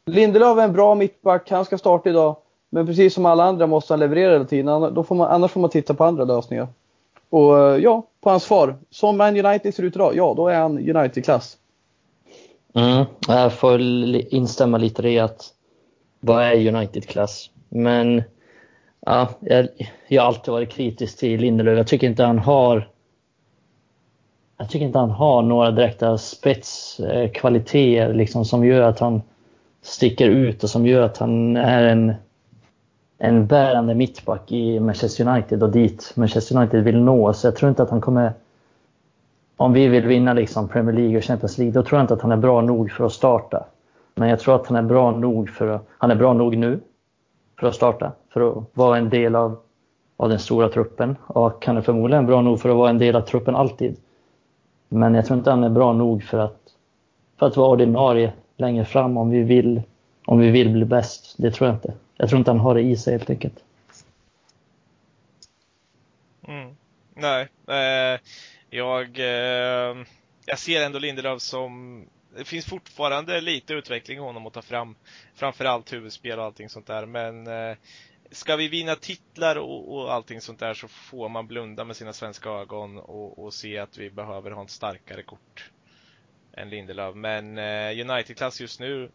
Lindelöf 0.07 0.59
är 0.59 0.63
en 0.63 0.73
bra 0.73 0.95
mittback, 0.95 1.51
han 1.51 1.65
ska 1.65 1.79
starta 1.79 2.11
idag. 2.11 2.37
Men 2.71 2.87
precis 2.87 3.15
som 3.15 3.27
alla 3.27 3.45
andra 3.45 3.67
måste 3.67 3.93
han 3.93 4.01
leverera 4.01 4.33
hela 4.33 4.45
tiden. 4.45 4.95
Då 4.95 5.03
får 5.05 5.15
man, 5.15 5.31
annars 5.31 5.51
får 5.51 5.61
man 5.61 5.71
titta 5.71 5.95
på 5.95 6.05
andra 6.05 6.25
lösningar. 6.25 6.69
Och 7.31 7.59
eh, 7.59 7.77
ja, 7.77 8.07
på 8.21 8.31
hans 8.31 8.43
svar. 8.43 8.77
Som 8.91 9.17
Man 9.17 9.47
United 9.47 9.75
ser 9.75 9.83
ut 9.83 9.97
idag, 9.97 10.17
ja 10.17 10.35
då 10.37 10.49
är 10.49 10.61
han 10.61 10.97
United-klass. 10.97 11.57
Mm, 12.75 13.05
jag 13.29 13.53
får 13.53 13.81
instämma 14.35 14.79
lite 14.79 15.03
i 15.03 15.15
det 15.15 15.19
att 15.19 15.53
vad 16.21 16.43
är 16.43 16.75
United-klass? 16.75 17.51
Men 17.69 18.23
ja, 19.01 19.29
jag, 19.41 19.69
jag 20.09 20.23
har 20.23 20.29
alltid 20.29 20.53
varit 20.53 20.71
kritisk 20.71 21.19
till 21.19 21.41
Lindelöf. 21.41 21.77
Jag 21.77 21.87
tycker 21.87 22.07
inte 22.07 22.25
han 22.25 22.39
har 22.39 22.89
jag 24.57 24.71
tycker 24.71 24.87
inte 24.87 24.99
han 24.99 25.11
har 25.11 25.43
några 25.43 25.71
direkta 25.71 26.19
spetskvaliteter 26.19 28.15
liksom, 28.15 28.45
som 28.45 28.65
gör 28.65 28.81
att 28.81 28.99
han 28.99 29.23
sticker 29.83 30.29
ut 30.29 30.63
och 30.63 30.71
som 30.71 30.87
gör 30.87 31.03
att 31.03 31.19
han 31.19 31.57
är 31.57 31.83
en, 31.83 32.15
en 33.19 33.47
bärande 33.47 33.95
mittback 33.95 34.53
i 34.53 34.81
Manchester 34.81 35.29
United 35.29 35.63
och 35.63 35.71
dit 35.71 36.13
Manchester 36.15 36.57
United 36.57 36.85
vill 36.85 36.99
nå. 36.99 37.33
Så 37.33 37.47
jag 37.47 37.57
tror 37.57 37.69
inte 37.69 37.83
att 37.83 37.91
han 37.91 38.01
kommer 38.01 38.33
om 39.57 39.73
vi 39.73 39.89
vill 39.89 40.07
vinna 40.07 40.33
liksom 40.33 40.69
Premier 40.69 40.97
League 40.97 41.17
och 41.17 41.25
Champions 41.25 41.59
League, 41.59 41.73
då 41.73 41.83
tror 41.83 41.99
jag 41.99 42.05
inte 42.05 42.15
att 42.15 42.23
han 42.23 42.33
är 42.33 42.37
bra 42.37 42.61
nog 42.61 42.91
för 42.91 43.05
att 43.05 43.13
starta. 43.13 43.65
Men 44.15 44.29
jag 44.29 44.41
tror 44.41 44.55
att 44.55 44.67
han 44.67 44.77
är 44.77 44.83
bra 44.83 45.11
nog 45.11 45.51
för 45.51 45.69
att, 45.69 45.87
han 45.99 46.11
är 46.11 46.15
bra 46.15 46.33
nog 46.33 46.57
nu 46.57 46.81
för 47.61 47.67
att 47.67 47.75
starta, 47.75 48.13
för 48.33 48.51
att 48.51 48.65
vara 48.73 48.99
en 48.99 49.09
del 49.11 49.37
av, 49.37 49.59
av 50.17 50.29
den 50.29 50.39
stora 50.39 50.69
truppen. 50.69 51.17
Och 51.27 51.67
han 51.67 51.77
är 51.77 51.81
förmodligen 51.81 52.27
bra 52.27 52.43
nog 52.43 52.61
för 52.61 52.69
att 52.69 52.77
vara 52.77 52.91
en 52.91 52.99
del 52.99 53.17
av 53.17 53.21
truppen 53.21 53.57
alltid. 53.57 53.97
Men 54.89 55.15
jag 55.15 55.27
tror 55.27 55.39
inte 55.39 55.51
han 55.51 55.65
är 55.65 55.69
bra 55.69 55.93
nog 55.93 56.23
för 56.23 56.39
att, 56.39 56.61
för 57.39 57.47
att 57.47 57.57
vara 57.57 57.69
ordinarie 57.69 58.33
längre 58.57 58.85
fram 58.85 59.17
om 59.17 59.31
vi 59.31 59.43
vill, 59.43 59.83
om 60.25 60.39
vi 60.39 60.51
vill 60.51 60.69
bli 60.69 60.85
bäst. 60.85 61.35
Det 61.39 61.51
tror 61.51 61.69
jag 61.69 61.77
inte. 61.77 61.95
Jag 62.17 62.29
tror 62.29 62.39
inte 62.39 62.51
han 62.51 62.61
har 62.61 62.75
det 62.75 62.81
i 62.81 62.97
sig 62.97 63.13
helt 63.13 63.31
enkelt. 63.31 63.65
Mm. 66.49 66.77
Nej, 67.15 67.49
eh, 67.69 68.21
jag, 68.71 69.19
eh, 69.19 69.97
jag 70.47 70.59
ser 70.59 70.87
ändå 70.87 70.99
Lindelöf 70.99 71.43
som 71.43 72.03
det 72.37 72.45
finns 72.45 72.67
fortfarande 72.67 73.41
lite 73.41 73.75
utveckling 73.75 74.19
i 74.19 74.21
honom 74.21 74.47
att 74.47 74.53
ta 74.53 74.63
fram. 74.63 74.95
Framförallt 75.35 75.93
huvudspel 75.93 76.39
och 76.39 76.45
allting 76.45 76.69
sånt 76.69 76.87
där. 76.87 77.07
Men 77.07 77.47
eh, 77.47 77.77
ska 78.31 78.57
vi 78.57 78.69
vinna 78.69 78.97
titlar 78.97 79.57
och, 79.57 79.95
och 79.95 80.13
allting 80.13 80.41
sånt 80.41 80.59
där 80.59 80.75
så 80.75 80.89
får 80.89 81.29
man 81.29 81.47
blunda 81.47 81.85
med 81.85 81.97
sina 81.97 82.13
svenska 82.13 82.51
ögon 82.51 82.99
och, 82.99 83.45
och 83.45 83.55
se 83.55 83.79
att 83.79 83.99
vi 83.99 84.11
behöver 84.11 84.51
ha 84.51 84.63
en 84.63 84.69
starkare 84.69 85.23
kort 85.23 85.71
än 86.53 86.71
Lindelöf. 86.71 87.15
Men 87.15 87.59
eh, 87.59 88.11
United-klass 88.11 88.61
just 88.61 88.81
nu, 88.81 89.11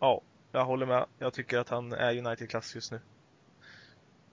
ja, 0.00 0.22
jag 0.52 0.64
håller 0.64 0.86
med. 0.86 1.06
Jag 1.18 1.32
tycker 1.32 1.58
att 1.58 1.68
han 1.68 1.92
är 1.92 2.18
United-klass 2.18 2.74
just 2.74 2.92
nu. 2.92 3.00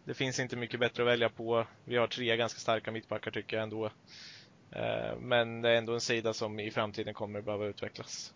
Det 0.04 0.14
finns 0.14 0.40
inte 0.40 0.56
mycket 0.56 0.80
bättre 0.80 1.04
att 1.04 1.10
välja 1.10 1.30
på. 1.30 1.68
Vi 1.86 1.98
har 1.98 2.08
tre 2.08 2.38
ganska 2.38 2.60
starka 2.60 2.92
mittbackar 2.92 3.32
tycker 3.32 3.58
jag 3.58 3.64
ändå. 3.64 3.86
Eh, 4.72 5.18
Men 5.20 5.62
det 5.62 5.70
är 5.70 5.76
ändå 5.76 5.94
en 5.94 6.02
sida 6.02 6.34
som 6.34 6.60
i 6.60 6.72
framtiden 6.72 7.14
kommer 7.14 7.42
behöva 7.42 7.66
utvecklas. 7.66 8.34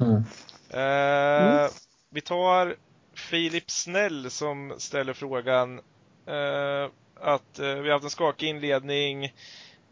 Mm. 0.00 0.22
Eh, 0.70 1.70
Vi 2.10 2.20
tar 2.20 2.76
Filip 3.22 3.70
Snäll 3.70 4.30
som 4.30 4.74
ställer 4.78 5.12
frågan 5.12 5.78
eh, 6.26 6.90
att 7.14 7.58
eh, 7.58 7.74
vi 7.74 7.88
har 7.88 7.92
haft 7.92 8.04
en 8.04 8.10
skakig 8.10 8.48
inledning 8.48 9.24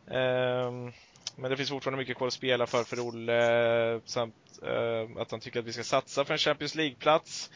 eh, 0.07 0.71
men 1.37 1.51
det 1.51 1.57
finns 1.57 1.71
fortfarande 1.71 1.99
mycket 1.99 2.17
kvar 2.17 2.27
att 2.27 2.33
spela 2.33 2.67
för 2.67 2.85
för 2.85 3.01
Olle 3.01 4.01
samt 4.05 4.35
eh, 4.63 5.23
att 5.23 5.31
han 5.31 5.41
tycker 5.41 5.61
att 5.61 5.67
vi 5.67 5.73
ska 5.73 5.83
satsa 5.83 6.25
för 6.25 6.33
en 6.35 6.39
Champions 6.39 6.75
League-plats. 6.75 7.51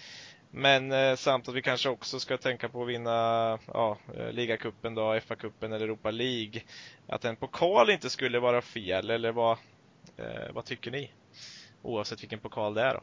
Men 0.50 0.92
eh, 0.92 1.16
samt 1.16 1.48
att 1.48 1.54
vi 1.54 1.62
kanske 1.62 1.88
också 1.88 2.20
ska 2.20 2.36
tänka 2.36 2.68
på 2.68 2.82
att 2.82 2.88
vinna 2.88 3.58
ja, 3.66 3.98
eh, 4.16 4.32
ligacupen 4.32 4.94
då, 4.94 5.14
FA-cupen 5.20 5.72
eller 5.74 5.80
Europa 5.80 6.10
League. 6.10 6.62
Att 7.06 7.24
en 7.24 7.36
pokal 7.36 7.90
inte 7.90 8.10
skulle 8.10 8.40
vara 8.40 8.62
fel, 8.62 9.10
eller 9.10 9.32
vad, 9.32 9.58
eh, 10.16 10.52
vad 10.52 10.64
tycker 10.64 10.90
ni? 10.90 11.10
Oavsett 11.82 12.22
vilken 12.22 12.38
pokal 12.38 12.74
det 12.74 12.82
är 12.82 12.94
då. 12.94 13.00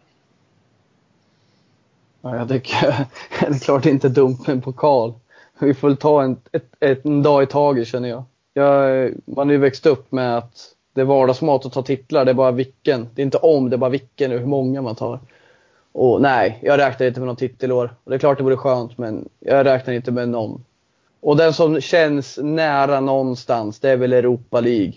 Ja, 2.22 2.36
jag 2.36 2.50
tycker 2.50 2.88
det 3.40 3.46
är 3.46 3.60
klart 3.60 3.86
inte 3.86 4.10
dumt 4.10 4.38
med 4.48 4.50
en 4.50 4.62
pokal. 4.62 5.14
Vi 5.60 5.74
får 5.74 5.88
väl 5.88 5.98
ta 5.98 6.24
en, 6.24 6.38
ett, 6.52 6.66
ett, 6.80 7.06
en 7.06 7.24
dag 7.24 7.44
i 7.44 7.46
taget 7.46 7.88
känner 7.88 8.10
jag. 8.10 8.24
jag. 8.54 9.12
Man 9.26 9.48
har 9.48 9.52
ju 9.54 9.58
växt 9.58 9.86
upp 9.86 10.12
med 10.12 10.38
att 10.38 10.76
det 10.94 11.02
är 11.02 11.06
vardagsmat 11.06 11.66
att 11.66 11.74
ta 11.74 11.82
titlar, 11.82 12.26
det 12.26 12.32
är 12.32 12.36
bara 12.36 12.52
vilken. 12.52 13.10
Det 13.16 13.22
är 13.22 13.26
inte 13.26 13.38
om, 13.38 13.70
det 13.70 13.76
är 13.76 13.78
bara 13.78 13.90
vilken 13.90 14.32
och 14.32 14.40
hur 14.40 14.46
många 14.46 14.82
man 14.82 14.96
tar. 14.96 15.20
Och 15.92 16.22
nej, 16.22 16.60
jag 16.62 16.80
räknar 16.80 17.08
inte 17.08 17.20
med 17.20 17.28
någon 17.28 17.36
titelår. 17.36 17.96
Och 18.04 18.10
det 18.12 18.16
är 18.16 18.20
klart 18.20 18.38
det 18.38 18.44
vore 18.44 18.58
skönt, 18.58 18.98
men 18.98 19.30
jag 19.40 19.66
räknar 19.66 19.94
inte 19.94 20.12
med 20.12 20.30
någon. 20.30 20.66
Och 21.22 21.38
den 21.38 21.54
som 21.54 21.82
känns 21.82 22.40
nära 22.42 23.00
någonstans, 23.00 23.80
det 23.80 23.90
är 23.90 23.98
väl 23.98 24.14
Europa 24.14 24.62
League. 24.62 24.94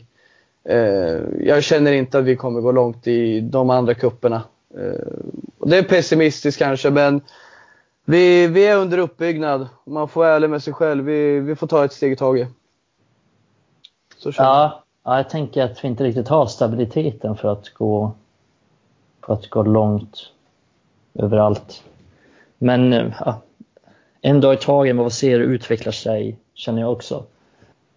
Eh, 0.64 1.20
jag 1.40 1.62
känner 1.62 1.92
inte 1.92 2.18
att 2.18 2.24
vi 2.24 2.36
kommer 2.36 2.60
gå 2.60 2.72
långt 2.72 3.06
i 3.06 3.40
de 3.40 3.70
andra 3.70 3.94
kupperna. 3.94 4.42
Eh, 4.78 5.66
det 5.66 5.78
är 5.78 5.82
pessimistiskt 5.82 6.58
kanske, 6.58 6.90
men 6.90 7.20
vi, 8.04 8.46
vi 8.46 8.66
är 8.66 8.76
under 8.76 8.98
uppbyggnad. 8.98 9.68
Man 9.84 10.08
får 10.08 10.20
vara 10.20 10.34
ärlig 10.34 10.50
med 10.50 10.62
sig 10.62 10.72
själv. 10.72 11.04
Vi, 11.04 11.40
vi 11.40 11.56
får 11.56 11.66
ta 11.66 11.84
ett 11.84 11.92
steg 11.92 12.12
i 12.12 12.16
taget. 12.16 12.48
Så 14.18 14.28
jag. 14.28 14.46
Ja, 14.46 14.84
ja, 15.04 15.16
jag 15.16 15.30
tänker 15.30 15.62
att 15.62 15.84
vi 15.84 15.88
inte 15.88 16.04
riktigt 16.04 16.28
har 16.28 16.46
stabiliteten 16.46 17.36
för 17.36 17.52
att 17.52 17.74
gå, 17.74 18.12
för 19.26 19.34
att 19.34 19.50
gå 19.50 19.62
långt 19.62 20.30
överallt. 21.14 21.82
Men 22.58 22.92
ja, 22.92 23.40
en 24.20 24.40
dag 24.40 24.54
i 24.54 24.56
taget, 24.56 24.96
vad 24.96 25.04
vi 25.04 25.10
ser 25.10 25.40
utvecklar 25.40 25.92
sig, 25.92 26.38
känner 26.54 26.80
jag 26.80 26.92
också. 26.92 27.24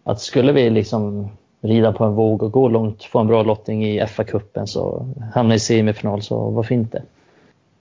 Att 0.03 0.21
skulle 0.21 0.51
vi 0.51 0.69
liksom 0.69 1.29
rida 1.61 1.93
på 1.93 2.03
en 2.03 2.13
våg 2.13 2.43
och 2.43 2.51
gå 2.51 2.69
långt, 2.69 3.03
få 3.03 3.19
en 3.19 3.27
bra 3.27 3.43
lottning 3.43 3.85
i 3.85 4.01
FA-cupen, 4.01 4.65
så 4.65 5.05
hamna 5.33 5.55
i 5.55 5.59
semifinal, 5.59 6.21
så 6.21 6.49
varför 6.49 6.75
inte? 6.75 7.01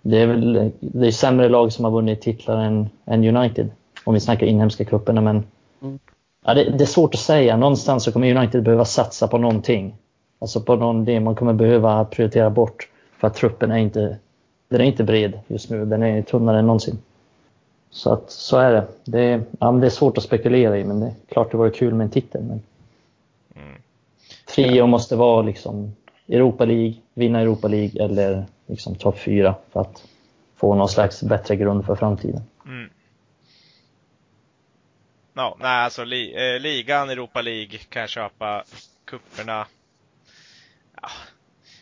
Det 0.03 0.19
är 0.19 0.27
väl 0.27 0.71
det 0.81 1.07
är 1.07 1.11
sämre 1.11 1.49
lag 1.49 1.73
som 1.73 1.85
har 1.85 1.93
vunnit 1.93 2.21
titlar 2.21 2.61
än, 2.61 2.89
än 3.05 3.37
United, 3.37 3.71
om 4.05 4.15
vi 4.15 4.21
snackar 4.21 4.47
inhemska 4.47 4.85
cuperna, 4.85 5.21
men 5.21 5.45
Mm. 5.83 5.99
ja, 6.45 6.55
det, 6.55 6.65
det 6.65 6.85
är 6.85 6.87
svårt 6.87 7.15
att 7.15 7.21
säga. 7.21 7.57
Någonstans 7.57 8.05
så 8.05 8.13
kommer 8.13 8.37
United 8.37 8.63
behöva 8.63 8.85
satsa 8.85 9.29
på 9.29 9.39
någonting. 9.39 9.95
Alltså 10.39 10.61
på 10.61 10.77
någon 10.77 11.05
det 11.05 11.21
man 11.21 11.35
kommer 11.35 11.53
behöva 11.53 12.05
prioritera 12.05 12.51
bort, 12.51 12.89
för 13.19 13.27
att 13.27 13.35
truppen 13.35 13.71
är 13.71 13.77
inte, 13.77 14.17
den 14.69 14.81
är 14.81 14.85
inte 14.85 15.05
bred 15.05 15.39
just 15.47 15.71
nu, 15.71 15.85
den 15.85 16.03
är 16.03 16.23
tunnare 16.23 16.59
än 16.59 16.67
någonsin. 16.67 16.99
Så 17.91 18.13
att 18.13 18.31
så 18.31 18.59
är 18.59 18.73
det. 18.73 18.87
Det 19.05 19.21
är, 19.21 19.43
ja, 19.59 19.73
det 19.73 19.87
är 19.87 19.91
svårt 19.91 20.19
att 20.19 20.25
spekulera 20.25 20.79
i, 20.79 20.85
men 20.85 21.01
det 21.01 21.07
är 21.07 21.15
klart 21.29 21.51
det 21.51 21.57
vore 21.57 21.71
kul 21.71 21.95
med 21.95 22.05
en 22.05 22.11
titel. 22.11 22.43
Men 22.43 22.63
Mm. 23.57 23.83
trio 24.55 24.87
måste 24.87 25.17
vara 25.17 25.43
liksom 25.43 25.97
Europa 26.29 26.65
League, 26.65 26.95
vinna 27.15 27.41
Europa 27.41 27.69
League 27.69 28.05
eller 28.05 28.47
liksom 28.67 28.95
topp 28.95 29.19
fyra 29.19 29.55
för 29.73 29.81
att 29.81 30.05
få 30.57 30.75
någon 30.75 30.89
slags 30.89 31.23
bättre 31.23 31.57
grund 31.57 31.87
för 31.87 31.95
framtiden. 31.97 32.43
Mm. 32.67 32.91
Ja, 35.35 35.57
nej 35.61 35.85
alltså 35.85 36.05
li, 36.05 36.35
eh, 36.55 36.61
ligan, 36.61 37.11
Europa 37.11 37.43
League 37.43 37.79
kan 37.79 38.01
jag 38.01 38.11
köpa. 38.11 38.65
Kupperna. 39.05 39.67
Ja. 41.03 41.09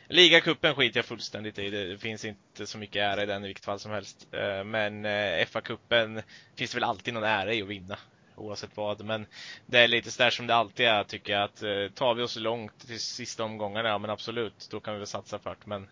Ligacupen 0.09 0.75
skiter 0.75 0.99
jag 0.99 1.05
fullständigt 1.05 1.59
i. 1.59 1.71
Det 1.71 1.99
finns 1.99 2.25
inte 2.25 2.67
så 2.67 2.79
mycket 2.79 3.03
ära 3.03 3.23
i 3.23 3.27
den 3.27 3.45
i 3.45 3.47
vilket 3.47 3.65
fall 3.65 3.79
som 3.79 3.93
helst. 3.93 4.27
Eh, 4.33 4.65
Men 4.65 5.05
eh, 5.05 5.47
FA-cupen 5.47 6.23
finns 6.57 6.71
det 6.71 6.77
väl 6.77 6.85
alltid 6.85 7.15
någon 7.15 7.25
ära 7.25 7.55
i 7.55 7.63
att 7.63 7.69
vinna. 7.69 7.99
Oavsett 8.37 8.77
vad. 8.77 9.05
Men 9.05 9.27
det 9.67 9.79
är 9.79 9.89
lite 9.89 10.11
sådär 10.11 10.31
som 10.31 10.47
det 10.47 10.55
alltid 10.55 10.87
är 10.87 11.05
tycker 11.05 11.33
jag. 11.33 11.43
Att 11.43 11.63
eh, 11.63 11.89
tar 11.95 12.15
vi 12.15 12.23
oss 12.23 12.37
långt 12.37 12.87
till 12.87 13.01
sista 13.01 13.45
omgångarna, 13.45 13.89
ja 13.89 13.99
men 13.99 14.11
absolut, 14.11 14.69
då 14.71 14.81
kan 14.81 14.95
vi 14.95 14.99
väl 14.99 15.07
satsa 15.07 15.39
för 15.39 15.51
det. 15.51 15.67
Men 15.67 15.89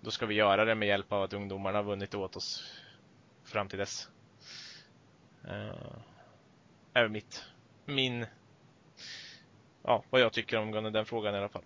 då 0.00 0.10
ska 0.10 0.26
vi 0.26 0.34
göra 0.34 0.64
det 0.64 0.74
med 0.74 0.88
hjälp 0.88 1.12
av 1.12 1.22
att 1.22 1.32
ungdomarna 1.32 1.78
har 1.78 1.84
vunnit 1.84 2.14
åt 2.14 2.36
oss 2.36 2.72
fram 3.44 3.68
till 3.68 3.78
dess. 3.78 4.08
Uh, 5.44 5.96
är 6.94 7.08
mitt, 7.08 7.44
min, 7.84 8.26
ja, 9.82 10.04
vad 10.10 10.20
jag 10.20 10.32
tycker 10.32 10.58
om 10.58 10.92
den 10.92 11.06
frågan 11.06 11.34
i 11.34 11.38
alla 11.38 11.48
fall. 11.48 11.64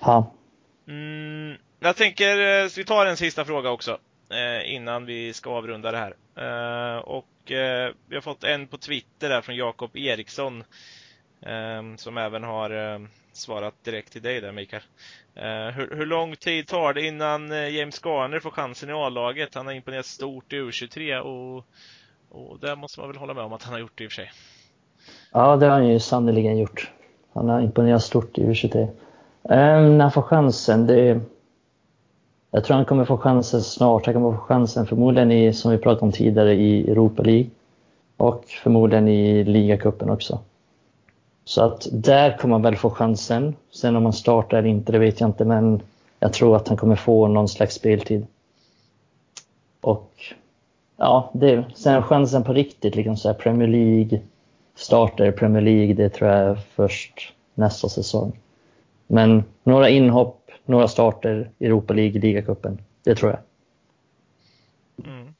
Ja, 0.00 0.34
Mm, 0.88 1.56
jag 1.80 1.96
tänker, 1.96 2.62
eh, 2.64 2.70
vi 2.76 2.84
tar 2.84 3.06
en 3.06 3.16
sista 3.16 3.44
fråga 3.44 3.70
också 3.70 3.98
eh, 4.30 4.74
innan 4.74 5.06
vi 5.06 5.32
ska 5.32 5.50
avrunda 5.50 5.92
det 5.92 5.98
här. 5.98 6.16
Eh, 6.36 6.98
och 7.44 7.52
eh, 7.52 7.92
vi 8.08 8.14
har 8.14 8.22
fått 8.22 8.44
en 8.44 8.66
på 8.66 8.76
Twitter 8.76 9.28
där 9.28 9.40
från 9.40 9.56
Jakob 9.56 9.96
Eriksson 9.96 10.64
eh, 11.40 11.96
som 11.96 12.18
även 12.18 12.44
har 12.44 12.94
eh, 12.94 13.00
svarat 13.32 13.74
direkt 13.84 14.12
till 14.12 14.22
dig 14.22 14.40
där 14.40 14.52
Mikael. 14.52 14.82
Eh, 15.34 15.74
hur, 15.74 15.96
hur 15.96 16.06
lång 16.06 16.36
tid 16.36 16.66
tar 16.66 16.94
det 16.94 17.06
innan 17.06 17.52
eh, 17.52 17.68
James 17.68 18.04
Garner 18.04 18.40
får 18.40 18.50
chansen 18.50 18.90
i 18.90 18.92
A-laget? 18.92 19.54
Han 19.54 19.66
har 19.66 19.72
imponerat 19.72 20.06
stort 20.06 20.52
i 20.52 20.56
U23 20.56 21.18
och, 21.18 21.64
och 22.30 22.58
där 22.60 22.76
måste 22.76 23.00
man 23.00 23.08
väl 23.08 23.18
hålla 23.18 23.34
med 23.34 23.44
om 23.44 23.52
att 23.52 23.62
han 23.62 23.72
har 23.72 23.80
gjort 23.80 23.98
det 23.98 24.04
i 24.04 24.06
och 24.06 24.12
för 24.12 24.16
sig. 24.16 24.30
ja 25.32 25.56
det 25.56 25.66
har 25.66 25.72
han 25.72 25.88
ju 25.88 26.00
sannerligen 26.00 26.58
gjort. 26.58 26.90
Han 27.32 27.48
har 27.48 27.60
imponerat 27.60 28.02
stort 28.02 28.38
i 28.38 28.40
U23. 28.40 28.88
Ehm, 29.50 29.98
när 29.98 30.04
han 30.04 30.12
får 30.12 30.22
chansen, 30.22 30.86
det... 30.86 31.20
Jag 32.54 32.64
tror 32.64 32.76
han 32.76 32.84
kommer 32.84 33.04
få 33.04 33.18
chansen 33.18 33.62
snart. 33.62 34.06
Han 34.06 34.14
kommer 34.14 34.32
få 34.32 34.38
chansen 34.38 34.86
förmodligen 34.86 35.32
i, 35.32 35.52
som 35.52 35.70
vi 35.70 35.78
pratade 35.78 36.06
om 36.06 36.12
tidigare, 36.12 36.54
i 36.54 36.90
Europa 36.90 37.22
League. 37.22 37.46
Och 38.16 38.44
förmodligen 38.62 39.08
i 39.08 39.44
ligacupen 39.44 40.10
också. 40.10 40.38
Så 41.44 41.64
att 41.64 41.86
där 41.92 42.38
kommer 42.38 42.54
han 42.54 42.62
väl 42.62 42.76
få 42.76 42.90
chansen. 42.90 43.56
Sen 43.70 43.96
om 43.96 44.04
han 44.04 44.12
startar 44.12 44.58
eller 44.58 44.68
inte, 44.68 44.92
det 44.92 44.98
vet 44.98 45.20
jag 45.20 45.28
inte. 45.28 45.44
Men 45.44 45.82
jag 46.20 46.32
tror 46.32 46.56
att 46.56 46.68
han 46.68 46.76
kommer 46.76 46.96
få 46.96 47.28
någon 47.28 47.48
slags 47.48 47.74
speltid. 47.74 48.26
Och 49.80 50.10
ja, 50.96 51.30
det, 51.32 51.64
sen 51.74 52.02
chansen 52.02 52.44
på 52.44 52.52
riktigt, 52.52 52.94
liksom 52.94 53.16
så 53.16 53.28
här 53.28 53.34
Premier 53.34 53.68
League-starter. 53.68 55.32
Premier 55.32 55.62
League, 55.62 55.94
det 55.94 56.08
tror 56.08 56.30
jag 56.30 56.40
är 56.40 56.58
först 56.74 57.32
nästa 57.54 57.88
säsong. 57.88 58.32
Men 59.06 59.44
några 59.64 59.88
inhopp, 59.88 60.43
några 60.64 60.88
starter, 60.88 61.50
Europa 61.60 61.94
League, 61.94 62.20
ligacupen, 62.20 62.82
det 63.02 63.14
tror 63.14 63.30
jag. 63.30 63.40
Mm. 65.06 65.34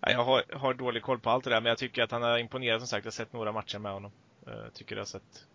Ja, 0.00 0.10
jag 0.10 0.24
har, 0.24 0.42
har 0.52 0.74
dålig 0.74 1.02
koll 1.02 1.18
på 1.18 1.30
allt 1.30 1.44
det 1.44 1.50
där, 1.50 1.60
men 1.60 1.68
jag 1.68 1.78
tycker 1.78 2.02
att 2.02 2.10
han 2.10 2.22
har 2.22 2.38
imponerat 2.38 2.80
som 2.80 2.88
sagt. 2.88 3.04
Jag 3.04 3.10
har 3.10 3.14
sett 3.14 3.32
några 3.32 3.52
matcher 3.52 3.78
med 3.78 3.92
honom. 3.92 4.10
Jag 4.46 4.74
tycker 4.74 4.96
det 4.96 5.00
har 5.00 5.06
sett 5.06 5.46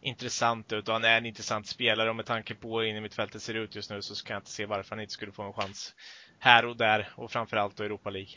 intressant 0.00 0.72
ut 0.72 0.88
och 0.88 0.94
han 0.94 1.04
är 1.04 1.18
en 1.18 1.26
intressant 1.26 1.66
spelare 1.66 2.10
och 2.10 2.16
med 2.16 2.26
tanke 2.26 2.54
på 2.54 2.80
hur 2.80 2.86
in 2.86 2.96
i 2.96 3.00
mitt 3.00 3.14
fältet 3.14 3.42
ser 3.42 3.54
ut 3.54 3.76
just 3.76 3.90
nu 3.90 4.02
så 4.02 4.24
kan 4.24 4.34
jag 4.34 4.40
inte 4.40 4.50
se 4.50 4.66
varför 4.66 4.90
han 4.90 5.00
inte 5.00 5.12
skulle 5.12 5.32
få 5.32 5.42
en 5.42 5.52
chans 5.52 5.94
här 6.38 6.66
och 6.66 6.76
där 6.76 7.08
och 7.16 7.30
framförallt 7.30 7.76
då 7.76 7.84
Europa 7.84 8.10
League. 8.10 8.30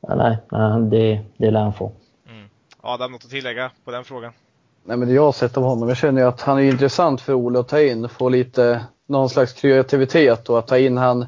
Ja, 0.00 0.14
nej, 0.14 0.38
nej, 0.50 0.90
det, 0.90 1.24
det 1.36 1.50
lär 1.50 1.60
han 1.60 1.72
få. 1.72 1.92
Mm. 2.28 2.48
Adam, 2.80 3.12
något 3.12 3.24
att 3.24 3.30
tillägga 3.30 3.70
på 3.84 3.90
den 3.90 4.04
frågan? 4.04 4.32
Nej, 4.84 4.96
men 4.96 5.08
det 5.08 5.14
jag 5.14 5.22
har 5.22 5.32
sett 5.32 5.56
av 5.56 5.62
honom, 5.62 5.88
jag 5.88 5.96
känner 5.96 6.20
ju 6.20 6.28
att 6.28 6.40
han 6.40 6.58
är 6.58 6.62
intressant 6.62 7.20
för 7.20 7.32
Ole 7.32 7.58
att 7.58 7.68
ta 7.68 7.80
in, 7.80 8.08
få 8.08 8.28
lite 8.28 8.86
någon 9.06 9.28
slags 9.28 9.52
kreativitet 9.52 10.48
och 10.48 10.58
att 10.58 10.66
ta 10.66 10.78
in 10.78 10.96
han 10.96 11.22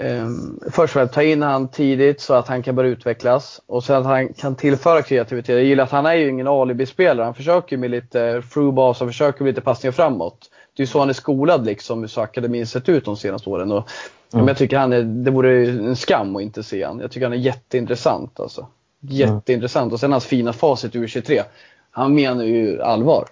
eh, 0.00 0.28
Först 0.64 0.78
och 0.78 0.90
främst 0.90 1.14
ta 1.14 1.22
in 1.22 1.42
han 1.42 1.68
tidigt 1.68 2.20
så 2.20 2.34
att 2.34 2.48
han 2.48 2.62
kan 2.62 2.74
börja 2.74 2.90
utvecklas 2.90 3.60
och 3.66 3.84
sen 3.84 3.96
att 3.96 4.06
han 4.06 4.32
kan 4.32 4.54
tillföra 4.56 5.02
kreativitet. 5.02 5.54
Jag 5.54 5.64
gillar 5.64 5.84
att 5.84 5.90
han 5.90 6.06
är 6.06 6.14
ju 6.14 6.28
ingen 6.28 6.48
alibi-spelare. 6.48 7.24
Han 7.24 7.34
försöker 7.34 7.76
med 7.76 7.90
lite 7.90 8.40
through-bas 8.40 9.02
och 9.02 9.08
försöker 9.08 9.44
med 9.44 9.50
lite 9.50 9.60
passningar 9.60 9.92
framåt. 9.92 10.50
Det 10.76 10.82
är 10.82 10.86
ju 10.86 10.90
så 10.90 10.98
han 10.98 11.08
är 11.08 11.12
skolad 11.12 11.66
liksom, 11.66 12.08
så 12.08 12.20
akademin 12.20 12.66
sett 12.66 12.88
ut 12.88 13.04
de 13.04 13.16
senaste 13.16 13.50
åren. 13.50 13.72
Och, 13.72 13.88
Mm. 14.32 14.44
men 14.44 14.48
jag 14.48 14.56
tycker 14.56 14.78
han 14.78 14.92
är, 14.92 15.02
det 15.02 15.30
vore 15.30 15.68
en 15.68 15.96
skam 15.96 16.36
att 16.36 16.42
inte 16.42 16.62
se 16.62 16.84
han. 16.84 17.00
Jag 17.00 17.10
tycker 17.10 17.26
han 17.26 17.32
är 17.32 17.36
jätteintressant 17.36 18.40
alltså. 18.40 18.66
Jätteintressant. 19.00 19.92
Och 19.92 20.00
sen 20.00 20.12
hans 20.12 20.26
fina 20.26 20.52
facit 20.52 20.94
i 20.94 20.98
U23. 20.98 21.42
Han 21.90 22.14
menar 22.14 22.44
ju 22.44 22.82
allvar. 22.82 23.28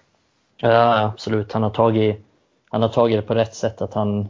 Ja, 0.57 1.01
absolut. 1.05 1.53
Han 1.53 1.63
har 1.63 1.71
tagit, 1.71 2.26
han 2.71 2.83
har 2.83 2.89
tagit 2.89 3.19
det 3.19 3.23
på 3.23 3.35
rätt 3.35 3.55
sätt. 3.55 3.81
Att 3.83 3.95
han, 3.95 4.29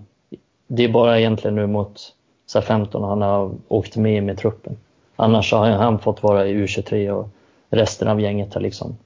det 0.66 0.84
är 0.84 0.88
bara 0.88 1.18
egentligen 1.18 1.54
nu 1.54 1.66
mot 1.66 2.14
så 2.46 2.58
här 2.58 2.66
15 2.66 3.02
han 3.04 3.22
har 3.22 3.54
åkt 3.68 3.96
med 3.96 4.22
med 4.22 4.38
truppen. 4.38 4.76
Annars 5.16 5.52
har 5.52 5.70
han 5.70 5.98
fått 5.98 6.22
vara 6.22 6.46
i 6.46 6.54
U23 6.66 7.10
och 7.10 7.28
resten 7.70 8.08
av 8.08 8.20
gänget 8.20 8.54
har 8.54 8.60
liksom 8.60 8.98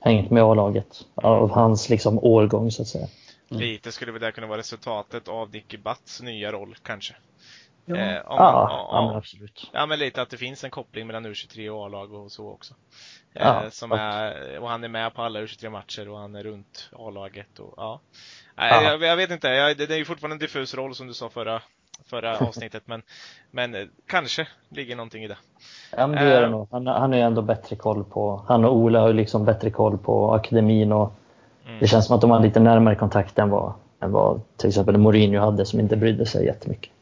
hängt 0.00 0.30
med 0.30 0.42
A-laget. 0.42 1.06
Av 1.14 1.50
hans 1.50 1.88
liksom 1.88 2.18
årgång 2.18 2.70
så 2.70 2.82
att 2.82 2.88
säga. 2.88 3.06
Lite 3.48 3.92
skulle 3.92 4.12
väl 4.12 4.20
det 4.20 4.32
kunna 4.32 4.46
vara 4.46 4.58
resultatet 4.58 5.28
av 5.28 5.50
Nicky 5.50 5.76
Batts 5.76 6.22
nya 6.22 6.52
roll 6.52 6.76
kanske. 6.82 7.14
Ja. 7.86 7.96
Eh, 7.96 8.02
om, 8.16 8.36
Ja, 8.38 8.88
ja, 8.92 9.00
men 9.02 9.12
ja, 9.12 9.16
absolut. 9.18 9.70
ja, 9.72 9.86
men 9.86 9.98
lite 9.98 10.22
att 10.22 10.30
det 10.30 10.36
finns 10.36 10.64
en 10.64 10.70
koppling 10.70 11.06
mellan 11.06 11.26
U23 11.26 11.68
och 11.70 11.84
A-lag 11.86 12.12
och 12.12 12.32
så 12.32 12.50
också. 12.50 12.74
Eh, 13.34 13.46
Ja, 13.46 13.62
som 13.70 13.92
och- 13.92 13.98
är, 13.98 14.58
och 14.58 14.68
han 14.68 14.84
är 14.84 14.88
med 14.88 15.14
på 15.14 15.22
alla 15.22 15.40
U23 15.40 15.70
matcher 15.70 16.08
och 16.08 16.18
han 16.18 16.34
är 16.34 16.42
runt 16.42 16.90
A-laget 16.92 17.58
och 17.58 17.74
ja. 17.76 18.00
Nej. 18.56 18.84
Jag, 18.84 19.02
jag 19.02 19.16
vet 19.16 19.30
inte, 19.30 19.48
jag, 19.48 19.76
det, 19.76 19.86
det 19.86 19.94
är 19.94 19.98
ju 19.98 20.04
fortfarande 20.04 20.34
en 20.34 20.38
diffus 20.38 20.74
roll 20.74 20.94
som 20.94 21.06
du 21.06 21.14
sa 21.14 21.28
förra, 21.28 21.62
förra 22.06 22.38
avsnittet 22.48 22.82
men, 22.86 23.02
men 23.50 23.74
eh, 23.74 23.86
kanske 24.06 24.48
ligger 24.68 24.96
någonting 24.96 25.24
i 25.24 25.28
det. 25.28 25.36
Ja, 25.96 26.06
men 26.06 26.24
det 26.24 26.30
gör 26.30 26.40
det 26.40 26.46
Eh. 26.46 26.50
nog. 26.50 26.68
Han, 26.70 26.86
han 26.86 27.10
har 27.12 27.18
ju 27.18 27.24
ändå 27.24 27.42
bättre 27.42 27.76
koll 27.76 28.04
på, 28.04 28.44
han 28.48 28.64
och 28.64 28.76
Ola 28.76 29.00
har 29.00 29.08
ju 29.08 29.14
liksom 29.14 29.44
bättre 29.44 29.70
koll 29.70 29.98
på 29.98 30.34
akademin 30.34 30.92
och 30.92 31.12
Mm. 31.66 31.78
det 31.80 31.86
känns 31.86 32.06
som 32.06 32.14
att 32.14 32.20
de 32.20 32.30
har 32.30 32.40
lite 32.40 32.60
närmare 32.60 32.94
kontakt 32.94 33.38
än 33.38 33.50
vad, 33.50 33.72
än 34.00 34.12
vad 34.12 34.40
till 34.56 34.68
exempel 34.68 34.96
Mourinho 34.96 35.40
hade 35.40 35.66
som 35.66 35.80
inte 35.80 35.96
brydde 35.96 36.26
sig 36.26 36.46
jättemycket. 36.46 36.92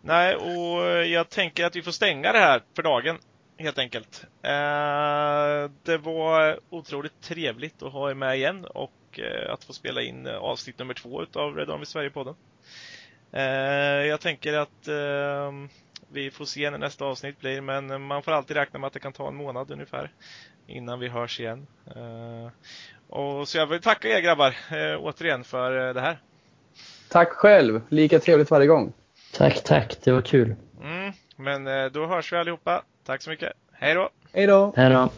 Nej, 0.00 0.36
och 0.36 1.06
jag 1.06 1.28
tänker 1.28 1.64
att 1.66 1.76
vi 1.76 1.82
får 1.82 1.92
stänga 1.92 2.32
det 2.32 2.38
här 2.38 2.62
för 2.76 2.82
dagen. 2.82 3.18
Helt 3.58 3.78
enkelt. 3.78 4.24
Eh, 4.42 5.70
det 5.82 5.98
var 5.98 6.58
otroligt 6.70 7.20
trevligt 7.22 7.82
att 7.82 7.92
ha 7.92 8.10
er 8.10 8.14
med 8.14 8.36
igen 8.36 8.64
och 8.64 8.90
eh, 9.12 9.52
att 9.52 9.64
få 9.64 9.72
spela 9.72 10.02
in 10.02 10.26
eh, 10.26 10.36
avsnitt 10.36 10.78
nummer 10.78 10.94
två 10.94 11.22
utav 11.22 11.56
Red 11.56 11.70
Army 11.70 11.84
Sverige-podden. 11.84 12.34
Eh, 13.32 14.06
jag 14.06 14.20
tänker 14.20 14.52
att 14.52 14.88
eh, 14.88 15.52
vi 16.12 16.30
får 16.30 16.44
se 16.44 16.70
när 16.70 16.78
nästa 16.78 17.04
avsnitt 17.04 17.40
blir, 17.40 17.60
men 17.60 18.02
man 18.02 18.22
får 18.22 18.32
alltid 18.32 18.56
räkna 18.56 18.78
med 18.78 18.86
att 18.86 18.92
det 18.92 19.00
kan 19.00 19.12
ta 19.12 19.28
en 19.28 19.34
månad 19.34 19.70
ungefär 19.70 20.10
innan 20.66 20.98
vi 20.98 21.08
hörs 21.08 21.40
igen. 21.40 21.66
Och 23.08 23.48
så 23.48 23.58
jag 23.58 23.66
vill 23.66 23.80
tacka 23.80 24.08
er 24.08 24.20
grabbar 24.20 24.56
återigen 24.98 25.44
för 25.44 25.94
det 25.94 26.00
här. 26.00 26.18
Tack 27.08 27.28
själv. 27.28 27.80
Lika 27.88 28.18
trevligt 28.18 28.50
varje 28.50 28.66
gång. 28.66 28.92
Tack, 29.32 29.64
tack. 29.64 29.96
Det 30.04 30.12
var 30.12 30.22
kul. 30.22 30.54
Mm, 30.82 31.12
men 31.36 31.92
då 31.92 32.06
hörs 32.06 32.32
vi 32.32 32.36
allihopa. 32.36 32.82
Tack 33.04 33.22
så 33.22 33.30
mycket. 33.30 33.52
Hej 33.72 33.94
då! 33.94 34.10
Hej 34.32 34.46
då! 34.46 34.72
Hej 34.76 34.90
då. 34.90 35.10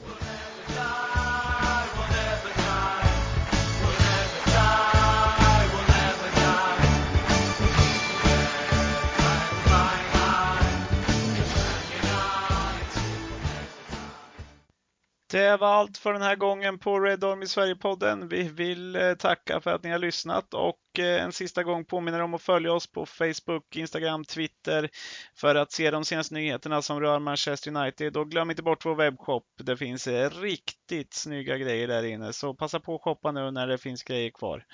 Det 15.30 15.56
var 15.56 15.68
allt 15.68 15.98
för 15.98 16.12
den 16.12 16.22
här 16.22 16.36
gången 16.36 16.78
på 16.78 17.00
Red 17.00 17.24
Army 17.24 17.46
Sverige-podden. 17.46 18.28
Vi 18.28 18.42
vill 18.42 18.96
eh, 18.96 19.14
tacka 19.14 19.60
för 19.60 19.74
att 19.74 19.82
ni 19.82 19.90
har 19.90 19.98
lyssnat 19.98 20.54
och 20.54 20.98
eh, 20.98 21.24
en 21.24 21.32
sista 21.32 21.62
gång 21.62 21.84
påminner 21.84 22.20
om 22.20 22.34
att 22.34 22.42
följa 22.42 22.72
oss 22.72 22.86
på 22.86 23.06
Facebook, 23.06 23.76
Instagram, 23.76 24.24
Twitter 24.24 24.88
för 25.36 25.54
att 25.54 25.72
se 25.72 25.90
de 25.90 26.04
senaste 26.04 26.34
nyheterna 26.34 26.82
som 26.82 27.00
rör 27.00 27.18
Manchester 27.18 27.76
United. 27.76 28.16
Och 28.16 28.30
glöm 28.30 28.50
inte 28.50 28.62
bort 28.62 28.84
vår 28.84 28.94
webbshop. 28.94 29.44
Det 29.62 29.76
finns 29.76 30.06
eh, 30.06 30.30
riktigt 30.30 31.14
snygga 31.14 31.58
grejer 31.58 31.88
där 31.88 32.02
inne, 32.02 32.32
så 32.32 32.54
passa 32.54 32.80
på 32.80 32.94
att 32.94 33.02
shoppa 33.02 33.32
nu 33.32 33.50
när 33.50 33.66
det 33.66 33.78
finns 33.78 34.02
grejer 34.02 34.30
kvar. 34.30 34.64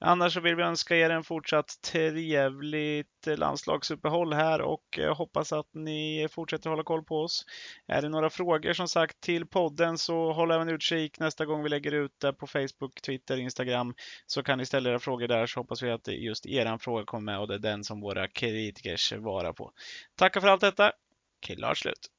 Annars 0.00 0.34
så 0.34 0.40
vill 0.40 0.56
vi 0.56 0.62
önska 0.62 0.96
er 0.96 1.10
en 1.10 1.24
fortsatt 1.24 1.82
trevligt 1.82 3.26
eh, 3.26 3.36
landslagsuppehåll 3.36 4.32
här 4.32 4.60
och 4.60 4.98
eh, 4.98 5.16
hoppas 5.16 5.52
att 5.52 5.74
ni 5.74 6.28
fortsätter 6.30 6.70
hålla 6.70 6.82
koll 6.82 7.04
på 7.04 7.16
oss. 7.16 7.44
Är 7.86 8.02
det 8.02 8.08
några 8.08 8.30
frågor 8.30 8.72
som 8.72 8.88
sagt 8.88 9.20
till 9.20 9.46
podden 9.46 9.98
så 9.98 10.32
håll 10.32 10.50
även 10.50 10.68
utkik 10.68 11.20
nästa 11.20 11.46
gång 11.46 11.62
vi 11.62 11.68
lägger 11.68 11.92
ut 11.92 12.20
det 12.20 12.32
på 12.32 12.46
Facebook, 12.46 13.00
Twitter, 13.02 13.36
Instagram 13.36 13.94
så 14.26 14.42
kan 14.42 14.58
ni 14.58 14.66
ställa 14.66 14.90
era 14.90 14.98
frågor 14.98 15.28
där 15.28 15.46
så 15.46 15.60
hoppas 15.60 15.82
vi 15.82 15.90
att 15.90 16.08
just 16.08 16.46
eran 16.46 16.78
fråga 16.78 17.04
kommer 17.04 17.32
med 17.32 17.40
och 17.40 17.48
det 17.48 17.54
är 17.54 17.58
den 17.58 17.84
som 17.84 18.00
våra 18.00 18.28
kritiker 18.28 18.96
svarar 18.96 19.52
på. 19.52 19.72
Tackar 20.16 20.40
för 20.40 20.48
allt 20.48 20.60
detta. 20.60 20.92
Killar 21.40 21.74
slut! 21.74 22.17